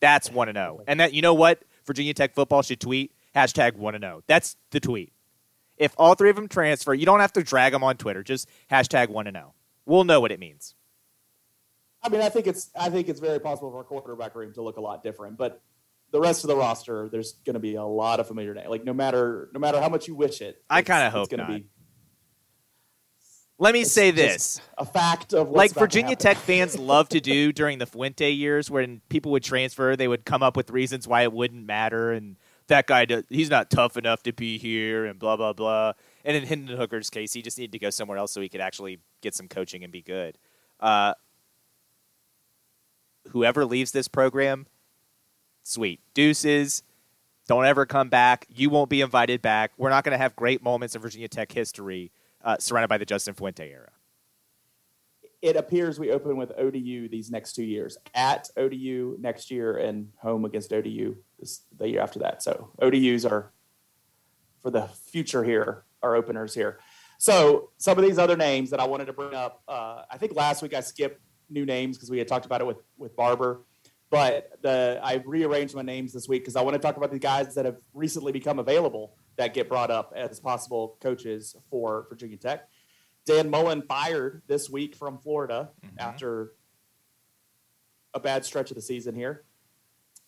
That's 0.00 0.30
one 0.30 0.48
and 0.48 0.56
zero. 0.56 0.82
And 0.86 1.00
that 1.00 1.14
you 1.14 1.22
know 1.22 1.34
what 1.34 1.62
Virginia 1.86 2.14
Tech 2.14 2.34
football 2.34 2.62
should 2.62 2.80
tweet 2.80 3.12
hashtag 3.34 3.76
one 3.76 3.94
and 3.94 4.02
zero. 4.02 4.22
That's 4.26 4.56
the 4.70 4.80
tweet. 4.80 5.12
If 5.76 5.94
all 5.98 6.14
three 6.14 6.30
of 6.30 6.36
them 6.36 6.48
transfer, 6.48 6.94
you 6.94 7.06
don't 7.06 7.20
have 7.20 7.32
to 7.34 7.42
drag 7.42 7.72
them 7.72 7.84
on 7.84 7.96
Twitter. 7.96 8.22
Just 8.22 8.48
hashtag 8.70 9.08
one 9.08 9.26
and 9.26 9.36
zero. 9.36 9.54
We'll 9.84 10.04
know 10.04 10.20
what 10.20 10.32
it 10.32 10.40
means. 10.40 10.74
I 12.02 12.08
mean, 12.08 12.20
I 12.20 12.28
think 12.28 12.46
it's 12.46 12.70
I 12.78 12.88
think 12.88 13.08
it's 13.08 13.20
very 13.20 13.40
possible 13.40 13.70
for 13.70 13.80
a 13.80 13.84
quarterback 13.84 14.34
room 14.34 14.52
to 14.54 14.62
look 14.62 14.76
a 14.76 14.80
lot 14.80 15.02
different, 15.02 15.36
but 15.36 15.60
the 16.10 16.20
rest 16.20 16.44
of 16.44 16.48
the 16.48 16.56
roster, 16.56 17.08
there's 17.10 17.32
going 17.44 17.54
to 17.54 17.60
be 17.60 17.74
a 17.74 17.84
lot 17.84 18.20
of 18.20 18.28
familiar 18.28 18.54
names. 18.54 18.68
Like 18.68 18.84
no 18.84 18.94
matter 18.94 19.48
no 19.52 19.60
matter 19.60 19.80
how 19.80 19.88
much 19.88 20.08
you 20.08 20.14
wish 20.14 20.40
it, 20.40 20.62
I 20.70 20.82
kinda 20.82 21.10
hope 21.10 21.24
it's 21.24 21.36
gonna 21.36 21.48
not. 21.50 21.58
Be 21.60 21.66
Let 23.58 23.74
me 23.74 23.84
say 23.84 24.10
this. 24.10 24.60
a 24.78 24.84
fact 24.84 25.32
of 25.32 25.48
what's 25.48 25.56
like 25.56 25.72
Virginia. 25.72 26.16
Tech 26.16 26.36
fans 26.36 26.78
love 26.78 27.08
to 27.10 27.20
do 27.20 27.52
during 27.52 27.78
the 27.78 27.86
Fuente 27.86 28.30
years 28.30 28.70
when 28.70 29.00
people 29.08 29.32
would 29.32 29.42
transfer, 29.44 29.96
they 29.96 30.08
would 30.08 30.24
come 30.24 30.42
up 30.42 30.56
with 30.56 30.70
reasons 30.70 31.08
why 31.08 31.22
it 31.22 31.32
wouldn't 31.32 31.66
matter 31.66 32.12
and 32.12 32.36
that 32.68 32.86
guy 32.86 33.04
does, 33.04 33.24
he's 33.28 33.50
not 33.50 33.70
tough 33.70 33.96
enough 33.96 34.22
to 34.24 34.32
be 34.32 34.58
here 34.58 35.04
and 35.04 35.18
blah 35.18 35.36
blah 35.36 35.52
blah. 35.52 35.92
And 36.24 36.36
in 36.36 36.44
Hendon 36.44 36.76
Hooker's 36.76 37.10
case, 37.10 37.32
he 37.32 37.42
just 37.42 37.58
needed 37.58 37.72
to 37.72 37.78
go 37.78 37.90
somewhere 37.90 38.18
else 38.18 38.32
so 38.32 38.40
he 38.40 38.48
could 38.48 38.60
actually 38.60 38.98
get 39.20 39.34
some 39.34 39.48
coaching 39.48 39.84
and 39.84 39.92
be 39.92 40.02
good. 40.02 40.38
Uh, 40.80 41.14
whoever 43.30 43.64
leaves 43.64 43.92
this 43.92 44.08
program, 44.08 44.66
sweet 45.66 46.00
deuces. 46.14 46.82
Don't 47.48 47.64
ever 47.64 47.86
come 47.86 48.08
back. 48.08 48.46
You 48.48 48.70
won't 48.70 48.90
be 48.90 49.00
invited 49.00 49.42
back. 49.42 49.72
We're 49.76 49.90
not 49.90 50.04
going 50.04 50.12
to 50.12 50.18
have 50.18 50.34
great 50.34 50.62
moments 50.62 50.94
in 50.94 51.02
Virginia 51.02 51.28
Tech 51.28 51.52
history 51.52 52.10
uh, 52.42 52.56
surrounded 52.58 52.88
by 52.88 52.98
the 52.98 53.04
Justin 53.04 53.34
Fuente 53.34 53.68
era. 53.70 53.90
it 55.42 55.56
appears 55.56 55.98
we 55.98 56.10
open 56.10 56.36
with 56.36 56.52
ODU 56.58 57.08
these 57.08 57.30
next 57.30 57.52
two 57.54 57.62
years 57.64 57.98
at 58.14 58.48
ODU 58.56 59.16
next 59.20 59.50
year 59.50 59.76
and 59.76 60.08
home 60.20 60.44
against 60.44 60.72
ODU 60.72 61.16
the 61.78 61.88
year 61.88 62.00
after 62.00 62.18
that. 62.20 62.42
So 62.42 62.70
ODU's 62.80 63.24
are 63.24 63.52
for 64.62 64.70
the 64.70 64.88
future 64.88 65.44
here, 65.44 65.84
our 66.02 66.16
openers 66.16 66.54
here. 66.54 66.80
So 67.18 67.70
some 67.76 67.98
of 67.98 68.04
these 68.04 68.18
other 68.18 68.36
names 68.36 68.70
that 68.70 68.80
I 68.80 68.86
wanted 68.86 69.06
to 69.06 69.12
bring 69.12 69.34
up, 69.34 69.62
uh, 69.68 70.02
I 70.10 70.18
think 70.18 70.34
last 70.34 70.62
week 70.62 70.74
I 70.74 70.80
skipped 70.80 71.20
new 71.48 71.64
names 71.64 71.96
because 71.96 72.10
we 72.10 72.18
had 72.18 72.26
talked 72.28 72.46
about 72.46 72.60
it 72.60 72.66
with 72.66 72.78
with 72.98 73.14
Barber, 73.14 73.62
but 74.16 74.62
the 74.62 74.98
I 75.02 75.22
rearranged 75.26 75.74
my 75.74 75.82
names 75.82 76.12
this 76.12 76.28
week 76.28 76.42
because 76.42 76.56
I 76.56 76.62
want 76.62 76.74
to 76.74 76.78
talk 76.80 76.96
about 76.96 77.10
the 77.10 77.18
guys 77.18 77.54
that 77.54 77.64
have 77.64 77.76
recently 77.92 78.32
become 78.32 78.58
available 78.58 79.14
that 79.36 79.52
get 79.54 79.68
brought 79.68 79.90
up 79.90 80.12
as 80.16 80.40
possible 80.40 80.96
coaches 81.00 81.54
for 81.70 82.06
Virginia 82.08 82.36
Tech. 82.38 82.68
Dan 83.26 83.50
Mullen 83.50 83.82
fired 83.82 84.42
this 84.46 84.70
week 84.70 84.94
from 84.96 85.18
Florida 85.18 85.70
Mhm. 85.84 85.98
after 85.98 86.52
a 88.14 88.20
bad 88.20 88.44
stretch 88.44 88.70
of 88.70 88.76
the 88.76 88.80
season 88.82 89.14
here, 89.14 89.44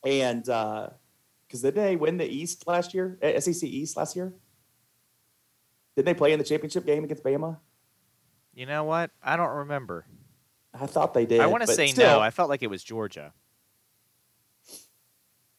and 0.04 0.44
because 0.44 1.62
didn't 1.62 1.76
they 1.82 1.96
win 1.96 2.18
the 2.18 2.26
East 2.26 2.66
last 2.66 2.92
year, 2.92 3.18
eh, 3.22 3.36
SEC 3.40 3.66
East 3.68 3.96
last 3.96 4.14
year? 4.16 4.34
Didn't 5.96 6.06
they 6.06 6.14
play 6.14 6.32
in 6.32 6.38
the 6.38 6.44
championship 6.44 6.84
game 6.84 7.02
against 7.04 7.24
Bama? 7.24 7.58
You 8.54 8.66
know 8.66 8.84
what? 8.84 9.10
I 9.22 9.36
don't 9.36 9.56
remember. 9.56 10.04
I 10.74 10.86
thought 10.86 11.14
they 11.14 11.24
did. 11.26 11.40
I 11.40 11.46
want 11.46 11.62
to 11.62 11.72
say 11.72 11.86
still, 11.88 12.18
no. 12.18 12.20
I 12.20 12.30
felt 12.30 12.48
like 12.50 12.62
it 12.62 12.68
was 12.68 12.84
Georgia. 12.84 13.32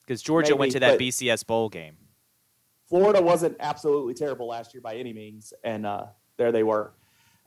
Because 0.10 0.24
Georgia 0.24 0.56
went 0.56 0.72
to 0.72 0.80
that 0.80 0.98
BCS 1.00 1.46
bowl 1.46 1.70
game. 1.70 1.96
Florida 2.88 3.22
wasn't 3.22 3.56
absolutely 3.60 4.16
terrible 4.16 4.48
last 4.48 4.74
year 4.74 4.82
by 4.82 4.96
any 4.96 5.14
means, 5.14 5.54
and 5.64 5.86
uh, 5.86 6.06
there 6.36 6.52
they 6.52 6.64
were. 6.64 6.94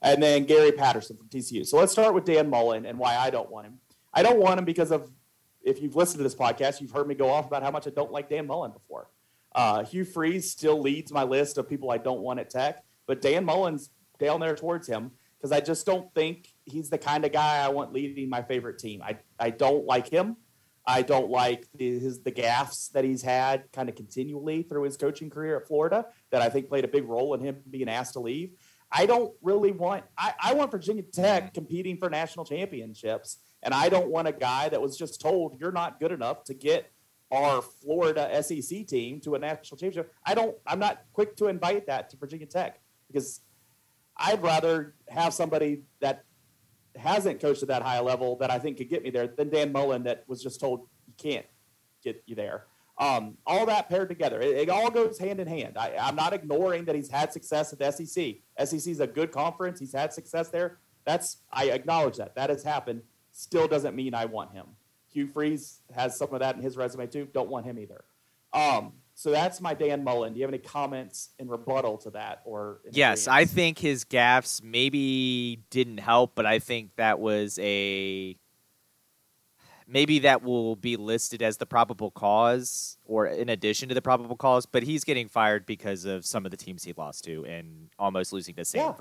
And 0.00 0.22
then 0.22 0.44
Gary 0.44 0.70
Patterson 0.70 1.16
from 1.16 1.26
TCU. 1.26 1.66
So 1.66 1.76
let's 1.76 1.90
start 1.90 2.14
with 2.14 2.24
Dan 2.24 2.48
Mullen 2.48 2.86
and 2.86 3.00
why 3.00 3.16
I 3.16 3.30
don't 3.30 3.50
want 3.50 3.66
him. 3.66 3.80
I 4.14 4.22
don't 4.22 4.38
want 4.38 4.60
him 4.60 4.64
because 4.64 4.92
of 4.92 5.10
if 5.64 5.82
you've 5.82 5.96
listened 5.96 6.18
to 6.18 6.22
this 6.22 6.36
podcast, 6.36 6.80
you've 6.80 6.92
heard 6.92 7.08
me 7.08 7.16
go 7.16 7.28
off 7.28 7.48
about 7.48 7.64
how 7.64 7.72
much 7.72 7.88
I 7.88 7.90
don't 7.90 8.12
like 8.12 8.28
Dan 8.28 8.46
Mullen 8.46 8.70
before. 8.70 9.10
Uh, 9.56 9.82
Hugh 9.82 10.04
Freeze 10.04 10.48
still 10.48 10.80
leads 10.80 11.10
my 11.10 11.24
list 11.24 11.58
of 11.58 11.68
people 11.68 11.90
I 11.90 11.98
don't 11.98 12.20
want 12.20 12.38
at 12.38 12.48
Tech, 12.48 12.84
but 13.08 13.20
Dan 13.20 13.44
Mullen's 13.44 13.90
down 14.20 14.38
there 14.38 14.54
towards 14.54 14.86
him 14.86 15.10
because 15.36 15.50
I 15.50 15.58
just 15.58 15.84
don't 15.84 16.14
think 16.14 16.54
he's 16.64 16.90
the 16.90 16.98
kind 16.98 17.24
of 17.24 17.32
guy 17.32 17.58
I 17.58 17.70
want 17.70 17.92
leading 17.92 18.30
my 18.30 18.42
favorite 18.42 18.78
team. 18.78 19.02
I, 19.02 19.18
I 19.40 19.50
don't 19.50 19.84
like 19.84 20.08
him. 20.08 20.36
I 20.86 21.02
don't 21.02 21.30
like 21.30 21.66
the, 21.74 21.98
his 21.98 22.22
the 22.22 22.32
gaffes 22.32 22.90
that 22.92 23.04
he's 23.04 23.22
had 23.22 23.70
kind 23.72 23.88
of 23.88 23.94
continually 23.94 24.62
through 24.62 24.82
his 24.82 24.96
coaching 24.96 25.30
career 25.30 25.56
at 25.56 25.68
Florida 25.68 26.06
that 26.30 26.42
I 26.42 26.48
think 26.48 26.68
played 26.68 26.84
a 26.84 26.88
big 26.88 27.06
role 27.06 27.34
in 27.34 27.40
him 27.40 27.58
being 27.70 27.88
asked 27.88 28.14
to 28.14 28.20
leave. 28.20 28.50
I 28.90 29.06
don't 29.06 29.32
really 29.42 29.72
want 29.72 30.04
I, 30.18 30.34
I 30.40 30.54
want 30.54 30.70
Virginia 30.70 31.02
Tech 31.02 31.44
mm-hmm. 31.44 31.54
competing 31.54 31.96
for 31.96 32.10
national 32.10 32.44
championships, 32.44 33.38
and 33.62 33.72
I 33.72 33.88
don't 33.88 34.08
want 34.08 34.28
a 34.28 34.32
guy 34.32 34.68
that 34.68 34.82
was 34.82 34.96
just 34.96 35.20
told 35.20 35.58
you're 35.60 35.72
not 35.72 36.00
good 36.00 36.12
enough 36.12 36.44
to 36.44 36.54
get 36.54 36.90
our 37.30 37.62
Florida 37.62 38.42
SEC 38.42 38.86
team 38.86 39.20
to 39.20 39.34
a 39.34 39.38
national 39.38 39.78
championship. 39.78 40.12
I 40.26 40.34
don't 40.34 40.56
I'm 40.66 40.80
not 40.80 41.04
quick 41.12 41.36
to 41.36 41.46
invite 41.46 41.86
that 41.86 42.10
to 42.10 42.16
Virginia 42.16 42.46
Tech 42.46 42.80
because 43.06 43.40
I'd 44.16 44.42
rather 44.42 44.94
have 45.08 45.32
somebody 45.32 45.82
that 46.00 46.24
hasn't 46.96 47.40
coached 47.40 47.62
at 47.62 47.68
that 47.68 47.82
high 47.82 48.00
level 48.00 48.36
that 48.36 48.50
I 48.50 48.58
think 48.58 48.76
could 48.76 48.88
get 48.88 49.02
me 49.02 49.10
there 49.10 49.26
than 49.26 49.48
Dan 49.48 49.72
Mullen 49.72 50.02
that 50.04 50.24
was 50.26 50.42
just 50.42 50.60
told 50.60 50.86
you 51.06 51.14
can't 51.16 51.46
get 52.02 52.22
you 52.26 52.34
there. 52.34 52.66
Um, 52.98 53.38
all 53.46 53.66
that 53.66 53.88
paired 53.88 54.08
together, 54.08 54.40
it, 54.40 54.56
it 54.56 54.68
all 54.68 54.90
goes 54.90 55.18
hand 55.18 55.40
in 55.40 55.48
hand. 55.48 55.78
I, 55.78 55.96
I'm 56.00 56.14
not 56.14 56.32
ignoring 56.32 56.84
that 56.84 56.94
he's 56.94 57.08
had 57.08 57.32
success 57.32 57.72
at 57.72 57.78
the 57.78 57.90
SEC. 57.90 58.36
SEC 58.64 58.92
is 58.92 59.00
a 59.00 59.06
good 59.06 59.32
conference. 59.32 59.80
He's 59.80 59.92
had 59.92 60.12
success 60.12 60.48
there. 60.48 60.78
That's 61.04 61.38
I 61.50 61.70
acknowledge 61.70 62.16
that 62.18 62.34
that 62.36 62.50
has 62.50 62.62
happened. 62.62 63.02
Still 63.32 63.66
doesn't 63.66 63.96
mean 63.96 64.14
I 64.14 64.26
want 64.26 64.52
him. 64.52 64.66
Hugh 65.12 65.26
Freeze 65.26 65.80
has 65.94 66.16
some 66.16 66.32
of 66.32 66.40
that 66.40 66.56
in 66.56 66.62
his 66.62 66.76
resume 66.76 67.06
too. 67.06 67.28
Don't 67.32 67.48
want 67.48 67.66
him 67.66 67.78
either. 67.78 68.04
Um, 68.52 68.92
so 69.14 69.30
that's 69.30 69.60
my 69.60 69.74
Dan 69.74 70.02
Mullen. 70.04 70.32
Do 70.32 70.38
you 70.40 70.44
have 70.44 70.52
any 70.52 70.62
comments 70.62 71.30
in 71.38 71.48
rebuttal 71.48 71.98
to 71.98 72.10
that, 72.10 72.42
or 72.44 72.80
Yes, 72.90 73.28
I 73.28 73.44
think 73.44 73.78
his 73.78 74.04
gaffes 74.04 74.62
maybe 74.62 75.60
didn't 75.70 75.98
help, 75.98 76.34
but 76.34 76.46
I 76.46 76.58
think 76.58 76.96
that 76.96 77.20
was 77.20 77.58
a 77.60 78.36
maybe 79.86 80.20
that 80.20 80.42
will 80.42 80.76
be 80.76 80.96
listed 80.96 81.42
as 81.42 81.58
the 81.58 81.66
probable 81.66 82.10
cause 82.10 82.96
or 83.04 83.26
in 83.26 83.48
addition 83.48 83.88
to 83.90 83.94
the 83.94 84.02
probable 84.02 84.36
cause. 84.36 84.64
But 84.64 84.82
he's 84.84 85.04
getting 85.04 85.28
fired 85.28 85.66
because 85.66 86.04
of 86.04 86.24
some 86.24 86.44
of 86.44 86.50
the 86.50 86.56
teams 86.56 86.84
he 86.84 86.94
lost 86.96 87.24
to 87.24 87.44
and 87.44 87.90
almost 87.98 88.32
losing 88.32 88.54
to 88.54 88.64
Yeah. 88.74 88.94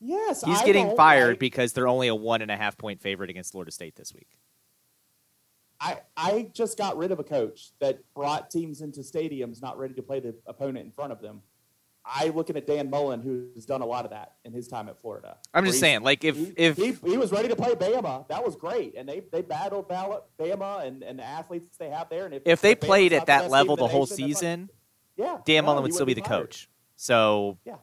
Yes, 0.00 0.44
He's 0.44 0.60
I 0.60 0.66
getting 0.66 0.94
fired 0.96 1.28
like- 1.30 1.38
because 1.38 1.72
they're 1.72 1.88
only 1.88 2.08
a 2.08 2.14
one 2.14 2.42
and 2.42 2.50
a 2.50 2.56
half 2.56 2.76
point 2.76 3.00
favorite 3.00 3.30
against 3.30 3.52
Florida 3.52 3.70
State 3.70 3.96
this 3.96 4.12
week. 4.12 4.28
I, 5.84 5.98
I 6.16 6.50
just 6.54 6.78
got 6.78 6.96
rid 6.96 7.12
of 7.12 7.18
a 7.18 7.24
coach 7.24 7.72
that 7.78 7.98
brought 8.14 8.50
teams 8.50 8.80
into 8.80 9.00
stadiums 9.00 9.60
not 9.60 9.76
ready 9.78 9.92
to 9.94 10.02
play 10.02 10.18
the 10.18 10.34
opponent 10.46 10.86
in 10.86 10.90
front 10.92 11.12
of 11.12 11.20
them. 11.20 11.42
I 12.06 12.28
looking 12.28 12.56
at 12.56 12.66
Dan 12.66 12.88
Mullen, 12.88 13.20
who's 13.20 13.66
done 13.66 13.82
a 13.82 13.86
lot 13.86 14.04
of 14.06 14.10
that 14.12 14.32
in 14.44 14.52
his 14.54 14.66
time 14.66 14.88
at 14.88 14.98
Florida. 15.00 15.36
I'm 15.52 15.64
just 15.64 15.80
saying, 15.80 16.02
like 16.02 16.24
if 16.24 16.36
he, 16.36 16.52
if 16.56 16.76
he, 16.76 16.92
he 16.92 17.16
was 17.18 17.32
ready 17.32 17.48
to 17.48 17.56
play 17.56 17.74
Bama, 17.74 18.26
that 18.28 18.44
was 18.44 18.56
great, 18.56 18.94
and 18.96 19.06
they 19.08 19.22
they 19.32 19.40
battled 19.42 19.88
Bama 19.88 20.86
and, 20.86 21.02
and 21.02 21.18
the 21.18 21.22
athletes 21.24 21.76
they 21.78 21.88
have 21.90 22.08
there. 22.10 22.24
And 22.26 22.34
if, 22.34 22.42
if 22.46 22.60
they 22.60 22.74
Bama's 22.74 22.86
played 22.86 23.12
at 23.14 23.26
that 23.26 23.50
level 23.50 23.76
team 23.76 23.84
the 23.84 23.88
whole 23.88 24.06
season, 24.06 24.68
fine. 25.16 25.26
yeah, 25.26 25.38
Dan 25.46 25.64
no, 25.64 25.68
Mullen 25.68 25.82
would 25.84 25.94
still 25.94 26.04
be 26.06 26.14
the 26.14 26.20
fired. 26.22 26.48
coach. 26.48 26.68
So 26.96 27.58
Yeah. 27.64 27.76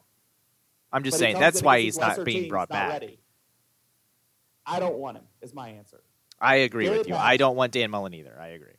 I'm 0.94 1.04
just 1.04 1.16
But 1.16 1.20
saying 1.20 1.40
that's 1.40 1.62
why 1.64 1.80
he's 1.80 1.98
not 1.98 2.24
being 2.26 2.48
brought 2.50 2.70
not 2.70 2.76
back. 2.76 2.90
ready. 3.02 3.20
I 4.66 4.80
don't 4.80 4.98
want 4.98 5.18
him. 5.18 5.24
Is 5.42 5.54
my 5.54 5.70
answer. 5.70 6.02
I 6.42 6.56
agree 6.56 6.86
Gary 6.86 6.98
with 6.98 7.08
you. 7.08 7.16
I 7.16 7.38
don't 7.38 7.56
want 7.56 7.72
Dan 7.72 7.92
Mullen 7.92 8.14
either. 8.14 8.38
I 8.40 8.48
agree. 8.50 8.74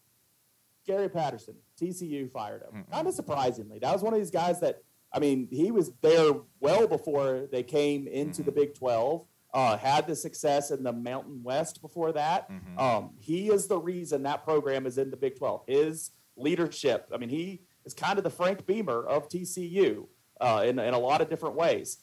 Gary 0.86 1.08
Patterson, 1.08 1.54
TCU 1.80 2.30
fired 2.30 2.62
him. 2.62 2.82
Mm-mm. 2.84 2.90
Kind 2.92 3.06
of 3.06 3.14
surprisingly. 3.14 3.78
That 3.78 3.92
was 3.92 4.02
one 4.02 4.12
of 4.12 4.18
these 4.18 4.32
guys 4.32 4.60
that, 4.60 4.82
I 5.12 5.20
mean, 5.20 5.46
he 5.50 5.70
was 5.70 5.92
there 6.00 6.32
well 6.60 6.88
before 6.88 7.46
they 7.52 7.62
came 7.62 8.08
into 8.08 8.42
Mm-hmm. 8.42 8.46
the 8.46 8.52
Big 8.52 8.74
12. 8.74 9.24
Uh, 9.54 9.76
had 9.76 10.06
the 10.06 10.16
success 10.16 10.70
in 10.70 10.82
the 10.82 10.92
Mountain 10.92 11.42
West 11.44 11.82
before 11.82 12.10
that. 12.12 12.50
Mhm. 12.50 12.78
Um, 12.80 13.10
he 13.20 13.48
is 13.50 13.66
the 13.66 13.78
reason 13.78 14.22
that 14.22 14.44
program 14.44 14.86
is 14.86 14.96
in 14.98 15.10
the 15.10 15.16
Big 15.16 15.36
12. 15.36 15.64
His 15.68 16.10
leadership. 16.36 17.06
I 17.14 17.18
mean, 17.18 17.28
he 17.28 17.60
is 17.84 17.92
kind 17.92 18.16
of 18.16 18.24
the 18.24 18.30
Frank 18.30 18.64
Beamer 18.66 19.04
of 19.04 19.28
TCU 19.28 20.06
uh, 20.40 20.64
in, 20.66 20.78
in 20.78 20.94
a 20.94 20.98
lot 20.98 21.20
of 21.20 21.28
different 21.28 21.54
ways. 21.54 21.98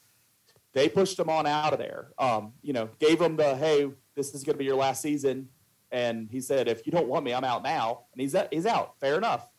They 0.73 0.87
pushed 0.87 1.17
him 1.17 1.27
on 1.29 1.47
out 1.47 1.73
of 1.73 1.79
there. 1.79 2.09
Um, 2.19 2.53
you 2.61 2.71
know, 2.73 2.89
gave 2.99 3.19
him 3.19 3.35
the 3.35 3.55
hey, 3.55 3.89
this 4.19 4.35
is 4.35 4.43
going 4.43 4.55
to 4.55 4.59
be 4.59 4.65
your 4.65 4.75
last 4.75 5.01
season, 5.01 5.47
and 5.91 6.29
he 6.29 6.41
said, 6.41 6.67
if 6.67 6.85
you 6.85 6.91
don't 6.91 7.07
want 7.07 7.23
me, 7.23 7.33
I'm 7.33 7.45
out 7.45 7.63
now, 7.63 8.03
and 8.13 8.21
he's 8.21 8.35
he's 8.51 8.65
out. 8.65 8.99
Fair 8.99 9.17
enough. 9.17 9.49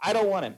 I 0.00 0.12
don't 0.12 0.28
want 0.28 0.44
him. 0.44 0.56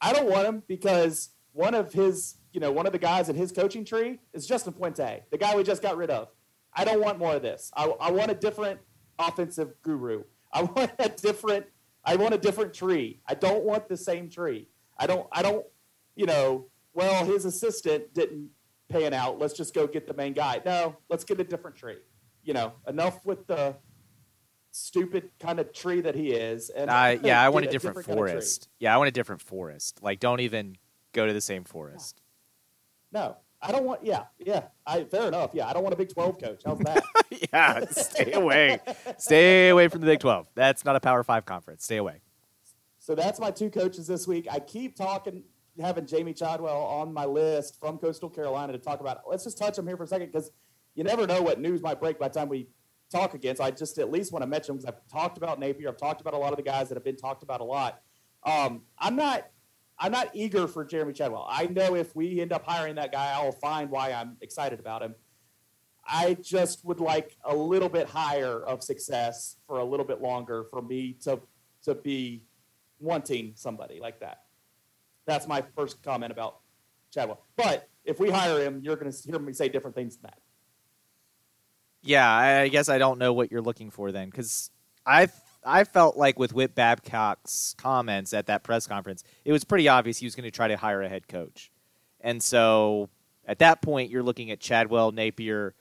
I 0.00 0.12
don't 0.12 0.28
want 0.28 0.46
him 0.46 0.62
because 0.66 1.30
one 1.52 1.74
of 1.74 1.92
his, 1.92 2.36
you 2.52 2.60
know, 2.60 2.72
one 2.72 2.86
of 2.86 2.92
the 2.92 2.98
guys 2.98 3.28
in 3.28 3.36
his 3.36 3.52
coaching 3.52 3.84
tree 3.84 4.20
is 4.32 4.46
Justin 4.46 4.72
Fuente, 4.72 5.22
the 5.30 5.38
guy 5.38 5.54
we 5.54 5.62
just 5.62 5.82
got 5.82 5.96
rid 5.96 6.10
of. 6.10 6.28
I 6.72 6.84
don't 6.84 7.00
want 7.00 7.18
more 7.18 7.34
of 7.34 7.42
this. 7.42 7.70
I, 7.76 7.84
I 8.00 8.10
want 8.10 8.30
a 8.30 8.34
different 8.34 8.80
offensive 9.18 9.74
guru. 9.82 10.24
I 10.52 10.62
want 10.76 10.92
a 10.98 11.08
different. 11.08 11.66
I 12.04 12.16
want 12.16 12.32
a 12.32 12.38
different 12.38 12.72
tree. 12.72 13.20
I 13.26 13.34
don't 13.34 13.64
want 13.64 13.88
the 13.88 13.96
same 13.96 14.30
tree. 14.30 14.68
I 14.96 15.06
don't. 15.06 15.26
I 15.30 15.42
don't. 15.42 15.66
You 16.16 16.26
know. 16.26 16.66
Well, 16.94 17.24
his 17.24 17.44
assistant 17.44 18.12
didn't 18.14 18.50
pan 18.88 19.12
out. 19.14 19.38
Let's 19.38 19.54
just 19.54 19.74
go 19.74 19.86
get 19.86 20.06
the 20.06 20.14
main 20.14 20.32
guy. 20.32 20.60
No, 20.64 20.96
let's 21.08 21.24
get 21.24 21.40
a 21.40 21.44
different 21.44 21.76
tree. 21.76 21.98
You 22.42 22.54
know, 22.54 22.72
enough 22.86 23.24
with 23.26 23.46
the 23.46 23.76
stupid 24.70 25.30
kind 25.40 25.58
of 25.60 25.72
tree 25.72 26.00
that 26.00 26.14
he 26.14 26.30
is. 26.32 26.70
And 26.70 26.90
Uh, 26.90 27.16
yeah, 27.22 27.42
I 27.42 27.48
want 27.48 27.66
a 27.66 27.70
different, 27.70 27.96
kind 27.96 28.08
of 28.08 28.14
forest. 28.16 28.68
yeah, 28.78 28.94
I 28.94 28.98
want 28.98 29.08
a 29.08 29.12
different 29.12 29.42
forest. 29.42 30.00
Like, 30.02 30.20
don't 30.20 30.40
even 30.40 30.76
go 31.12 31.26
to 31.26 31.32
the 31.32 31.40
same 31.40 31.64
forest. 31.64 32.20
No, 33.12 33.36
I 33.60 33.72
don't 33.72 33.84
want. 33.84 34.04
Yeah, 34.04 34.24
yeah. 34.38 34.64
I 34.86 35.04
fair 35.04 35.28
enough. 35.28 35.50
Yeah, 35.54 35.66
I 35.66 35.72
don't 35.72 35.82
want 35.82 35.94
a 35.94 35.96
Big 35.96 36.12
Twelve 36.12 36.38
coach. 36.40 36.62
How's 36.64 36.78
that? 36.80 37.02
yeah, 37.52 37.84
stay 37.90 38.32
away. 38.32 38.78
Stay 39.18 39.68
away 39.70 39.88
from 39.88 40.00
the 40.00 40.06
Big 40.06 40.20
12. 40.20 40.46
That's 40.54 40.84
not 40.84 40.96
a 40.96 41.00
Power 41.00 41.22
5 41.22 41.44
conference. 41.44 41.84
Stay 41.84 41.96
away. 41.96 42.20
so 42.98 43.14
that's 43.14 43.40
my 43.40 43.50
two 43.50 43.70
coaches 43.70 44.06
this 44.06 44.26
week. 44.28 44.46
I 44.50 44.60
keep 44.60 44.96
talking, 44.96 45.42
having 45.80 46.04
Jamey 46.04 46.36
Chadwell 46.36 46.82
on 46.82 47.12
my 47.12 47.24
list 47.24 47.78
from 47.78 47.98
Coastal 47.98 48.28
Carolina 48.28 48.72
to 48.72 48.78
talk 48.78 49.00
about. 49.00 49.22
Let's 49.28 49.44
just 49.44 49.58
touch 49.58 49.78
him 49.78 49.86
here 49.86 49.96
for 49.96 50.04
a 50.04 50.06
second 50.06 50.32
because 50.32 50.50
you 50.94 51.04
never 51.04 51.26
know 51.26 51.42
what 51.42 51.60
news 51.60 51.82
might 51.82 52.00
break 52.00 52.18
by 52.18 52.28
the 52.28 52.34
time 52.34 52.48
we 52.48 52.68
talk 53.10 53.34
again. 53.34 53.56
So 53.56 53.64
I 53.64 53.70
just 53.70 53.98
at 53.98 54.10
least 54.10 54.32
want 54.32 54.42
to 54.42 54.46
mention 54.46 54.76
because 54.76 54.86
I've 54.86 55.06
talked 55.10 55.38
about 55.38 55.58
Napier. 55.58 55.88
I've 55.88 55.96
talked 55.96 56.20
about 56.20 56.34
a 56.34 56.38
lot 56.38 56.52
of 56.52 56.56
the 56.56 56.62
guys 56.62 56.88
that 56.88 56.96
have 56.96 57.04
been 57.04 57.16
talked 57.16 57.42
about 57.42 57.60
a 57.60 57.64
lot. 57.64 58.00
Um, 58.44 58.82
I'm 58.98 59.16
not. 59.16 59.48
I'm 60.00 60.12
not 60.12 60.30
eager 60.32 60.68
for 60.68 60.84
Jeremy 60.84 61.12
Chadwell. 61.12 61.48
I 61.50 61.66
know 61.66 61.96
if 61.96 62.14
we 62.14 62.40
end 62.40 62.52
up 62.52 62.64
hiring 62.64 62.94
that 62.94 63.10
guy, 63.10 63.36
I 63.36 63.44
will 63.44 63.50
find 63.50 63.90
why 63.90 64.12
I'm 64.12 64.36
excited 64.40 64.78
about 64.78 65.02
him. 65.02 65.16
I 66.06 66.34
just 66.34 66.84
would 66.84 67.00
like 67.00 67.36
a 67.44 67.54
little 67.54 67.88
bit 67.88 68.08
higher 68.08 68.60
of 68.62 68.84
success 68.84 69.56
for 69.66 69.80
a 69.80 69.84
little 69.84 70.06
bit 70.06 70.22
longer 70.22 70.64
for 70.70 70.80
me 70.80 71.16
to 71.24 71.40
to 71.82 71.94
be 71.94 72.44
wanting 73.00 73.52
somebody 73.56 73.98
like 74.00 74.20
that. 74.20 74.42
That's 75.28 75.46
my 75.46 75.62
first 75.76 76.02
comment 76.02 76.32
about 76.32 76.60
Chadwell. 77.12 77.44
But 77.54 77.88
if 78.02 78.18
we 78.18 78.30
hire 78.30 78.58
him, 78.60 78.80
you're 78.82 78.96
going 78.96 79.12
to 79.12 79.18
hear 79.22 79.38
me 79.38 79.52
say 79.52 79.68
different 79.68 79.94
things 79.94 80.16
than 80.16 80.30
that. 80.30 80.38
Yeah, 82.02 82.28
I 82.28 82.68
guess 82.68 82.88
I 82.88 82.96
don't 82.96 83.18
know 83.18 83.34
what 83.34 83.52
you're 83.52 83.60
looking 83.60 83.90
for 83.90 84.10
then, 84.10 84.30
because 84.30 84.70
I 85.04 85.28
I 85.64 85.84
felt 85.84 86.16
like 86.16 86.38
with 86.38 86.54
Whit 86.54 86.74
Babcock's 86.74 87.74
comments 87.76 88.32
at 88.32 88.46
that 88.46 88.62
press 88.62 88.86
conference, 88.86 89.22
it 89.44 89.52
was 89.52 89.64
pretty 89.64 89.88
obvious 89.88 90.16
he 90.16 90.24
was 90.24 90.34
going 90.34 90.44
to 90.44 90.50
try 90.50 90.68
to 90.68 90.76
hire 90.76 91.02
a 91.02 91.08
head 91.08 91.28
coach, 91.28 91.70
and 92.20 92.42
so 92.42 93.10
at 93.46 93.58
that 93.58 93.82
point 93.82 94.10
you're 94.10 94.22
looking 94.22 94.50
at 94.50 94.60
Chadwell, 94.60 95.12
Napier, 95.12 95.74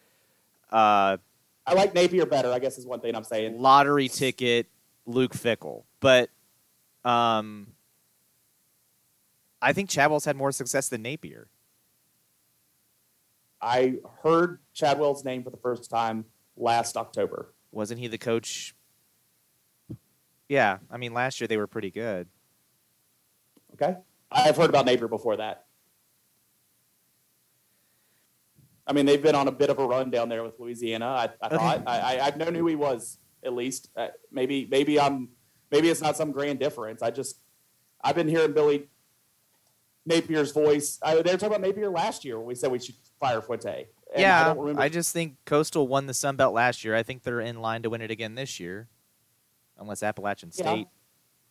uh, 0.72 1.18
I 1.66 1.74
like 1.74 1.94
Napier 1.94 2.26
better, 2.26 2.52
I 2.52 2.60
guess 2.60 2.78
is 2.78 2.86
one 2.86 3.00
thing 3.00 3.16
I'm 3.16 3.24
saying. 3.24 3.62
lottery 3.62 4.10
ticket, 4.10 4.68
Luke 5.06 5.34
Fickell, 5.34 5.84
but 6.02 6.30
um, 7.06 7.68
I 9.62 9.74
think 9.74 9.90
Chadwell's 9.90 10.26
had 10.26 10.36
more 10.36 10.52
success 10.52 10.90
than 10.90 11.02
Napier. 11.02 11.48
I 13.62 13.96
heard 14.24 14.60
Chadwell's 14.74 15.26
name 15.26 15.44
for 15.44 15.50
the 15.50 15.58
first 15.58 15.90
time 15.90 16.26
last 16.56 16.96
October. 16.96 17.54
Wasn't 17.72 18.00
he 18.00 18.08
the 18.08 18.18
coach? 18.20 18.76
Yeah, 20.48 20.78
I 20.92 20.98
mean 20.98 21.14
last 21.14 21.42
year 21.42 21.48
they 21.48 21.58
were 21.58 21.68
pretty 21.68 21.92
good. 21.92 22.28
Okay? 23.74 23.98
I've 24.32 24.56
heard 24.56 24.70
about 24.70 24.86
Napier 24.86 25.08
before 25.08 25.38
that. 25.38 25.66
I 28.86 28.94
mean, 28.94 29.06
they've 29.06 29.22
been 29.22 29.36
on 29.36 29.48
a 29.50 29.52
bit 29.52 29.70
of 29.70 29.80
a 29.80 29.86
run 29.86 30.10
down 30.12 30.30
there 30.30 30.44
with 30.44 30.58
Louisiana. 30.60 31.06
I, 31.08 31.24
I 31.42 31.48
Okay. 31.48 31.56
thought 31.58 31.84
I, 31.88 32.00
I, 32.00 32.26
I've 32.28 32.38
known 32.38 32.56
who 32.56 32.66
he 32.68 32.76
was 32.76 33.18
at 33.44 33.54
least. 33.54 33.90
Uh, 33.98 34.08
maybe 34.32 34.68
maybe 34.72 35.00
I'm 35.00 35.30
maybe 35.72 35.90
it's 35.90 36.02
not 36.02 36.16
some 36.16 36.32
grand 36.32 36.60
difference. 36.60 37.02
I 37.02 37.12
just 37.12 37.42
I've 38.02 38.16
been 38.16 38.30
hearing 38.30 38.54
Billy 38.54 38.88
Napier's 40.08 40.52
voice. 40.52 41.00
I, 41.04 41.16
they 41.16 41.32
were 41.32 41.38
talking 41.38 41.48
about 41.48 41.62
Napier 41.62 41.90
last 41.90 42.24
year 42.26 42.38
when 42.38 42.48
we 42.48 42.56
said 42.56 42.72
we 42.72 42.80
should 42.80 42.96
fire 43.20 43.42
Fuente. 43.42 43.88
And 44.16 44.20
I 44.20 44.22
yeah, 44.22 44.54
don't. 44.54 44.80
I 44.80 44.90
just 44.90 45.12
think 45.12 45.36
Coastal 45.46 45.88
won 45.88 46.08
the 46.08 46.14
Sun 46.14 46.38
Belt 46.38 46.54
last 46.54 46.84
year. 46.86 46.96
I 46.96 47.04
think 47.04 47.24
they're 47.24 47.42
in 47.42 47.62
line 47.62 47.84
to 47.84 47.90
win 47.90 48.02
it 48.02 48.10
again 48.10 48.36
this 48.36 48.60
year, 48.60 48.88
unless 49.78 50.02
Appalachian 50.02 50.52
Yeah. 50.56 50.64
State 50.64 50.88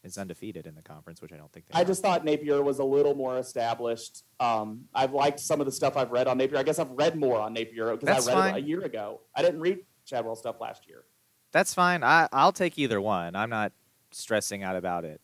is 0.02 0.16
undefeated 0.16 0.66
in 0.66 0.74
the 0.74 0.82
conference, 0.82 1.20
which 1.20 1.32
I 1.32 1.36
don't 1.36 1.52
think 1.52 1.66
they 1.66 1.78
I 1.78 1.82
are. 1.82 1.84
just 1.84 2.00
thought 2.00 2.24
Napier 2.24 2.62
was 2.62 2.78
a 2.78 2.84
little 2.84 3.14
more 3.14 3.38
established. 3.38 4.24
Um, 4.40 4.84
I've 4.94 5.12
liked 5.12 5.40
some 5.40 5.60
of 5.60 5.66
the 5.66 5.72
stuff 5.72 5.96
I've 5.96 6.12
read 6.12 6.28
on 6.28 6.38
Napier. 6.38 6.58
I 6.58 6.62
guess 6.62 6.78
I've 6.78 6.92
read 6.92 7.16
more 7.16 7.40
on 7.40 7.52
Napier 7.52 7.94
because 7.96 8.26
I 8.26 8.32
read 8.32 8.38
fine. 8.38 8.54
it 8.54 8.64
a 8.64 8.66
year 8.66 8.80
ago. 8.82 9.20
I 9.34 9.42
didn't 9.42 9.60
read 9.60 9.80
Chadwell 10.06 10.36
stuff 10.36 10.60
last 10.60 10.88
year. 10.88 11.04
That's 11.52 11.74
fine. 11.74 12.02
I, 12.02 12.28
I'll 12.32 12.52
take 12.52 12.78
either 12.78 13.00
one. 13.00 13.34
I'm 13.36 13.50
not 13.50 13.72
stressing 14.12 14.62
out 14.62 14.76
about 14.76 15.04
it. 15.04 15.20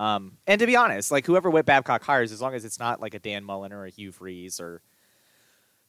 Um, 0.00 0.38
and 0.46 0.58
to 0.60 0.66
be 0.66 0.76
honest, 0.76 1.10
like 1.10 1.26
whoever 1.26 1.50
Whit 1.50 1.66
Babcock 1.66 2.02
hires, 2.02 2.32
as 2.32 2.40
long 2.40 2.54
as 2.54 2.64
it's 2.64 2.78
not 2.78 3.02
like 3.02 3.12
a 3.12 3.18
Dan 3.18 3.44
Mullen 3.44 3.70
or 3.70 3.84
a 3.84 3.90
Hugh 3.90 4.12
Freeze 4.12 4.58
or 4.58 4.80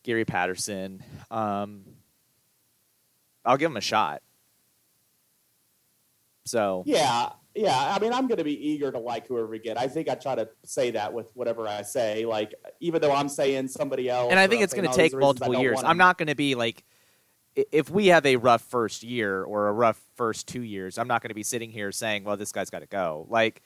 Gary 0.03 0.25
Patterson, 0.25 1.01
um, 1.31 1.83
I'll 3.45 3.55
give 3.55 3.71
him 3.71 3.77
a 3.77 3.81
shot. 3.81 4.21
So 6.43 6.83
Yeah, 6.85 7.29
yeah. 7.55 7.95
I 7.95 7.99
mean, 7.99 8.11
I'm 8.11 8.27
going 8.27 8.39
to 8.39 8.43
be 8.43 8.67
eager 8.69 8.91
to 8.91 8.99
like 8.99 9.27
whoever 9.27 9.47
we 9.47 9.59
get. 9.59 9.77
I 9.77 9.87
think 9.87 10.09
I 10.09 10.15
try 10.15 10.35
to 10.35 10.49
say 10.65 10.91
that 10.91 11.13
with 11.13 11.31
whatever 11.33 11.65
I 11.65 11.83
say. 11.83 12.25
Like, 12.25 12.53
even 12.81 13.01
though 13.01 13.13
I'm 13.13 13.29
saying 13.29 13.69
somebody 13.69 14.09
else, 14.09 14.29
and 14.29 14.37
I 14.37 14.47
think 14.47 14.61
it's 14.61 14.73
going 14.73 14.89
to 14.89 14.93
take 14.93 15.13
multiple 15.17 15.57
years. 15.57 15.79
I'm 15.85 15.97
not 15.97 16.17
going 16.17 16.27
to 16.27 16.35
be 16.35 16.55
like, 16.55 16.83
if 17.55 17.89
we 17.89 18.07
have 18.07 18.25
a 18.25 18.35
rough 18.35 18.63
first 18.63 19.03
year 19.03 19.41
or 19.41 19.69
a 19.69 19.71
rough 19.71 20.01
first 20.15 20.49
two 20.49 20.63
years, 20.63 20.97
I'm 20.97 21.07
not 21.07 21.21
going 21.21 21.29
to 21.29 21.35
be 21.35 21.43
sitting 21.43 21.71
here 21.71 21.93
saying, 21.93 22.25
"Well, 22.25 22.35
this 22.35 22.51
guy's 22.51 22.69
got 22.69 22.79
to 22.79 22.87
go." 22.87 23.25
Like, 23.29 23.61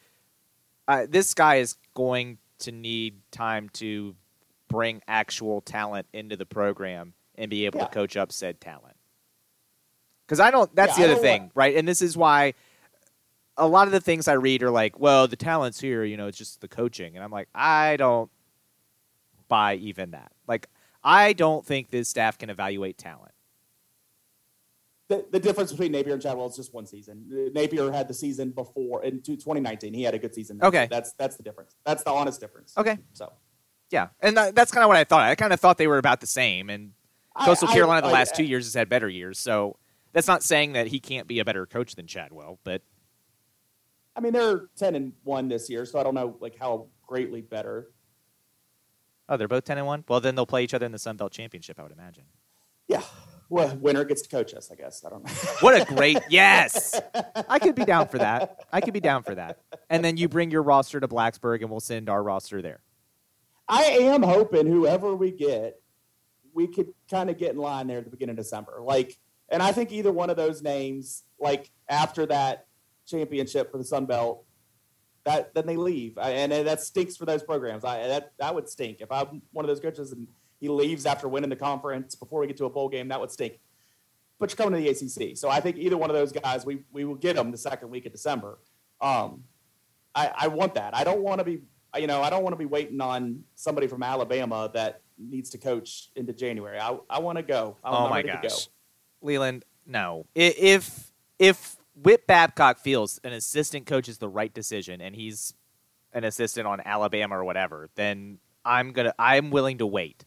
uh, 0.88 1.06
this 1.10 1.34
guy 1.34 1.56
is 1.56 1.76
going 1.94 2.38
to 2.60 2.72
need 2.72 3.22
time 3.32 3.70
to 3.70 4.16
bring 4.68 5.02
actual 5.08 5.62
talent 5.62 6.08
into 6.14 6.36
the 6.36 6.46
program 6.46 7.14
and 7.36 7.50
be 7.50 7.66
able 7.66 7.80
Yeah. 7.80 7.86
to 7.88 7.94
coach 7.94 8.16
up 8.18 8.32
said 8.32 8.60
talent. 8.62 8.96
Because 10.26 10.40
I 10.40 10.50
don't. 10.52 10.74
That's 10.76 10.98
Yeah, 10.98 11.08
the 11.08 11.14
other 11.14 11.22
thing, 11.22 11.42
want- 11.44 11.52
right? 11.56 11.76
And 11.76 11.88
this 11.88 12.02
is 12.02 12.18
why 12.18 12.54
a 13.58 13.68
lot 13.68 13.88
of 13.88 13.92
the 13.94 14.02
things 14.02 14.28
I 14.28 14.34
read 14.34 14.64
are 14.64 14.72
like, 14.72 15.00
"Well, 15.00 15.28
the 15.28 15.36
talent's 15.36 15.80
here. 15.80 16.04
You 16.04 16.18
know, 16.18 16.28
it's 16.28 16.38
just 16.38 16.62
the 16.62 16.68
coaching," 16.68 17.16
and 17.16 17.24
I'm 17.24 17.32
like, 17.32 17.48
I 17.54 17.96
don't 17.98 18.32
buy 19.48 19.76
even 19.76 20.12
that. 20.12 20.32
Like, 20.48 20.68
I 21.04 21.34
don't 21.34 21.64
think 21.66 21.90
this 21.92 22.10
staff 22.10 22.38
can 22.38 22.50
evaluate 22.50 22.98
talent. 22.98 23.32
The, 25.08 25.24
the 25.32 25.40
difference 25.40 25.72
between 25.72 25.92
Napier 25.92 26.14
and 26.14 26.22
Chadwell 26.22 26.48
is 26.48 26.56
just 26.56 26.74
one 26.74 26.88
season. 26.88 27.26
Napier 27.54 27.92
had 27.92 28.08
the 28.08 28.14
season 28.14 28.50
before 28.50 29.04
in 29.04 29.22
two- 29.22 29.36
2019. 29.36 29.94
He 29.94 30.02
had 30.02 30.16
a 30.16 30.20
good 30.20 30.34
season. 30.34 30.60
Okay. 30.64 30.88
that's 30.90 31.14
that's 31.14 31.36
the 31.38 31.44
difference. 31.44 31.76
That's 31.86 32.04
the 32.04 32.10
honest 32.12 32.40
difference. 32.40 32.74
Okay, 32.78 32.98
So 33.14 33.32
yeah, 33.92 34.08
and 34.20 34.36
that, 34.36 34.56
that's 34.56 34.72
kind 34.72 34.84
of 34.84 34.88
what 34.88 34.98
I 34.98 35.04
thought. 35.04 35.22
I 35.22 35.36
kind 35.36 35.54
of 35.54 35.60
thought 35.60 35.78
they 35.78 35.86
were 35.88 36.00
about 36.00 36.22
the 36.22 36.28
same, 36.28 36.72
and 36.72 36.94
Coastal 37.46 37.70
I- 37.70 37.74
Carolina 37.74 38.02
the 38.02 38.08
I- 38.08 38.14
last 38.14 38.36
two 38.36 38.44
years 38.44 38.66
has 38.66 38.74
had 38.74 38.90
better 38.90 39.08
years. 39.08 39.38
So 39.38 39.78
that's 40.12 40.28
not 40.28 40.42
saying 40.42 40.74
that 40.74 40.88
he 40.88 41.00
can't 41.00 41.28
be 41.28 41.38
a 41.40 41.46
better 41.46 41.68
coach 41.68 41.94
than 41.96 42.08
Chadwell, 42.08 42.58
but 42.64 42.82
I 44.16 44.22
mean, 44.22 44.34
they're 44.34 44.70
10 44.78 44.96
and 44.96 45.14
one 45.24 45.50
this 45.50 45.70
year, 45.70 45.86
so 45.86 46.00
I 46.00 46.04
don't 46.04 46.16
know 46.16 46.36
like 46.40 46.58
how 46.58 46.88
greatly 47.06 47.42
better. 47.42 47.92
oh, 49.30 49.38
they're 49.38 49.48
both 49.48 49.66
ten 49.66 49.78
and 49.78 49.86
one. 49.86 50.04
Well, 50.08 50.20
then 50.20 50.34
they'll 50.36 50.46
play 50.48 50.64
each 50.64 50.74
other 50.74 50.86
in 50.88 50.92
the 50.92 50.98
Sun 51.00 51.18
Belt 51.18 51.32
Championship, 51.32 51.80
I 51.80 51.84
would 51.84 51.92
imagine. 51.92 52.24
Yeah, 52.88 53.02
well, 53.50 53.76
winner 53.78 54.04
gets 54.04 54.22
to 54.24 54.30
coach 54.30 54.54
us. 54.54 54.72
I 54.72 54.76
guess 54.76 55.04
I 55.06 55.10
don't 55.10 55.24
know. 55.24 55.32
What 55.62 55.80
a 55.80 55.86
great 55.86 56.20
yes! 56.30 57.00
I 57.48 57.60
could 57.60 57.76
be 57.76 57.86
down 57.86 58.08
for 58.08 58.18
that. 58.18 58.66
I 58.72 58.82
could 58.82 58.94
be 58.94 59.00
down 59.00 59.24
for 59.24 59.36
that. 59.36 59.60
And 59.90 60.04
then 60.04 60.18
you 60.18 60.28
bring 60.28 60.52
your 60.52 60.64
roster 60.64 61.00
to 61.00 61.08
Blacksburg, 61.08 61.62
and 61.62 61.70
we'll 61.70 61.80
send 61.80 62.10
our 62.10 62.22
roster 62.22 62.62
there. 62.62 62.82
I 63.68 63.84
am 63.84 64.24
hoping 64.24 64.68
whoever 64.68 65.16
we 65.16 65.32
get, 65.32 65.82
we 66.54 66.68
could 66.68 66.88
kind 67.10 67.30
of 67.30 67.38
get 67.38 67.52
in 67.52 67.58
line 67.58 67.88
there 67.88 68.00
at 68.00 68.06
the 68.06 68.12
beginning 68.12 68.34
of 68.34 68.38
December. 68.38 68.80
Like, 68.82 69.18
and 69.50 69.62
I 69.62 69.72
think 69.72 69.92
either 69.92 70.12
one 70.12 70.30
of 70.30 70.38
those 70.38 70.62
names, 70.62 71.24
like 71.40 71.72
after 71.90 72.26
that 72.28 72.68
championship 73.08 73.72
for 73.72 73.78
the 73.78 73.84
Sun 73.84 74.06
Belt, 74.06 74.44
that 75.24 75.54
then 75.56 75.66
they 75.66 75.76
leave, 75.76 76.18
I, 76.18 76.32
and 76.32 76.52
that 76.52 76.82
stinks 76.82 77.18
for 77.18 77.26
those 77.26 77.42
programs. 77.44 77.84
I 77.84 78.08
that 78.08 78.34
that 78.40 78.54
would 78.54 78.70
stink 78.70 79.02
if 79.02 79.12
I'm 79.12 79.42
one 79.52 79.66
of 79.66 79.68
those 79.68 79.80
coaches 79.80 80.12
and 80.12 80.28
he 80.60 80.70
leaves 80.70 81.06
after 81.06 81.28
winning 81.28 81.50
the 81.50 81.56
conference 81.56 82.16
before 82.16 82.40
we 82.40 82.48
get 82.48 82.58
to 82.58 82.66
a 82.66 82.70
bowl 82.70 82.90
game. 82.90 83.10
That 83.10 83.20
would 83.20 83.32
stink. 83.32 83.60
But 84.40 84.50
you're 84.50 84.58
coming 84.58 84.84
to 84.84 84.84
the 84.84 84.90
ACC, 84.90 85.38
so 85.38 85.50
I 85.50 85.62
think 85.62 85.78
either 85.78 85.96
one 85.96 86.10
of 86.10 86.16
those 86.16 86.34
guys, 86.34 86.66
we 86.66 86.84
we 86.92 87.06
will 87.06 87.16
get 87.16 87.38
them 87.38 87.52
the 87.52 87.58
second 87.58 87.90
week 87.90 88.06
of 88.06 88.12
December. 88.12 88.60
Um, 89.00 89.44
I, 90.14 90.32
I 90.36 90.48
want 90.48 90.76
that. 90.76 90.96
I 90.96 91.04
don't 91.04 91.22
want 91.22 91.40
to 91.40 91.46
be, 91.46 91.62
you 91.98 92.08
know, 92.08 92.22
I 92.22 92.30
don't 92.30 92.44
want 92.44 92.54
to 92.54 92.58
be 92.58 92.66
waiting 92.66 93.00
on 93.00 93.44
somebody 93.56 93.88
from 93.88 94.04
Alabama 94.04 94.70
that 94.74 95.02
needs 95.18 95.50
to 95.52 95.58
coach 95.58 96.10
into 96.16 96.34
January. 96.34 96.80
I, 96.80 96.98
I 97.10 97.20
want 97.20 97.38
to 97.38 97.44
go. 97.44 97.78
I'm 97.84 97.94
oh 97.94 98.10
my 98.10 98.22
gosh, 98.22 98.68
Leland, 99.22 99.66
no. 99.86 100.26
If 100.36 101.12
if 101.40 101.78
Whit 101.96 102.28
Babcock 102.28 102.80
feels 102.80 103.20
an 103.24 103.34
assistant 103.34 103.86
coach 103.86 104.10
is 104.10 104.18
the 104.18 104.30
right 104.30 104.54
decision, 104.54 105.02
and 105.02 105.16
he's 105.16 105.54
an 106.14 106.24
assistant 106.24 106.68
on 106.68 106.82
Alabama 106.84 107.38
or 107.38 107.44
whatever, 107.44 107.90
then 107.96 108.40
I'm 108.64 108.92
gonna 108.92 109.14
I'm 109.20 109.52
willing 109.52 109.78
to 109.80 109.86
wait. 109.86 110.26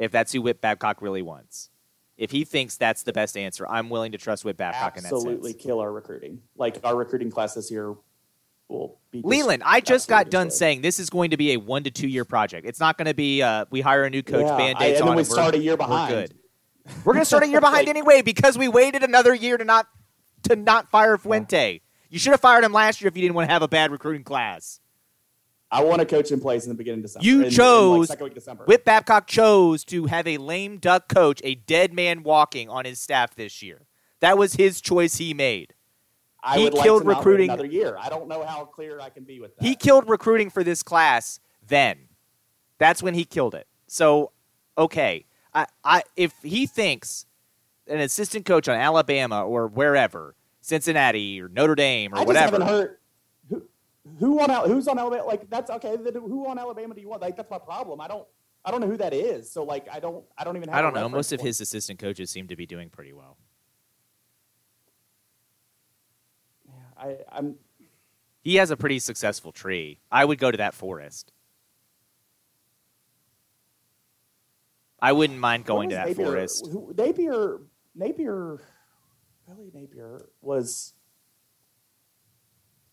If 0.00 0.10
that's 0.10 0.32
who 0.32 0.42
Whit 0.42 0.60
Babcock 0.60 1.02
really 1.02 1.22
wants, 1.22 1.70
if 2.16 2.30
he 2.30 2.44
thinks 2.44 2.76
that's 2.76 3.02
the 3.02 3.12
best 3.12 3.36
answer, 3.36 3.66
I'm 3.68 3.90
willing 3.90 4.12
to 4.12 4.18
trust 4.18 4.44
Whit 4.44 4.56
Babcock 4.56 4.96
in 4.96 5.02
that 5.04 5.12
Absolutely 5.12 5.52
kill 5.54 5.78
our 5.78 5.92
recruiting. 5.92 6.40
Like 6.56 6.78
our 6.84 6.96
recruiting 6.96 7.30
class 7.30 7.54
this 7.54 7.70
year 7.70 7.94
will 8.68 8.98
be. 9.10 9.20
Leland, 9.22 9.62
I 9.64 9.80
just 9.80 10.08
got 10.08 10.30
done 10.30 10.46
destroyed. 10.46 10.58
saying 10.58 10.80
this 10.82 10.98
is 10.98 11.10
going 11.10 11.30
to 11.32 11.36
be 11.36 11.52
a 11.52 11.58
one 11.58 11.84
to 11.84 11.90
two 11.90 12.08
year 12.08 12.24
project. 12.24 12.66
It's 12.66 12.80
not 12.80 12.96
going 12.98 13.06
to 13.06 13.14
be 13.14 13.42
uh, 13.42 13.66
we 13.70 13.80
hire 13.82 14.04
a 14.04 14.10
new 14.10 14.22
coach, 14.22 14.46
Yeah, 14.46 14.56
band 14.56 14.78
aids 14.80 15.00
and 15.00 15.08
on, 15.08 15.08
then 15.08 15.16
we 15.16 15.22
and 15.22 15.28
we're- 15.30 15.40
start 15.42 15.54
a 15.54 15.58
year 15.58 15.72
we're 15.74 15.76
behind. 15.76 16.14
good. 16.14 16.34
We're 17.04 17.12
going 17.12 17.22
to 17.22 17.26
start 17.26 17.42
a 17.42 17.48
year 17.48 17.60
behind 17.60 17.86
Like- 17.86 17.96
anyway 17.96 18.22
because 18.22 18.56
we 18.56 18.68
waited 18.68 19.02
another 19.02 19.34
year 19.34 19.58
to 19.58 19.64
not 19.64 19.86
to 20.44 20.56
not 20.56 20.90
fire 20.90 21.18
Fuente. 21.18 21.82
You 22.08 22.18
should 22.18 22.32
have 22.32 22.40
fired 22.40 22.64
him 22.64 22.72
last 22.72 23.00
year 23.02 23.08
if 23.08 23.16
you 23.16 23.20
didn't 23.22 23.34
want 23.34 23.48
to 23.48 23.52
have 23.52 23.62
a 23.62 23.68
bad 23.68 23.92
recruiting 23.92 24.24
class. 24.24 24.80
I 25.72 25.84
want 25.84 26.00
a 26.02 26.06
coach 26.06 26.30
in 26.32 26.40
place 26.40 26.64
in 26.64 26.70
the 26.70 26.74
beginning 26.74 27.00
of 27.00 27.04
December. 27.04 27.26
You 27.26 27.34
in- 27.36 27.40
in, 27.42 27.44
like, 27.44 27.56
chose 27.56 28.08
second 28.08 28.24
week 28.24 28.32
of 28.32 28.38
December. 28.38 28.64
Whit 28.64 28.84
Babcock 28.84 29.26
chose 29.26 29.84
to 29.84 30.06
have 30.06 30.26
a 30.26 30.38
lame 30.38 30.78
duck 30.78 31.08
coach, 31.08 31.40
a 31.44 31.54
dead 31.54 31.92
man 31.92 32.22
walking 32.22 32.68
on 32.68 32.84
his 32.84 33.00
staff 33.00 33.34
this 33.34 33.62
year. 33.62 33.82
That 34.20 34.36
was 34.36 34.54
his 34.54 34.80
choice 34.80 35.16
he 35.16 35.32
made. 35.32 35.74
I 36.42 36.58
he 36.58 36.70
like 36.70 36.82
killed 36.82 37.02
to 37.02 37.08
recruiting- 37.08 37.50
another 37.50 37.66
year. 37.66 37.96
I 38.00 38.08
don't 38.08 38.26
know 38.28 38.44
how 38.44 38.64
clear 38.64 39.00
I 39.00 39.10
can 39.10 39.24
be 39.24 39.40
with 39.40 39.56
that. 39.56 39.64
He 39.64 39.74
killed 39.74 40.08
recruiting 40.08 40.50
for 40.50 40.64
this 40.64 40.82
class 40.82 41.38
then. 41.66 42.08
That's 42.78 43.02
when 43.02 43.14
he 43.14 43.24
killed 43.24 43.54
it. 43.54 43.66
So, 43.86 44.32
okay. 44.78 45.26
I, 45.54 45.66
I 45.84 46.02
if 46.16 46.32
he 46.42 46.66
thinks 46.66 47.26
an 47.86 47.98
assistant 48.00 48.46
coach 48.46 48.68
on 48.68 48.76
Alabama 48.76 49.44
or 49.44 49.66
wherever, 49.66 50.34
Cincinnati 50.60 51.40
or 51.40 51.48
Notre 51.48 51.74
Dame 51.74 52.14
or 52.14 52.18
I 52.18 52.22
whatever. 52.24 52.98
Who, 54.18 54.40
on 54.40 54.68
who's 54.68 54.88
on 54.88 54.98
Alabama. 54.98 55.24
Like 55.24 55.48
that's 55.50 55.70
okay. 55.70 55.96
Who 55.96 56.46
on 56.46 56.58
Alabama 56.58 56.94
do 56.94 57.00
you 57.00 57.08
want? 57.08 57.22
Like 57.22 57.36
that's 57.36 57.50
my 57.50 57.58
problem. 57.58 58.00
I 58.00 58.08
don't. 58.08 58.26
I 58.64 58.70
don't 58.70 58.82
know 58.82 58.88
who 58.88 58.98
that 58.98 59.14
is. 59.14 59.50
So 59.50 59.62
like 59.62 59.86
I 59.90 60.00
don't. 60.00 60.24
I 60.36 60.44
don't 60.44 60.56
even. 60.56 60.68
Have 60.68 60.76
I 60.76 60.80
a 60.80 60.82
don't 60.82 60.94
know. 60.94 61.08
Most 61.08 61.32
of 61.32 61.40
his 61.40 61.60
assistant 61.60 61.98
coaches 61.98 62.30
seem 62.30 62.48
to 62.48 62.56
be 62.56 62.66
doing 62.66 62.88
pretty 62.88 63.12
well. 63.12 63.36
Yeah, 66.66 66.72
I, 66.96 67.16
I'm. 67.32 67.56
He 68.42 68.56
has 68.56 68.70
a 68.70 68.76
pretty 68.76 68.98
successful 68.98 69.52
tree. 69.52 70.00
I 70.10 70.24
would 70.24 70.38
go 70.38 70.50
to 70.50 70.58
that 70.58 70.74
forest. 70.74 71.32
I 75.02 75.12
wouldn't 75.12 75.38
mind 75.38 75.64
going 75.64 75.90
to 75.90 75.96
that 75.96 76.08
Napier, 76.08 76.26
forest. 76.26 76.68
Who, 76.70 76.94
Napier. 76.96 77.60
Napier. 77.94 78.60
Billy 79.46 79.70
Napier 79.74 80.26
was. 80.40 80.94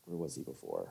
Where 0.08 0.18
was 0.18 0.36
he 0.36 0.42
before? 0.42 0.90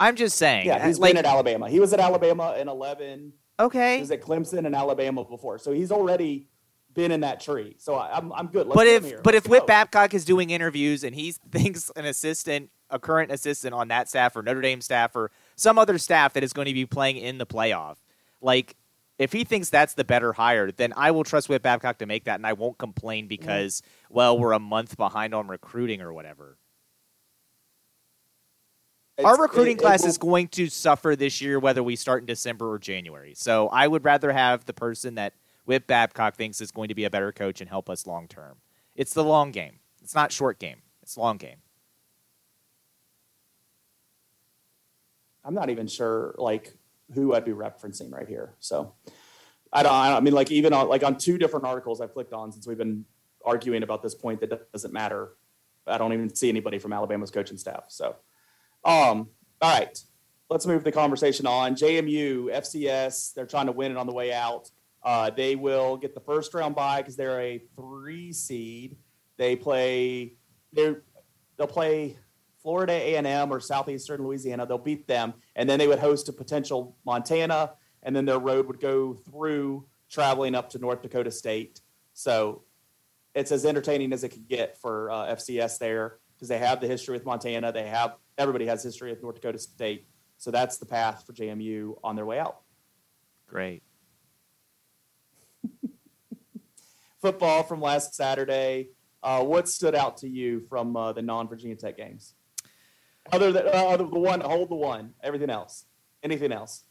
I'm 0.00 0.16
just 0.16 0.36
saying. 0.36 0.66
Yeah, 0.66 0.84
he's 0.84 0.98
uh, 0.98 1.02
like, 1.02 1.14
been 1.14 1.24
at 1.24 1.30
Alabama. 1.30 1.70
He 1.70 1.78
was 1.78 1.92
at 1.92 2.00
Alabama 2.00 2.56
in 2.58 2.68
eleven. 2.68 3.34
Okay. 3.60 3.96
He 3.96 4.00
was 4.00 4.10
at 4.10 4.20
Clemson 4.20 4.66
and 4.66 4.74
Alabama 4.74 5.24
before, 5.24 5.58
so 5.58 5.70
he's 5.70 5.92
already 5.92 6.48
been 6.92 7.12
in 7.12 7.20
that 7.20 7.40
tree. 7.40 7.76
So 7.78 7.94
I, 7.94 8.16
I'm 8.16 8.32
I'm 8.32 8.48
good. 8.48 8.66
Let's 8.66 8.74
but 8.74 8.86
if 8.88 9.22
but 9.22 9.34
if 9.36 9.46
Whit. 9.46 9.64
Babcock 9.66 10.12
is 10.12 10.24
doing 10.24 10.50
interviews 10.50 11.04
and 11.04 11.14
he 11.14 11.30
thinks 11.52 11.88
an 11.94 12.04
assistant, 12.04 12.70
a 12.90 12.98
current 12.98 13.30
assistant 13.30 13.74
on 13.74 13.88
that 13.88 14.08
staff 14.08 14.34
or 14.34 14.42
Notre 14.42 14.60
Dame 14.60 14.80
staff 14.80 15.14
or 15.14 15.30
some 15.54 15.78
other 15.78 15.98
staff 15.98 16.32
that 16.32 16.42
is 16.42 16.52
going 16.52 16.66
to 16.66 16.74
be 16.74 16.84
playing 16.84 17.16
in 17.16 17.38
the 17.38 17.46
playoff, 17.46 17.98
like 18.40 18.74
if 19.20 19.32
he 19.32 19.44
thinks 19.44 19.70
that's 19.70 19.94
the 19.94 20.04
better 20.04 20.32
hire, 20.32 20.72
then 20.72 20.92
I 20.96 21.12
will 21.12 21.22
trust 21.22 21.48
Whit 21.48 21.62
Babcock 21.62 21.98
to 21.98 22.06
make 22.06 22.24
that, 22.24 22.40
and 22.40 22.46
I 22.46 22.54
won't 22.54 22.76
complain 22.76 23.24
mm-hmm. 23.24 23.28
because 23.28 23.82
well 24.10 24.36
we're 24.36 24.52
a 24.52 24.58
month 24.58 24.96
behind 24.96 25.32
on 25.32 25.46
recruiting 25.46 26.00
or 26.00 26.12
whatever. 26.12 26.56
It's- 29.18 29.26
Our 29.26 29.40
recruiting 29.42 29.76
it- 29.76 29.80
it 29.80 29.82
class 29.82 30.02
will- 30.02 30.08
is 30.08 30.18
going 30.18 30.48
to 30.48 30.68
suffer 30.68 31.14
this 31.16 31.40
year, 31.40 31.58
whether 31.58 31.82
we 31.82 31.96
start 31.96 32.22
in 32.22 32.26
December 32.26 32.70
or 32.70 32.78
January. 32.78 33.34
So 33.34 33.68
I 33.68 33.86
would 33.86 34.04
rather 34.04 34.32
have 34.32 34.64
the 34.64 34.72
person 34.72 35.14
that 35.16 35.34
Whit 35.64 35.86
Babcock 35.86 36.34
thinks 36.34 36.60
is 36.60 36.70
going 36.70 36.88
to 36.88 36.94
be 36.94 37.04
a 37.04 37.10
better 37.10 37.30
coach 37.30 37.60
and 37.60 37.68
help 37.68 37.90
us 37.90 38.06
long 38.06 38.26
term. 38.26 38.58
It's 38.96 39.14
the 39.14 39.22
long 39.24 39.50
game. 39.52 39.78
It's 40.02 40.14
not 40.14 40.32
short 40.32 40.58
game. 40.58 40.82
It's 41.02 41.16
long 41.16 41.36
game. 41.36 41.58
I'm 45.44 45.54
not 45.54 45.70
even 45.70 45.86
sure 45.86 46.34
like 46.38 46.76
who 47.14 47.34
I'd 47.34 47.44
be 47.44 47.52
referencing 47.52 48.12
right 48.12 48.28
here. 48.28 48.54
So 48.60 48.94
I 49.72 49.82
don't. 49.82 49.92
I, 49.92 50.08
don't, 50.08 50.16
I 50.18 50.20
mean, 50.20 50.34
like 50.34 50.50
even 50.50 50.72
on 50.72 50.88
like 50.88 51.02
on 51.02 51.16
two 51.18 51.36
different 51.38 51.66
articles 51.66 52.00
I've 52.00 52.12
clicked 52.14 52.32
on 52.32 52.52
since 52.52 52.66
we've 52.66 52.78
been 52.78 53.04
arguing 53.44 53.82
about 53.82 54.02
this 54.02 54.14
point 54.14 54.40
that 54.40 54.70
doesn't 54.72 54.92
matter. 54.92 55.32
I 55.86 55.98
don't 55.98 56.12
even 56.12 56.32
see 56.34 56.48
anybody 56.48 56.78
from 56.78 56.92
Alabama's 56.92 57.30
coaching 57.32 57.58
staff. 57.58 57.86
So, 57.88 58.14
um, 58.84 59.28
all 59.60 59.78
right, 59.78 59.98
let's 60.50 60.66
move 60.66 60.84
the 60.84 60.92
conversation 60.92 61.46
on. 61.46 61.74
JMU 61.74 62.46
FCS. 62.46 63.34
They're 63.34 63.46
trying 63.46 63.66
to 63.66 63.72
win 63.72 63.92
it 63.92 63.96
on 63.96 64.06
the 64.06 64.12
way 64.12 64.32
out. 64.32 64.70
Uh, 65.02 65.30
they 65.30 65.56
will 65.56 65.96
get 65.96 66.14
the 66.14 66.20
first 66.20 66.54
round 66.54 66.74
bye 66.74 67.00
because 67.00 67.16
they're 67.16 67.40
a 67.40 67.62
three 67.74 68.32
seed. 68.32 68.96
They 69.36 69.56
play. 69.56 70.34
They 70.72 70.94
they'll 71.56 71.66
play 71.66 72.16
Florida 72.62 72.92
A&M 72.92 73.52
or 73.52 73.60
Southeastern 73.60 74.22
Louisiana. 74.22 74.66
They'll 74.66 74.78
beat 74.78 75.08
them, 75.08 75.34
and 75.56 75.68
then 75.68 75.78
they 75.78 75.88
would 75.88 75.98
host 75.98 76.28
a 76.28 76.32
potential 76.32 76.96
Montana, 77.04 77.72
and 78.02 78.14
then 78.14 78.24
their 78.24 78.38
road 78.38 78.66
would 78.66 78.80
go 78.80 79.14
through 79.14 79.86
traveling 80.08 80.54
up 80.54 80.70
to 80.70 80.78
North 80.78 81.02
Dakota 81.02 81.30
State. 81.30 81.80
So 82.12 82.62
it's 83.34 83.50
as 83.50 83.64
entertaining 83.64 84.12
as 84.12 84.22
it 84.22 84.28
could 84.28 84.48
get 84.48 84.78
for 84.78 85.10
uh, 85.10 85.34
FCS 85.34 85.78
there 85.78 86.18
because 86.34 86.48
they 86.48 86.58
have 86.58 86.80
the 86.80 86.86
history 86.86 87.14
with 87.14 87.24
Montana. 87.24 87.72
They 87.72 87.86
have 87.86 88.16
everybody 88.38 88.66
has 88.66 88.82
history 88.82 89.10
with 89.10 89.22
North 89.22 89.36
Dakota 89.36 89.58
State. 89.58 90.06
So 90.38 90.50
that's 90.50 90.78
the 90.78 90.86
path 90.86 91.24
for 91.26 91.32
JMU 91.32 91.98
on 92.02 92.16
their 92.16 92.26
way 92.26 92.38
out. 92.38 92.60
Great. 93.48 93.82
Football 97.20 97.62
from 97.62 97.80
last 97.80 98.14
Saturday. 98.14 98.88
Uh, 99.22 99.44
what 99.44 99.68
stood 99.68 99.94
out 99.94 100.16
to 100.18 100.28
you 100.28 100.60
from 100.68 100.96
uh, 100.96 101.12
the 101.12 101.22
non-Virginia 101.22 101.76
Tech 101.76 101.96
games? 101.96 102.34
Other 103.30 103.52
than 103.52 103.68
uh, 103.68 103.70
other- 103.70 104.04
the 104.04 104.18
one, 104.18 104.40
hold 104.40 104.68
the 104.68 104.74
one. 104.74 105.14
Everything 105.22 105.48
else, 105.48 105.84
anything 106.24 106.50
else? 106.50 106.82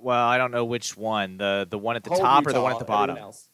Well, 0.00 0.26
I 0.26 0.38
don't 0.38 0.50
know 0.50 0.64
which 0.64 0.96
one. 0.96 1.36
The 1.36 1.66
the 1.68 1.78
one 1.78 1.96
at 1.96 2.04
the 2.04 2.08
Hold 2.10 2.22
top 2.22 2.46
or 2.46 2.52
the 2.52 2.62
one 2.62 2.72
at 2.72 2.78
the 2.78 2.86
bottom. 2.86 3.18
Else. 3.18 3.50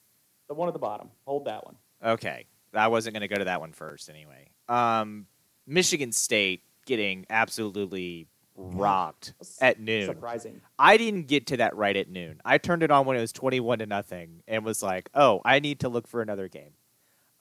The 0.46 0.54
one 0.54 0.68
at 0.68 0.72
the 0.74 0.78
bottom. 0.78 1.10
Hold 1.26 1.46
that 1.46 1.64
one. 1.64 1.74
Okay. 2.04 2.46
I 2.72 2.88
wasn't 2.88 3.14
going 3.14 3.22
to 3.22 3.28
go 3.28 3.36
to 3.36 3.46
that 3.46 3.60
one 3.60 3.72
first 3.72 4.08
anyway. 4.08 4.50
Um, 4.68 5.26
Michigan 5.66 6.12
State 6.12 6.62
getting 6.88 7.26
absolutely 7.30 8.26
rocked 8.56 9.34
at 9.60 9.78
noon. 9.78 10.06
Surprising. 10.06 10.60
I 10.78 10.96
didn't 10.96 11.28
get 11.28 11.46
to 11.48 11.58
that 11.58 11.76
right 11.76 11.96
at 11.96 12.08
noon. 12.08 12.40
I 12.44 12.58
turned 12.58 12.82
it 12.82 12.90
on 12.90 13.06
when 13.06 13.16
it 13.16 13.20
was 13.20 13.32
21 13.32 13.78
to 13.78 13.86
nothing 13.86 14.42
and 14.48 14.64
was 14.64 14.82
like, 14.82 15.08
"Oh, 15.14 15.40
I 15.44 15.60
need 15.60 15.80
to 15.80 15.88
look 15.88 16.08
for 16.08 16.20
another 16.22 16.48
game." 16.48 16.72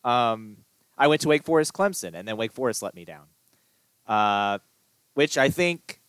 Um, 0.03 0.57
I 0.97 1.07
went 1.07 1.21
to 1.21 1.27
Wake 1.29 1.43
Forest 1.43 1.73
Clemson 1.73 2.13
and 2.13 2.27
then 2.27 2.37
Wake 2.37 2.51
Forest 2.51 2.83
let 2.83 2.93
me 2.93 3.05
down. 3.05 3.25
Uh, 4.05 4.59
which 5.15 5.37
I 5.37 5.49
think 5.49 6.01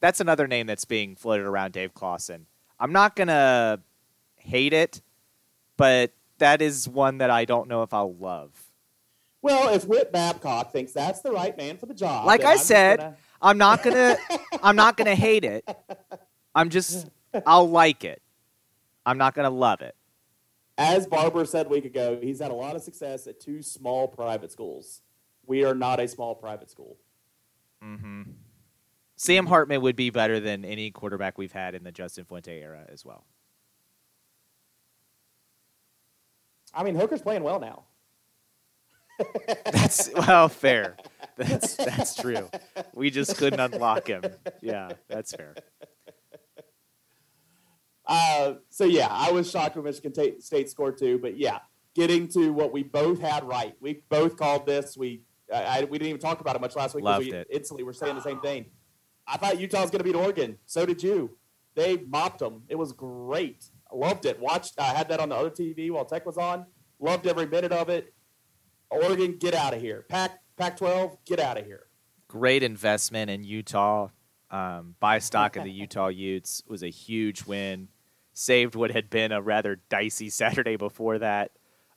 that's 0.00 0.20
another 0.20 0.46
name 0.46 0.66
that's 0.66 0.84
being 0.84 1.16
floated 1.16 1.46
around 1.46 1.72
Dave 1.72 1.94
Clawson. 1.94 2.46
I'm 2.78 2.92
not 2.92 3.16
going 3.16 3.28
to 3.28 3.80
hate 4.36 4.72
it, 4.72 5.02
but 5.76 6.12
that 6.38 6.62
is 6.62 6.88
one 6.88 7.18
that 7.18 7.30
I 7.30 7.44
don't 7.44 7.68
know 7.68 7.82
if 7.82 7.92
I'll 7.92 8.14
love. 8.14 8.69
Well, 9.42 9.72
if 9.74 9.86
Whit 9.86 10.12
Babcock 10.12 10.72
thinks 10.72 10.92
that's 10.92 11.20
the 11.22 11.32
right 11.32 11.56
man 11.56 11.78
for 11.78 11.86
the 11.86 11.94
job, 11.94 12.26
Like 12.26 12.44
I 12.44 12.52
I'm 12.52 12.58
said, 12.58 12.98
gonna- 12.98 13.16
I'm 13.42 13.58
not 13.58 13.82
gonna 13.82 14.16
I'm 14.62 14.76
not 14.76 14.96
gonna 14.96 15.14
hate 15.14 15.44
it. 15.44 15.66
I'm 16.54 16.68
just 16.68 17.08
I'll 17.46 17.68
like 17.68 18.04
it. 18.04 18.20
I'm 19.06 19.16
not 19.18 19.34
gonna 19.34 19.48
love 19.50 19.80
it. 19.80 19.94
as 20.76 21.06
Barber 21.06 21.44
said 21.46 21.66
a 21.66 21.68
week 21.70 21.84
ago, 21.86 22.18
he's 22.20 22.40
had 22.40 22.50
a 22.50 22.54
lot 22.54 22.76
of 22.76 22.82
success 22.82 23.26
at 23.26 23.40
two 23.40 23.62
small 23.62 24.08
private 24.08 24.52
schools. 24.52 25.00
We 25.46 25.64
are 25.64 25.74
not 25.74 26.00
a 26.00 26.06
small 26.08 26.34
private 26.34 26.70
school. 26.70 26.98
Mm-hmm. 27.82 28.22
Sam 29.16 29.46
Hartman 29.46 29.80
would 29.82 29.96
be 29.96 30.10
better 30.10 30.38
than 30.38 30.64
any 30.64 30.90
quarterback 30.90 31.38
we've 31.38 31.52
had 31.52 31.74
in 31.74 31.82
the 31.82 31.92
Justin 31.92 32.24
Fuente 32.26 32.60
era 32.60 32.84
as 32.92 33.04
well. 33.04 33.24
I 36.74 36.82
mean, 36.84 36.94
Hooker's 36.94 37.22
playing 37.22 37.42
well 37.42 37.58
now. 37.60 37.84
That's 39.66 40.10
well 40.14 40.48
fair. 40.48 40.96
That's 41.36 41.74
that's 41.76 42.14
true. 42.14 42.50
We 42.94 43.10
just 43.10 43.36
couldn't 43.36 43.60
unlock 43.60 44.06
him. 44.08 44.22
Yeah, 44.60 44.90
that's 45.08 45.32
fair. 45.34 45.54
Uh, 48.06 48.54
so 48.68 48.84
yeah, 48.84 49.08
I 49.10 49.30
was 49.30 49.50
shocked 49.50 49.76
when 49.76 49.84
Michigan 49.84 50.12
Tate- 50.12 50.42
State 50.42 50.68
scored 50.68 50.98
two, 50.98 51.18
but 51.18 51.38
yeah, 51.38 51.60
getting 51.94 52.28
to 52.28 52.52
what 52.52 52.72
we 52.72 52.82
both 52.82 53.20
had 53.20 53.44
right. 53.44 53.74
We 53.80 54.02
both 54.08 54.36
called 54.36 54.66
this. 54.66 54.96
We 54.96 55.22
I, 55.52 55.80
I- 55.80 55.84
we 55.84 55.98
didn't 55.98 56.08
even 56.08 56.20
talk 56.20 56.40
about 56.40 56.56
it 56.56 56.60
much 56.60 56.76
last 56.76 56.94
week. 56.94 57.04
Loved 57.04 57.26
we 57.26 57.32
it. 57.32 57.46
Instantly, 57.50 57.84
we're 57.84 57.92
saying 57.92 58.16
the 58.16 58.22
same 58.22 58.40
thing. 58.40 58.66
I 59.26 59.36
thought 59.36 59.60
Utah 59.60 59.82
was 59.82 59.90
going 59.90 60.00
to 60.00 60.04
beat 60.04 60.16
Oregon. 60.16 60.58
So 60.66 60.84
did 60.84 61.02
you. 61.02 61.36
They 61.76 61.98
mopped 61.98 62.40
them. 62.40 62.64
It 62.68 62.74
was 62.76 62.92
great. 62.92 63.64
I 63.90 63.94
loved 63.96 64.26
it. 64.26 64.40
Watched. 64.40 64.78
I 64.78 64.92
had 64.92 65.08
that 65.08 65.20
on 65.20 65.28
the 65.28 65.36
other 65.36 65.50
TV 65.50 65.90
while 65.90 66.04
Tech 66.04 66.26
was 66.26 66.36
on. 66.36 66.66
Loved 66.98 67.26
every 67.26 67.46
minute 67.46 67.72
of 67.72 67.88
it. 67.88 68.12
Oregon, 68.90 69.36
get 69.38 69.54
out 69.54 69.74
of 69.74 69.80
here. 69.80 70.04
Pac 70.08 70.40
Pac 70.56 70.76
twelve, 70.76 71.16
get 71.24 71.40
out 71.40 71.58
of 71.58 71.64
here. 71.64 71.86
Great 72.28 72.62
investment 72.62 73.30
in 73.30 73.44
Utah. 73.44 74.08
Um, 74.50 74.96
buy 75.00 75.18
stock 75.18 75.56
of 75.56 75.64
the 75.64 75.70
Utah 75.72 76.08
Utes 76.08 76.62
was 76.66 76.82
a 76.82 76.88
huge 76.88 77.44
win. 77.44 77.88
Saved 78.32 78.74
what 78.74 78.90
had 78.90 79.10
been 79.10 79.32
a 79.32 79.42
rather 79.42 79.80
dicey 79.88 80.30
Saturday 80.30 80.76
before 80.76 81.18
that. 81.18 81.52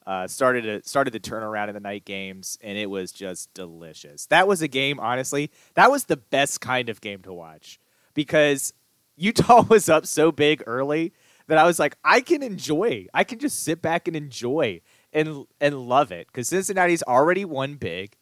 Uh, 0.06 0.28
started 0.28 0.68
a, 0.68 0.84
started 0.84 1.14
the 1.14 1.20
turnaround 1.20 1.70
in 1.70 1.74
the 1.74 1.80
night 1.80 2.04
games, 2.04 2.58
and 2.62 2.78
it 2.78 2.90
was 2.90 3.12
just 3.12 3.54
delicious. 3.54 4.26
That 4.26 4.48
was 4.48 4.62
a 4.62 4.68
game, 4.68 5.00
honestly. 5.00 5.50
That 5.76 5.90
was 5.90 6.06
the 6.06 6.18
best 6.18 6.60
kind 6.60 6.90
of 6.90 7.00
game 7.00 7.22
to 7.22 7.34
watch 7.34 7.80
because 8.14 8.74
Utah 9.16 9.64
was 9.70 9.88
up 9.88 10.06
so 10.06 10.32
big 10.32 10.62
early 10.68 11.14
that 11.48 11.58
I 11.58 11.64
was 11.64 11.80
like, 11.80 11.96
I 12.04 12.22
can 12.22 12.44
enjoy. 12.44 13.08
I 13.14 13.24
can 13.24 13.40
just 13.40 13.64
sit 13.64 13.82
back 13.82 14.08
and 14.08 14.16
enjoy 14.16 14.82
and 15.14 15.46
and 15.62 15.78
love 15.78 16.12
it 16.12 16.28
because 16.28 16.50
Cincinnati's 16.50 17.04
already 17.04 17.46
won 17.46 17.76
big. 17.76 18.16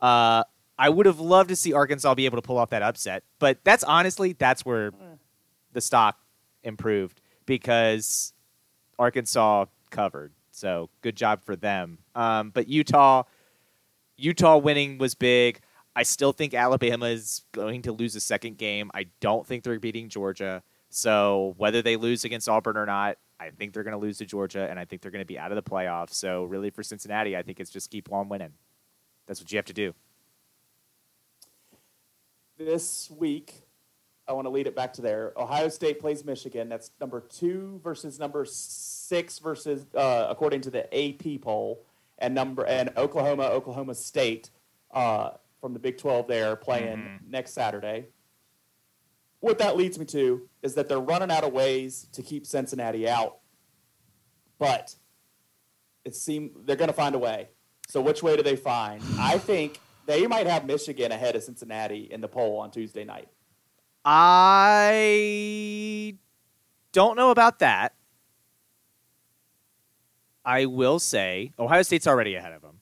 Uh, 0.00 0.44
I 0.78 0.88
would 0.88 1.06
have 1.06 1.18
loved 1.18 1.48
to 1.48 1.56
see 1.56 1.72
Arkansas 1.72 2.14
be 2.14 2.26
able 2.26 2.38
to 2.38 2.42
pull 2.42 2.58
off 2.58 2.70
that 2.70 2.82
upset, 2.82 3.24
but 3.38 3.58
that's 3.64 3.82
honestly 3.82 4.34
that's 4.34 4.64
where 4.64 4.92
the 5.72 5.80
stock 5.80 6.18
improved 6.62 7.20
because 7.46 8.32
Arkansas 8.98 9.66
covered. 9.90 10.32
So 10.50 10.90
good 11.02 11.16
job 11.16 11.44
for 11.44 11.56
them. 11.56 11.98
Um, 12.14 12.50
but 12.50 12.68
Utah, 12.68 13.24
Utah 14.16 14.56
winning 14.58 14.98
was 14.98 15.14
big. 15.14 15.60
I 15.94 16.02
still 16.02 16.32
think 16.32 16.54
Alabama 16.54 17.06
is 17.06 17.42
going 17.52 17.82
to 17.82 17.92
lose 17.92 18.14
a 18.14 18.20
second 18.20 18.58
game. 18.58 18.90
I 18.94 19.06
don't 19.20 19.46
think 19.46 19.64
they're 19.64 19.80
beating 19.80 20.08
Georgia. 20.08 20.62
So 20.90 21.54
whether 21.58 21.82
they 21.82 21.96
lose 21.96 22.24
against 22.24 22.48
Auburn 22.48 22.76
or 22.76 22.86
not, 22.86 23.18
I 23.40 23.50
think 23.50 23.72
they're 23.72 23.84
going 23.84 23.92
to 23.92 23.98
lose 23.98 24.18
to 24.18 24.26
Georgia, 24.26 24.66
and 24.68 24.78
I 24.78 24.84
think 24.84 25.02
they're 25.02 25.10
going 25.10 25.22
to 25.22 25.26
be 25.26 25.38
out 25.38 25.52
of 25.52 25.56
the 25.56 25.68
playoffs. 25.68 26.14
So 26.14 26.44
really, 26.44 26.70
for 26.70 26.82
Cincinnati, 26.82 27.36
I 27.36 27.42
think 27.42 27.60
it's 27.60 27.70
just 27.70 27.90
keep 27.90 28.12
on 28.12 28.28
winning. 28.28 28.52
That's 29.26 29.40
what 29.40 29.52
you 29.52 29.58
have 29.58 29.66
to 29.66 29.72
do. 29.72 29.94
this 32.58 33.10
week, 33.10 33.54
I 34.26 34.32
want 34.32 34.46
to 34.46 34.50
lead 34.50 34.66
it 34.66 34.74
back 34.74 34.92
to 34.94 35.02
there. 35.02 35.32
Ohio 35.36 35.68
State 35.68 36.00
plays 36.00 36.24
Michigan. 36.24 36.68
That's 36.68 36.90
number 37.00 37.20
two 37.20 37.80
versus 37.82 38.18
number 38.18 38.44
six 38.44 39.38
versus 39.38 39.86
uh, 39.94 40.26
according 40.28 40.62
to 40.62 40.70
the 40.70 40.86
AP 40.92 41.40
poll, 41.40 41.84
and 42.18 42.34
number 42.34 42.66
and 42.66 42.90
Oklahoma, 42.96 43.44
Oklahoma 43.44 43.94
State 43.94 44.50
uh, 44.92 45.30
from 45.60 45.72
the 45.72 45.78
Big 45.78 45.98
Twelve. 45.98 46.26
There 46.26 46.56
playing 46.56 47.20
next 47.28 47.52
Saturday. 47.52 48.08
What 49.40 49.58
that 49.58 49.76
leads 49.76 49.98
me 49.98 50.04
to 50.06 50.48
is 50.62 50.74
that 50.74 50.88
they're 50.88 50.98
running 51.00 51.30
out 51.30 51.44
of 51.44 51.52
ways 51.52 52.08
to 52.12 52.22
keep 52.22 52.44
Cincinnati 52.44 53.08
out, 53.08 53.38
but 54.58 54.96
it 56.04 56.16
seems 56.16 56.50
they're 56.64 56.76
going 56.76 56.88
to 56.88 56.94
find 56.94 57.14
a 57.14 57.18
way. 57.18 57.50
So 57.88 58.00
which 58.00 58.22
way 58.22 58.36
do 58.36 58.42
they 58.42 58.56
find? 58.56 59.02
I 59.18 59.38
think 59.48 59.80
they 60.06 60.26
might 60.26 60.46
have 60.46 60.66
Michigan 60.66 61.12
ahead 61.12 61.36
of 61.36 61.42
Cincinnati 61.42 62.08
in 62.10 62.20
the 62.20 62.28
poll 62.28 62.58
on 62.58 62.70
Tuesday 62.70 63.04
night. 63.04 63.28
I 64.04 64.96
don't 66.92 67.16
know 67.16 67.30
about 67.30 67.58
that. 67.60 67.94
I 70.44 70.64
will 70.66 70.98
say 70.98 71.52
Ohio 71.58 71.82
State's 71.82 72.06
already 72.06 72.34
ahead 72.34 72.52
of 72.54 72.62
them. 72.62 72.80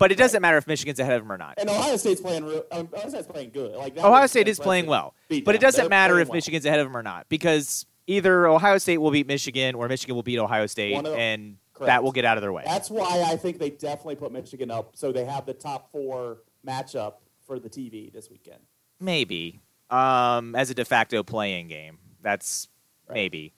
But 0.00 0.10
it 0.10 0.16
doesn't 0.16 0.40
matter 0.40 0.56
if 0.56 0.66
Michigan's 0.66 0.98
ahead 0.98 1.18
of 1.18 1.22
them 1.24 1.30
or 1.30 1.36
not. 1.36 1.56
And 1.58 1.68
Ohio 1.68 1.96
State's 1.98 2.22
playing. 2.22 2.42
Um, 2.72 2.88
Ohio 2.92 3.08
State's 3.10 3.26
playing 3.26 3.50
good. 3.50 3.76
Like 3.76 3.98
Ohio 3.98 4.26
State 4.26 4.48
is 4.48 4.58
playing 4.58 4.86
well. 4.86 5.14
But 5.28 5.54
it 5.54 5.60
doesn't 5.60 5.82
They're 5.82 5.88
matter 5.90 6.18
if 6.18 6.28
well. 6.28 6.36
Michigan's 6.36 6.64
ahead 6.64 6.80
of 6.80 6.86
them 6.86 6.96
or 6.96 7.02
not 7.02 7.28
because 7.28 7.84
either 8.06 8.46
Ohio 8.46 8.78
State 8.78 8.96
will 8.96 9.10
beat 9.10 9.26
Michigan 9.26 9.74
or 9.74 9.86
Michigan 9.88 10.14
will 10.16 10.22
beat 10.22 10.38
Ohio 10.38 10.66
State 10.66 10.94
and 11.06 11.58
Correct. 11.74 11.86
that 11.88 12.02
will 12.02 12.12
get 12.12 12.24
out 12.24 12.38
of 12.38 12.40
their 12.42 12.50
way. 12.52 12.62
That's 12.64 12.88
why 12.88 13.26
I 13.28 13.36
think 13.36 13.58
they 13.58 13.68
definitely 13.68 14.16
put 14.16 14.32
Michigan 14.32 14.70
up, 14.70 14.96
so 14.96 15.12
they 15.12 15.26
have 15.26 15.44
the 15.44 15.52
top 15.52 15.92
four 15.92 16.38
matchup 16.66 17.16
for 17.46 17.58
the 17.58 17.68
TV 17.68 18.10
this 18.10 18.30
weekend. 18.30 18.60
Maybe. 18.98 19.60
Um, 19.90 20.54
as 20.56 20.70
a 20.70 20.74
de 20.74 20.84
facto 20.86 21.22
playing 21.22 21.68
game. 21.68 21.98
That's 22.22 22.68
Right. 23.06 23.16
maybe. 23.16 23.52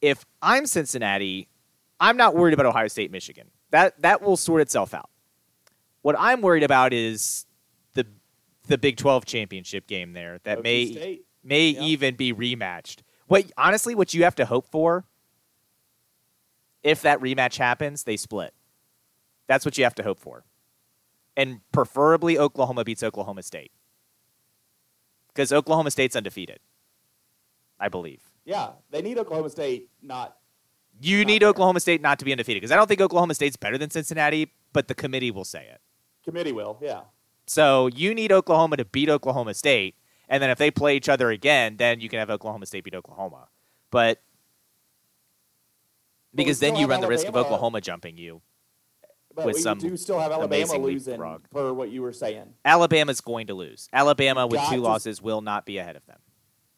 If 0.00 0.24
I'm 0.40 0.64
Cincinnati, 0.64 1.48
I'm 2.00 2.16
not 2.16 2.34
worried 2.34 2.54
about 2.54 2.64
Ohio 2.64 2.88
State, 2.88 3.10
Michigan. 3.10 3.50
That 3.70 4.00
that 4.02 4.22
will 4.22 4.36
sort 4.36 4.60
itself 4.62 4.94
out. 4.94 5.10
What 6.02 6.16
I'm 6.18 6.40
worried 6.40 6.62
about 6.62 6.92
is 6.92 7.46
the 7.94 8.06
the 8.66 8.78
Big 8.78 8.96
12 8.96 9.24
championship 9.26 9.86
game 9.86 10.12
there 10.12 10.40
that 10.44 10.62
may 10.62 10.92
State. 10.92 11.24
may 11.42 11.70
Yeah. 11.70 11.82
even 11.82 12.16
be 12.16 12.32
rematched. 12.32 13.00
What 13.26 13.50
honestly, 13.56 13.94
what 13.94 14.12
you 14.14 14.24
have 14.24 14.34
to 14.36 14.44
hope 14.46 14.66
for, 14.70 15.04
if 16.82 17.02
that 17.02 17.20
rematch 17.20 17.58
happens, 17.58 18.04
they 18.04 18.16
split. 18.16 18.54
That's 19.46 19.64
what 19.64 19.76
you 19.78 19.84
have 19.84 19.94
to 19.96 20.02
hope 20.02 20.18
for, 20.18 20.44
and 21.36 21.60
preferably 21.72 22.38
Oklahoma 22.38 22.84
beats 22.84 23.02
Oklahoma 23.02 23.42
State 23.42 23.72
because 25.28 25.52
Oklahoma 25.52 25.90
State's 25.90 26.14
undefeated, 26.16 26.60
I 27.78 27.88
believe. 27.88 28.22
Yeah, 28.44 28.70
they 28.90 29.02
need 29.02 29.18
Oklahoma 29.18 29.50
State. 29.50 29.90
Not 30.02 30.36
You 31.00 31.24
need. 31.24 31.42
Oklahoma 31.42 31.80
State 31.80 32.00
not 32.02 32.18
to 32.18 32.24
be 32.24 32.32
undefeated 32.32 32.60
because 32.60 32.72
I 32.72 32.76
don't 32.76 32.86
think 32.86 33.00
Oklahoma 33.00 33.34
State's 33.34 33.56
better 33.56 33.78
than 33.78 33.90
Cincinnati, 33.90 34.52
but 34.72 34.86
the 34.88 34.94
committee 34.94 35.30
will 35.30 35.44
say 35.44 35.66
it. 35.72 35.80
committee 36.24 36.52
will. 36.52 36.78
Yeah, 36.82 37.00
So 37.46 37.86
you 37.88 38.14
need 38.14 38.30
Oklahoma 38.32 38.76
to 38.76 38.84
beat 38.84 39.08
Oklahoma 39.08 39.54
State, 39.54 39.94
and 40.28 40.42
then 40.42 40.50
if 40.50 40.58
they 40.58 40.70
play 40.70 40.96
each 40.96 41.08
other 41.08 41.30
again, 41.30 41.76
then 41.78 42.00
you 42.00 42.08
can 42.08 42.18
have 42.18 42.28
Oklahoma 42.30 42.66
State 42.66 42.84
beat 42.84 42.94
Oklahoma. 42.94 43.48
But 43.90 44.20
we 46.32 46.36
because 46.44 46.60
then 46.60 46.76
you 46.76 46.86
run 46.86 47.00
the 47.00 47.08
risk 47.08 47.26
of 47.26 47.36
Oklahoma 47.36 47.80
jumping 47.80 48.16
you. 48.16 48.42
but 49.34 49.46
With 49.46 49.56
we 49.56 49.62
some 49.62 49.78
do 49.78 49.96
still 49.96 50.20
have 50.20 50.30
Alabama 50.32 50.76
losing 50.76 51.12
leapfrog. 51.14 51.50
per 51.50 51.72
what 51.72 51.90
you 51.90 52.02
were 52.02 52.12
saying. 52.12 52.54
Alabama's 52.64 53.20
going 53.20 53.46
to 53.48 53.54
lose. 53.54 53.88
Alabama 53.92 54.46
with 54.46 54.60
Got 54.60 54.72
two 54.74 54.80
losses 54.80 55.20
will 55.22 55.40
not 55.40 55.64
be 55.66 55.78
ahead 55.78 55.96
of 55.96 56.04
them. 56.06 56.18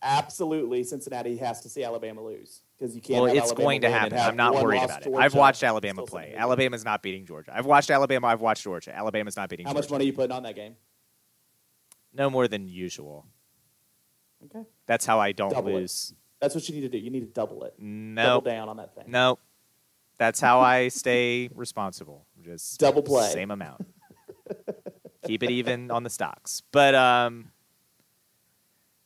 Absolutely, 0.04 0.82
Cincinnati 0.84 1.36
has 1.36 1.60
to 1.60 1.68
see 1.68 1.84
Alabama 1.84 2.22
lose 2.22 2.62
because 2.82 2.96
you 2.96 3.00
can't. 3.00 3.22
Well, 3.22 3.30
it's 3.32 3.38
Alabama 3.46 3.64
going 3.64 3.80
to 3.82 3.90
happen. 3.90 4.18
I'm 4.18 4.36
not 4.36 4.54
worried 4.54 4.82
about 4.82 5.02
it. 5.02 5.04
Georgia 5.04 5.22
I've 5.24 5.34
watched 5.34 5.62
Alabama 5.62 6.02
play. 6.02 6.34
Alabama's 6.36 6.84
not 6.84 7.00
beating 7.00 7.24
Georgia. 7.26 7.52
I've 7.54 7.66
watched 7.66 7.90
Alabama. 7.90 8.26
I've 8.26 8.40
watched 8.40 8.64
Georgia. 8.64 8.94
Alabama's 8.94 9.36
not 9.36 9.48
beating 9.48 9.64
Georgia. 9.66 9.68
How 9.68 9.74
Georgia. 9.82 9.86
much 9.86 9.90
money 9.92 10.04
are 10.04 10.06
you 10.06 10.12
putting 10.12 10.32
on 10.32 10.42
that 10.42 10.56
game? 10.56 10.74
No 12.12 12.28
more 12.28 12.48
than 12.48 12.66
usual. 12.68 13.26
Okay, 14.44 14.64
That's 14.86 15.06
how 15.06 15.20
I 15.20 15.30
don't 15.30 15.50
Double 15.52 15.68
it. 15.68 15.74
lose. 15.74 16.12
that's 16.40 16.56
what 16.56 16.68
you 16.68 16.74
need 16.74 16.80
to 16.80 16.88
do. 16.88 16.98
You 16.98 17.10
need 17.10 17.20
to 17.20 17.26
double 17.26 17.62
it. 17.62 17.74
No, 17.78 18.24
Double 18.24 18.50
down 18.50 18.68
on 18.68 18.76
that 18.78 18.94
thing. 18.96 19.04
no. 19.06 19.38
That's 20.18 20.40
how 20.40 20.60
I 20.60 20.88
stay 20.88 21.48
responsible. 21.54 22.26
Just 22.44 22.78
Double 22.80 23.02
play. 23.02 23.30
same 23.30 23.50
amount. 23.52 23.86
Keep 25.26 25.44
it 25.44 25.50
even 25.50 25.90
on 25.92 26.02
the 26.02 26.10
stocks. 26.10 26.62
But 26.72 26.94
um, 26.96 27.52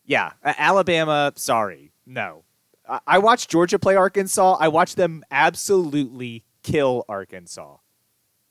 yeah, 0.07 0.33
Alabama. 0.43 1.33
Sorry, 1.37 1.93
no. 2.07 2.45
I-, 2.89 3.19
watched 3.19 3.51
Georgia 3.51 3.79
play 3.79 3.97
Arkansas. 3.97 4.57
I 4.59 4.69
watched 4.69 4.97
them 4.97 5.25
absolutely 5.31 6.45
kill 6.63 7.05
Arkansas. 7.09 7.77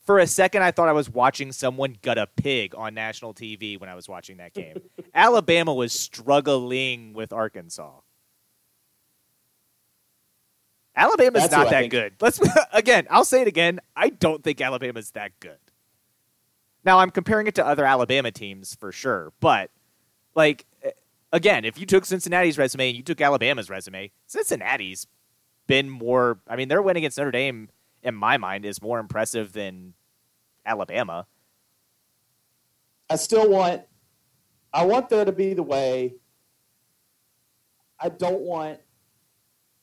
For 0.06 0.20
a 0.20 0.28
second, 0.28 0.62
I 0.62 0.72
thought 0.72 0.88
I 0.88 0.94
was 0.94 1.10
watching 1.10 1.52
someone 1.52 1.98
gut 2.02 2.20
a 2.20 2.28
pig 2.28 2.76
on 2.76 2.94
national 2.94 3.34
TV 3.34 3.80
when 3.80 3.90
I 3.90 3.96
was 3.96 4.08
watching 4.08 4.38
that 4.38 4.54
game. 4.54 4.76
Alabama 5.16 5.74
was 5.74 5.94
struggling 5.94 7.14
with 7.14 7.34
Arkansas. 7.34 7.92
Alabama's 10.96 11.42
That's 11.44 11.54
not 11.54 11.70
that 11.72 11.90
good. 11.90 12.14
Let's 12.22 12.40
again. 12.74 13.08
I'll 13.10 13.26
say 13.26 13.42
it 13.42 13.48
again. 13.48 13.82
I 13.96 14.10
don't 14.10 14.44
think 14.44 14.62
Alabama's 14.62 15.12
that 15.12 15.32
good. 15.40 15.58
Now 16.86 17.00
I'm 17.00 17.10
comparing 17.10 17.48
it 17.48 17.56
to 17.56 17.66
other 17.66 17.84
Alabama 17.84 18.32
teams 18.32 18.76
for 18.76 18.92
sure, 18.92 19.34
but 19.40 19.72
like 20.36 20.66
again, 21.32 21.66
if 21.66 21.80
you 21.80 21.86
took 21.86 22.06
Cincinnati's 22.06 22.58
resume 22.58 22.90
and 22.90 22.98
you 22.98 23.04
took 23.04 23.22
Alabama's 23.22 23.70
resume, 23.70 24.12
Cincinnati's 24.26 25.08
been 25.68 25.90
more. 25.90 26.40
I 26.48 26.56
mean, 26.56 26.68
their 26.68 26.82
win 26.82 26.98
against 26.98 27.18
Notre 27.18 27.32
Dame, 27.32 27.70
in 28.04 28.16
my 28.16 28.38
mind, 28.38 28.66
is 28.66 28.82
more 28.82 29.00
impressive 29.00 29.54
than 29.54 29.94
Alabama. 30.66 31.28
I 33.10 33.16
still 33.18 33.50
want. 33.50 33.84
I 34.74 34.86
want 34.86 35.10
there 35.10 35.26
to 35.26 35.32
be 35.32 35.54
the 35.54 35.64
way. 35.64 36.16
I 38.00 38.10
don't 38.10 38.42
want 38.42 38.80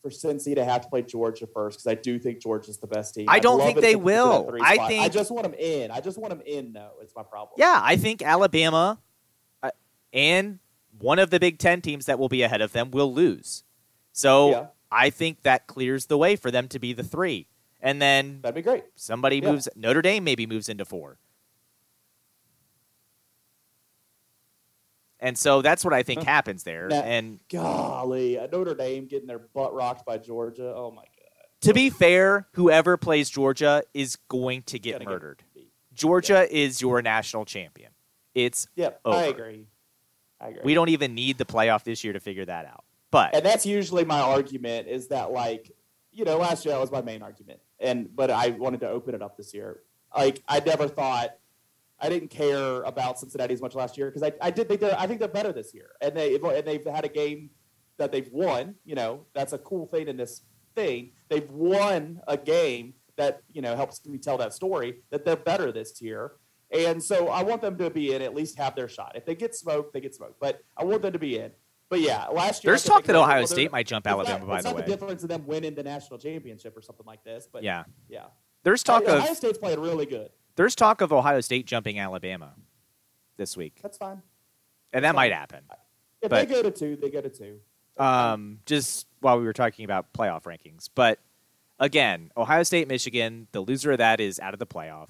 for 0.03 0.11
Cincy 0.11 0.55
to 0.57 0.65
have 0.65 0.83
to 0.83 0.89
play 0.89 1.03
Georgia 1.03 1.47
first 1.47 1.79
because 1.79 1.87
I 1.87 1.95
do 1.95 2.19
think 2.19 2.41
Georgia's 2.43 2.79
the 2.79 2.89
best 2.89 3.15
team. 3.15 3.27
I 3.29 3.39
don't 3.39 3.61
think 3.61 3.77
they 3.77 3.93
get 3.95 3.99
to 3.99 3.99
that 3.99 4.05
will. 4.05 4.59
I 4.61 4.75
spot. 4.75 4.93
I 4.93 5.09
just 5.09 5.31
want 5.31 5.45
them 5.45 5.55
in. 5.55 5.91
I 5.91 6.01
just 6.01 6.19
want 6.19 6.31
them 6.31 6.43
in. 6.45 6.73
though. 6.73 6.91
it's 7.01 7.15
my 7.15 7.23
problem. 7.23 7.55
Yeah, 7.57 7.81
I 7.83 7.97
think 7.97 8.21
Alabama 8.21 8.99
uh, 9.63 9.71
and 10.13 10.59
one 11.03 11.19
of 11.19 11.31
the 11.31 11.39
Big 11.41 11.59
Ten 11.59 11.81
teams 11.81 12.07
that 12.07 12.19
will 12.19 12.29
be 12.29 12.43
ahead 12.43 12.61
of 12.61 12.73
them 12.73 12.91
will 12.91 13.13
lose. 13.13 13.65
So 14.13 14.51
Yeah. 14.51 14.67
I 14.91 15.11
think 15.11 15.43
that 15.43 15.67
clears 15.67 16.07
the 16.07 16.19
way 16.19 16.37
for 16.37 16.51
them 16.51 16.69
to 16.69 16.79
be 16.79 16.93
the 16.93 17.03
three. 17.03 17.47
And 17.81 18.01
then 18.01 18.41
That'd 18.43 18.55
be 18.55 18.63
great. 18.63 18.85
somebody 18.95 19.37
Yeah. 19.39 19.51
moves 19.53 19.69
Notre 19.75 20.03
Dame 20.03 20.23
maybe 20.25 20.47
moves 20.47 20.69
into 20.69 20.85
four. 20.85 21.19
And 25.21 25.39
so 25.39 25.63
that's 25.63 25.85
what 25.85 25.95
I 25.95 26.03
think 26.03 26.25
happens 26.25 26.65
there. 26.65 26.89
And 26.93 27.39
Golly, 27.49 28.39
uh, 28.39 28.49
Notre 28.51 28.75
Dame 28.75 29.07
getting 29.07 29.29
their 29.29 29.39
butt 29.39 29.73
rocked 29.73 30.05
by 30.05 30.19
Georgia. 30.19 30.73
Oh 30.75 30.91
my 30.91 31.03
god. 31.03 31.09
to 31.61 31.73
be 31.73 31.91
fair, 31.91 32.49
whoever 32.55 32.97
plays 32.97 33.31
Georgia 33.31 33.85
is 33.95 34.17
going 34.29 34.63
to 34.65 34.81
get 34.81 34.99
Gonna 34.99 35.11
murdered. 35.11 35.45
beat. 35.55 35.71
Georgia 35.95 36.53
is 36.53 36.81
your 36.83 37.01
national 37.03 37.45
champion. 37.45 37.93
It's 38.35 38.67
Yep, 38.75 39.01
Over. 39.05 39.17
I 39.17 39.23
agree. 39.27 39.67
We 40.65 40.75
don't 40.75 40.89
even 40.89 41.15
need 41.15 41.39
the 41.39 41.45
playoff 41.45 41.85
this 41.85 42.03
year 42.05 42.13
to 42.13 42.21
figure 42.21 42.45
that 42.45 42.67
out. 42.67 42.85
But 43.11 43.35
and 43.35 43.45
that's 43.45 43.67
usually 43.67 44.05
my 44.05 44.21
argument 44.21 44.89
is 44.89 45.09
that 45.09 45.33
like 45.33 45.71
you 46.11 46.25
know 46.25 46.39
last 46.39 46.65
year 46.65 46.75
that 46.75 46.81
was 46.81 46.91
my 46.91 47.03
main 47.03 47.23
argument. 47.23 47.61
And 47.79 48.15
but 48.15 48.31
i 48.31 48.49
wanted 48.49 48.81
to 48.81 48.89
open 48.89 49.15
it 49.15 49.23
up 49.23 49.37
this 49.37 49.55
year. 49.55 49.81
Like 50.17 50.43
i 50.49 50.61
never 50.61 50.89
thought 50.89 51.31
i 52.01 52.09
didn't 52.09 52.29
care 52.29 52.83
about 52.83 53.19
cincinnati 53.19 53.55
as 53.55 53.61
much 53.61 53.75
last 53.75 53.97
year 53.97 54.11
because 54.11 54.23
I, 54.23 54.33
I 54.41 54.51
did 54.51 54.67
think 54.67 54.81
they're 54.81 54.99
i 54.99 55.07
think 55.07 55.21
they're 55.21 55.29
better 55.29 55.53
this 55.53 55.75
year. 55.75 55.91
And 56.01 56.17
they 56.17 56.35
and 56.37 56.67
they've 56.67 56.85
had 56.87 57.05
a 57.05 57.09
game 57.09 57.51
that 57.99 58.11
they've 58.11 58.31
won 58.33 58.77
you 58.85 58.95
know 58.95 59.27
that's 59.35 59.53
a 59.53 59.59
cool 59.59 59.87
thing 59.87 60.09
in 60.09 60.17
this 60.17 60.43
thing. 60.75 61.13
They've 61.29 61.51
won 61.51 62.21
a 62.27 62.37
game 62.37 62.95
that 63.17 63.43
you 63.53 63.61
know 63.61 63.77
helps 63.77 64.05
me 64.07 64.19
tell 64.19 64.39
that 64.39 64.55
story 64.55 65.03
that 65.11 65.25
they're 65.25 65.37
better 65.37 65.71
this 65.71 66.01
year 66.01 66.33
and 66.73 67.03
so 67.03 67.29
i 67.29 67.43
want 67.43 67.61
them 67.61 67.77
to 67.77 67.91
be 67.91 68.15
in 68.15 68.23
at 68.23 68.35
least 68.35 68.57
have 68.59 68.75
their 68.75 68.89
shot 68.89 69.13
if 69.15 69.25
they 69.25 69.35
get 69.35 69.55
smoked 69.55 69.93
they 69.93 70.01
get 70.01 70.15
smoked 70.15 70.39
but 70.41 70.63
i 70.77 70.85
want 70.85 71.03
them 71.03 71.13
to 71.13 71.19
be 71.19 71.39
in 71.39 71.51
but 71.93 72.01
yeah, 72.01 72.27
last 72.29 72.65
year 72.65 72.71
there's 72.73 72.85
talk 72.85 73.05
that 73.05 73.15
Ohio 73.17 73.45
State 73.45 73.71
might 73.71 73.87
jump 73.87 74.07
Alabama, 74.07 74.39
not, 74.39 74.49
by 74.49 74.55
it's 74.55 74.65
the 74.65 74.71
not 74.71 74.77
way. 74.77 74.83
the 74.83 74.89
difference 74.89 75.25
of 75.25 75.29
them 75.29 75.47
winning 75.47 75.75
the 75.75 75.83
national 75.83 76.19
championship 76.19 76.75
or 76.75 76.81
something 76.81 77.05
like 77.05 77.23
this, 77.23 77.47
but 77.53 77.63
yeah. 77.63 77.85
yeah. 78.09 78.29
There's 78.63 78.83
talk 78.83 79.03
Ohio 79.03 79.17
of 79.17 79.23
Ohio 79.25 79.35
State's 79.35 79.59
playing 79.59 79.79
really 79.79 80.07
good. 80.07 80.31
there's 80.57 80.75
talk 80.75 81.03
of 81.03 81.13
Ohio 81.13 81.43
State 81.43 81.67
jumping 81.67 81.99
Alabama 81.99 82.55
this 83.37 83.59
week. 83.59 83.79
That's 83.83 83.99
fine. 83.99 84.23
And 84.95 85.05
that 85.05 85.15
might 85.15 85.35
happen. 85.35 85.65
If 86.23 86.31
But- 86.31 86.49
they 86.49 86.55
go 86.55 86.63
to 86.63 86.71
two, 86.71 86.97
they 86.97 87.11
go 87.11 87.21
to 87.21 87.29
two. 87.29 87.61
um, 87.99 88.61
just 88.65 89.07
while 89.21 89.39
we 89.39 89.45
were 89.45 89.53
talking 89.53 89.85
about 89.85 90.15
playoff 90.15 90.45
rankings. 90.45 90.89
But 90.95 91.19
again, 91.79 92.31
Ohio 92.39 92.63
State, 92.63 92.89
Michigan, 92.89 93.49
the 93.53 93.61
loser 93.61 93.93
of 93.93 93.99
that 93.99 94.19
is 94.19 94.41
out 94.41 94.55
of 94.55 94.59
the 94.59 94.67
playoff. 94.67 95.09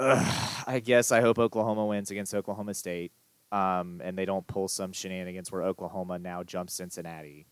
Ugh, 0.00 0.64
I 0.66 0.80
guess 0.80 1.12
I 1.12 1.20
hope 1.20 1.38
Oklahoma 1.38 1.86
wins 1.86 2.10
against 2.10 2.34
Oklahoma 2.34 2.74
State, 2.74 3.12
um, 3.52 4.00
and 4.02 4.16
they 4.16 4.24
don't 4.24 4.46
pull 4.46 4.66
some 4.68 4.92
shenanigans 4.92 5.52
where 5.52 5.62
Oklahoma 5.62 6.18
now 6.18 6.42
jumps 6.42 6.74
Cincinnati. 6.74 7.46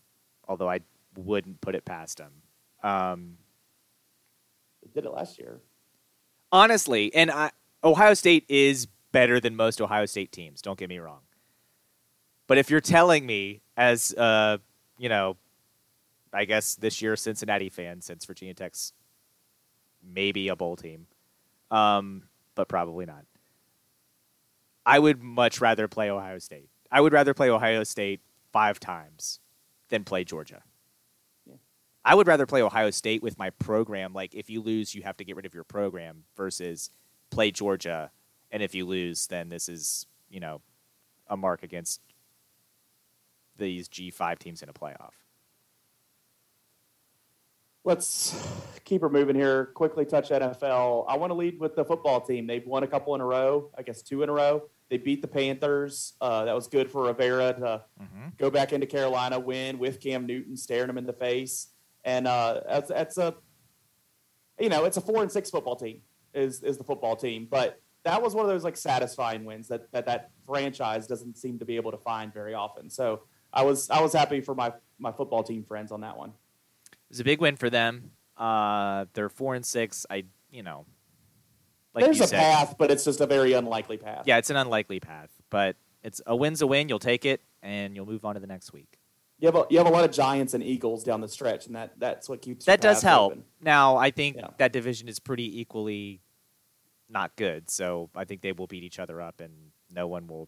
Although 0.47 0.69
I 0.69 0.79
wouldn't 1.15 1.61
put 1.61 1.75
it 1.75 1.85
past 1.85 2.17
them. 2.17 2.31
Um, 2.83 3.37
They 4.81 4.89
did 4.93 5.05
it 5.05 5.11
last 5.11 5.37
year. 5.37 5.61
honestly, 6.51 7.13
and 7.13 7.29
I, 7.29 7.51
Ohio 7.83 8.13
State 8.15 8.45
is 8.49 8.87
better 9.11 9.39
than 9.39 9.55
most 9.55 9.79
Ohio 9.81 10.05
State 10.07 10.31
teams. 10.31 10.61
Don't 10.61 10.77
get 10.79 10.89
me 10.89 10.97
wrong. 10.99 11.21
But 12.47 12.57
if 12.57 12.69
you're 12.71 12.81
telling 12.81 13.25
me, 13.27 13.61
as 13.77 14.13
uh, 14.15 14.57
you 14.97 15.07
know, 15.09 15.37
I 16.33 16.45
guess 16.45 16.75
this 16.75 17.01
year 17.01 17.15
Cincinnati 17.15 17.69
fan, 17.69 18.01
since 18.01 18.25
Virginia 18.25 18.53
Tech's 18.55 18.93
maybe 20.03 20.47
a 20.47 20.55
bowl 20.55 20.75
team, 20.75 21.05
um, 21.69 22.23
but 22.59 22.67
probably 22.67 23.05
not. 23.05 23.23
I 24.85 24.99
would 24.99 25.23
much 25.23 25.61
rather 25.61 25.87
play 25.87 26.09
Ohio 26.09 26.39
State. 26.39 26.67
I 26.91 26.99
would 26.99 27.13
rather 27.13 27.33
play 27.33 27.49
Ohio 27.49 27.85
State 27.85 28.19
five 28.51 28.81
times 28.81 29.39
than 29.87 30.03
play 30.03 30.25
Georgia. 30.25 30.61
Yeah. 31.45 31.55
I 32.03 32.15
would 32.15 32.27
rather 32.27 32.45
play 32.45 32.61
Ohio 32.61 32.89
State 32.89 33.23
with 33.23 33.39
my 33.39 33.51
program. 33.51 34.11
Like, 34.11 34.35
if 34.35 34.49
you 34.49 34.61
lose, 34.61 34.93
you 34.93 35.03
have 35.03 35.15
to 35.15 35.23
get 35.23 35.37
rid 35.37 35.45
of 35.45 35.53
your 35.53 35.63
program 35.63 36.25
versus 36.35 36.89
play 37.29 37.49
Georgia. 37.49 38.11
And 38.51 38.61
if 38.61 38.75
you 38.75 38.85
lose, 38.85 39.27
then 39.27 39.47
this 39.47 39.69
is, 39.69 40.05
you 40.29 40.41
know, 40.41 40.59
a 41.27 41.37
mark 41.37 41.63
against 41.63 42.01
these 43.57 43.87
G5 43.87 44.37
teams 44.37 44.61
in 44.61 44.67
a 44.67 44.73
playoff. 44.73 45.13
Let's 47.89 48.39
keep 48.85 49.01
her 49.01 49.09
moving 49.09 49.35
here. 49.35 49.65
Quickly 49.73 50.05
touch 50.05 50.29
NFL. 50.29 51.05
I 51.09 51.17
want 51.17 51.31
to 51.31 51.33
lead 51.33 51.59
with 51.59 51.75
the 51.75 51.83
football 51.83 52.21
team. 52.21 52.45
They've 52.45 52.63
won 52.67 52.83
a 52.83 52.87
couple 52.87 53.15
in 53.15 53.21
a 53.21 53.25
row. 53.25 53.71
I 53.75 53.81
guess 53.81 54.03
two 54.03 54.21
in 54.21 54.29
a 54.29 54.31
row. 54.31 54.69
They 54.91 54.99
beat 54.99 55.23
the 55.23 55.27
Panthers. 55.27 56.13
Uh, 56.21 56.45
that 56.45 56.53
was 56.53 56.67
good 56.67 56.91
for 56.91 57.05
Rivera 57.05 57.53
to 57.53 57.81
go 58.37 58.51
back 58.51 58.73
into 58.73 58.85
Carolina, 58.85 59.39
win 59.39 59.79
with 59.79 59.99
Cam 59.99 60.27
Newton 60.27 60.55
staring 60.55 60.87
him 60.87 60.99
in 60.99 61.07
the 61.07 61.13
face, 61.13 61.69
and 62.05 62.27
uh, 62.27 62.61
that's 62.67 62.89
that's 62.89 63.17
a 63.17 63.33
you 64.59 64.69
know 64.69 64.85
it's 64.85 64.97
a 64.97 65.01
four 65.01 65.23
and 65.23 65.31
six 65.31 65.49
football 65.49 65.75
team 65.75 66.01
is 66.35 66.61
is 66.61 66.77
the 66.77 66.83
football 66.83 67.15
team, 67.15 67.47
but 67.49 67.81
that 68.03 68.21
was 68.21 68.35
one 68.35 68.45
of 68.45 68.51
those 68.51 68.63
like 68.63 68.77
satisfying 68.77 69.45
wins 69.45 69.67
that 69.69 69.91
that 69.93 70.05
that 70.05 70.29
franchise 70.45 71.07
doesn't 71.07 71.39
seem 71.39 71.57
to 71.57 71.65
be 71.65 71.75
able 71.75 71.89
to 71.89 71.97
find 71.97 72.31
very 72.31 72.53
often. 72.53 72.87
So 72.87 73.23
I 73.51 73.63
was 73.63 73.89
I 73.89 73.99
was 73.99 74.13
happy 74.13 74.41
for 74.41 74.53
my 74.53 74.73
my 74.99 75.11
football 75.11 75.41
team 75.41 75.63
friends 75.63 75.91
on 75.91 76.01
that 76.01 76.15
one. 76.15 76.33
Was 77.09 77.19
a 77.19 77.23
big 77.23 77.41
win 77.41 77.55
for 77.55 77.69
them. 77.69 78.11
Uh, 78.37 79.05
they're 79.13 79.29
four 79.29 79.55
and 79.55 79.65
six. 79.65 80.05
I, 80.09 80.25
you 80.51 80.63
know, 80.63 80.85
like 81.93 82.05
There's 82.05 82.21
a 82.21 82.27
said, 82.27 82.39
path, 82.39 82.75
but 82.77 82.91
it's 82.91 83.03
just 83.03 83.19
a 83.19 83.25
very 83.25 83.53
unlikely 83.53 83.97
path. 83.97 84.23
yeah, 84.25 84.37
it's 84.37 84.49
an 84.49 84.55
unlikely 84.57 84.99
path, 84.99 85.31
but 85.49 85.75
it's 86.03 86.21
a 86.27 86.35
win's 86.35 86.61
a 86.61 86.67
win. 86.67 86.87
You'll 86.87 86.99
take 86.99 87.25
it, 87.25 87.41
and 87.63 87.95
you'll 87.95 88.05
move 88.05 88.23
on 88.25 88.35
to 88.35 88.39
the 88.39 88.47
next 88.47 88.71
week. 88.73 88.99
You 89.39 89.47
have 89.47 89.55
a, 89.55 89.65
you 89.69 89.77
have 89.77 89.87
a 89.87 89.91
lot 89.91 90.03
of 90.03 90.11
Giants 90.11 90.53
and 90.53 90.63
Eagles 90.63 91.03
down 91.03 91.21
the 91.21 91.27
stretch, 91.27 91.65
and 91.65 91.75
that 91.75 91.93
that's 91.97 92.29
what 92.29 92.41
keeps 92.41 92.65
that 92.65 92.79
does 92.81 93.01
help. 93.01 93.31
open. 93.31 93.43
Now, 93.61 93.97
I 93.97 94.11
think 94.11 94.35
Yeah. 94.37 94.47
that 94.57 94.71
division 94.71 95.07
is 95.07 95.19
pretty 95.19 95.59
equally 95.59 96.21
not 97.09 97.35
good, 97.35 97.69
so 97.69 98.09
I 98.15 98.25
think 98.25 98.41
they 98.41 98.51
will 98.51 98.67
beat 98.67 98.83
each 98.83 98.99
other 98.99 99.19
up, 99.21 99.41
and 99.41 99.51
no 99.91 100.07
one 100.07 100.27
will 100.27 100.47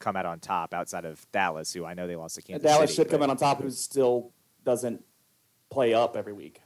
come 0.00 0.16
out 0.16 0.26
on 0.26 0.38
top 0.40 0.74
outside 0.74 1.04
of 1.06 1.24
Dallas, 1.32 1.72
who 1.72 1.84
I 1.84 1.94
know 1.94 2.06
they 2.06 2.16
lost 2.16 2.34
to 2.34 2.40
And 2.52 2.60
Kansas 2.60 2.70
Dallas 2.70 2.90
City, 2.90 3.02
should 3.02 3.10
come 3.10 3.22
out 3.22 3.30
on 3.30 3.36
top, 3.38 3.62
who 3.62 3.70
still 3.70 4.32
doesn't 4.64 5.02
play 5.74 5.92
up 5.94 6.16
every 6.16 6.32
week. 6.32 6.60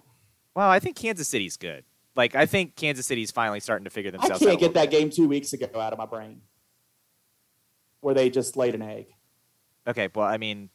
Well, 0.55 0.68
I 0.68 0.78
think 0.78 0.97
Kansas 0.97 1.26
City's 1.28 1.56
good. 1.56 1.85
Like, 2.16 2.35
I 2.35 2.47
think 2.47 2.74
Kansas 2.76 3.06
City's 3.06 3.30
finally 3.30 3.60
starting 3.60 3.85
to 3.85 3.90
figure 3.90 4.10
themselves. 4.10 4.43
I 4.43 4.44
can't 4.47 4.52
out. 4.55 4.60
get 4.60 4.66
little 4.74 4.82
that 4.82 4.90
game 4.90 5.10
two 5.10 5.28
weeks 5.28 5.52
ago 5.52 5.68
out 5.80 5.93
of 5.93 5.98
my 5.98 6.06
brain, 6.06 6.40
where 8.01 8.14
they 8.14 8.28
just 8.30 8.56
laid 8.56 8.74
an 8.74 8.82
egg. 8.82 9.06
Okay, 9.86 10.09
well, 10.14 10.26
I 10.26 10.36
mean, 10.36 10.68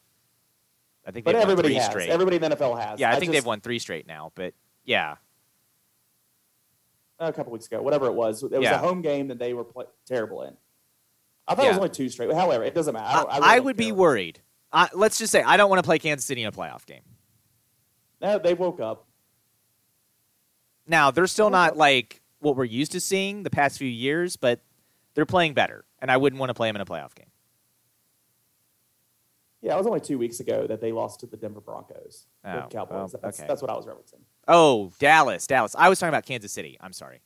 I 1.06 1.12
think 1.12 1.26
But 1.26 1.34
they've 1.34 1.40
won 1.42 1.44
everybody 1.52 1.68
three 1.70 1.76
has. 1.76 1.86
straight. 1.90 2.10
Everybody 2.10 2.38
in 2.38 2.42
the 2.44 2.50
NFL 2.56 2.80
has. 2.82 3.00
yeah, 3.00 3.10
I 3.10 3.20
think 3.20 3.26
just- 3.26 3.34
they've 3.34 3.46
won 3.46 3.62
three 3.62 3.80
straight 3.80 4.08
now, 4.08 4.32
but 4.36 4.54
yeah, 4.86 5.16
a 7.20 7.32
couple 7.32 7.54
weeks 7.54 7.68
ago, 7.68 7.82
whatever 7.82 8.08
it 8.08 8.14
was. 8.14 8.44
It 8.44 8.52
was 8.52 8.64
Yeah. 8.64 8.76
a 8.76 8.78
home 8.80 9.02
game 9.02 9.28
that 9.30 9.40
they 9.40 9.54
were 9.54 9.64
pl- 9.64 9.90
terrible 10.06 10.42
in. 10.44 10.58
I 11.48 11.56
thought 11.56 11.66
it 11.66 11.70
was 11.70 11.78
only 11.78 11.90
two 11.90 12.10
straight. 12.10 12.34
However, 12.34 12.64
it 12.64 12.74
doesn't 12.74 12.94
matter. 12.94 13.06
I, 13.06 13.14
don't, 13.22 13.30
I, 13.30 13.34
I, 13.34 13.38
really 13.38 13.50
I 13.56 13.60
would 13.60 13.78
be 13.78 13.92
worried. 13.92 14.40
I, 14.72 14.90
let's 14.94 15.18
just 15.20 15.32
say 15.32 15.42
I 15.44 15.56
don't 15.58 15.70
want 15.70 15.80
to 15.80 15.84
play 15.88 16.00
Kansas 16.00 16.26
City 16.26 16.42
in 16.42 16.48
a 16.48 16.52
playoff 16.52 16.86
game. 16.86 17.02
They 18.24 18.54
woke 18.54 18.80
up. 18.80 19.06
Now 20.88 21.12
they're 21.12 21.28
still 21.28 21.48
Oh. 21.48 21.50
not 21.50 21.78
like 21.78 22.22
what 22.40 22.56
we're 22.56 22.64
used 22.66 22.92
to 22.94 23.00
seeing 23.00 23.44
the 23.44 23.50
past 23.50 23.78
few 23.78 23.88
years, 23.90 24.36
but 24.38 24.62
they're 25.14 25.26
playing 25.26 25.54
better, 25.54 25.86
and 26.00 26.10
I 26.12 26.18
wouldn't 26.18 26.40
want 26.40 26.50
to 26.50 26.54
play 26.54 26.68
them 26.70 26.76
in 26.76 26.82
a 26.82 26.86
playoff 26.86 27.14
game. 27.16 27.28
Yeah, 29.62 29.76
it 29.76 29.78
was 29.78 29.88
only 29.88 30.02
two 30.02 30.18
weeks 30.18 30.40
ago 30.42 30.68
that 30.68 30.82
they 30.82 30.92
lost 30.92 31.22
to 31.22 31.26
the 31.26 31.38
Denver 31.38 31.62
Broncos. 31.62 32.28
Oh, 32.44 32.68
Cowboys. 32.70 32.92
well, 33.14 33.20
that's, 33.22 33.40
okay. 33.40 33.48
that's 33.48 33.62
what 33.62 33.72
I 33.72 33.76
was 33.76 33.86
referencing. 33.86 34.20
Oh, 34.48 34.92
Dallas, 35.00 35.48
Dallas. 35.48 35.74
I 35.78 35.88
was 35.88 36.00
talking 36.00 36.10
about 36.10 36.26
Kansas 36.26 36.52
City. 36.52 36.78
I'm 36.82 36.92
sorry. 36.92 37.22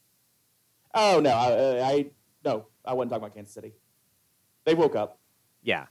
Oh 0.94 1.20
no, 1.20 1.32
I, 1.32 1.82
I 1.92 2.06
no, 2.46 2.68
I 2.86 2.94
wasn't 2.94 3.10
talking 3.12 3.24
about 3.26 3.36
Kansas 3.36 3.54
City. 3.54 3.74
They 4.66 4.74
woke 4.76 4.96
up. 4.96 5.20
Yeah, 5.64 5.86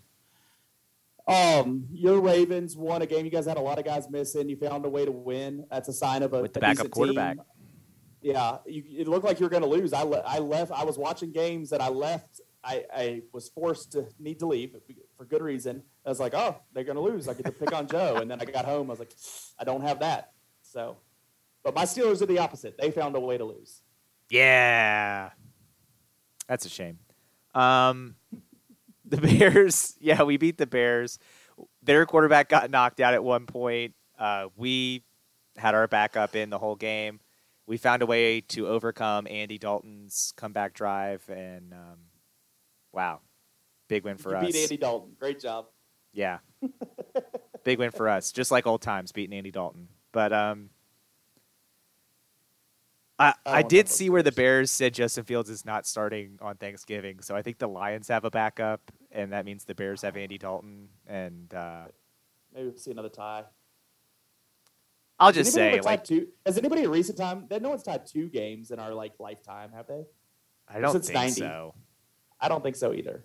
Um, 1.27 1.87
your 1.93 2.21
Ravens 2.21 2.77
won 2.77 3.03
a 3.03 3.07
game. 3.07 3.25
You 3.25 3.31
guys 3.31 3.47
had 3.47 3.57
a 3.57 3.61
lot 3.61 3.79
of 3.79 3.85
guys 3.85 4.09
missing. 4.09 4.49
You 4.49 4.57
found 4.57 4.85
a 4.85 4.89
way 4.89 5.05
to 5.05 5.11
win. 5.11 5.67
That's 5.71 5.89
a 5.89 5.93
sign 5.93 6.23
of 6.23 6.33
a 6.33 6.43
With 6.43 6.53
the 6.53 6.61
a 6.61 6.63
backup 6.63 6.91
quarterback. 6.91 7.37
team. 7.37 7.45
Yeah, 8.23 8.59
you, 8.67 8.83
it 8.99 9.09
looked 9.09 9.25
like 9.25 9.39
you 9.41 9.47
were 9.47 9.51
going 9.51 9.63
to 9.63 9.69
lose. 9.69 9.93
I, 9.93 10.03
le- 10.03 10.23
I 10.27 10.39
left. 10.39 10.73
I 10.73 10.85
was 10.85 10.99
watching 10.99 11.33
games 11.33 11.71
that 11.71 11.81
I 11.81 11.89
left. 11.89 12.41
I, 12.65 12.85
I 12.93 13.23
was 13.33 13.49
forced 13.49 13.93
to 13.93 14.07
need 14.19 14.41
to 14.41 14.47
leave 14.47 14.75
for 15.17 15.25
good 15.25 15.43
reason. 15.43 15.83
I 16.05 16.09
was 16.09 16.19
like, 16.19 16.35
oh, 16.35 16.57
they're 16.73 16.83
going 16.85 16.97
to 16.97 17.03
lose. 17.03 17.29
I 17.29 17.35
get 17.35 17.47
to 17.47 17.53
pick 17.53 17.73
on 17.73 17.87
Joe. 17.87 18.17
And 18.17 18.29
then 18.31 18.41
I 18.41 18.45
got 18.45 18.65
home. 18.65 18.89
I 18.89 18.93
was 18.95 18.99
like, 18.99 19.13
I 19.59 19.65
don't 19.65 19.83
have 19.83 20.01
that. 20.01 20.33
So, 20.63 20.97
but 21.63 21.75
my 21.75 21.85
Steelers 21.85 22.23
are 22.23 22.27
the 22.27 22.39
opposite. 22.41 22.77
They 22.79 22.91
found 22.91 23.15
a 23.17 23.21
way 23.21 23.39
to 23.39 23.45
lose. 23.45 23.83
yeah. 24.31 25.31
That's 26.49 26.65
a 26.65 26.69
shame. 26.69 26.99
Um, 27.57 28.15
the 29.11 29.19
Bears. 29.19 29.95
Yeah, 30.01 30.23
we 30.23 30.37
beat 30.37 30.59
the 30.59 30.67
Bears. 30.67 31.19
Their 31.83 32.05
quarterback 32.07 32.49
got 32.49 32.71
knocked 32.71 33.01
out 33.01 33.15
at 33.15 33.23
one 33.23 33.47
point. 33.47 33.95
Uh, 34.19 34.49
we 34.57 35.05
had 35.57 35.75
our 35.75 35.87
backup 35.87 36.35
in 36.35 36.51
the 36.51 36.59
whole 36.59 36.77
game. 36.77 37.21
We 37.67 37.77
found 37.77 38.03
a 38.03 38.07
way 38.07 38.41
to 38.43 38.69
overcome 38.69 39.27
Andy 39.29 39.59
Dalton's 39.59 40.33
comeback 40.37 40.75
drive, 40.75 41.29
and 41.29 41.73
um, 41.73 41.99
wow, 42.93 43.21
big 43.89 44.05
win 44.05 44.17
for 44.17 44.31
you 44.31 44.37
us. 44.37 44.47
beat 44.47 44.63
Andy 44.63 44.77
Dalton. 44.77 45.13
Great 45.19 45.41
job. 45.41 45.67
Yeah. 46.13 46.39
big 47.65 47.79
win 47.79 47.91
for 47.91 48.09
us. 48.09 48.33
Just 48.33 48.51
like 48.51 48.67
old 48.67 48.83
times, 48.83 49.13
beating 49.13 49.37
Andy 49.37 49.51
Dalton. 49.51 49.89
But 50.13 50.33
um, 50.33 50.71
I 53.19 53.35
I 53.47 53.63
did 53.63 53.89
see 53.89 54.11
where 54.11 54.23
the 54.23 54.33
Bears 54.33 54.71
said 54.71 54.95
Justin 54.95 55.25
Fields 55.25 55.49
is 55.49 55.65
not 55.65 55.87
starting 55.87 56.39
on 56.43 56.57
Thanksgiving, 56.57 57.21
so 57.23 57.35
I 57.35 57.43
think 57.43 57.59
the 57.59 57.69
Lions 57.69 58.09
have 58.09 58.25
a 58.25 58.31
backup, 58.31 58.81
and 59.11 59.33
that 59.33 59.45
means 59.45 59.65
the 59.65 59.75
Bears 59.75 60.03
have 60.03 60.17
Andy 60.17 60.39
Dalton. 60.39 60.89
And 61.07 61.53
uh, 61.55 61.85
Maybe 62.55 62.69
we'll 62.69 62.77
see 62.77 62.91
another 62.91 63.09
tie. 63.09 63.45
I'll 65.19 65.33
just 65.33 65.53
say, 65.53 65.81
like, 65.81 66.05
two, 66.05 66.29
has 66.45 66.59
anybody 66.59 66.83
in 66.83 66.91
recent 66.91 67.17
time? 67.17 67.47
that 67.49 67.63
No 67.63 67.71
one's 67.71 67.83
tied 67.83 68.07
two 68.07 68.29
games 68.29 68.71
in 68.71 68.79
our 68.79 68.93
like 68.93 69.15
lifetime, 69.19 69.73
have 69.73 69.87
they? 69.87 70.05
I 70.69 70.81
don't 70.81 70.93
since 70.93 71.07
think 71.07 71.17
90. 71.17 71.41
so. 71.41 71.75
I 72.39 72.49
don't 72.49 72.63
think 72.63 72.77
so 72.77 72.93
either. 72.93 73.25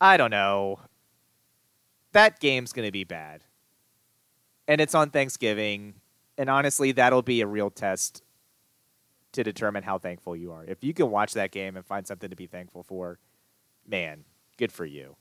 I 0.00 0.16
don't 0.16 0.30
know. 0.30 0.80
That 2.12 2.38
game's 2.40 2.72
going 2.72 2.86
to 2.86 2.92
be 2.92 3.04
bad. 3.04 3.44
And 4.68 4.80
it's 4.80 4.94
on 4.94 5.10
Thanksgiving. 5.10 5.94
And 6.42 6.50
honestly, 6.50 6.90
that'll 6.90 7.22
be 7.22 7.40
a 7.40 7.46
real 7.46 7.70
test 7.70 8.24
to 9.30 9.44
determine 9.44 9.84
how 9.84 9.98
thankful 9.98 10.34
you 10.34 10.50
are. 10.50 10.64
If 10.64 10.82
you 10.82 10.92
can 10.92 11.08
watch 11.08 11.34
that 11.34 11.52
game 11.52 11.76
and 11.76 11.86
find 11.86 12.04
something 12.04 12.30
to 12.30 12.34
be 12.34 12.48
thankful 12.48 12.82
for, 12.82 13.20
man, 13.86 14.24
good 14.58 14.72
for 14.72 14.84
you. 14.84 15.14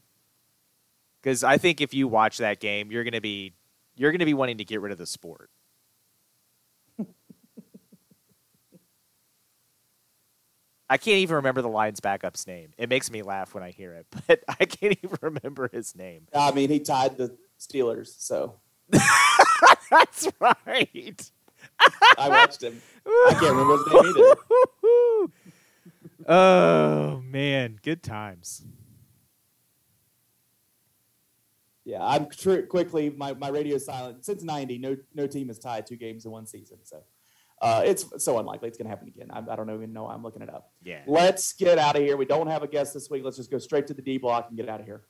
Cuz 1.21 1.43
I 1.43 1.59
think 1.59 1.79
if 1.79 1.93
you 1.93 2.07
watch 2.07 2.39
that 2.39 2.59
game, 2.59 2.91
you're 2.91 3.03
going 3.03 3.13
to 3.13 3.21
be 3.21 3.53
you're 3.95 4.09
going 4.09 4.17
to 4.17 4.25
be 4.25 4.33
wanting 4.33 4.57
to 4.57 4.65
get 4.65 4.81
rid 4.81 4.91
of 4.91 4.97
the 4.97 5.05
sport. 5.05 5.51
I 10.89 10.97
can't 10.97 11.19
even 11.19 11.35
remember 11.35 11.61
the 11.61 11.69
Lions 11.69 11.99
backup's 11.99 12.47
name. 12.47 12.73
It 12.79 12.89
makes 12.89 13.11
me 13.11 13.21
laugh 13.21 13.53
when 13.53 13.63
I 13.63 13.69
hear 13.69 13.93
it, 13.93 14.07
but 14.27 14.43
I 14.49 14.65
can't 14.65 14.97
even 15.03 15.19
remember 15.21 15.69
his 15.71 15.95
name. 15.95 16.29
I 16.33 16.51
mean, 16.51 16.71
he 16.71 16.79
tied 16.79 17.17
the 17.17 17.37
Steelers, 17.59 18.15
so 18.17 18.55
That's 19.91 20.27
right. 20.39 21.31
I 22.17 22.29
watched 22.29 22.63
him. 22.63 22.81
I 23.05 23.31
can't 23.39 23.55
remember 23.55 23.77
his 23.77 23.87
name 23.93 24.13
either. 24.17 25.31
oh 26.27 27.21
man, 27.25 27.79
good 27.81 28.03
times. 28.03 28.63
Yeah, 31.83 32.03
I'm 32.05 32.29
tr- 32.29 32.61
quickly. 32.61 33.09
My, 33.09 33.33
my 33.33 33.49
radio 33.49 33.75
is 33.75 33.85
silent 33.85 34.23
since 34.23 34.43
'90. 34.43 34.77
No 34.77 34.97
no 35.13 35.27
team 35.27 35.47
has 35.47 35.59
tied 35.59 35.85
two 35.87 35.95
games 35.95 36.25
in 36.25 36.31
one 36.31 36.45
season, 36.45 36.77
so 36.83 37.03
uh, 37.61 37.83
it's 37.85 38.05
so 38.23 38.39
unlikely 38.39 38.67
it's 38.67 38.77
going 38.77 38.85
to 38.85 38.89
happen 38.89 39.07
again. 39.07 39.27
I, 39.31 39.39
I 39.51 39.55
don't 39.55 39.69
even 39.69 39.93
know. 39.93 40.07
I'm 40.07 40.23
looking 40.23 40.41
it 40.41 40.49
up. 40.49 40.71
Yeah. 40.83 41.01
Let's 41.05 41.53
get 41.53 41.77
out 41.77 41.95
of 41.95 42.01
here. 42.01 42.17
We 42.17 42.25
don't 42.25 42.47
have 42.47 42.63
a 42.63 42.67
guest 42.67 42.93
this 42.93 43.09
week. 43.09 43.23
Let's 43.23 43.37
just 43.37 43.51
go 43.51 43.59
straight 43.59 43.87
to 43.87 43.93
the 43.93 44.01
D 44.01 44.17
block 44.17 44.47
and 44.49 44.57
get 44.57 44.67
out 44.67 44.79
of 44.79 44.85
here. 44.85 45.03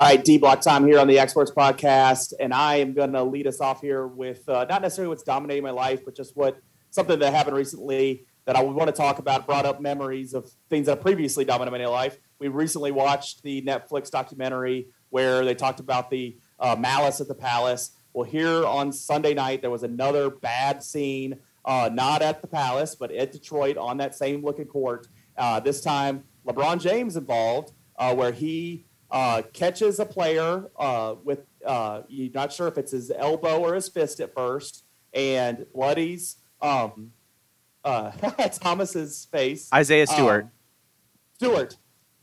All 0.00 0.08
right, 0.08 0.24
D 0.24 0.38
block 0.38 0.62
time 0.62 0.86
here 0.86 0.98
on 0.98 1.08
the 1.08 1.18
Exports 1.18 1.50
Podcast, 1.50 2.32
and 2.40 2.54
I 2.54 2.76
am 2.76 2.94
going 2.94 3.12
to 3.12 3.22
lead 3.22 3.46
us 3.46 3.60
off 3.60 3.82
here 3.82 4.06
with 4.06 4.48
uh, 4.48 4.64
not 4.66 4.80
necessarily 4.80 5.10
what's 5.10 5.24
dominating 5.24 5.62
my 5.62 5.72
life, 5.72 6.06
but 6.06 6.16
just 6.16 6.34
what 6.38 6.58
something 6.88 7.18
that 7.18 7.34
happened 7.34 7.54
recently 7.54 8.24
that 8.46 8.56
I 8.56 8.62
would 8.62 8.74
want 8.74 8.88
to 8.88 8.94
talk 8.96 9.18
about. 9.18 9.44
Brought 9.44 9.66
up 9.66 9.78
memories 9.78 10.32
of 10.32 10.50
things 10.70 10.86
that 10.86 11.02
previously 11.02 11.44
dominated 11.44 11.84
my 11.84 11.92
life. 11.92 12.16
We 12.38 12.48
recently 12.48 12.92
watched 12.92 13.42
the 13.42 13.60
Netflix 13.60 14.10
documentary 14.10 14.86
where 15.10 15.44
they 15.44 15.54
talked 15.54 15.80
about 15.80 16.08
the 16.08 16.38
uh, 16.58 16.76
malice 16.78 17.20
at 17.20 17.28
the 17.28 17.34
palace. 17.34 17.90
Well, 18.14 18.24
here 18.24 18.64
on 18.64 18.94
Sunday 18.94 19.34
night 19.34 19.60
there 19.60 19.68
was 19.68 19.82
another 19.82 20.30
bad 20.30 20.82
scene, 20.82 21.40
uh, 21.66 21.90
not 21.92 22.22
at 22.22 22.40
the 22.40 22.48
palace, 22.48 22.94
but 22.94 23.12
at 23.12 23.32
Detroit 23.32 23.76
on 23.76 23.98
that 23.98 24.14
same 24.14 24.42
looking 24.42 24.64
court. 24.64 25.08
Uh, 25.36 25.60
this 25.60 25.82
time, 25.82 26.24
LeBron 26.46 26.80
James 26.80 27.18
involved, 27.18 27.72
uh, 27.98 28.14
where 28.14 28.32
he 28.32 28.86
uh, 29.10 29.42
catches 29.52 29.98
a 29.98 30.06
player 30.06 30.70
uh, 30.78 31.14
with 31.24 31.40
uh, 31.66 32.02
you're 32.08 32.32
not 32.32 32.52
sure 32.52 32.68
if 32.68 32.78
it's 32.78 32.92
his 32.92 33.10
elbow 33.10 33.58
or 33.60 33.74
his 33.74 33.88
fist 33.88 34.20
at 34.20 34.32
first, 34.34 34.84
and 35.12 35.66
bloodies 35.74 36.36
um, 36.62 37.12
uh, 37.84 38.10
Thomas's 38.52 39.26
face. 39.30 39.68
Isaiah 39.72 40.06
Stewart, 40.06 40.44
Um, 40.44 40.50
Stewart, 41.36 41.76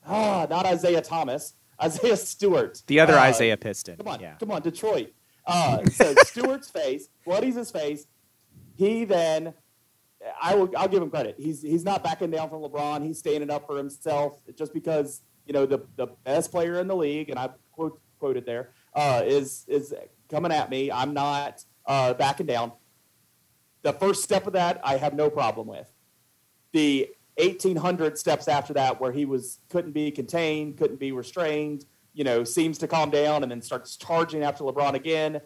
ah, 0.06 0.48
not 0.50 0.66
Isaiah 0.66 1.02
Thomas, 1.02 1.54
Isaiah 1.82 2.18
Stewart. 2.18 2.82
the 2.88 3.00
other 3.00 3.14
Uh, 3.14 3.22
Isaiah 3.22 3.58
Piston. 3.58 3.98
Come 3.98 4.08
on, 4.08 4.20
Yeah. 4.20 4.36
come 4.40 4.52
on, 4.52 4.62
Detroit. 4.62 5.14
Uh, 5.46 5.84
so 5.92 6.14
Stewart's 6.24 6.70
face, 6.70 7.10
bloodies 7.26 7.56
his 7.56 7.72
face. 7.72 8.08
He 8.76 9.06
then, 9.06 9.54
I 10.42 10.56
will, 10.56 10.70
I'll 10.78 10.88
give 10.88 11.02
him 11.02 11.10
credit. 11.10 11.36
He's 11.38 11.62
he's 11.62 11.84
not 11.84 12.04
backing 12.04 12.32
down 12.32 12.50
from 12.50 12.62
LeBron. 12.62 13.04
He's 13.06 13.18
standing 13.20 13.50
up 13.50 13.66
for 13.68 13.78
himself 13.78 14.40
just 14.56 14.74
because 14.74 15.22
you 15.48 15.54
know 15.54 15.66
the 15.66 15.80
the 15.96 16.08
best 16.26 16.52
player 16.52 16.80
in 16.80 16.88
the 16.88 16.96
league, 16.96 17.30
and 17.30 17.40
I 17.40 17.50
quote 17.72 18.00
quoted 18.20 18.46
there 18.46 18.72
uh, 18.94 19.24
is 19.26 19.66
is 19.68 19.94
coming 20.30 20.52
at 20.52 20.70
me. 20.70 20.92
I'm 20.92 21.14
not 21.14 21.64
uh, 21.86 22.14
backing 22.14 22.46
down. 22.46 22.74
The 23.84 23.94
first 23.94 24.24
step 24.24 24.48
of 24.48 24.54
that, 24.54 24.82
I 24.84 24.98
have 24.98 25.14
no 25.14 25.30
problem 25.30 25.68
with. 25.68 25.90
The 26.74 27.10
1800 27.38 28.18
steps 28.18 28.48
after 28.48 28.74
that, 28.74 29.00
where 29.00 29.12
he 29.12 29.26
was 29.26 29.60
couldn't 29.70 29.92
be 29.92 30.12
contained, 30.12 30.78
couldn't 30.78 31.00
be 31.00 31.12
restrained, 31.12 31.86
you 32.14 32.24
know, 32.24 32.44
seems 32.44 32.78
to 32.80 32.88
calm 32.88 33.12
down 33.12 33.44
and 33.44 33.52
then 33.52 33.62
starts 33.62 33.96
charging 33.96 34.44
after 34.44 34.64
LeBron 34.64 34.96
again. 34.96 35.40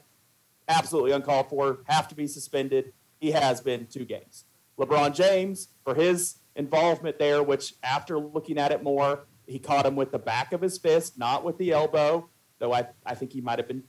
Absolutely 0.68 1.12
uncalled 1.12 1.50
for. 1.50 1.80
Have 1.86 2.08
to 2.08 2.16
be 2.16 2.28
suspended. 2.28 2.94
He 3.20 3.32
has 3.32 3.62
been 3.62 3.88
two 3.88 4.06
games. 4.06 4.46
LeBron 4.80 5.14
James, 5.14 5.68
for 5.84 5.94
his 5.94 6.38
involvement 6.56 7.20
there, 7.20 7.44
which 7.44 7.76
after 7.84 8.18
looking 8.18 8.58
at 8.58 8.72
it 8.72 8.82
more, 8.82 9.28
he 9.46 9.60
caught 9.60 9.86
him 9.86 9.96
with 9.96 10.12
the 10.12 10.20
back 10.20 10.54
of 10.54 10.62
his 10.62 10.78
fist, 10.78 11.18
not 11.18 11.44
with 11.44 11.58
the 11.58 11.72
elbow, 11.72 12.30
though 12.60 12.74
I, 12.74 12.88
I 13.06 13.16
think 13.16 13.34
he 13.34 13.42
might 13.42 13.60
have 13.60 13.68
been 13.68 13.84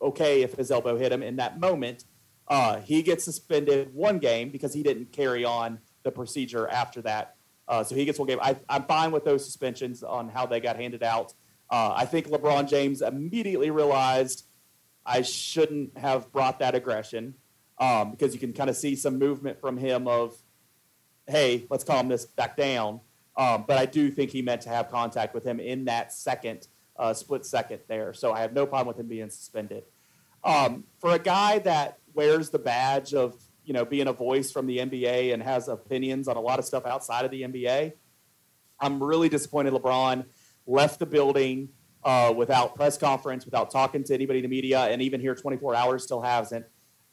okay 0.00 0.42
if 0.42 0.54
his 0.54 0.70
elbow 0.70 0.96
hit 0.96 1.12
him 1.12 1.22
in 1.22 1.36
that 1.36 1.58
moment. 1.58 2.04
Uh, 2.48 2.80
he 2.80 3.02
gets 3.02 3.24
suspended 3.24 3.94
one 3.94 4.18
game 4.18 4.50
because 4.50 4.74
he 4.74 4.82
didn't 4.82 5.12
carry 5.12 5.44
on 5.44 5.78
the 6.02 6.10
procedure 6.10 6.68
after 6.68 7.00
that. 7.02 7.36
Uh, 7.68 7.84
so 7.84 7.94
he 7.94 8.04
gets 8.04 8.18
one 8.18 8.28
game. 8.28 8.38
I, 8.42 8.56
I'm 8.68 8.84
fine 8.84 9.12
with 9.12 9.24
those 9.24 9.44
suspensions 9.44 10.02
on 10.02 10.28
how 10.28 10.46
they 10.46 10.60
got 10.60 10.76
handed 10.76 11.02
out. 11.02 11.32
Uh, 11.70 11.94
I 11.96 12.04
think 12.04 12.28
LeBron 12.28 12.68
James 12.68 13.00
immediately 13.00 13.70
realized 13.70 14.44
I 15.06 15.22
shouldn't 15.22 15.96
have 15.96 16.30
brought 16.32 16.58
that 16.58 16.74
aggression 16.74 17.34
um, 17.78 18.10
because 18.10 18.34
you 18.34 18.40
can 18.40 18.52
kind 18.52 18.68
of 18.68 18.76
see 18.76 18.94
some 18.94 19.18
movement 19.18 19.60
from 19.60 19.78
him 19.78 20.06
of, 20.06 20.36
hey, 21.26 21.66
let's 21.70 21.84
calm 21.84 22.08
this 22.08 22.26
back 22.26 22.56
down. 22.56 23.00
Um, 23.36 23.64
but 23.66 23.78
I 23.78 23.86
do 23.86 24.10
think 24.10 24.30
he 24.30 24.42
meant 24.42 24.62
to 24.62 24.68
have 24.68 24.90
contact 24.90 25.34
with 25.34 25.44
him 25.44 25.58
in 25.58 25.86
that 25.86 26.12
second, 26.12 26.68
uh, 26.96 27.14
split 27.14 27.46
second 27.46 27.80
there. 27.88 28.12
So 28.12 28.32
I 28.32 28.40
have 28.40 28.52
no 28.52 28.66
problem 28.66 28.88
with 28.88 28.98
him 28.98 29.08
being 29.08 29.30
suspended. 29.30 29.84
Um, 30.44 30.84
for 30.98 31.12
a 31.12 31.18
guy 31.18 31.58
that 31.60 31.98
wears 32.14 32.50
the 32.50 32.58
badge 32.58 33.14
of 33.14 33.36
you 33.64 33.72
know 33.72 33.84
being 33.84 34.08
a 34.08 34.12
voice 34.12 34.50
from 34.50 34.66
the 34.66 34.78
NBA 34.78 35.32
and 35.32 35.42
has 35.42 35.68
opinions 35.68 36.28
on 36.28 36.36
a 36.36 36.40
lot 36.40 36.58
of 36.58 36.64
stuff 36.64 36.84
outside 36.84 37.24
of 37.24 37.30
the 37.30 37.42
NBA, 37.42 37.92
I'm 38.80 39.02
really 39.02 39.28
disappointed. 39.28 39.72
LeBron 39.72 40.26
left 40.66 40.98
the 40.98 41.06
building 41.06 41.68
uh, 42.04 42.34
without 42.36 42.74
press 42.74 42.98
conference, 42.98 43.44
without 43.44 43.70
talking 43.70 44.02
to 44.04 44.14
anybody 44.14 44.40
in 44.40 44.42
the 44.42 44.48
media, 44.48 44.80
and 44.80 45.00
even 45.00 45.20
here 45.20 45.34
24 45.34 45.74
hours 45.74 46.04
still 46.04 46.20
hasn't. 46.20 46.66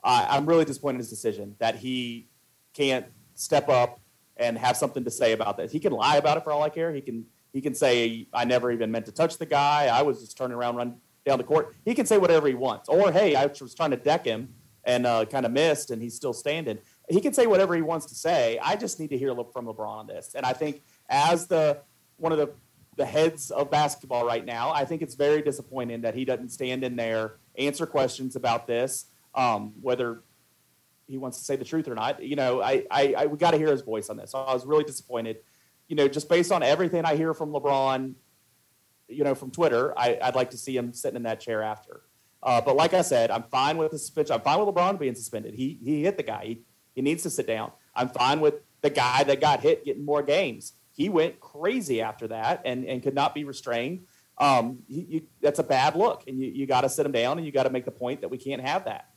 I 0.04 0.28
I'm 0.30 0.46
really 0.46 0.66
disappointed 0.66 0.96
in 0.96 1.00
his 1.00 1.10
decision 1.10 1.56
that 1.60 1.76
he 1.76 2.28
can't 2.74 3.06
step 3.36 3.70
up 3.70 4.00
and 4.40 4.58
have 4.58 4.78
something 4.78 5.04
to 5.04 5.12
say 5.12 5.34
about 5.34 5.58
this. 5.58 5.72
He 5.72 5.80
can 5.80 5.92
lie 5.92 6.18
about 6.18 6.38
it 6.38 6.44
for 6.44 6.52
all 6.52 6.64
I 6.64 6.70
care. 6.70 6.94
He 6.94 7.02
can 7.02 7.26
he 7.54 7.62
can 7.62 7.76
say 7.76 8.28
I 8.34 8.46
never 8.46 8.72
even 8.72 8.92
meant 8.92 9.06
to 9.08 9.12
touch 9.12 9.38
the 9.38 9.46
guy. 9.46 9.88
I 9.88 10.02
was 10.02 10.22
just 10.22 10.38
turning 10.38 10.56
around, 10.56 10.78
run 10.78 10.96
down 11.26 11.38
the 11.38 11.44
court. 11.44 11.76
He 11.86 11.94
can 11.94 12.06
say 12.06 12.18
whatever 12.18 12.48
he 12.48 12.54
wants. 12.54 12.90
Or 12.90 13.12
hey, 13.12 13.36
I 13.36 13.46
was 13.46 13.76
trying 13.76 13.92
to 13.92 13.98
deck 13.98 14.26
him 14.26 14.54
and 14.86 15.06
uh, 15.06 15.26
kind 15.26 15.46
of 15.46 15.52
missed, 15.52 15.92
and 15.92 16.02
he's 16.02 16.16
still 16.16 16.34
standing. 16.34 16.80
He 17.10 17.22
can 17.22 17.34
say 17.34 17.48
whatever 17.48 17.76
he 17.76 17.82
wants 17.82 18.06
to 18.08 18.16
say. 18.16 18.60
I 18.64 18.76
just 18.76 19.00
need 19.00 19.10
to 19.10 19.18
hear 19.18 19.36
from 19.52 19.66
LeBron 19.66 19.88
on 19.88 20.08
this. 20.08 20.34
And 20.36 20.46
I 20.46 20.54
think 20.54 20.82
as 21.10 21.48
the 21.48 21.80
one 22.18 22.32
of 22.32 22.38
the 22.38 22.52
the 22.96 23.06
heads 23.06 23.50
of 23.50 23.72
basketball 23.72 24.26
right 24.26 24.46
now, 24.46 24.72
I 24.72 24.84
think 24.84 25.02
it's 25.02 25.16
very 25.16 25.42
disappointing 25.42 26.02
that 26.02 26.16
he 26.16 26.26
doesn't 26.26 26.50
stand 26.50 26.84
in 26.84 26.98
there, 26.98 27.36
answer 27.58 27.86
questions 27.86 28.36
about 28.36 28.68
this, 28.68 29.06
um, 29.36 29.74
whether 29.82 30.22
he 31.10 31.18
wants 31.18 31.40
to 31.40 31.44
say 31.44 31.56
the 31.56 31.66
truth 31.66 31.88
or 31.88 31.96
not. 31.96 32.24
You 32.24 32.36
know, 32.36 32.62
I, 32.62 32.86
I, 32.92 33.16
I 33.18 33.26
we 33.26 33.38
got 33.38 33.52
to 33.52 33.58
hear 33.58 33.72
his 33.72 33.82
voice 33.82 34.10
on 34.10 34.18
this. 34.18 34.32
So 34.32 34.40
I 34.40 34.54
was 34.54 34.66
really 34.66 34.84
disappointed. 34.84 35.38
You 35.88 35.96
know, 35.96 36.08
just 36.08 36.30
based 36.30 36.52
on 36.52 36.62
everything 36.62 37.04
I 37.04 37.16
hear 37.16 37.34
from 37.34 37.50
LeBron, 37.52 38.14
you 39.08 39.24
know, 39.24 39.34
from 39.34 39.50
Twitter, 39.50 39.98
I, 39.98 40.20
I'd 40.22 40.36
like 40.36 40.52
to 40.52 40.58
see 40.58 40.78
him 40.78 40.94
sitting 40.94 41.16
in 41.16 41.24
that 41.24 41.40
chair 41.40 41.64
after. 41.64 42.02
Uh, 42.44 42.62
but 42.62 42.76
like 42.76 42.94
I 42.94 43.02
said, 43.02 43.32
I'm 43.32 43.44
fine 43.44 43.78
with 43.78 43.92
the 43.92 43.98
suspension. 43.98 44.36
I'm 44.36 44.42
fine 44.42 44.64
with 44.64 44.74
LeBron 44.74 45.00
being 45.00 45.16
suspended. 45.16 45.56
He 45.56 45.80
he 45.84 46.04
hit 46.04 46.16
the 46.16 46.24
guy. 46.24 46.46
He, 46.46 46.62
he 46.94 47.02
needs 47.02 47.24
to 47.24 47.30
sit 47.30 47.48
down. 47.48 47.72
I'm 47.96 48.10
fine 48.10 48.40
with 48.40 48.56
the 48.82 48.90
guy 48.90 49.24
that 49.24 49.42
got 49.42 49.62
hit 49.62 49.84
getting 49.84 50.06
more 50.06 50.22
games. 50.22 50.74
He 50.92 51.10
went 51.10 51.40
crazy 51.40 52.02
after 52.02 52.28
that 52.28 52.62
and, 52.66 52.86
and 52.86 53.02
could 53.02 53.16
not 53.16 53.34
be 53.34 53.44
restrained. 53.46 54.06
Um, 54.38 54.80
he, 54.88 55.06
you, 55.10 55.22
that's 55.42 55.60
a 55.60 55.64
bad 55.64 55.96
look, 55.96 56.24
and 56.28 56.40
you, 56.40 56.48
you 56.48 56.66
got 56.66 56.82
to 56.82 56.90
sit 56.90 57.06
him 57.06 57.12
down 57.12 57.38
and 57.38 57.46
you 57.46 57.52
got 57.52 57.64
to 57.64 57.70
make 57.70 57.86
the 57.86 57.92
point 57.92 58.22
that 58.22 58.30
we 58.30 58.38
can't 58.38 58.62
have 58.62 58.86
that. 58.86 59.09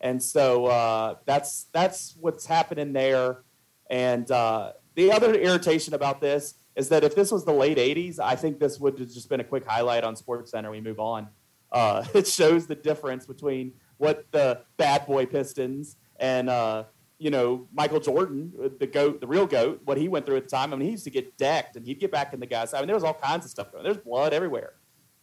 And 0.00 0.22
so 0.22 0.66
uh, 0.66 1.16
that's 1.26 1.66
that's 1.72 2.16
what's 2.18 2.46
happening 2.46 2.92
there. 2.92 3.42
And 3.90 4.30
uh, 4.30 4.72
the 4.94 5.12
other 5.12 5.34
irritation 5.34 5.94
about 5.94 6.20
this 6.20 6.54
is 6.76 6.88
that 6.88 7.04
if 7.04 7.14
this 7.14 7.30
was 7.30 7.44
the 7.44 7.52
late 7.52 7.76
80s, 7.76 8.18
I 8.18 8.36
think 8.36 8.58
this 8.58 8.78
would 8.80 8.98
have 8.98 9.10
just 9.10 9.28
been 9.28 9.40
a 9.40 9.44
quick 9.44 9.66
highlight 9.66 10.04
on 10.04 10.16
Sports 10.16 10.52
Center. 10.52 10.70
We 10.70 10.80
move 10.80 11.00
on. 11.00 11.28
Uh, 11.70 12.04
it 12.14 12.26
shows 12.26 12.66
the 12.66 12.74
difference 12.74 13.26
between 13.26 13.72
what 13.98 14.26
the 14.30 14.62
bad 14.76 15.06
boy 15.06 15.26
Pistons 15.26 15.96
and 16.18 16.48
uh, 16.48 16.84
you 17.18 17.30
know 17.30 17.68
Michael 17.72 18.00
Jordan, 18.00 18.52
the 18.78 18.86
goat, 18.86 19.20
the 19.20 19.26
real 19.26 19.46
goat, 19.46 19.82
what 19.84 19.98
he 19.98 20.08
went 20.08 20.24
through 20.24 20.36
at 20.36 20.44
the 20.44 20.50
time. 20.50 20.72
I 20.72 20.76
mean, 20.76 20.86
he 20.86 20.92
used 20.92 21.04
to 21.04 21.10
get 21.10 21.36
decked 21.36 21.76
and 21.76 21.86
he'd 21.86 22.00
get 22.00 22.10
back 22.10 22.32
in 22.32 22.40
the 22.40 22.46
guys. 22.46 22.72
I 22.72 22.78
mean, 22.78 22.86
there 22.86 22.96
was 22.96 23.04
all 23.04 23.14
kinds 23.14 23.44
of 23.44 23.50
stuff 23.50 23.70
going. 23.70 23.84
There's 23.84 23.98
blood 23.98 24.32
everywhere, 24.32 24.74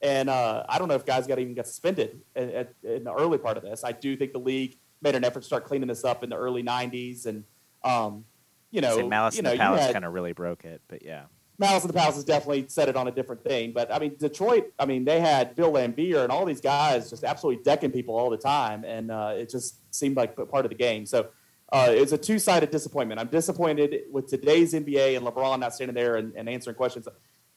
and 0.02 0.30
uh, 0.30 0.64
I 0.68 0.78
don't 0.78 0.88
know 0.88 0.96
if 0.96 1.06
guys 1.06 1.28
got 1.28 1.40
even 1.40 1.54
got 1.54 1.68
suspended 1.68 2.22
at, 2.36 2.50
at, 2.50 2.74
in 2.84 3.04
the 3.04 3.14
early 3.14 3.38
part 3.38 3.58
of 3.58 3.64
this. 3.64 3.84
I 3.84 3.92
do 3.92 4.16
think 4.16 4.34
the 4.34 4.40
league 4.40 4.78
made 5.02 5.16
an 5.16 5.24
effort 5.24 5.42
to 5.42 5.46
start 5.46 5.66
cleaning 5.66 5.88
this 5.88 6.04
up 6.04 6.24
in 6.24 6.30
the 6.30 6.38
early 6.38 6.64
'90s, 6.64 7.26
and 7.26 7.44
um, 7.84 8.26
you 8.72 8.82
know, 8.82 9.08
Malice 9.08 9.36
you 9.36 9.40
in 9.40 9.44
know, 9.46 9.50
the 9.52 9.56
you 9.56 9.62
Palace 9.62 9.92
kind 9.92 10.06
of 10.06 10.14
really 10.14 10.34
broke 10.34 10.66
it, 10.66 10.82
but 10.88 11.04
yeah. 11.04 11.24
Malice 11.60 11.84
in 11.84 11.88
the 11.88 11.94
Palace 11.94 12.16
has 12.16 12.24
definitely 12.24 12.66
set 12.68 12.88
it 12.88 12.96
on 12.96 13.08
a 13.08 13.12
different 13.12 13.44
thing. 13.44 13.72
But 13.72 13.92
I 13.92 13.98
mean, 13.98 14.16
Detroit, 14.18 14.66
I 14.78 14.86
mean, 14.86 15.06
they 15.06 15.20
had 15.20 15.56
Bill 15.56 15.72
Laimbeer 15.72 16.22
and 16.24 16.32
all 16.32 16.46
these 16.46 16.62
guys 16.62 17.10
just 17.10 17.24
absolutely 17.24 17.64
decking 17.64 17.92
people 17.92 18.16
all 18.16 18.30
the 18.30 18.38
time, 18.38 18.84
and 18.86 19.10
uh, 19.10 19.34
it 19.36 19.50
just 19.50 19.80
seemed 19.94 20.16
like 20.16 20.36
part 20.50 20.66
of 20.66 20.70
the 20.70 20.78
game. 20.78 21.06
So 21.06 21.30
uh, 21.72 21.88
it's 21.90 22.12
a 22.12 22.18
two 22.18 22.38
sided 22.38 22.70
disappointment. 22.70 23.20
I'm 23.20 23.28
disappointed 23.28 24.02
with 24.12 24.28
today's 24.28 24.74
NBA 24.74 25.18
and 25.18 25.26
LeBron 25.26 25.60
not 25.60 25.74
standing 25.74 25.96
there 25.96 26.16
and, 26.16 26.34
and 26.36 26.48
answering 26.48 26.76
questions. 26.76 27.08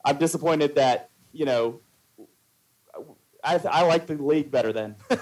I'm 0.04 0.16
disappointed 0.16 0.76
that 0.76 1.10
you 1.32 1.44
know. 1.44 1.80
I, 3.44 3.60
I 3.70 3.82
like 3.82 4.06
the 4.06 4.14
league 4.14 4.50
better 4.50 4.72
then. 4.72 4.96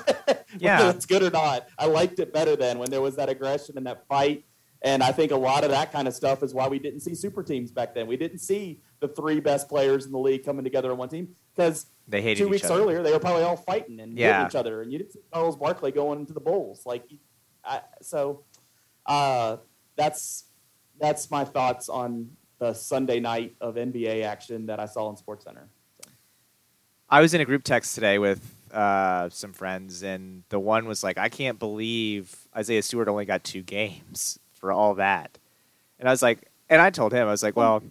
Yeah. 0.59 0.79
Whether 0.79 0.97
it's 0.97 1.05
good 1.07 1.23
or 1.23 1.31
not. 1.31 1.69
I 1.79 1.85
liked 1.87 2.19
it 2.21 2.33
better 2.33 2.57
then 2.57 2.79
when 2.79 2.91
there 2.91 3.03
was 3.03 3.17
that 3.17 3.29
aggression 3.29 3.77
and 3.77 3.87
that 3.87 4.07
fight 4.09 4.45
and 4.81 5.03
I 5.03 5.13
think 5.13 5.31
a 5.31 5.37
lot 5.37 5.63
of 5.63 5.71
that 5.71 5.93
kind 5.93 6.09
of 6.09 6.15
stuff 6.15 6.43
is 6.43 6.55
why 6.55 6.69
we 6.69 6.79
didn't 6.79 7.01
see 7.01 7.15
super 7.15 7.43
teams 7.43 7.71
back 7.71 7.95
then. 7.95 8.07
We 8.07 8.17
didn't 8.17 8.39
see 8.39 8.81
the 9.01 9.09
three 9.09 9.41
best 9.41 9.69
players 9.69 10.07
in 10.07 10.13
the 10.13 10.19
league 10.19 10.45
coming 10.45 10.65
together 10.65 10.91
on 10.93 10.97
one 10.99 11.09
team 11.11 11.29
because 11.55 11.87
They 12.09 12.23
hated 12.23 12.39
two 12.43 12.49
weeks 12.49 12.65
other. 12.65 12.81
earlier 12.81 13.03
they 13.03 13.13
were 13.13 13.19
probably 13.19 13.43
all 13.43 13.57
fighting 13.57 14.01
and 14.01 14.17
Yeah. 14.19 14.33
hitting 14.35 14.47
each 14.47 14.55
other, 14.55 14.81
and 14.83 14.91
you 14.93 14.99
didn't 14.99 15.13
see 15.13 15.21
Charles 15.35 15.57
Barkley 15.57 15.91
going 15.93 16.21
into 16.21 16.33
the 16.33 16.41
Bulls. 16.41 16.87
Like, 16.87 17.05
I, 17.65 17.81
so 18.01 18.45
uh, 19.05 19.57
that's 19.97 20.45
that's 21.01 21.31
my 21.31 21.45
thoughts 21.45 21.89
on 21.89 22.31
the 22.59 22.73
Sunday 22.73 23.21
night 23.21 23.55
of 23.61 23.75
NBA 23.77 24.23
action 24.25 24.67
that 24.67 24.81
I 24.81 24.87
saw 24.87 25.09
on 25.09 25.17
SportsCenter. 25.17 25.67
I 27.11 27.21
was 27.21 27.33
in 27.35 27.41
a 27.41 27.45
group 27.45 27.65
text 27.65 27.95
today 27.95 28.19
with 28.19 28.55
uh, 28.73 29.31
some 29.31 29.53
friends, 29.53 30.03
and 30.03 30.43
the 30.51 30.59
one 30.61 30.87
was 30.87 31.03
like, 31.03 31.17
"I 31.19 31.29
can't 31.29 31.59
believe 31.59 32.37
Isaiah 32.55 32.83
Stewart 32.83 33.09
only 33.09 33.25
got 33.25 33.45
two 33.45 33.63
games 33.63 34.39
for 34.53 34.73
all 34.73 34.95
that." 34.95 35.39
And 35.99 36.09
I 36.09 36.13
was 36.13 36.23
like, 36.23 36.51
and 36.69 36.81
I 36.83 36.91
told 36.91 37.13
him, 37.13 37.27
I 37.27 37.31
was 37.31 37.43
like, 37.43 37.57
"Well, 37.57 37.83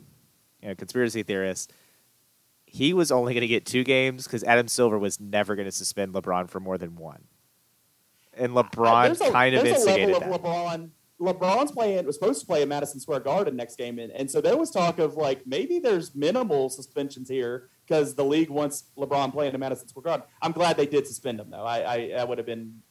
you 0.62 0.70
know, 0.70 0.76
conspiracy 0.76 1.24
theorist, 1.24 1.74
he 2.66 2.94
was 2.94 3.12
only 3.12 3.34
going 3.34 3.42
to 3.42 3.48
get 3.48 3.66
two 3.66 3.84
games 3.84 4.26
because 4.26 4.44
Adam 4.44 4.68
Silver 4.68 5.00
was 5.00 5.20
never 5.20 5.56
going 5.56 5.66
to 5.68 5.72
suspend 5.72 6.14
LeBron 6.14 6.50
for 6.50 6.60
more 6.60 6.78
than 6.78 6.96
one, 6.96 7.24
and 8.36 8.54
LeBron 8.54 9.06
There's 9.18 9.22
a- 9.22 9.32
kind 9.32 9.56
of 9.56 9.66
instigated 9.66 10.16
a 10.16 10.20
that." 10.20 10.30
level 10.30 10.36
of 10.36 10.42
LeBron. 10.44 10.90
LeBron's 11.20 11.72
playing 11.72 12.06
was 12.06 12.14
supposed 12.16 12.40
to 12.42 12.46
play 12.46 12.62
at 12.62 12.68
Madison 12.68 13.00
Square 13.00 13.22
Garden 13.22 13.56
next 13.56 13.78
game, 13.80 13.98
and, 13.98 14.12
and 14.12 14.30
so 14.30 14.40
there 14.40 14.56
was 14.56 14.70
talk 14.70 15.00
of 15.00 15.16
like 15.16 15.48
maybe 15.48 15.80
there's 15.80 16.14
minimal 16.14 16.70
suspensions 16.70 17.28
here 17.28 17.70
because 17.88 18.16
the 18.16 18.26
league 18.26 18.50
wants 18.50 18.86
LeBron 18.98 19.32
playing 19.32 19.54
at 19.54 19.60
Madison 19.60 19.88
Square 19.88 20.04
Garden. 20.04 20.28
I'm 20.42 20.52
glad 20.52 20.78
they 20.78 20.86
did 20.86 21.08
suspend 21.08 21.40
him 21.40 21.50
though. 21.50 21.64
I, 21.64 22.12
I 22.18 22.24
would 22.24 22.38
have 22.38 22.48
been 22.48 22.82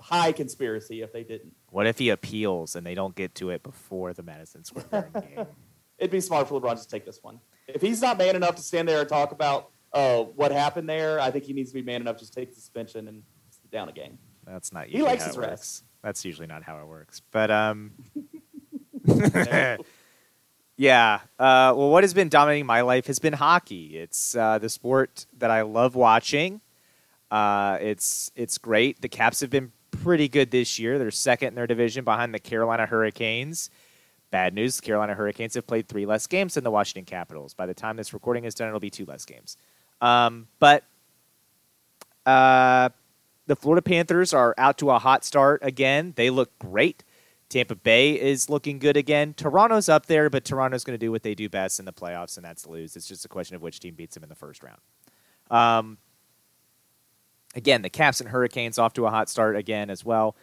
high 0.00 0.32
conspiracy 0.32 1.02
if 1.02 1.12
they 1.12 1.22
didn't. 1.22 1.54
What 1.70 1.86
if 1.86 1.98
he 1.98 2.10
appeals 2.10 2.76
and 2.76 2.86
they 2.86 2.94
don't 2.94 3.14
get 3.14 3.34
to 3.36 3.50
it 3.50 3.62
before 3.62 4.12
the 4.12 4.22
Madison 4.22 4.64
Square 4.64 4.86
Garden 4.90 5.22
game? 5.36 5.46
It'd 5.98 6.10
be 6.10 6.20
smart 6.20 6.48
for 6.48 6.60
LeBron 6.60 6.72
just 6.72 6.88
to 6.88 6.96
take 6.96 7.04
this 7.04 7.18
one. 7.22 7.40
If 7.66 7.82
he's 7.82 8.00
not 8.00 8.18
man 8.18 8.36
enough 8.36 8.54
to 8.56 8.62
stand 8.62 8.88
there 8.88 9.00
and 9.00 9.08
talk 9.08 9.32
about 9.32 9.70
uh, 9.92 10.22
what 10.22 10.52
happened 10.52 10.88
there, 10.88 11.20
I 11.20 11.30
think 11.30 11.44
he 11.44 11.52
needs 11.52 11.70
to 11.70 11.74
be 11.74 11.82
man 11.82 12.00
enough 12.00 12.16
to 12.16 12.20
just 12.20 12.32
take 12.32 12.50
the 12.50 12.54
suspension 12.54 13.08
and 13.08 13.22
sit 13.50 13.70
down 13.70 13.88
a 13.88 13.92
game. 13.92 14.18
That's 14.46 14.72
not 14.72 14.86
He 14.86 15.02
likes 15.02 15.22
how 15.22 15.28
his 15.28 15.36
it 15.36 15.40
rest. 15.40 15.84
That's 16.02 16.24
usually 16.24 16.46
not 16.46 16.62
how 16.62 16.78
it 16.78 16.86
works. 16.86 17.20
But 17.32 17.50
um? 17.50 17.92
yeah. 20.78 21.16
Uh, 21.38 21.74
well, 21.76 21.90
what 21.90 22.04
has 22.04 22.14
been 22.14 22.28
dominating 22.28 22.64
my 22.64 22.82
life 22.82 23.08
has 23.08 23.18
been 23.18 23.32
hockey. 23.32 23.98
It's 23.98 24.36
uh, 24.36 24.58
the 24.58 24.68
sport 24.68 25.26
that 25.36 25.50
I 25.50 25.62
love 25.62 25.96
watching. 25.96 26.60
Uh, 27.30 27.78
it's 27.80 28.30
it's 28.36 28.56
great. 28.56 29.02
The 29.02 29.08
Caps 29.08 29.40
have 29.40 29.50
been 29.50 29.72
pretty 29.90 30.28
good 30.28 30.52
this 30.52 30.78
year. 30.78 30.98
They're 30.98 31.10
second 31.10 31.48
in 31.48 31.54
their 31.56 31.66
division 31.66 32.04
behind 32.04 32.32
the 32.32 32.38
Carolina 32.38 32.86
Hurricanes. 32.86 33.70
Bad 34.30 34.54
news: 34.54 34.76
the 34.76 34.82
Carolina 34.82 35.14
Hurricanes 35.14 35.54
have 35.54 35.66
played 35.66 35.88
three 35.88 36.06
less 36.06 36.26
games 36.28 36.54
than 36.54 36.62
the 36.62 36.70
Washington 36.70 37.04
Capitals. 37.04 37.54
By 37.54 37.66
the 37.66 37.74
time 37.74 37.96
this 37.96 38.14
recording 38.14 38.44
is 38.44 38.54
done, 38.54 38.68
it'll 38.68 38.80
be 38.80 38.88
two 38.88 39.04
less 39.04 39.24
games. 39.24 39.56
Um, 40.00 40.46
but 40.60 40.84
uh, 42.24 42.90
the 43.48 43.56
Florida 43.56 43.82
Panthers 43.82 44.32
are 44.32 44.54
out 44.56 44.78
to 44.78 44.90
a 44.90 44.98
hot 45.00 45.24
start 45.24 45.60
again. 45.64 46.12
They 46.14 46.30
look 46.30 46.56
great. 46.60 47.02
Tampa 47.48 47.74
Bay 47.74 48.20
is 48.20 48.50
looking 48.50 48.78
good 48.78 48.96
again. 48.96 49.32
Toronto's 49.34 49.88
up 49.88 50.06
there, 50.06 50.28
but 50.28 50.44
Toronto's 50.44 50.84
going 50.84 50.98
to 50.98 51.04
do 51.04 51.10
what 51.10 51.22
they 51.22 51.34
do 51.34 51.48
best 51.48 51.78
in 51.78 51.86
the 51.86 51.92
playoffs, 51.92 52.36
and 52.36 52.44
that's 52.44 52.66
lose. 52.66 52.94
It's 52.94 53.08
just 53.08 53.24
a 53.24 53.28
question 53.28 53.56
of 53.56 53.62
which 53.62 53.80
team 53.80 53.94
beats 53.94 54.14
them 54.14 54.22
in 54.22 54.28
the 54.28 54.34
first 54.34 54.62
round. 54.62 54.80
Um, 55.50 55.98
again, 57.54 57.82
the 57.82 57.90
Caps 57.90 58.20
and 58.20 58.28
Hurricanes 58.28 58.78
off 58.78 58.92
to 58.94 59.06
a 59.06 59.10
hot 59.10 59.28
start 59.30 59.56
again 59.56 59.88
as 59.88 60.04
well. 60.04 60.36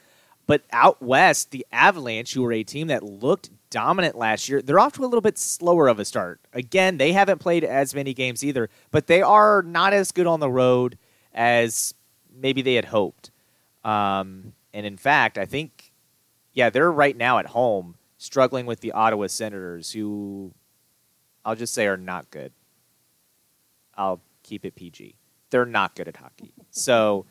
But 0.47 0.63
out 0.71 1.01
west, 1.01 1.51
the 1.51 1.65
Avalanche, 1.71 2.33
who 2.33 2.43
were 2.43 2.53
a 2.53 2.63
team 2.63 2.87
that 2.87 3.03
looked 3.03 3.49
dominant 3.69 4.15
last 4.15 4.47
year, 4.47 4.61
they're 4.61 4.79
off 4.79 4.93
to 4.93 5.03
a 5.03 5.07
little 5.07 5.21
bit 5.21 5.37
slower 5.37 5.87
of 5.87 5.99
a 5.99 6.05
start. 6.05 6.39
Again, 6.53 6.97
they 6.97 7.13
haven't 7.13 7.39
played 7.39 7.63
as 7.63 7.95
many 7.95 8.13
games 8.13 8.43
either, 8.43 8.69
but 8.91 9.07
they 9.07 9.21
are 9.21 9.63
not 9.63 9.93
as 9.93 10.11
good 10.11 10.27
on 10.27 10.39
the 10.39 10.49
road 10.49 10.97
as 11.33 11.93
maybe 12.33 12.61
they 12.61 12.75
had 12.75 12.85
hoped. 12.85 13.31
Um, 13.83 14.53
and 14.73 14.85
in 14.85 14.97
fact, 14.97 15.37
I 15.37 15.45
think, 15.45 15.84
yeah, 16.55 16.71
they're 16.71 16.91
right 16.91 17.15
now 17.15 17.37
at 17.37 17.47
home 17.47 17.95
struggling 18.17 18.65
with 18.65 18.79
the 18.79 18.93
Ottawa 18.93 19.27
Senators, 19.27 19.91
who 19.91 20.53
I'll 21.43 21.55
just 21.55 21.73
say 21.73 21.85
are 21.85 21.97
not 21.97 22.31
good. 22.31 22.51
I'll 23.95 24.21
keep 24.41 24.65
it 24.65 24.75
PG. 24.75 25.15
They're 25.51 25.65
not 25.65 25.95
good 25.95 26.07
at 26.07 26.15
hockey. 26.15 26.53
So 26.71 27.25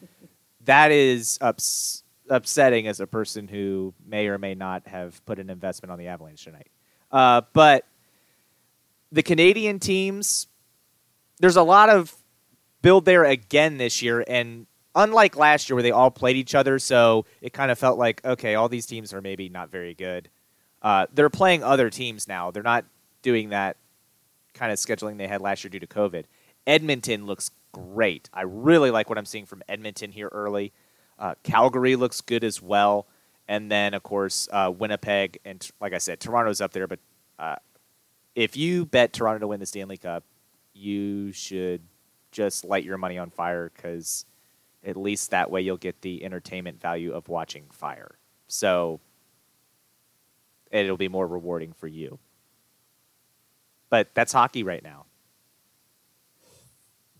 that 0.65 0.93
is 0.93 1.39
ups- 1.41 2.05
upsetting 2.29 2.87
as 2.87 3.01
a 3.01 3.07
person 3.07 3.49
who 3.49 3.95
may 4.07 4.29
or 4.29 4.39
may 4.39 4.55
not 4.55 4.87
have 4.87 5.25
put 5.27 5.39
an 5.39 5.51
investment 5.51 5.91
on 5.91 5.99
the 5.99 6.09
Avalanche 6.09 6.45
tonight. 6.45 6.69
Uh, 7.11 7.43
but 7.53 7.87
the 9.11 9.23
Canadian 9.23 9.79
teams, 9.79 10.49
there's 11.41 11.57
a 11.57 11.63
lot 11.63 11.89
of 11.89 12.15
build 12.83 13.07
there 13.07 13.25
again 13.25 13.79
this 13.79 14.03
year, 14.03 14.23
and 14.29 14.67
unlike 14.95 15.37
last 15.37 15.69
year 15.69 15.75
where 15.75 15.83
they 15.83 15.91
all 15.91 16.11
played 16.11 16.37
each 16.37 16.55
other, 16.55 16.79
so 16.79 17.27
it 17.41 17.53
kind 17.53 17.71
of 17.71 17.79
felt 17.79 17.99
like 17.99 18.25
okay, 18.25 18.55
all 18.55 18.69
these 18.69 18.87
teams 18.87 19.13
are 19.13 19.21
maybe 19.21 19.49
not 19.49 19.71
very 19.71 19.95
good. 19.95 20.29
Uh, 20.83 21.07
they're 21.13 21.31
playing 21.31 21.63
other 21.63 21.91
teams 21.91 22.29
now. 22.29 22.51
They're 22.51 22.63
not 22.63 22.85
doing 23.23 23.51
that 23.51 23.77
kind 24.53 24.71
of 24.71 24.79
scheduling 24.79 25.17
they 25.17 25.27
had 25.27 25.41
last 25.41 25.65
year 25.65 25.71
due 25.71 25.81
to 25.81 25.87
COVID. 25.87 26.25
Edmonton 26.67 27.27
looks 27.27 27.51
great. 27.73 28.29
I 28.33 28.43
really 28.43 28.91
like 28.91 29.09
what 29.09 29.19
I'm 29.19 29.25
seeing 29.25 29.47
from 29.47 29.63
Edmonton 29.69 30.13
here 30.13 30.29
early. 30.31 30.73
Uh, 31.19 31.35
Calgary 31.43 31.97
looks 31.97 32.21
good 32.21 32.45
as 32.45 32.61
well, 32.63 33.07
and 33.49 33.71
then 33.71 33.95
of 33.95 34.03
course 34.03 34.49
uh, 34.53 34.73
Winnipeg 34.77 35.39
and 35.45 35.69
like 35.81 35.93
I 35.93 35.99
said, 35.99 36.21
Toronto's 36.21 36.61
up 36.61 36.73
there. 36.73 36.87
But 36.87 37.01
uh, 37.39 37.57
if 38.35 38.57
you 38.57 38.87
bet 38.87 39.13
Toronto 39.13 39.41
to 39.41 39.47
win 39.49 39.61
the 39.61 39.67
Stanley 39.67 39.97
Cup, 39.97 40.25
you 40.73 41.33
should 41.33 41.83
just 42.33 42.65
light 42.65 42.85
your 42.85 42.99
money 42.99 43.17
on 43.17 43.31
fire 43.31 43.71
because 43.75 44.27
at 44.85 44.97
least 44.97 45.31
that 45.31 45.51
way 45.51 45.61
you'll 45.61 45.77
get 45.77 46.03
the 46.03 46.25
entertainment 46.25 46.81
value 46.81 47.13
of 47.13 47.29
watching 47.29 47.65
fire. 47.71 48.19
So 48.47 49.01
it'll 50.71 50.97
be 50.97 51.09
more 51.09 51.27
rewarding 51.27 51.73
for 51.73 51.87
you. 51.87 52.19
But 53.91 54.09
that's 54.15 54.33
hockey 54.33 54.63
right 54.63 54.83
now. 54.83 55.07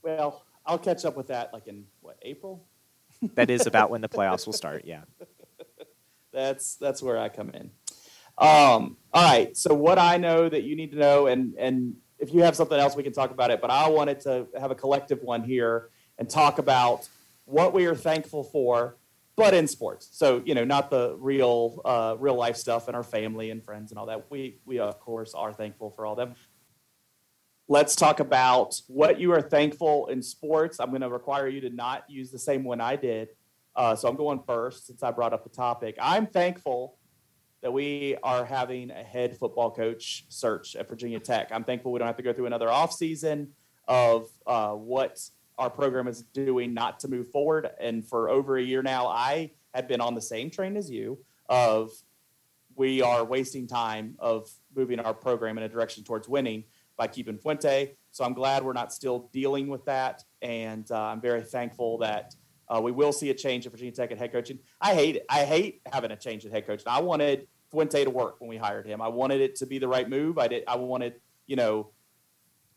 Well, 0.03 0.45
I'll 0.67 0.79
catch 0.79 1.05
up 1.05 1.17
with 1.17 1.29
that 1.29 1.53
like 1.53 1.67
in 1.67 1.85
what 2.01 2.19
April. 2.23 2.65
That 3.37 3.49
is 3.49 3.67
about 3.67 3.91
when 3.91 4.01
the 4.01 4.09
playoffs 4.17 4.45
will 4.45 4.53
start. 4.53 4.83
Yeah. 4.85 5.03
That's 6.33 6.75
that's 6.77 7.03
where 7.03 7.17
I 7.17 7.29
come 7.29 7.51
in. 7.51 7.71
Um, 8.37 8.97
all 9.13 9.23
right. 9.23 9.57
So 9.57 9.73
what 9.73 9.99
I 9.99 10.17
know 10.17 10.49
that 10.49 10.65
you 10.65 10.75
need 10.75 10.91
to 10.91 10.99
know, 10.99 11.29
and 11.29 11.55
and 11.57 11.95
if 12.19 12.35
you 12.35 12.43
have 12.43 12.57
something 12.57 12.79
else, 12.79 12.97
we 12.97 13.03
can 13.03 13.13
talk 13.13 13.31
about 13.31 13.51
it. 13.51 13.61
But 13.61 13.71
I 13.71 13.89
wanted 13.89 14.21
to 14.21 14.49
have 14.59 14.71
a 14.71 14.75
collective 14.75 15.23
one 15.23 15.45
here 15.45 15.91
and 16.19 16.29
talk 16.29 16.59
about 16.59 17.09
what 17.45 17.73
we 17.73 17.87
are 17.87 17.95
thankful 17.95 18.45
for, 18.45 18.97
but 19.37 19.55
in 19.55 19.67
sports. 19.67 20.09
So 20.13 20.43
you 20.45 20.55
know, 20.55 20.65
not 20.65 20.91
the 20.91 21.17
real 21.19 21.81
uh, 21.85 22.17
real 22.19 22.37
life 22.37 22.57
stuff 22.57 22.89
and 22.89 22.97
our 22.97 23.03
family 23.03 23.51
and 23.51 23.63
friends 23.63 23.91
and 23.93 23.99
all 23.99 24.07
that. 24.07 24.31
We 24.31 24.59
we 24.65 24.79
of 24.79 25.01
course 25.01 25.35
are 25.35 25.53
thankful 25.53 25.91
for 25.91 26.07
all 26.07 26.15
them. 26.15 26.35
Let's 27.67 27.97
talk 27.97 28.21
about 28.21 28.79
what 28.89 29.19
you 29.19 29.33
are 29.33 29.41
thankful 29.41 30.09
in 30.09 30.23
sports. 30.23 30.79
I'm 30.79 30.91
going 30.91 31.01
to 31.01 31.09
require 31.09 31.49
you 31.49 31.63
to 31.63 31.71
not 31.71 32.05
use 32.11 32.31
the 32.31 32.39
same 32.39 32.63
one 32.63 32.79
I 32.79 32.97
did. 32.97 33.29
Uh, 33.75 33.97
so 33.97 34.07
I'm 34.07 34.17
going 34.17 34.43
first 34.47 34.87
since 34.87 35.03
I 35.03 35.11
brought 35.11 35.33
up 35.33 35.45
the 35.45 35.51
topic. 35.51 35.97
I'm 35.99 36.27
thankful 36.27 36.99
that 37.63 37.73
we 37.73 38.17
are 38.23 38.45
having 38.45 38.91
a 38.91 39.03
head 39.03 39.39
football 39.39 39.71
coach 39.71 40.27
search 40.29 40.77
at 40.77 40.87
Virginia 40.87 41.19
Tech. 41.19 41.49
I'm 41.51 41.65
thankful 41.65 41.91
we 41.91 41.99
don't 41.99 42.07
have 42.07 42.19
to 42.19 42.23
go 42.23 42.35
through 42.35 42.47
another 42.47 42.69
offseason 42.69 43.49
of 43.89 44.29
uh, 44.47 44.73
what 44.73 45.19
our 45.59 45.71
program 45.71 46.09
is 46.09 46.23
doing 46.23 46.75
not 46.75 47.01
to 47.01 47.09
move 47.09 47.31
forward. 47.31 47.71
And 47.81 48.07
for 48.07 48.29
over 48.29 48.57
a 48.57 48.63
year 48.63 48.83
now, 48.83 49.07
I 49.07 49.53
have 49.75 49.89
been 49.89 50.01
on 50.01 50.15
the 50.15 50.23
same 50.23 50.51
train 50.51 50.77
as 50.77 50.91
you 50.91 51.19
of 51.49 51.91
we 52.77 53.03
are 53.03 53.25
wasting 53.25 53.67
time 53.67 54.17
of 54.19 54.51
moving 54.75 54.99
our 54.99 55.15
program 55.15 55.59
in 55.59 55.65
a 55.65 55.69
direction 55.69 56.03
towards 56.03 56.29
winning 56.29 56.65
by 56.97 57.07
keeping 57.07 57.39
Fuente. 57.39 57.95
So 58.11 58.25
I'm 58.25 58.35
glad 58.35 58.65
we're 58.65 58.73
not 58.73 58.93
still 58.93 59.31
dealing 59.33 59.69
with 59.69 59.85
that. 59.85 60.25
And 60.43 60.91
uh, 60.91 61.01
I'm 61.01 61.21
very 61.21 61.43
thankful 61.43 61.99
that 61.99 62.35
uh, 62.69 62.81
we 62.81 62.93
will 62.93 63.13
see 63.13 63.31
a 63.31 63.35
change 63.35 63.67
at 63.67 63.73
Virginia 63.73 63.93
Tech 63.93 64.11
at 64.13 64.19
head 64.19 64.33
coaching. 64.33 64.59
I 64.81 64.95
hate 64.95 65.17
it. 65.17 65.27
I 65.29 65.45
hate 65.45 65.83
having 65.93 66.11
a 66.11 66.17
change 66.17 66.47
at 66.47 66.53
head 66.53 66.67
coach. 66.67 66.83
I 66.87 67.01
wanted 67.01 67.47
Fuente 67.71 68.05
to 68.05 68.11
work 68.11 68.41
when 68.41 68.49
we 68.49 68.57
hired 68.57 68.87
him. 68.87 69.03
I 69.03 69.09
wanted 69.09 69.41
it 69.41 69.57
to 69.57 69.67
be 69.67 69.79
the 69.79 69.89
right 69.89 70.09
move. 70.09 70.39
I 70.39 70.49
did. 70.49 70.65
I 70.67 70.77
wanted, 70.77 71.15
you 71.47 71.57
know, 71.57 71.91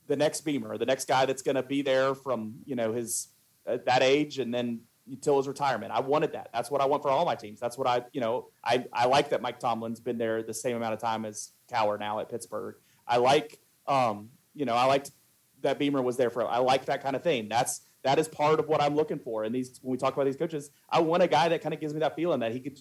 the 0.08 0.16
next 0.16 0.42
Beamer, 0.42 0.78
the 0.78 0.86
next 0.86 1.08
guy 1.08 1.26
that's 1.26 1.42
going 1.42 1.56
to 1.56 1.64
be 1.64 1.82
there 1.82 2.16
from 2.16 2.56
you 2.66 2.76
know 2.76 2.94
his 2.94 3.30
uh, 3.66 3.78
that 3.86 4.02
age 4.02 4.40
and 4.40 4.54
then 4.54 4.82
until 5.10 5.38
his 5.38 5.48
retirement. 5.48 5.92
I 5.92 6.02
wanted 6.02 6.34
that. 6.34 6.50
That's 6.54 6.70
what 6.70 6.82
I 6.82 6.86
want 6.86 7.02
for 7.04 7.10
all 7.10 7.26
my 7.26 7.36
teams. 7.36 7.60
That's 7.60 7.78
what 7.78 7.88
I 7.88 8.04
you 8.12 8.22
know 8.22 8.50
I 8.64 8.86
I 8.92 9.06
like 9.06 9.30
that 9.30 9.42
Mike 9.42 9.60
Tomlin's 9.60 10.00
been 10.00 10.18
there 10.18 10.44
the 10.44 10.54
same 10.54 10.76
amount 10.76 10.94
of 10.94 11.00
time 11.00 11.26
as 11.26 11.52
Cowher 11.72 12.00
now 12.00 12.20
at 12.20 12.30
Pittsburgh. 12.30 12.76
I 13.08 13.18
like 13.18 13.60
um 13.88 14.30
you 14.54 14.66
know 14.66 14.74
I 14.74 14.86
liked 14.86 15.12
that 15.62 15.80
Beamer 15.80 16.02
was 16.02 16.18
there 16.18 16.30
for. 16.30 16.48
I 16.48 16.60
like 16.60 16.86
that 16.86 17.04
kind 17.04 17.16
of 17.16 17.24
thing. 17.24 17.50
That's 17.50 17.82
that 18.04 18.20
is 18.20 18.28
part 18.28 18.60
of 18.60 18.68
what 18.68 18.82
I'm 18.82 18.96
looking 18.96 19.20
for. 19.20 19.44
And 19.44 19.54
these 19.54 19.80
when 19.82 19.92
we 19.92 19.98
talk 19.98 20.14
about 20.14 20.26
these 20.26 20.38
coaches, 20.38 20.70
I 20.90 21.02
want 21.02 21.24
a 21.24 21.28
guy 21.28 21.50
that 21.50 21.62
kind 21.62 21.74
of 21.74 21.80
gives 21.80 21.94
me 21.94 22.00
that 22.02 22.16
feeling 22.16 22.40
that 22.42 22.52
he 22.52 22.60
could 22.60 22.80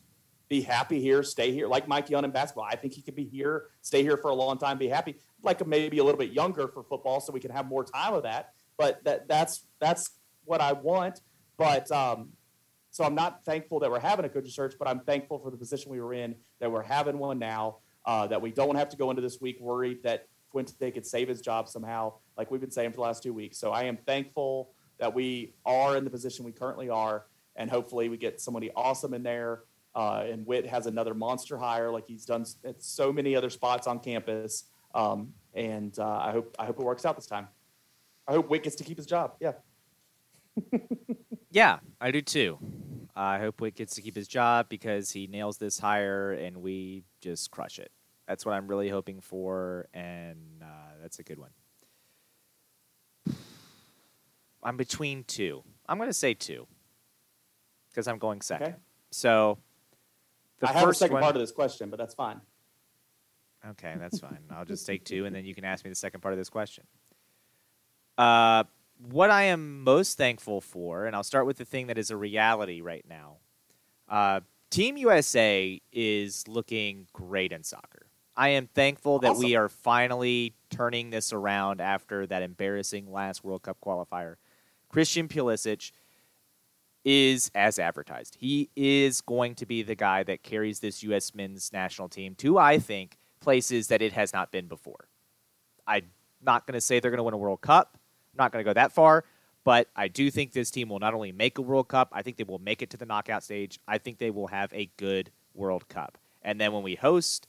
be 0.48 0.60
happy 0.60 1.00
here, 1.00 1.22
stay 1.22 1.50
here, 1.50 1.66
like 1.66 1.88
Mike 1.88 2.08
Young 2.08 2.24
in 2.24 2.30
basketball. 2.30 2.66
I 2.70 2.76
think 2.76 2.92
he 2.92 3.02
could 3.02 3.16
be 3.16 3.24
here, 3.24 3.64
stay 3.82 4.02
here 4.02 4.16
for 4.16 4.30
a 4.30 4.34
long 4.34 4.58
time, 4.58 4.78
be 4.78 4.88
happy. 4.88 5.16
Like 5.46 5.66
maybe 5.66 5.98
a 5.98 6.04
little 6.04 6.18
bit 6.18 6.32
younger 6.32 6.68
for 6.68 6.82
football, 6.82 7.20
so 7.20 7.32
we 7.32 7.40
can 7.40 7.50
have 7.50 7.66
more 7.66 7.84
time 7.84 8.14
of 8.14 8.24
that. 8.24 8.52
But 8.76 9.02
that 9.04 9.28
that's 9.28 9.66
that's 9.80 10.10
what 10.44 10.60
I 10.60 10.72
want. 10.72 11.20
But 11.56 11.90
um, 11.90 12.30
so 12.90 13.04
I'm 13.04 13.14
not 13.14 13.44
thankful 13.44 13.80
that 13.80 13.90
we're 13.90 14.00
having 14.00 14.24
a 14.24 14.28
coaching 14.28 14.50
search, 14.50 14.74
but 14.78 14.88
I'm 14.88 15.00
thankful 15.00 15.38
for 15.38 15.50
the 15.50 15.56
position 15.56 15.90
we 15.90 16.00
were 16.00 16.14
in 16.14 16.34
that 16.60 16.70
we're 16.70 16.82
having 16.82 17.18
one 17.18 17.38
now. 17.38 17.78
Uh, 18.04 18.24
that 18.26 18.40
we 18.40 18.52
don't 18.52 18.76
have 18.76 18.88
to 18.88 18.96
go 18.96 19.10
into 19.10 19.20
this 19.20 19.40
week 19.40 19.58
worried 19.60 20.00
that 20.04 20.28
Fuente 20.52 20.92
could 20.92 21.04
save 21.04 21.26
his 21.26 21.40
job 21.40 21.66
somehow, 21.68 22.12
like 22.38 22.52
we've 22.52 22.60
been 22.60 22.70
saying 22.70 22.90
for 22.90 22.96
the 22.96 23.02
last 23.02 23.20
two 23.20 23.34
weeks. 23.34 23.58
So 23.58 23.72
I 23.72 23.82
am 23.84 23.96
thankful 23.96 24.70
that 24.98 25.12
we 25.12 25.54
are 25.64 25.96
in 25.96 26.04
the 26.04 26.10
position 26.10 26.44
we 26.44 26.52
currently 26.52 26.88
are, 26.88 27.26
and 27.56 27.68
hopefully 27.68 28.08
we 28.08 28.16
get 28.16 28.40
somebody 28.40 28.70
awesome 28.76 29.12
in 29.12 29.24
there 29.24 29.62
uh, 29.96 30.24
and 30.30 30.46
Whit 30.46 30.66
has 30.66 30.86
another 30.86 31.14
monster 31.14 31.56
hire, 31.56 31.90
like 31.90 32.06
he's 32.06 32.26
done 32.26 32.44
at 32.64 32.82
so 32.82 33.10
many 33.12 33.34
other 33.34 33.48
spots 33.48 33.86
on 33.86 33.98
campus. 33.98 34.64
Um, 34.96 35.34
and 35.54 35.96
uh, 35.98 36.18
I 36.18 36.32
hope 36.32 36.56
I 36.58 36.64
hope 36.64 36.80
it 36.80 36.84
works 36.84 37.04
out 37.04 37.16
this 37.16 37.26
time. 37.26 37.48
I 38.26 38.32
hope 38.32 38.48
Whit 38.48 38.62
gets 38.62 38.76
to 38.76 38.84
keep 38.84 38.96
his 38.96 39.06
job. 39.06 39.34
Yeah. 39.40 39.52
yeah, 41.50 41.78
I 42.00 42.10
do 42.10 42.22
too. 42.22 42.58
I 43.14 43.38
hope 43.38 43.60
Whit 43.60 43.76
gets 43.76 43.94
to 43.96 44.02
keep 44.02 44.16
his 44.16 44.26
job 44.26 44.68
because 44.68 45.10
he 45.10 45.26
nails 45.26 45.58
this 45.58 45.78
hire 45.78 46.32
and 46.32 46.56
we 46.62 47.04
just 47.20 47.50
crush 47.50 47.78
it. 47.78 47.92
That's 48.26 48.44
what 48.44 48.52
I'm 48.52 48.66
really 48.66 48.88
hoping 48.88 49.20
for, 49.20 49.86
and 49.94 50.62
uh, 50.62 50.94
that's 51.00 51.18
a 51.18 51.22
good 51.22 51.38
one. 51.38 51.50
I'm 54.62 54.76
between 54.76 55.24
two. 55.24 55.62
I'm 55.88 55.98
going 55.98 56.10
to 56.10 56.14
say 56.14 56.34
two 56.34 56.66
because 57.90 58.08
I'm 58.08 58.18
going 58.18 58.40
second. 58.40 58.66
Okay. 58.66 58.76
So 59.10 59.58
the 60.58 60.68
I 60.68 60.72
have 60.72 60.88
a 60.88 60.94
second 60.94 61.14
one, 61.14 61.22
part 61.22 61.36
of 61.36 61.40
this 61.40 61.52
question, 61.52 61.90
but 61.90 61.98
that's 61.98 62.14
fine. 62.14 62.40
Okay, 63.70 63.94
that's 63.98 64.20
fine. 64.20 64.38
I'll 64.50 64.64
just 64.64 64.86
take 64.86 65.04
two, 65.04 65.24
and 65.24 65.34
then 65.34 65.44
you 65.44 65.54
can 65.54 65.64
ask 65.64 65.84
me 65.84 65.90
the 65.90 65.96
second 65.96 66.20
part 66.20 66.32
of 66.32 66.38
this 66.38 66.48
question. 66.48 66.84
Uh, 68.16 68.64
what 69.10 69.30
I 69.30 69.44
am 69.44 69.82
most 69.82 70.16
thankful 70.16 70.60
for, 70.60 71.06
and 71.06 71.14
I'll 71.14 71.24
start 71.24 71.46
with 71.46 71.58
the 71.58 71.64
thing 71.64 71.88
that 71.88 71.98
is 71.98 72.10
a 72.10 72.16
reality 72.16 72.80
right 72.80 73.04
now. 73.08 73.36
Uh, 74.08 74.40
Team 74.70 74.96
USA 74.96 75.80
is 75.92 76.46
looking 76.48 77.06
great 77.12 77.52
in 77.52 77.62
soccer. 77.62 78.06
I 78.36 78.50
am 78.50 78.66
thankful 78.66 79.20
that 79.20 79.32
awesome. 79.32 79.44
we 79.44 79.56
are 79.56 79.68
finally 79.68 80.54
turning 80.70 81.10
this 81.10 81.32
around 81.32 81.80
after 81.80 82.26
that 82.26 82.42
embarrassing 82.42 83.10
last 83.10 83.42
World 83.44 83.62
Cup 83.62 83.78
qualifier. 83.84 84.36
Christian 84.88 85.28
Pulisic 85.28 85.92
is 87.04 87.50
as 87.54 87.78
advertised. 87.78 88.36
He 88.38 88.68
is 88.76 89.20
going 89.20 89.54
to 89.56 89.66
be 89.66 89.82
the 89.82 89.94
guy 89.94 90.22
that 90.24 90.42
carries 90.42 90.80
this 90.80 91.02
U.S. 91.04 91.34
men's 91.34 91.72
national 91.72 92.08
team 92.08 92.34
to, 92.36 92.58
I 92.58 92.78
think, 92.78 93.16
places 93.46 93.86
that 93.86 94.02
it 94.02 94.12
has 94.12 94.32
not 94.32 94.50
been 94.50 94.66
before. 94.66 95.06
I'm 95.86 96.10
not 96.44 96.66
going 96.66 96.74
to 96.74 96.80
say 96.80 96.98
they're 96.98 97.12
going 97.12 97.18
to 97.18 97.22
win 97.22 97.32
a 97.32 97.36
World 97.36 97.60
Cup. 97.60 97.92
I'm 97.94 98.38
not 98.42 98.50
going 98.50 98.64
to 98.64 98.68
go 98.68 98.74
that 98.74 98.90
far, 98.90 99.24
but 99.62 99.86
I 99.94 100.08
do 100.08 100.32
think 100.32 100.50
this 100.50 100.68
team 100.68 100.88
will 100.88 100.98
not 100.98 101.14
only 101.14 101.30
make 101.30 101.56
a 101.58 101.62
World 101.62 101.86
Cup, 101.86 102.08
I 102.10 102.22
think 102.22 102.38
they 102.38 102.42
will 102.42 102.58
make 102.58 102.82
it 102.82 102.90
to 102.90 102.96
the 102.96 103.06
knockout 103.06 103.44
stage. 103.44 103.78
I 103.86 103.98
think 103.98 104.18
they 104.18 104.32
will 104.32 104.48
have 104.48 104.72
a 104.72 104.90
good 104.96 105.30
World 105.54 105.88
Cup. 105.88 106.18
And 106.42 106.60
then 106.60 106.72
when 106.72 106.82
we 106.82 106.96
host 106.96 107.46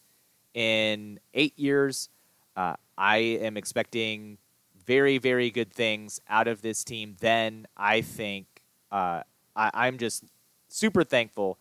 in 0.53 1.19
eight 1.33 1.57
years, 1.57 2.09
uh, 2.55 2.75
I 2.95 3.17
am 3.17 3.57
expecting 3.57 4.37
very, 4.85 5.17
very 5.17 5.49
good 5.49 5.73
things 5.73 6.21
out 6.29 6.47
of 6.47 6.61
this 6.61 6.83
team. 6.83 7.15
Then 7.19 7.65
I 7.75 8.01
think 8.01 8.45
uh, 8.91 9.23
I, 9.55 9.87
am 9.87 9.97
just 9.97 10.25
super 10.67 11.03
thankful 11.03 11.57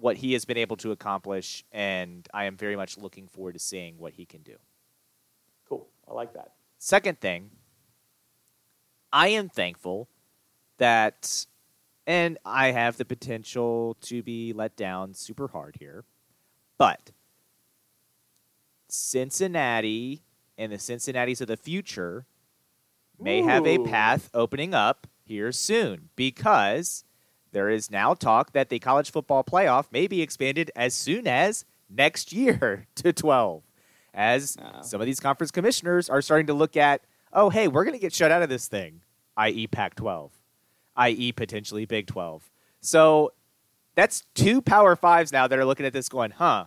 what 0.00 0.16
he 0.16 0.32
has 0.32 0.44
been 0.44 0.56
able 0.56 0.76
to 0.78 0.92
accomplish, 0.92 1.64
and 1.72 2.26
I 2.32 2.44
am 2.44 2.56
very 2.56 2.76
much 2.76 2.96
looking 2.98 3.28
forward 3.28 3.52
to 3.52 3.58
seeing 3.58 3.98
what 3.98 4.14
he 4.14 4.24
can 4.24 4.42
do. 4.42 4.56
Cool. 5.68 5.88
I 6.08 6.12
like 6.14 6.32
that. 6.34 6.52
Second 6.78 7.20
thing, 7.20 7.50
I 9.12 9.28
am 9.28 9.48
thankful 9.48 10.08
that, 10.78 11.46
and 12.06 12.38
I 12.44 12.70
have 12.72 12.96
the 12.96 13.04
potential 13.04 13.96
to 14.02 14.22
be 14.22 14.52
let 14.52 14.76
down 14.76 15.14
super 15.14 15.48
hard 15.48 15.76
here, 15.78 16.04
but 16.78 17.10
Cincinnati 18.88 20.22
and 20.56 20.72
the 20.72 20.78
Cincinnati's 20.78 21.40
of 21.40 21.48
the 21.48 21.56
future 21.56 22.26
may 23.18 23.42
Ooh. 23.42 23.46
have 23.46 23.66
a 23.66 23.78
path 23.78 24.30
opening 24.32 24.74
up 24.74 25.06
here 25.22 25.52
soon 25.52 26.08
because 26.16 27.04
there 27.52 27.68
is 27.68 27.90
now 27.90 28.14
talk 28.14 28.52
that 28.52 28.68
the 28.68 28.78
college 28.78 29.10
football 29.10 29.44
playoff 29.44 29.86
may 29.90 30.06
be 30.06 30.22
expanded 30.22 30.70
as 30.76 30.94
soon 30.94 31.26
as 31.26 31.64
next 31.88 32.32
year 32.32 32.86
to 32.96 33.12
12, 33.12 33.62
as 34.14 34.56
some 34.82 35.00
of 35.00 35.06
these 35.06 35.20
conference 35.20 35.50
commissioners 35.50 36.08
are 36.08 36.22
starting 36.22 36.46
to 36.46 36.54
look 36.54 36.76
at, 36.76 37.02
oh, 37.32 37.50
hey, 37.50 37.68
we're 37.68 37.84
going 37.84 37.96
to 37.96 38.00
get 38.00 38.12
shut 38.12 38.30
out 38.30 38.42
of 38.42 38.48
this 38.48 38.68
thing, 38.68 39.00
i.e., 39.36 39.66
Pac 39.66 39.94
12, 39.94 40.32
i.e., 40.96 41.32
potentially 41.32 41.84
Big 41.84 42.06
12. 42.06 42.50
So 42.80 43.32
that's 43.94 44.24
two 44.34 44.62
Power 44.62 44.96
Fives 44.96 45.32
now 45.32 45.46
that 45.46 45.58
are 45.58 45.64
looking 45.64 45.86
at 45.86 45.92
this 45.92 46.08
going, 46.08 46.30
huh, 46.32 46.66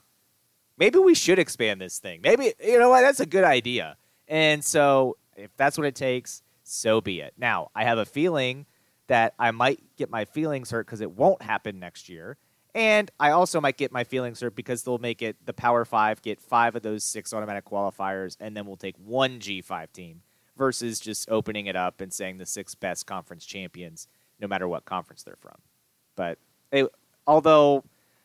maybe 0.77 0.99
we 0.99 1.15
should 1.15 1.39
expand 1.39 1.81
this 1.81 1.99
thing. 1.99 2.21
Maybe, 2.21 2.53
you 2.63 2.79
know 2.79 2.89
what, 2.89 3.01
that's 3.01 3.19
a 3.19 3.25
good 3.25 3.43
idea. 3.43 3.97
And 4.27 4.63
so 4.63 5.17
if 5.35 5.55
that's 5.57 5.77
what 5.77 5.87
it 5.87 5.95
takes, 5.95 6.41
so 6.63 7.01
be 7.01 7.21
it. 7.21 7.33
Now, 7.37 7.69
I 7.75 7.83
have 7.83 7.97
a 7.97 8.05
feeling 8.05 8.65
that 9.07 9.33
I 9.37 9.51
might 9.51 9.81
get 9.97 10.09
my 10.09 10.25
feelings 10.25 10.71
hurt 10.71 10.85
because 10.85 11.01
it 11.01 11.11
won't 11.11 11.41
happen 11.41 11.79
next 11.79 12.09
year. 12.09 12.37
And 12.75 13.11
I 13.19 13.31
also 13.31 13.61
might 13.61 13.77
get 13.77 13.91
my 13.91 14.03
feelings 14.03 14.39
hurt 14.39 14.55
because 14.55 14.83
they'll 14.83 14.97
make 14.97 15.21
it 15.21 15.37
the 15.45 15.53
Power 15.53 15.85
Five 15.85 16.21
get 16.21 16.41
five 16.41 16.75
of 16.75 16.81
those 16.81 17.03
six 17.03 17.33
automatic 17.33 17.65
qualifiers, 17.65 18.35
and 18.39 18.57
then 18.57 18.65
we'll 18.65 18.77
take 18.77 18.95
one 18.97 19.39
G5 19.39 19.91
team 19.91 20.21
versus 20.57 20.99
just 20.99 21.29
opening 21.29 21.67
it 21.67 21.75
up 21.75 22.01
and 22.01 22.11
saying 22.11 22.37
the 22.37 22.45
six 22.45 22.73
best 22.73 23.05
conference 23.05 23.45
champions, 23.45 24.07
no 24.39 24.47
matter 24.47 24.67
what 24.67 24.85
conference 24.85 25.23
they're 25.23 25.35
from. 25.35 25.57
But 26.15 26.39
it, 26.71 26.87
although 27.27 27.83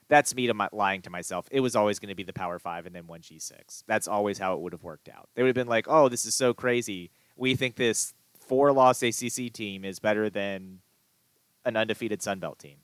that's 0.09 0.35
me 0.35 0.47
to 0.47 0.55
my, 0.55 0.69
lying 0.73 1.03
to 1.03 1.11
myself, 1.11 1.47
it 1.51 1.61
was 1.61 1.77
always 1.77 1.99
going 1.99 2.09
to 2.09 2.15
be 2.15 2.23
the 2.23 2.33
Power 2.33 2.59
Five 2.59 2.87
and 2.87 2.95
then 2.95 3.07
one 3.07 3.21
G6. 3.21 3.85
That's 3.87 4.09
always 4.09 4.39
how 4.39 4.55
it 4.55 4.61
would 4.61 4.73
have 4.73 4.83
worked 4.83 5.11
out. 5.11 5.29
They 5.35 5.43
would 5.43 5.49
have 5.49 5.55
been 5.55 5.69
like, 5.69 5.87
oh, 5.89 6.09
this 6.09 6.25
is 6.25 6.35
so 6.35 6.55
crazy. 6.55 7.11
We 7.37 7.55
think 7.55 7.77
this 7.77 8.15
four 8.49 8.73
loss 8.73 9.03
ACC 9.03 9.53
team 9.53 9.85
is 9.85 9.99
better 9.99 10.29
than 10.31 10.81
an 11.65 11.77
undefeated 11.77 12.23
Sun 12.23 12.41
Belt 12.41 12.59
team. 12.59 12.77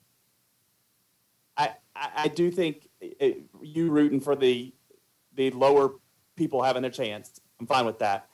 I, 1.57 1.71
I 1.97 2.29
do 2.29 2.51
think 2.51 2.89
it, 3.01 3.43
you 3.63 3.91
rooting 3.91 4.21
for 4.21 4.35
the 4.35 4.73
the 5.35 5.51
lower 5.51 5.93
people 6.37 6.63
having 6.63 6.85
a 6.85 6.91
chance. 6.91 7.41
I'm 7.61 7.67
fine 7.67 7.87
with 7.87 7.99
that. 8.01 8.29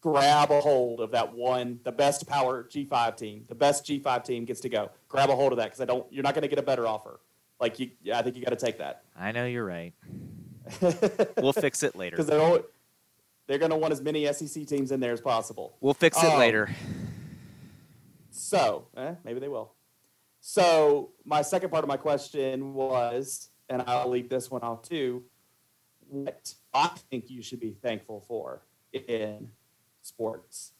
Grab 0.00 0.50
a 0.50 0.60
hold 0.60 1.00
of 1.00 1.12
that 1.12 1.32
one, 1.32 1.80
the 1.82 1.92
best 1.92 2.26
power 2.26 2.64
G5 2.64 3.16
team, 3.16 3.44
the 3.48 3.54
best 3.54 3.86
G5 3.86 4.24
team 4.24 4.44
gets 4.44 4.60
to 4.60 4.68
go. 4.68 4.90
Grab 5.08 5.30
a 5.30 5.36
hold 5.36 5.52
of 5.52 5.58
that 5.58 5.66
because 5.66 5.80
I 5.80 5.86
don't. 5.86 6.10
You're 6.12 6.22
not 6.22 6.34
going 6.34 6.42
to 6.42 6.48
get 6.48 6.58
a 6.58 6.62
better 6.62 6.86
offer. 6.86 7.20
Like 7.60 7.78
you, 7.78 7.90
I 8.12 8.22
think 8.22 8.36
you 8.36 8.44
got 8.44 8.58
to 8.58 8.64
take 8.64 8.78
that. 8.78 9.04
I 9.18 9.32
know 9.32 9.46
you're 9.46 9.64
right. 9.64 9.92
we'll 11.38 11.52
fix 11.52 11.82
it 11.82 11.96
later. 11.96 12.16
Because 12.16 12.26
they're 12.26 12.62
they're 13.46 13.58
going 13.58 13.70
to 13.70 13.76
want 13.76 13.92
as 13.92 14.00
many 14.00 14.30
SEC 14.32 14.66
teams 14.66 14.92
in 14.92 15.00
there 15.00 15.12
as 15.12 15.20
possible. 15.20 15.76
We'll 15.80 15.94
fix 15.94 16.22
it 16.22 16.30
um, 16.30 16.38
later. 16.38 16.74
So, 18.30 18.86
eh, 18.96 19.14
maybe 19.24 19.40
they 19.40 19.48
will. 19.48 19.72
So, 20.40 21.10
my 21.24 21.42
second 21.42 21.70
part 21.70 21.84
of 21.84 21.88
my 21.88 21.96
question 21.96 22.74
was, 22.74 23.48
and 23.68 23.82
I'll 23.86 24.10
leave 24.10 24.28
this 24.28 24.50
one 24.50 24.62
off 24.62 24.82
too. 24.82 25.22
What 26.08 26.54
I 26.72 26.88
think 27.10 27.30
you 27.30 27.42
should 27.42 27.60
be 27.60 27.76
thankful 27.82 28.24
for 28.26 28.62
in 28.92 29.50
sports. 30.02 30.72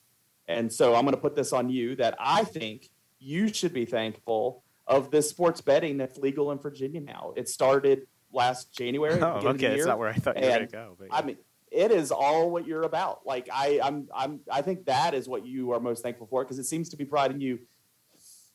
And 0.47 0.73
so 0.73 0.95
I'm 0.95 1.03
going 1.03 1.15
to 1.15 1.21
put 1.21 1.35
this 1.35 1.53
on 1.53 1.71
you 1.71 1.97
that 1.97 2.15
I 2.21 2.45
think 2.45 2.91
you 3.19 3.53
should 3.53 3.73
be 3.73 3.87
thankful 3.87 4.63
of 4.87 5.11
this 5.11 5.29
sports 5.29 5.61
betting 5.61 5.97
that's 5.97 6.19
legal 6.19 6.51
in 6.53 6.59
Virginia 6.59 7.01
now. 7.01 7.33
It 7.37 7.49
started 7.49 8.07
last 8.33 8.73
January. 8.73 9.21
Oh, 9.21 9.41
okay, 9.49 9.69
that's 9.69 9.87
not 9.87 9.99
where 9.99 10.09
I 10.09 10.15
thought 10.15 10.37
you 10.37 10.43
were 10.43 10.49
going 10.49 10.67
to 10.67 10.73
go. 10.73 10.97
But 10.99 11.09
yeah. 11.09 11.17
I 11.17 11.23
mean, 11.23 11.37
it 11.75 11.91
is 11.91 12.11
all 12.11 12.51
what 12.51 12.67
you're 12.67 12.83
about. 12.83 13.27
Like 13.27 13.49
I, 13.53 13.81
I'm, 13.83 14.09
I'm, 14.15 14.41
I 14.51 14.63
think 14.63 14.87
that 14.87 15.13
is 15.13 15.29
what 15.29 15.45
you 15.45 15.73
are 15.73 15.81
most 15.81 16.03
thankful 16.03 16.27
for 16.27 16.45
because 16.45 16.59
it 16.59 16.65
seems 16.65 16.89
to 16.91 16.97
be 16.97 17.05
providing 17.05 17.41
you, 17.41 17.59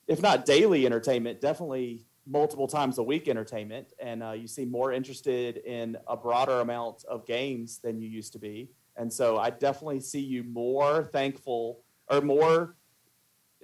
if 0.08 0.22
not 0.22 0.46
daily 0.46 0.86
entertainment, 0.86 1.42
definitely 1.42 2.06
multiple 2.26 2.68
times 2.68 2.98
a 2.98 3.04
week 3.04 3.28
entertainment, 3.28 3.92
and 4.00 4.24
uh, 4.24 4.32
you 4.32 4.48
seem 4.48 4.72
more 4.72 4.94
interested 4.94 5.58
in 5.58 5.98
a 6.08 6.16
broader 6.16 6.62
amount 6.62 7.04
of 7.06 7.26
games 7.26 7.80
than 7.80 8.00
you 8.00 8.08
used 8.08 8.34
to 8.34 8.40
be. 8.40 8.70
And 8.96 9.12
so 9.12 9.38
I 9.38 9.50
definitely 9.50 10.00
see 10.00 10.20
you 10.20 10.44
more 10.44 11.04
thankful 11.04 11.82
or 12.08 12.22
more 12.22 12.76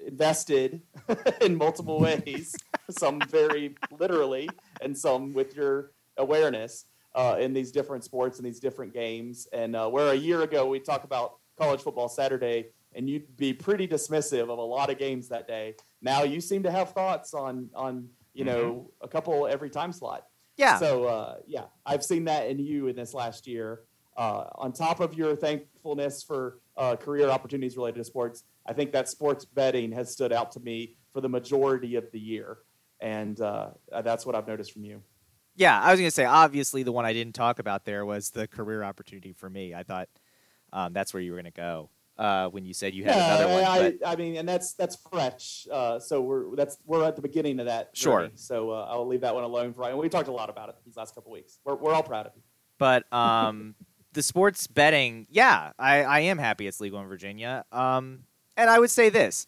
invested 0.06 0.82
in 1.42 1.56
multiple 1.56 2.00
ways, 2.00 2.56
some 2.90 3.22
very 3.30 3.76
literally, 3.92 4.50
and 4.82 4.98
some 4.98 5.34
with 5.34 5.56
your 5.56 5.92
awareness 6.18 6.86
uh, 7.16 7.38
in 7.40 7.54
these 7.54 7.72
different 7.72 8.04
sports 8.04 8.38
and 8.38 8.46
these 8.46 8.60
different 8.60 8.94
games. 8.94 9.48
And 9.54 9.76
uh, 9.76 9.90
where 9.90 10.12
a 10.12 10.16
year 10.16 10.42
ago 10.42 10.68
we 10.68 10.80
talk 10.80 11.06
about 11.06 11.38
college 11.58 11.82
football 11.82 12.10
Saturday, 12.10 12.68
and 12.94 13.10
you'd 13.10 13.36
be 13.38 13.54
pretty 13.54 13.88
dismissive 13.88 14.44
of 14.44 14.58
a 14.58 14.62
lot 14.62 14.90
of 14.90 14.98
games 14.98 15.30
that 15.30 15.48
day. 15.48 15.76
Now 16.02 16.24
you 16.24 16.42
seem 16.42 16.64
to 16.64 16.72
have 16.72 16.92
thoughts 16.92 17.34
on 17.34 17.70
on 17.74 18.10
you 18.34 18.44
know 18.44 18.64
mm-hmm. 18.64 19.06
a 19.06 19.08
couple 19.08 19.48
every 19.48 19.70
time 19.70 19.92
slot. 19.92 20.26
Yeah. 20.58 20.78
So 20.78 21.06
uh, 21.06 21.36
yeah, 21.48 21.66
I've 21.86 22.04
seen 22.04 22.26
that 22.26 22.48
in 22.48 22.60
you 22.60 22.88
in 22.88 22.96
this 22.96 23.14
last 23.14 23.48
year. 23.48 23.82
Uh, 24.18 24.46
on 24.56 24.72
top 24.72 25.02
of 25.02 25.14
your 25.14 25.36
thankfulness 25.36 26.24
for 26.24 26.60
uh, 26.78 26.96
career 26.96 27.30
opportunities 27.30 27.76
related 27.76 27.98
to 27.98 28.04
sports, 28.06 28.46
I 28.66 28.72
think 28.72 28.94
that 28.94 29.10
sports 29.10 29.44
betting 29.44 29.92
has 29.92 30.10
stood 30.10 30.32
out 30.32 30.54
to 30.54 30.62
me 30.62 30.96
for 31.12 31.20
the 31.20 31.28
majority 31.28 31.96
of 31.96 32.10
the 32.14 32.20
year, 32.20 32.60
and 33.02 33.40
uh, 33.42 33.72
that's 34.04 34.26
what 34.26 34.36
I've 34.36 34.48
noticed 34.48 34.72
from 34.72 34.86
you. 34.86 35.02
Yeah, 35.56 35.82
I 35.82 35.92
was 35.92 36.00
going 36.00 36.08
to 36.08 36.16
say 36.16 36.26
obviously 36.26 36.84
the 36.84 36.92
one 36.92 37.06
I 37.06 37.14
didn't 37.14 37.34
talk 37.36 37.60
about 37.60 37.86
there 37.86 38.06
was 38.06 38.32
the 38.32 38.48
career 38.48 38.84
opportunity 38.84 39.32
for 39.32 39.50
me. 39.50 39.74
I 39.74 39.84
thought 39.84 40.10
um, 40.74 40.94
that's 40.94 41.14
where 41.14 41.22
you 41.22 41.32
were 41.32 41.38
going 41.38 41.52
to 41.52 41.58
go 41.58 41.90
uh, 42.18 42.50
when 42.50 42.66
you 42.66 42.74
said 42.74 42.94
you 42.94 43.04
had 43.04 43.16
yeah, 43.16 43.36
another 43.36 43.54
one. 43.54 43.64
I, 43.64 44.12
I, 44.12 44.16
mean, 44.16 44.38
and 44.38 44.48
that's 44.48 44.74
that's 44.74 44.98
fresh. 45.12 45.68
Uh, 45.72 46.00
so 46.00 46.22
we're 46.22 46.56
that's 46.56 46.78
we're 46.86 47.04
at 47.04 47.16
the 47.16 47.22
beginning 47.22 47.60
of 47.60 47.66
that. 47.68 47.92
Sure. 47.94 48.22
Journey. 48.22 48.34
So 48.36 48.72
uh, 48.72 48.88
I'll 48.90 49.08
leave 49.08 49.22
that 49.22 49.36
one 49.36 49.44
alone 49.44 49.74
for 49.74 49.82
right. 49.82 49.98
We 49.98 50.10
talked 50.10 50.28
a 50.28 50.34
lot 50.34 50.50
about 50.50 50.70
it 50.70 50.76
these 50.86 50.98
last 50.98 51.16
couple 51.16 51.32
weeks. 51.32 51.60
We're 51.64 51.76
we're 51.76 51.94
all 51.94 52.04
proud 52.04 52.26
of 52.26 52.34
you. 52.36 52.42
But 52.78 53.12
um, 53.14 53.76
the 54.14 54.24
sports 54.24 54.68
betting, 54.68 55.28
yeah, 55.30 55.72
I, 55.80 56.04
I 56.04 56.20
am 56.22 56.38
happy 56.38 56.68
it's 56.68 56.82
legal 56.82 57.00
in 57.00 57.08
Virginia. 57.08 57.64
Um, 57.72 58.24
and 58.58 58.70
I 58.70 58.80
would 58.80 58.92
say 58.92 59.10
this. 59.10 59.48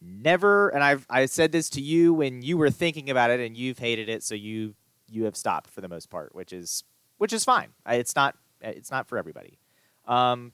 Never, 0.00 0.68
and 0.68 0.84
I've 0.84 1.06
I 1.08 1.26
said 1.26 1.52
this 1.52 1.70
to 1.70 1.80
you 1.80 2.12
when 2.12 2.42
you 2.42 2.58
were 2.58 2.70
thinking 2.70 3.08
about 3.08 3.30
it, 3.30 3.40
and 3.40 3.56
you've 3.56 3.78
hated 3.78 4.08
it, 4.08 4.22
so 4.22 4.34
you 4.34 4.74
you 5.08 5.24
have 5.24 5.36
stopped 5.36 5.70
for 5.70 5.80
the 5.80 5.88
most 5.88 6.10
part, 6.10 6.34
which 6.34 6.52
is 6.52 6.84
which 7.18 7.32
is 7.32 7.44
fine. 7.44 7.68
It's 7.86 8.16
not 8.16 8.36
it's 8.60 8.90
not 8.90 9.08
for 9.08 9.18
everybody. 9.18 9.58
Um, 10.06 10.52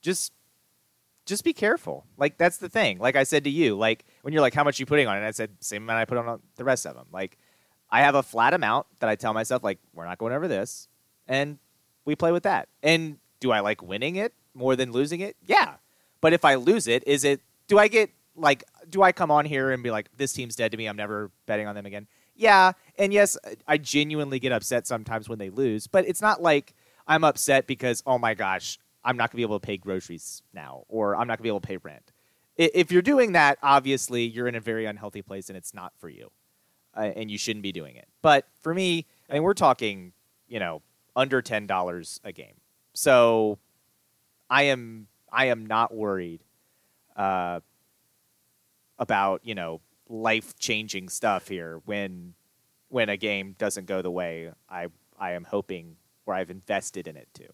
just 0.00 0.32
just 1.24 1.44
be 1.44 1.52
careful. 1.52 2.06
Like 2.16 2.38
that's 2.38 2.58
the 2.58 2.68
thing. 2.68 2.98
Like 2.98 3.16
I 3.16 3.22
said 3.22 3.44
to 3.44 3.50
you, 3.50 3.76
like 3.76 4.04
when 4.22 4.32
you're 4.32 4.42
like, 4.42 4.54
how 4.54 4.64
much 4.64 4.80
you 4.80 4.86
putting 4.86 5.06
on 5.06 5.16
it? 5.16 5.26
I 5.26 5.30
said 5.30 5.50
same 5.60 5.84
amount 5.84 5.98
I 5.98 6.04
put 6.04 6.18
on 6.18 6.40
the 6.56 6.64
rest 6.64 6.86
of 6.86 6.94
them. 6.94 7.06
Like 7.12 7.38
I 7.90 8.00
have 8.00 8.14
a 8.14 8.22
flat 8.22 8.54
amount 8.54 8.86
that 9.00 9.08
I 9.08 9.16
tell 9.16 9.34
myself, 9.34 9.62
like 9.62 9.78
we're 9.94 10.06
not 10.06 10.18
going 10.18 10.32
over 10.32 10.48
this, 10.48 10.88
and 11.28 11.58
we 12.04 12.16
play 12.16 12.32
with 12.32 12.42
that. 12.44 12.68
And 12.82 13.18
do 13.40 13.52
I 13.52 13.60
like 13.60 13.82
winning 13.82 14.16
it 14.16 14.34
more 14.54 14.76
than 14.76 14.92
losing 14.92 15.20
it? 15.20 15.36
Yeah. 15.44 15.74
But 16.20 16.32
if 16.32 16.44
I 16.44 16.54
lose 16.54 16.86
it, 16.86 17.06
is 17.06 17.24
it? 17.24 17.40
Do 17.68 17.78
I 17.78 17.88
get 17.88 18.10
like? 18.34 18.64
Do 18.88 19.02
I 19.02 19.12
come 19.12 19.30
on 19.30 19.44
here 19.44 19.70
and 19.70 19.82
be 19.82 19.90
like, 19.90 20.08
this 20.16 20.32
team's 20.32 20.56
dead 20.56 20.70
to 20.72 20.76
me? 20.76 20.86
I'm 20.86 20.96
never 20.96 21.30
betting 21.46 21.66
on 21.66 21.74
them 21.74 21.86
again. 21.86 22.06
Yeah. 22.34 22.72
And 22.98 23.12
yes, 23.12 23.36
I 23.66 23.78
genuinely 23.78 24.38
get 24.38 24.52
upset 24.52 24.86
sometimes 24.86 25.28
when 25.28 25.38
they 25.38 25.50
lose, 25.50 25.86
but 25.86 26.06
it's 26.06 26.20
not 26.22 26.42
like 26.42 26.74
I'm 27.06 27.24
upset 27.24 27.66
because 27.66 28.02
oh 28.06 28.18
my 28.18 28.34
gosh, 28.34 28.78
I'm 29.04 29.16
not 29.16 29.30
going 29.30 29.32
to 29.32 29.36
be 29.36 29.42
able 29.42 29.58
to 29.58 29.66
pay 29.66 29.76
groceries 29.76 30.42
now, 30.54 30.84
or 30.88 31.16
I'm 31.16 31.26
not 31.26 31.38
going 31.38 31.38
to 31.38 31.42
be 31.42 31.48
able 31.48 31.60
to 31.60 31.66
pay 31.66 31.76
rent. 31.78 32.12
If 32.56 32.92
you're 32.92 33.02
doing 33.02 33.32
that, 33.32 33.58
obviously 33.62 34.24
you're 34.24 34.46
in 34.46 34.54
a 34.54 34.60
very 34.60 34.84
unhealthy 34.84 35.22
place 35.22 35.48
and 35.48 35.56
it's 35.56 35.74
not 35.74 35.92
for 35.98 36.08
you, 36.08 36.30
uh, 36.96 37.00
and 37.00 37.30
you 37.30 37.38
shouldn't 37.38 37.62
be 37.62 37.72
doing 37.72 37.96
it. 37.96 38.06
But 38.20 38.46
for 38.60 38.74
me, 38.74 39.06
I 39.28 39.34
mean, 39.34 39.42
we're 39.42 39.54
talking, 39.54 40.12
you 40.48 40.60
know, 40.60 40.82
under 41.16 41.42
ten 41.42 41.66
dollars 41.66 42.20
a 42.24 42.32
game, 42.32 42.54
so 42.94 43.58
I 44.50 44.64
am 44.64 45.08
I 45.32 45.46
am 45.46 45.66
not 45.66 45.94
worried 45.94 46.44
uh, 47.16 47.60
about 48.98 49.40
you 49.44 49.54
know 49.54 49.80
life 50.12 50.58
changing 50.58 51.08
stuff 51.08 51.48
here 51.48 51.80
when 51.84 52.34
when 52.88 53.08
a 53.08 53.16
game 53.16 53.54
doesn't 53.58 53.86
go 53.86 54.02
the 54.02 54.10
way 54.10 54.52
I 54.68 54.88
I 55.18 55.32
am 55.32 55.44
hoping 55.44 55.96
or 56.26 56.34
I've 56.34 56.50
invested 56.50 57.08
in 57.08 57.16
it 57.16 57.28
to 57.34 57.48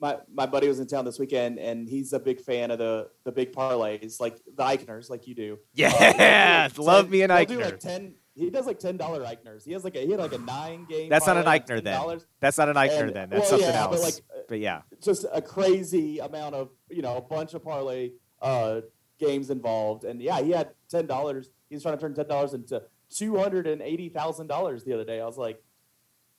my 0.00 0.18
my 0.32 0.46
buddy 0.46 0.68
was 0.68 0.80
in 0.80 0.86
town 0.86 1.04
this 1.04 1.18
weekend, 1.18 1.58
and 1.58 1.88
he's 1.88 2.12
a 2.12 2.18
big 2.18 2.40
fan 2.40 2.70
of 2.70 2.78
the 2.78 3.08
the 3.24 3.32
big 3.32 3.52
parlays, 3.52 4.20
like 4.20 4.36
the 4.44 4.62
Eichners, 4.62 5.08
like 5.08 5.26
you 5.26 5.34
do. 5.34 5.58
Yeah, 5.74 6.68
uh, 6.68 6.68
like 6.68 6.78
love 6.78 7.04
10, 7.06 7.10
me 7.10 7.22
an 7.22 7.30
Eichner. 7.30 7.64
Like 7.64 7.80
ten, 7.80 8.14
he 8.34 8.50
does 8.50 8.66
like 8.66 8.78
ten 8.78 8.96
dollar 8.96 9.24
Eichners. 9.24 9.64
He 9.64 9.72
has 9.72 9.84
like 9.84 9.96
a 9.96 10.00
he 10.00 10.10
had 10.10 10.20
like 10.20 10.34
a 10.34 10.38
nine 10.38 10.86
game. 10.88 11.08
That's 11.08 11.26
not 11.26 11.36
an 11.36 11.44
Eichner 11.44 11.82
then. 11.82 12.20
That's 12.40 12.58
not 12.58 12.68
an 12.68 12.76
Eichner 12.76 13.08
and, 13.08 13.16
then. 13.16 13.30
That's 13.30 13.50
well, 13.50 13.60
something 13.60 13.68
yeah, 13.68 13.80
else. 13.80 13.96
But, 13.96 14.02
like, 14.02 14.46
but 14.48 14.58
yeah, 14.60 14.82
just 15.02 15.26
a 15.32 15.42
crazy 15.42 16.18
amount 16.18 16.54
of 16.54 16.70
you 16.90 17.02
know 17.02 17.16
a 17.16 17.22
bunch 17.22 17.54
of 17.54 17.62
parlay 17.62 18.12
uh, 18.42 18.82
games 19.18 19.50
involved, 19.50 20.04
and 20.04 20.20
yeah, 20.20 20.40
he 20.40 20.50
had 20.50 20.70
ten 20.88 21.06
dollars. 21.06 21.50
He's 21.68 21.82
trying 21.82 21.96
to 21.96 22.00
turn 22.00 22.14
ten 22.14 22.28
dollars 22.28 22.54
into 22.54 22.82
two 23.10 23.36
hundred 23.36 23.66
and 23.66 23.82
eighty 23.82 24.08
thousand 24.08 24.46
dollars 24.46 24.84
the 24.84 24.92
other 24.92 25.04
day. 25.04 25.20
I 25.20 25.26
was 25.26 25.38
like, 25.38 25.62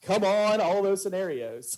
come 0.01 0.23
on, 0.23 0.61
all 0.61 0.81
those 0.81 1.03
scenarios. 1.03 1.77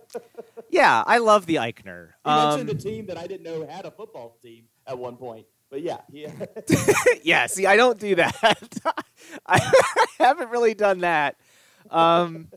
yeah, 0.70 1.02
I 1.06 1.18
love 1.18 1.46
the 1.46 1.56
Eichner. 1.56 2.10
You 2.24 2.32
um, 2.32 2.60
mentioned 2.60 2.78
a 2.78 2.82
team 2.82 3.06
that 3.06 3.18
I 3.18 3.26
didn't 3.26 3.42
know 3.42 3.66
had 3.66 3.84
a 3.84 3.90
football 3.90 4.38
team 4.42 4.64
at 4.86 4.98
one 4.98 5.16
point. 5.16 5.46
But 5.70 5.82
yeah, 5.82 5.98
yeah. 6.10 6.32
yeah, 7.22 7.46
see, 7.46 7.66
I 7.66 7.76
don't 7.76 7.98
do 7.98 8.14
that. 8.14 8.92
I 9.46 9.72
haven't 10.18 10.50
really 10.50 10.74
done 10.74 11.00
that. 11.00 11.36
Um, 11.90 12.48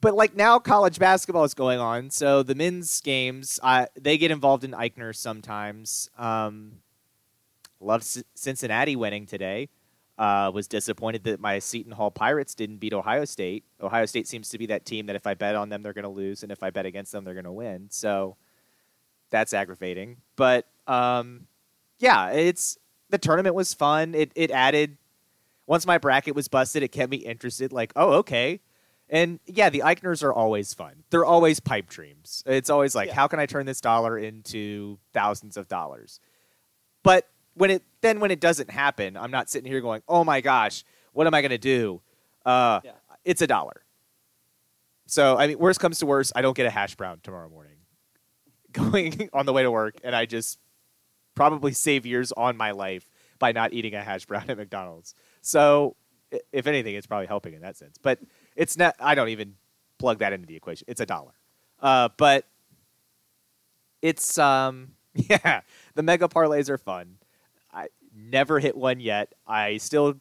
but 0.00 0.14
like 0.14 0.34
now, 0.34 0.58
college 0.58 0.98
basketball 0.98 1.44
is 1.44 1.54
going 1.54 1.78
on, 1.78 2.10
so 2.10 2.42
the 2.42 2.54
men's 2.54 3.00
games 3.00 3.60
uh, 3.62 3.86
they 3.98 4.18
get 4.18 4.30
involved 4.30 4.64
in 4.64 4.72
Eichner 4.72 5.14
sometimes. 5.14 6.10
Um, 6.18 6.78
love 7.80 8.02
C- 8.02 8.22
Cincinnati 8.34 8.96
winning 8.96 9.26
today. 9.26 9.68
Uh, 10.18 10.50
was 10.52 10.68
disappointed 10.68 11.24
that 11.24 11.40
my 11.40 11.58
Seton 11.58 11.92
Hall 11.92 12.10
Pirates 12.10 12.54
didn't 12.54 12.76
beat 12.76 12.92
Ohio 12.92 13.24
State. 13.24 13.64
Ohio 13.80 14.04
State 14.04 14.28
seems 14.28 14.50
to 14.50 14.58
be 14.58 14.66
that 14.66 14.84
team 14.84 15.06
that 15.06 15.16
if 15.16 15.26
I 15.26 15.32
bet 15.32 15.54
on 15.54 15.70
them, 15.70 15.82
they're 15.82 15.94
going 15.94 16.02
to 16.02 16.10
lose, 16.10 16.42
and 16.42 16.52
if 16.52 16.62
I 16.62 16.68
bet 16.68 16.84
against 16.84 17.10
them, 17.10 17.24
they're 17.24 17.32
going 17.32 17.44
to 17.44 17.52
win. 17.52 17.86
So 17.88 18.36
that's 19.30 19.54
aggravating. 19.54 20.18
But 20.36 20.66
um, 20.86 21.46
yeah, 21.98 22.32
it's 22.32 22.76
the 23.08 23.16
tournament 23.16 23.54
was 23.54 23.72
fun. 23.72 24.14
It 24.14 24.32
it 24.34 24.50
added 24.50 24.98
once 25.66 25.86
my 25.86 25.98
bracket 25.98 26.34
was 26.34 26.48
busted, 26.48 26.82
it 26.82 26.88
kept 26.88 27.10
me 27.10 27.18
interested. 27.18 27.72
Like, 27.72 27.92
oh, 27.94 28.14
okay. 28.14 28.60
And 29.08 29.38
yeah, 29.46 29.70
the 29.70 29.82
Eichners 29.84 30.22
are 30.22 30.32
always 30.32 30.74
fun. 30.74 31.04
They're 31.10 31.24
always 31.24 31.60
pipe 31.60 31.88
dreams. 31.88 32.42
It's 32.44 32.70
always 32.70 32.94
like, 32.94 33.08
yeah. 33.08 33.14
how 33.14 33.28
can 33.28 33.38
I 33.38 33.46
turn 33.46 33.66
this 33.66 33.80
dollar 33.80 34.18
into 34.18 34.98
thousands 35.12 35.56
of 35.56 35.68
dollars? 35.68 36.18
But 37.02 37.28
when 37.54 37.70
it 37.70 37.82
then 38.00 38.20
when 38.20 38.30
it 38.30 38.40
doesn't 38.40 38.70
happen, 38.70 39.16
I'm 39.16 39.30
not 39.30 39.50
sitting 39.50 39.70
here 39.70 39.80
going, 39.80 40.02
"Oh 40.08 40.24
my 40.24 40.40
gosh, 40.40 40.84
what 41.12 41.26
am 41.26 41.34
I 41.34 41.42
going 41.42 41.50
to 41.50 41.58
do?" 41.58 42.00
Uh, 42.44 42.80
yeah. 42.84 42.92
It's 43.24 43.42
a 43.42 43.46
dollar. 43.46 43.84
So 45.06 45.36
I 45.36 45.46
mean, 45.46 45.58
worst 45.58 45.80
comes 45.80 45.98
to 45.98 46.06
worst, 46.06 46.32
I 46.34 46.42
don't 46.42 46.56
get 46.56 46.66
a 46.66 46.70
hash 46.70 46.94
brown 46.94 47.20
tomorrow 47.22 47.48
morning, 47.48 47.76
going 48.72 49.28
on 49.32 49.46
the 49.46 49.52
way 49.52 49.62
to 49.62 49.70
work, 49.70 49.96
and 50.04 50.14
I 50.14 50.26
just 50.26 50.58
probably 51.34 51.72
save 51.72 52.06
years 52.06 52.32
on 52.32 52.56
my 52.56 52.70
life 52.70 53.08
by 53.38 53.52
not 53.52 53.72
eating 53.72 53.94
a 53.94 54.02
hash 54.02 54.26
brown 54.26 54.44
at 54.48 54.56
McDonald's. 54.56 55.14
So 55.40 55.96
if 56.52 56.66
anything, 56.66 56.94
it's 56.94 57.06
probably 57.06 57.26
helping 57.26 57.54
in 57.54 57.62
that 57.62 57.76
sense. 57.76 57.96
But 58.00 58.20
it's 58.56 58.76
not. 58.76 58.94
I 59.00 59.14
don't 59.14 59.30
even 59.30 59.56
plug 59.98 60.18
that 60.20 60.32
into 60.32 60.46
the 60.46 60.56
equation. 60.56 60.84
It's 60.88 61.00
a 61.00 61.06
dollar. 61.06 61.32
Uh, 61.80 62.08
but 62.16 62.46
it's 64.02 64.38
um 64.38 64.92
yeah, 65.14 65.62
the 65.94 66.02
mega 66.02 66.28
parlays 66.28 66.68
are 66.68 66.78
fun. 66.78 67.16
Never 68.30 68.60
hit 68.60 68.76
one 68.76 69.00
yet. 69.00 69.34
I 69.46 69.78
still 69.78 70.20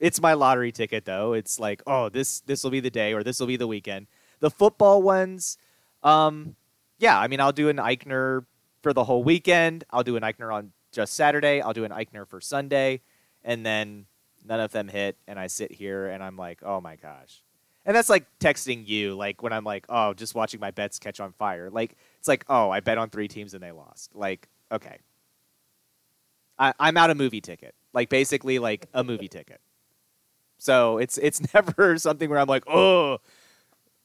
it's 0.00 0.20
my 0.20 0.32
lottery 0.32 0.72
ticket 0.72 1.04
though. 1.04 1.34
It's 1.34 1.60
like, 1.60 1.82
oh, 1.86 2.08
this 2.08 2.40
this 2.40 2.64
will 2.64 2.70
be 2.70 2.80
the 2.80 2.90
day 2.90 3.12
or 3.12 3.22
this 3.22 3.38
will 3.38 3.46
be 3.46 3.56
the 3.56 3.66
weekend. 3.66 4.06
The 4.40 4.50
football 4.50 5.02
ones, 5.02 5.58
um, 6.02 6.56
yeah, 6.98 7.18
I 7.18 7.28
mean, 7.28 7.40
I'll 7.40 7.52
do 7.52 7.68
an 7.68 7.76
Eichner 7.76 8.46
for 8.82 8.94
the 8.94 9.04
whole 9.04 9.22
weekend. 9.22 9.84
I'll 9.90 10.02
do 10.02 10.16
an 10.16 10.22
Eichner 10.22 10.52
on 10.52 10.72
just 10.92 11.12
Saturday. 11.12 11.60
I'll 11.60 11.74
do 11.74 11.84
an 11.84 11.90
Eichner 11.90 12.26
for 12.26 12.40
Sunday, 12.40 13.02
and 13.44 13.64
then 13.64 14.06
none 14.44 14.60
of 14.60 14.72
them 14.72 14.88
hit, 14.88 15.18
and 15.28 15.38
I 15.38 15.46
sit 15.46 15.70
here 15.70 16.06
and 16.06 16.22
I'm 16.22 16.36
like, 16.36 16.62
oh 16.62 16.80
my 16.80 16.96
gosh. 16.96 17.42
And 17.84 17.94
that's 17.94 18.08
like 18.08 18.26
texting 18.38 18.86
you, 18.86 19.14
like 19.14 19.42
when 19.42 19.52
I'm 19.52 19.64
like, 19.64 19.84
oh, 19.88 20.14
just 20.14 20.34
watching 20.34 20.60
my 20.60 20.70
bets 20.70 20.98
catch 20.98 21.20
on 21.20 21.32
fire. 21.32 21.70
Like 21.70 21.96
it's 22.18 22.28
like, 22.28 22.44
oh, 22.48 22.70
I 22.70 22.80
bet 22.80 22.96
on 22.96 23.10
three 23.10 23.28
teams 23.28 23.52
and 23.52 23.62
they 23.62 23.72
lost. 23.72 24.14
Like, 24.14 24.48
okay, 24.72 24.98
I, 26.60 26.74
I'm 26.78 26.96
out 26.96 27.10
a 27.10 27.14
movie 27.14 27.40
ticket. 27.40 27.74
Like 27.92 28.08
basically, 28.08 28.60
like 28.60 28.86
a 28.94 29.02
movie 29.02 29.26
ticket. 29.26 29.60
So 30.58 30.98
it's 30.98 31.18
it's 31.18 31.52
never 31.54 31.98
something 31.98 32.30
where 32.30 32.38
I'm 32.38 32.46
like, 32.46 32.64
oh, 32.68 33.18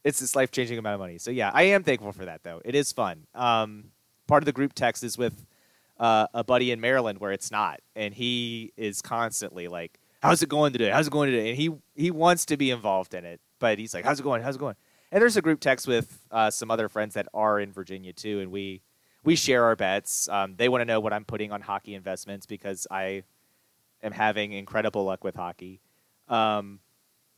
it's 0.04 0.20
this 0.20 0.36
life 0.36 0.50
changing 0.50 0.80
amount 0.80 0.96
of 0.96 1.00
money. 1.02 1.20
So 1.20 1.30
yeah, 1.30 1.52
I 1.54 1.64
am 1.64 1.84
thankful 1.84 2.14
for 2.14 2.26
that 2.26 2.44
though. 2.44 2.62
It 2.66 2.74
is 2.74 2.92
fun. 2.92 3.28
Um, 3.36 3.92
part 4.28 4.42
of 4.42 4.46
the 4.46 4.54
group 4.54 4.74
text 4.74 5.04
is 5.04 5.18
with 5.18 5.46
uh, 6.00 6.28
a 6.34 6.44
buddy 6.44 6.72
in 6.72 6.80
Maryland 6.80 7.20
where 7.20 7.32
it's 7.32 7.52
not, 7.52 7.82
and 7.96 8.14
he 8.14 8.72
is 8.78 9.02
constantly 9.02 9.68
like, 9.68 10.00
"How's 10.24 10.42
it 10.42 10.50
going 10.50 10.72
today? 10.72 10.90
How's 10.90 11.08
it 11.08 11.12
going 11.12 11.30
today?" 11.30 11.50
And 11.50 11.58
he 11.58 11.72
he 11.94 12.10
wants 12.10 12.46
to 12.46 12.58
be 12.58 12.72
involved 12.72 13.14
in 13.14 13.26
it, 13.26 13.42
but 13.60 13.78
he's 13.78 13.94
like, 13.94 14.06
"How's 14.06 14.20
it 14.20 14.24
going? 14.24 14.42
How's 14.42 14.56
it 14.56 14.60
going?" 14.60 14.76
And 15.12 15.22
there's 15.22 15.38
a 15.38 15.42
group 15.42 15.60
text 15.60 15.88
with 15.88 16.20
uh, 16.32 16.50
some 16.50 16.72
other 16.72 16.90
friends 16.90 17.14
that 17.14 17.28
are 17.34 17.60
in 17.60 17.72
Virginia 17.72 18.14
too, 18.14 18.40
and 18.40 18.52
we 18.52 18.82
we 19.26 19.36
share 19.36 19.66
our 19.66 19.76
bets. 19.76 20.30
Um, 20.30 20.56
they 20.56 20.70
want 20.70 20.82
to 20.82 20.86
know 20.86 21.00
what 21.00 21.12
I'm 21.12 21.26
putting 21.26 21.52
on 21.52 21.60
hockey 21.60 21.96
investments 21.96 22.46
because 22.46 22.88
I 22.90 23.24
am 24.04 24.12
having 24.12 24.54
incredible 24.54 25.04
luck 25.04 25.24
with 25.24 25.36
hockey. 25.36 25.82
Um, 26.30 26.80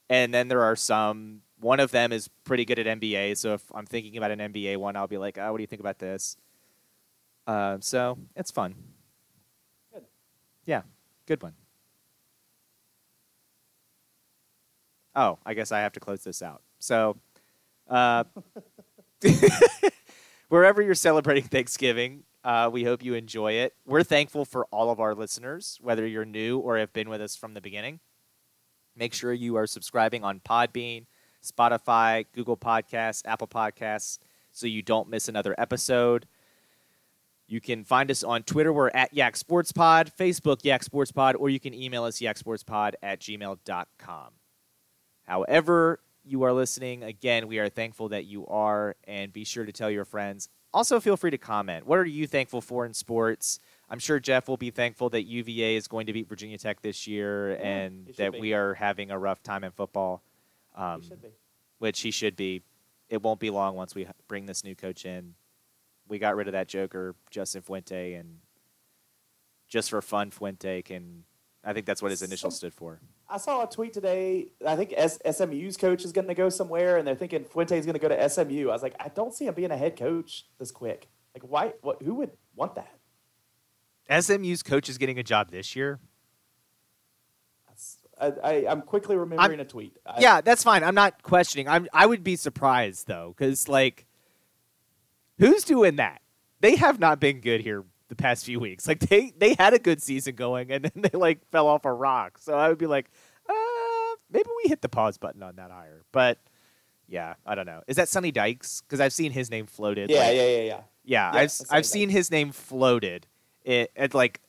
and 0.09 0.33
then 0.33 0.49
there 0.49 0.61
are 0.61 0.75
some. 0.75 1.41
One 1.59 1.79
of 1.79 1.89
them 1.89 2.11
is 2.11 2.29
pretty 2.43 2.65
good 2.65 2.77
at 2.77 2.85
NBA, 2.99 3.35
so 3.35 3.53
if 3.55 3.63
I'm 3.73 3.87
thinking 3.87 4.15
about 4.17 4.29
an 4.29 4.39
NBA 4.39 4.77
one, 4.77 4.95
I'll 4.95 5.07
be 5.07 5.17
like, 5.17 5.39
"Oh, 5.39 5.51
what 5.51 5.57
do 5.57 5.63
you 5.63 5.67
think 5.67 5.79
about 5.79 5.97
this?" 5.97 6.37
Uh, 7.47 7.77
so 7.79 8.17
it's 8.35 8.51
fun. 8.51 8.75
Good. 9.91 10.03
Yeah, 10.65 10.81
good 11.25 11.41
one. 11.41 11.53
Oh, 15.15 15.39
I 15.45 15.55
guess 15.55 15.71
I 15.71 15.79
have 15.79 15.93
to 15.93 15.99
close 15.99 16.23
this 16.23 16.43
out. 16.43 16.61
So, 16.79 17.17
uh, 17.89 18.23
wherever 20.49 20.81
you're 20.81 20.95
celebrating 20.95 21.43
Thanksgiving, 21.49 22.23
uh, 22.43 22.69
we 22.71 22.83
hope 22.83 23.03
you 23.03 23.13
enjoy 23.13 23.53
it. 23.53 23.73
We're 23.85 24.03
thankful 24.03 24.45
for 24.45 24.65
all 24.65 24.89
of 24.89 24.99
our 24.99 25.13
listeners, 25.13 25.77
whether 25.81 26.05
you're 26.05 26.25
new 26.25 26.59
or 26.59 26.77
have 26.77 26.93
been 26.93 27.09
with 27.09 27.21
us 27.21 27.35
from 27.35 27.53
the 27.53 27.61
beginning. 27.61 27.99
Make 28.95 29.13
sure 29.13 29.33
you 29.33 29.55
are 29.57 29.67
subscribing 29.67 30.23
on 30.23 30.39
Podbean, 30.39 31.05
Spotify, 31.43 32.25
Google 32.33 32.57
Podcasts, 32.57 33.21
Apple 33.25 33.47
Podcasts, 33.47 34.19
so 34.51 34.65
you 34.65 34.81
don't 34.81 35.09
miss 35.09 35.27
another 35.27 35.53
episode. 35.57 36.25
You 37.47 37.61
can 37.61 37.83
find 37.83 38.11
us 38.11 38.23
on 38.23 38.43
Twitter. 38.43 38.73
We're 38.73 38.89
at 38.89 39.13
Yak 39.13 39.37
Sports 39.37 39.71
Pod, 39.71 40.11
Facebook 40.17 40.59
Yak 40.63 40.83
Sports 40.83 41.11
Pod, 41.11 41.35
or 41.35 41.49
you 41.49 41.59
can 41.59 41.73
email 41.73 42.03
us 42.03 42.19
yaksportspod 42.19 42.93
at 43.01 43.21
gmail.com. 43.21 44.27
However, 45.23 45.99
you 46.27 46.43
are 46.43 46.53
listening, 46.53 47.03
again, 47.03 47.47
we 47.47 47.59
are 47.59 47.69
thankful 47.69 48.09
that 48.09 48.25
you 48.25 48.45
are, 48.47 48.95
and 49.05 49.31
be 49.31 49.43
sure 49.43 49.65
to 49.65 49.71
tell 49.71 49.89
your 49.89 50.05
friends. 50.05 50.49
Also, 50.73 50.99
feel 50.99 51.17
free 51.17 51.31
to 51.31 51.37
comment. 51.37 51.87
What 51.87 51.97
are 51.97 52.05
you 52.05 52.27
thankful 52.27 52.61
for 52.61 52.85
in 52.85 52.93
sports? 52.93 53.59
I'm 53.89 53.99
sure 53.99 54.19
Jeff 54.19 54.47
will 54.47 54.57
be 54.57 54.69
thankful 54.69 55.09
that 55.11 55.23
UVA 55.23 55.75
is 55.75 55.87
going 55.87 56.07
to 56.07 56.13
beat 56.13 56.27
Virginia 56.27 56.57
Tech 56.57 56.81
this 56.81 57.07
year 57.07 57.51
Yeah, 57.51 57.67
and 57.67 58.07
that 58.17 58.33
be. 58.33 58.39
we 58.39 58.53
are 58.53 58.73
having 58.73 59.09
a 59.09 59.17
rough 59.17 59.41
time 59.41 59.63
in 59.63 59.71
football, 59.71 60.21
um, 60.75 61.01
be. 61.01 61.29
which 61.79 62.01
he 62.01 62.11
should 62.11 62.35
be. 62.35 62.63
It 63.09 63.21
won't 63.23 63.39
be 63.39 63.49
long 63.49 63.75
once 63.75 63.95
we 63.95 64.07
bring 64.27 64.45
this 64.45 64.63
new 64.63 64.75
coach 64.75 65.05
in. 65.05 65.35
We 66.09 66.19
got 66.19 66.35
rid 66.35 66.47
of 66.47 66.53
that 66.53 66.67
joker, 66.67 67.15
Justin 67.31 67.61
Fuente, 67.61 68.13
and 68.13 68.39
just 69.67 69.89
for 69.89 70.01
fun, 70.01 70.31
Fuente 70.31 70.81
can. 70.81 71.23
I 71.63 71.73
think 71.73 71.85
that's 71.85 72.01
what 72.01 72.11
his 72.11 72.21
initials 72.21 72.55
stood 72.57 72.73
for. 72.73 72.99
I 73.29 73.37
saw 73.37 73.63
a 73.63 73.69
tweet 73.69 73.93
today. 73.93 74.47
I 74.65 74.75
think 74.75 74.93
S- 74.95 75.19
SMU's 75.29 75.75
coach 75.75 76.05
is 76.05 76.11
going 76.13 76.27
to 76.27 76.33
go 76.33 76.49
somewhere, 76.49 76.97
and 76.97 77.07
they're 77.07 77.15
thinking 77.15 77.43
Fuente's 77.43 77.79
is 77.79 77.85
going 77.85 77.93
to 77.93 77.99
go 77.99 78.07
to 78.07 78.29
SMU. 78.29 78.69
I 78.69 78.71
was 78.71 78.83
like, 78.83 78.95
I 78.99 79.09
don't 79.09 79.33
see 79.33 79.45
him 79.45 79.53
being 79.53 79.71
a 79.71 79.77
head 79.77 79.97
coach 79.97 80.45
this 80.59 80.71
quick. 80.71 81.09
Like, 81.33 81.43
why? 81.43 81.73
What? 81.81 82.01
Who 82.01 82.15
would 82.15 82.31
want 82.55 82.75
that? 82.75 82.93
SMU's 84.21 84.63
coach 84.63 84.87
is 84.89 84.97
getting 84.97 85.19
a 85.19 85.23
job 85.23 85.51
this 85.51 85.75
year. 85.75 85.99
I, 88.19 88.33
I, 88.43 88.67
I'm 88.67 88.81
quickly 88.81 89.15
remembering 89.15 89.59
a 89.59 89.65
tweet. 89.65 89.95
I, 90.05 90.19
yeah, 90.19 90.41
that's 90.41 90.63
fine. 90.63 90.83
I'm 90.83 90.95
not 90.95 91.21
questioning. 91.21 91.67
I'm. 91.67 91.87
I 91.93 92.05
would 92.05 92.23
be 92.23 92.35
surprised 92.35 93.07
though, 93.07 93.35
because 93.37 93.67
like, 93.67 94.07
who's 95.37 95.63
doing 95.63 95.97
that? 95.97 96.21
They 96.59 96.77
have 96.77 96.99
not 96.99 97.19
been 97.19 97.41
good 97.41 97.61
here 97.61 97.83
the 98.09 98.15
past 98.15 98.45
few 98.45 98.59
weeks. 98.59 98.87
Like 98.87 98.99
they 98.99 99.33
they 99.37 99.55
had 99.57 99.73
a 99.73 99.79
good 99.79 100.01
season 100.01 100.35
going, 100.35 100.71
and 100.71 100.85
then 100.85 100.91
they 101.11 101.17
like 101.17 101.45
fell 101.51 101.67
off 101.67 101.85
a 101.85 101.93
rock. 101.93 102.37
So 102.39 102.57
I 102.57 102.69
would 102.69 102.77
be 102.77 102.87
like, 102.87 103.09
uh, 103.49 103.53
maybe 104.31 104.49
we 104.63 104.69
hit 104.69 104.81
the 104.81 104.89
pause 104.89 105.17
button 105.17 105.43
on 105.43 105.55
that 105.57 105.71
hire. 105.71 106.03
But 106.11 106.39
yeah, 107.07 107.35
I 107.45 107.55
don't 107.55 107.65
know. 107.65 107.81
Is 107.87 107.95
that 107.97 108.09
Sonny 108.09 108.31
Dykes? 108.31 108.81
Because 108.81 108.99
I've 108.99 109.13
seen 109.13 109.31
his 109.31 109.49
name 109.49 109.65
floated. 109.65 110.09
yeah, 110.09 110.19
like- 110.19 110.35
yeah, 110.35 110.41
yeah, 110.47 110.57
yeah. 110.57 110.63
yeah. 110.63 110.81
Yeah, 111.09 111.31
I've 111.33 111.53
I've 111.69 111.85
seen 111.85 112.09
his 112.09 112.29
name 112.31 112.51
floated 112.51 113.27
at, 113.65 113.89
at 113.95 114.13
like 114.13 114.41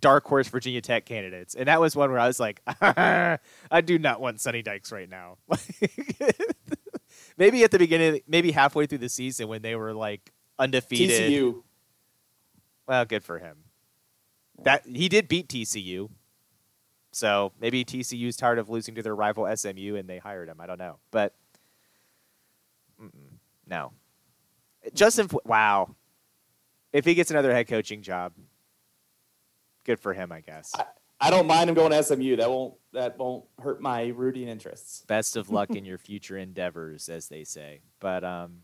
dark 0.00 0.24
horse 0.26 0.48
Virginia 0.48 0.80
Tech 0.80 1.04
candidates, 1.04 1.54
and 1.54 1.68
that 1.68 1.82
was 1.82 1.94
one 1.94 2.10
where 2.10 2.18
I 2.18 2.26
was 2.26 2.40
like, 2.40 2.62
I 2.80 3.38
do 3.84 3.98
not 3.98 4.18
want 4.18 4.40
Sonny 4.40 4.62
Dykes 4.62 4.90
right 4.90 5.08
now. 5.10 5.36
maybe 7.36 7.62
at 7.64 7.70
the 7.70 7.78
beginning, 7.78 8.20
maybe 8.26 8.52
halfway 8.52 8.86
through 8.86 8.98
the 8.98 9.08
season 9.08 9.48
when 9.48 9.60
they 9.62 9.74
were 9.76 9.92
like 9.92 10.32
undefeated. 10.58 11.30
TCU. 11.30 11.62
Well, 12.88 13.04
good 13.04 13.22
for 13.22 13.38
him. 13.38 13.58
That 14.64 14.84
he 14.86 15.08
did 15.08 15.28
beat 15.28 15.46
TCU, 15.48 16.08
so 17.12 17.52
maybe 17.60 17.84
TCU's 17.84 18.36
tired 18.36 18.58
of 18.58 18.68
losing 18.68 18.96
to 18.96 19.02
their 19.02 19.14
rival 19.14 19.46
SMU 19.54 19.94
and 19.94 20.08
they 20.08 20.18
hired 20.18 20.48
him. 20.48 20.60
I 20.60 20.66
don't 20.66 20.78
know, 20.78 20.98
but 21.12 21.34
mm-mm, 23.00 23.36
no. 23.68 23.92
Justin, 24.94 25.28
wow, 25.44 25.94
if 26.92 27.04
he 27.04 27.14
gets 27.14 27.30
another 27.30 27.52
head 27.52 27.68
coaching 27.68 28.02
job, 28.02 28.32
good 29.84 30.00
for 30.00 30.12
him, 30.14 30.32
I 30.32 30.40
guess. 30.40 30.72
I, 30.74 30.84
I 31.20 31.30
don't 31.30 31.46
mind 31.46 31.68
him 31.68 31.76
going 31.76 31.92
to 31.92 32.02
SMU. 32.02 32.36
That 32.36 32.50
won't 32.50 32.74
that 32.94 33.18
won't 33.18 33.44
hurt 33.60 33.80
my 33.80 34.08
rooting 34.08 34.48
interests. 34.48 35.04
Best 35.06 35.36
of 35.36 35.50
luck 35.50 35.70
in 35.70 35.84
your 35.84 35.98
future 35.98 36.38
endeavors, 36.38 37.08
as 37.08 37.28
they 37.28 37.44
say. 37.44 37.80
But 38.00 38.24
um, 38.24 38.62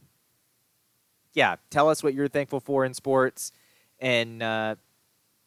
yeah, 1.35 1.57
tell 1.71 1.89
us 1.89 2.03
what 2.03 2.15
you're 2.15 2.29
thankful 2.29 2.61
for 2.61 2.85
in 2.85 2.95
sports, 2.95 3.53
and 4.01 4.43
uh, 4.43 4.75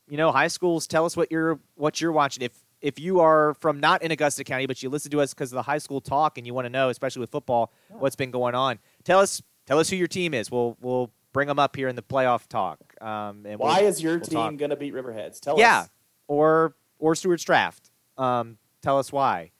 you 0.07 0.17
know, 0.17 0.31
high 0.31 0.47
schools. 0.47 0.87
Tell 0.87 1.05
us 1.05 1.15
what 1.17 1.31
you're 1.31 1.59
what 1.75 1.99
you're 2.01 2.11
watching. 2.11 2.43
If 2.43 2.51
if 2.81 2.99
you 2.99 3.19
are 3.19 3.53
from 3.55 3.79
not 3.79 4.01
in 4.03 4.11
Augusta 4.11 4.43
County, 4.43 4.65
but 4.67 4.81
you 4.83 4.89
listen 4.89 5.11
to 5.11 5.21
us 5.21 5.33
because 5.33 5.51
of 5.51 5.55
the 5.55 5.63
high 5.63 5.79
school 5.79 5.99
talk, 6.01 6.37
and 6.37 6.45
you 6.45 6.53
want 6.53 6.65
to 6.65 6.69
know, 6.69 6.89
especially 6.89 7.21
with 7.21 7.31
football, 7.31 7.71
what's 7.89 8.15
been 8.15 8.31
going 8.31 8.55
on. 8.55 8.79
Tell 9.03 9.19
us 9.19 9.41
tell 9.65 9.79
us 9.79 9.89
who 9.89 9.95
your 9.95 10.07
team 10.07 10.33
is. 10.33 10.51
We'll 10.51 10.77
we'll 10.81 11.11
bring 11.33 11.47
them 11.47 11.59
up 11.59 11.75
here 11.75 11.87
in 11.87 11.95
the 11.95 12.01
playoff 12.01 12.47
talk. 12.47 12.79
Um, 13.01 13.45
and 13.45 13.59
Why 13.59 13.79
we'll- 13.81 13.89
is 13.89 14.01
your 14.01 14.17
we'll 14.17 14.25
team 14.49 14.57
going 14.57 14.69
to 14.71 14.75
beat 14.75 14.93
Riverheads? 14.93 15.39
Tell 15.39 15.57
yeah, 15.59 15.81
us. 15.81 15.89
or 16.27 16.75
or 16.99 17.15
Stuarts 17.15 17.43
Draft. 17.43 17.91
Um, 18.17 18.57
tell 18.81 18.97
us 18.97 19.11
why. 19.11 19.51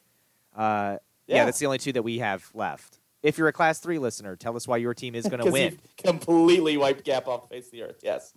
Uh, 0.56 0.98
yeah. 1.28 1.36
Yeah. 1.38 1.46
that's 1.46 1.60
the 1.60 1.66
only 1.66 1.78
two 1.78 1.92
that 1.94 2.04
we 2.04 2.20
have 2.20 2.50
left. 2.54 3.00
If 3.22 3.38
you're 3.38 3.48
a 3.48 3.54
Class 3.54 3.80
Three 3.80 4.00
listener, 4.00 4.36
tell 4.36 4.56
us 4.56 4.68
why 4.68 4.78
your 4.78 4.94
team 4.94 5.14
is 5.14 5.28
going 5.30 5.44
to 5.44 5.52
win. 5.52 5.78
completely 5.98 6.78
wiped 6.78 7.04
Gap 7.04 7.28
off 7.28 7.44
the 7.50 7.56
face 7.56 7.66
of 7.66 7.72
the 7.72 7.84
earth. 7.84 8.00
Yes. 8.02 8.34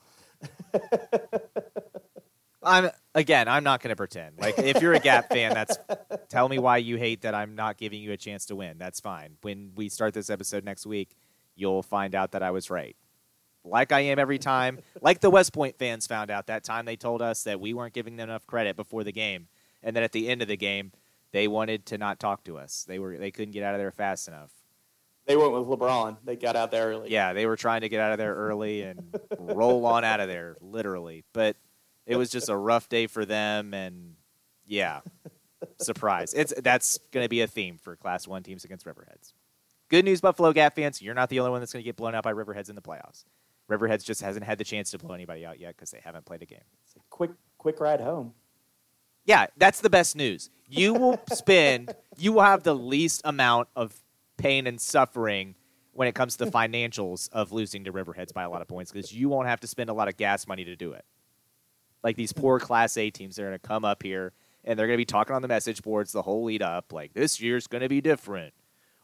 I'm 2.63 2.91
again. 3.15 3.49
I'm 3.49 3.65
not 3.65 3.83
going 3.83 3.91
to 3.91 3.97
pretend. 3.97 4.39
Like 4.39 4.59
if 4.59 4.83
you're 4.83 4.93
a 4.93 5.01
Gap 5.01 5.31
fan, 5.31 5.55
that's 5.55 5.79
tell 6.29 6.49
me 6.49 6.59
why 6.59 6.77
you 6.79 6.97
hate 6.97 7.23
that 7.23 7.35
I'm 7.35 7.55
not 7.55 7.79
giving 7.79 8.03
you 8.03 8.13
a 8.13 8.17
chance 8.17 8.47
to 8.47 8.57
win. 8.57 8.77
That's 8.79 9.01
fine. 9.01 9.37
When 9.43 9.73
we 9.75 9.89
start 9.89 10.15
this 10.15 10.29
episode 10.31 10.65
next 10.65 10.87
week, 10.87 11.17
you'll 11.57 11.83
find 11.83 12.15
out 12.15 12.33
that 12.33 12.43
I 12.43 12.51
was 12.51 12.71
right. 12.71 12.97
Like 13.65 13.93
I 13.93 14.01
am 14.01 14.19
every 14.19 14.39
time. 14.39 14.81
Like 15.01 15.21
the 15.21 15.31
West 15.31 15.53
Point 15.53 15.79
fans 15.79 16.07
found 16.07 16.31
out 16.31 16.47
that 16.47 16.65
time 16.65 16.85
they 16.85 16.97
told 16.97 17.23
us 17.23 17.45
that 17.45 17.61
we 17.61 17.75
weren't 17.75 17.95
giving 17.95 18.17
them 18.17 18.29
enough 18.29 18.47
credit 18.47 18.77
before 18.77 19.05
the 19.05 19.13
game, 19.13 19.49
and 19.83 19.95
then 19.95 20.03
at 20.03 20.13
the 20.13 20.29
end 20.29 20.43
of 20.43 20.49
the 20.49 20.57
game, 20.57 20.93
they 21.33 21.49
wanted 21.49 21.87
to 21.87 21.99
not 21.99 22.19
talk 22.19 22.45
to 22.45 22.59
us. 22.59 22.85
They 22.87 22.99
were 22.99 23.17
they 23.19 23.31
couldn't 23.31 23.53
get 23.53 23.63
out 23.63 23.75
of 23.75 23.81
there 23.81 23.91
fast 23.91 24.29
enough. 24.29 24.51
They 25.31 25.37
went 25.37 25.53
with 25.53 25.63
LeBron. 25.69 26.17
They 26.25 26.35
got 26.35 26.57
out 26.57 26.73
there 26.73 26.89
early. 26.89 27.09
Yeah, 27.09 27.35
they 27.35 27.47
were 27.47 27.55
trying 27.55 27.83
to 27.83 27.89
get 27.89 28.01
out 28.01 28.11
of 28.11 28.19
there 28.19 28.35
early 28.35 28.83
and 28.83 29.17
roll 29.39 29.87
on 29.87 30.03
out 30.03 30.19
of 30.19 30.27
there, 30.27 30.57
literally. 30.61 31.23
But 31.33 31.57
it 32.05 32.17
was 32.17 32.31
just 32.31 32.49
a 32.49 32.57
rough 32.57 32.89
day 32.89 33.07
for 33.07 33.25
them, 33.25 33.73
and 33.73 34.17
yeah, 34.67 35.03
surprise. 35.79 36.35
It's 36.35 36.53
that's 36.61 36.99
going 37.13 37.25
to 37.25 37.29
be 37.29 37.43
a 37.43 37.47
theme 37.47 37.79
for 37.81 37.95
Class 37.95 38.27
One 38.27 38.43
teams 38.43 38.65
against 38.65 38.85
Riverheads. 38.87 39.33
Good 39.89 40.05
news, 40.05 40.21
Buffalo 40.21 40.53
Gap 40.53 40.75
fans, 40.75 41.01
you're 41.01 41.15
not 41.15 41.29
the 41.29 41.39
only 41.39 41.53
one 41.53 41.61
that's 41.61 41.73
going 41.73 41.85
to 41.85 41.89
get 41.89 41.95
blown 41.95 42.17
out 42.17 42.25
by 42.25 42.33
Riverheads 42.33 42.69
in 42.69 42.75
the 42.75 42.83
playoffs. 42.83 43.23
Riverheads 43.71 44.05
just 44.05 44.23
hasn't 44.23 44.45
had 44.45 44.59
the 44.59 44.65
chance 44.65 44.91
to 44.91 44.99
blow 44.99 45.15
anybody 45.15 45.47
out 45.47 45.61
yet 45.61 45.77
because 45.77 45.93
they 45.93 46.01
haven't 46.03 46.25
played 46.25 46.43
a 46.43 46.47
game. 46.47 46.59
It's 46.85 46.97
a 46.97 47.01
quick 47.09 47.31
quick 47.57 47.79
ride 47.79 48.01
home. 48.01 48.35
Yeah, 49.25 49.47
that's 49.57 49.81
the 49.81 49.91
best 49.91 50.17
news. 50.17 50.51
You 50.69 50.93
will 50.93 51.21
spend, 51.33 51.95
you 52.19 52.33
will 52.33 52.43
have 52.43 52.65
the 52.65 52.75
least 52.75 53.23
amount 53.25 53.69
of 53.77 53.95
pain 54.41 54.67
and 54.67 54.81
suffering 54.81 55.55
when 55.93 56.09
it 56.09 56.15
comes 56.15 56.37
to 56.37 56.45
the 56.45 56.51
financials 56.51 57.29
of 57.33 57.53
losing 57.53 57.85
to 57.85 57.93
Riverheads 57.93 58.33
by 58.33 58.43
a 58.43 58.51
lot 58.51 58.63
of 58.63 58.69
points 58.69 58.93
because 58.93 59.13
you 59.13 59.29
won't 59.29 59.49
have 59.49 59.61
to 59.61 59.67
spend 59.67 59.91
a 59.91 59.93
lot 59.93 60.09
of 60.09 60.17
gas 60.17 60.47
money 60.47 60.65
to 60.65 60.77
do 60.77 60.93
it. 60.93 61.05
Like 62.03 62.17
these 62.17 62.33
poor 62.33 62.59
Class 62.59 62.97
A 62.97 63.11
teams, 63.11 63.37
they're 63.37 63.49
going 63.49 63.59
to 63.59 63.69
come 63.69 63.85
up 63.85 64.03
here 64.03 64.33
and 64.65 64.79
they're 64.79 64.87
going 64.87 64.97
to 64.97 65.01
be 65.01 65.07
talking 65.07 65.35
on 65.35 65.43
the 65.43 65.49
message 65.49 65.83
boards 65.83 66.13
the 66.13 66.23
whole 66.23 66.45
lead 66.45 66.63
up, 66.63 66.93
like 66.93 67.15
this 67.15 67.41
year's 67.41 67.67
going 67.67 67.83
to 67.83 67.89
be 67.89 68.01
different. 68.01 68.55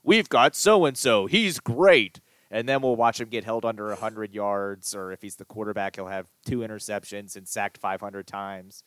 we've 0.02 0.28
got 0.28 0.54
so 0.54 0.84
and 0.84 0.96
so. 0.96 1.26
He's 1.26 1.60
great. 1.60 2.20
And 2.50 2.68
then 2.68 2.80
we'll 2.80 2.96
watch 2.96 3.20
him 3.20 3.28
get 3.28 3.44
held 3.44 3.64
under 3.64 3.88
100 3.88 4.32
yards, 4.32 4.94
or 4.94 5.10
if 5.10 5.20
he's 5.20 5.36
the 5.36 5.44
quarterback, 5.44 5.96
he'll 5.96 6.06
have 6.06 6.28
two 6.44 6.58
interceptions 6.58 7.36
and 7.36 7.48
sacked 7.48 7.76
500 7.78 8.26
times. 8.26 8.84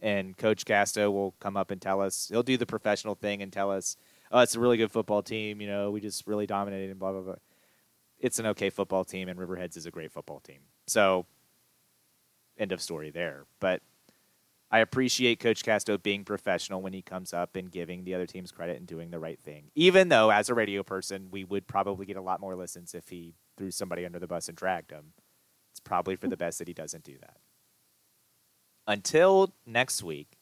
And 0.00 0.36
Coach 0.36 0.64
Casto 0.64 1.10
will 1.10 1.34
come 1.40 1.56
up 1.56 1.70
and 1.72 1.82
tell 1.82 2.00
us, 2.00 2.28
he'll 2.30 2.44
do 2.44 2.56
the 2.56 2.66
professional 2.66 3.16
thing 3.16 3.42
and 3.42 3.52
tell 3.52 3.70
us, 3.70 3.96
oh, 4.30 4.40
it's 4.40 4.54
a 4.54 4.60
really 4.60 4.76
good 4.76 4.92
football 4.92 5.22
team. 5.22 5.60
You 5.60 5.68
know, 5.68 5.90
we 5.90 6.00
just 6.00 6.26
really 6.26 6.46
dominated 6.46 6.90
and 6.90 6.98
blah, 6.98 7.12
blah, 7.12 7.20
blah. 7.22 7.34
It's 8.18 8.38
an 8.38 8.46
okay 8.46 8.70
football 8.70 9.04
team, 9.04 9.28
and 9.28 9.38
Riverheads 9.38 9.76
is 9.76 9.86
a 9.86 9.90
great 9.90 10.12
football 10.12 10.40
team. 10.40 10.60
So, 10.86 11.26
end 12.58 12.72
of 12.72 12.82
story 12.82 13.10
there. 13.10 13.46
But 13.60 13.80
I 14.70 14.80
appreciate 14.80 15.40
Coach 15.40 15.64
Casto 15.64 15.98
being 15.98 16.24
professional 16.24 16.82
when 16.82 16.92
he 16.92 17.02
comes 17.02 17.32
up 17.32 17.56
and 17.56 17.70
giving 17.70 18.04
the 18.04 18.14
other 18.14 18.26
teams 18.26 18.52
credit 18.52 18.76
and 18.76 18.86
doing 18.86 19.10
the 19.10 19.18
right 19.18 19.40
thing. 19.40 19.70
Even 19.74 20.10
though, 20.10 20.30
as 20.30 20.48
a 20.48 20.54
radio 20.54 20.82
person, 20.82 21.28
we 21.30 21.44
would 21.44 21.66
probably 21.66 22.06
get 22.06 22.16
a 22.16 22.22
lot 22.22 22.40
more 22.40 22.54
listens 22.54 22.94
if 22.94 23.08
he 23.08 23.34
threw 23.56 23.70
somebody 23.70 24.04
under 24.04 24.18
the 24.18 24.28
bus 24.28 24.48
and 24.48 24.56
dragged 24.56 24.90
him. 24.90 25.12
It's 25.72 25.80
probably 25.80 26.16
for 26.16 26.28
the 26.28 26.36
best 26.36 26.58
that 26.58 26.68
he 26.68 26.74
doesn't 26.74 27.04
do 27.04 27.16
that. 27.20 27.38
Until 28.86 29.54
next 29.66 30.02
week, 30.02 30.38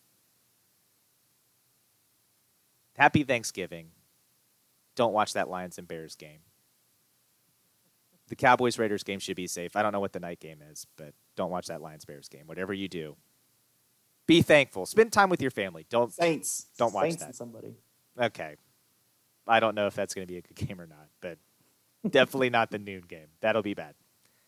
happy 2.98 3.22
Thanksgiving. 3.22 3.90
Don't 4.96 5.12
watch 5.12 5.32
that 5.34 5.48
Lions 5.48 5.78
and 5.78 5.88
Bears 5.88 6.16
game. 6.16 6.40
The 8.28 8.36
Cowboys 8.36 8.78
Raiders 8.78 9.04
game 9.04 9.20
should 9.20 9.36
be 9.36 9.46
safe. 9.46 9.74
I 9.76 9.82
don't 9.82 9.92
know 9.92 10.00
what 10.00 10.12
the 10.12 10.20
night 10.20 10.40
game 10.40 10.58
is, 10.70 10.86
but 10.96 11.14
don't 11.36 11.50
watch 11.50 11.68
that 11.68 11.80
Lions 11.80 12.04
Bears 12.04 12.28
game. 12.28 12.42
Whatever 12.46 12.74
you 12.74 12.88
do, 12.88 13.16
be 14.26 14.42
thankful. 14.42 14.84
Spend 14.84 15.12
time 15.12 15.30
with 15.30 15.40
your 15.40 15.50
family. 15.50 15.86
Don't 15.88 16.12
Saints. 16.12 16.66
Don't 16.76 16.92
watch 16.92 17.04
Saints 17.10 17.24
that. 17.24 17.34
somebody. 17.36 17.76
Okay. 18.20 18.56
I 19.46 19.60
don't 19.60 19.74
know 19.74 19.86
if 19.86 19.94
that's 19.94 20.12
going 20.12 20.26
to 20.26 20.30
be 20.30 20.38
a 20.38 20.42
good 20.42 20.56
game 20.68 20.80
or 20.80 20.86
not, 20.86 21.08
but 21.22 21.38
definitely 22.08 22.50
not 22.50 22.70
the 22.70 22.78
noon 22.78 23.04
game. 23.08 23.28
That'll 23.40 23.62
be 23.62 23.74
bad. 23.74 23.94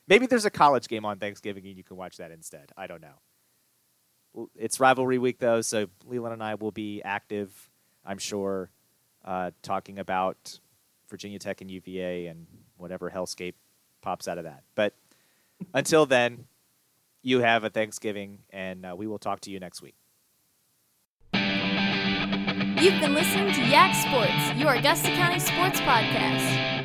Maybe 0.09 0.27
there's 0.27 0.45
a 0.45 0.51
college 0.51 0.89
game 0.89 1.05
on 1.07 1.19
Thanksgiving 1.19 1.65
and 1.67 1.77
you 1.77 1.85
can 1.85 1.97
watch 1.97 2.17
that 2.19 2.33
instead. 2.33 2.73
I 2.77 2.89
don't 2.89 3.01
know. 3.01 4.47
It's 4.57 4.79
rivalry 4.81 5.19
week 5.19 5.39
though, 5.39 5.61
so 5.61 5.87
Leland 6.05 6.35
and 6.35 6.43
I 6.43 6.57
will 6.57 6.73
be 6.73 7.01
active, 7.03 7.70
I'm 8.05 8.19
sure, 8.19 8.71
uh, 9.25 9.51
talking 9.63 9.99
about 9.99 10.59
Virginia 11.09 11.39
Tech 11.39 11.61
and 11.61 11.71
UVA 11.71 12.27
and 12.27 12.47
whatever 12.77 13.11
hellscape 13.11 13.55
pops 14.01 14.29
out 14.29 14.39
of 14.39 14.45
that. 14.45 14.63
But 14.75 14.95
until 15.75 16.07
then, 16.07 16.47
you 17.23 17.41
have 17.41 17.65
a 17.65 17.71
Thanksgiving, 17.71 18.39
and 18.51 18.87
uh, 18.87 18.95
we 18.97 19.07
will 19.07 19.19
talk 19.19 19.41
to 19.41 19.51
you 19.51 19.61
next 19.61 19.83
week. 19.83 19.97
You've 21.35 22.99
been 22.99 23.13
listening 23.13 23.53
to 23.53 23.61
Yak 23.61 23.95
Sports, 23.95 24.59
your 24.59 24.73
Augusta 24.73 25.09
County 25.11 25.39
sports 25.39 25.81
podcast. 25.81 26.80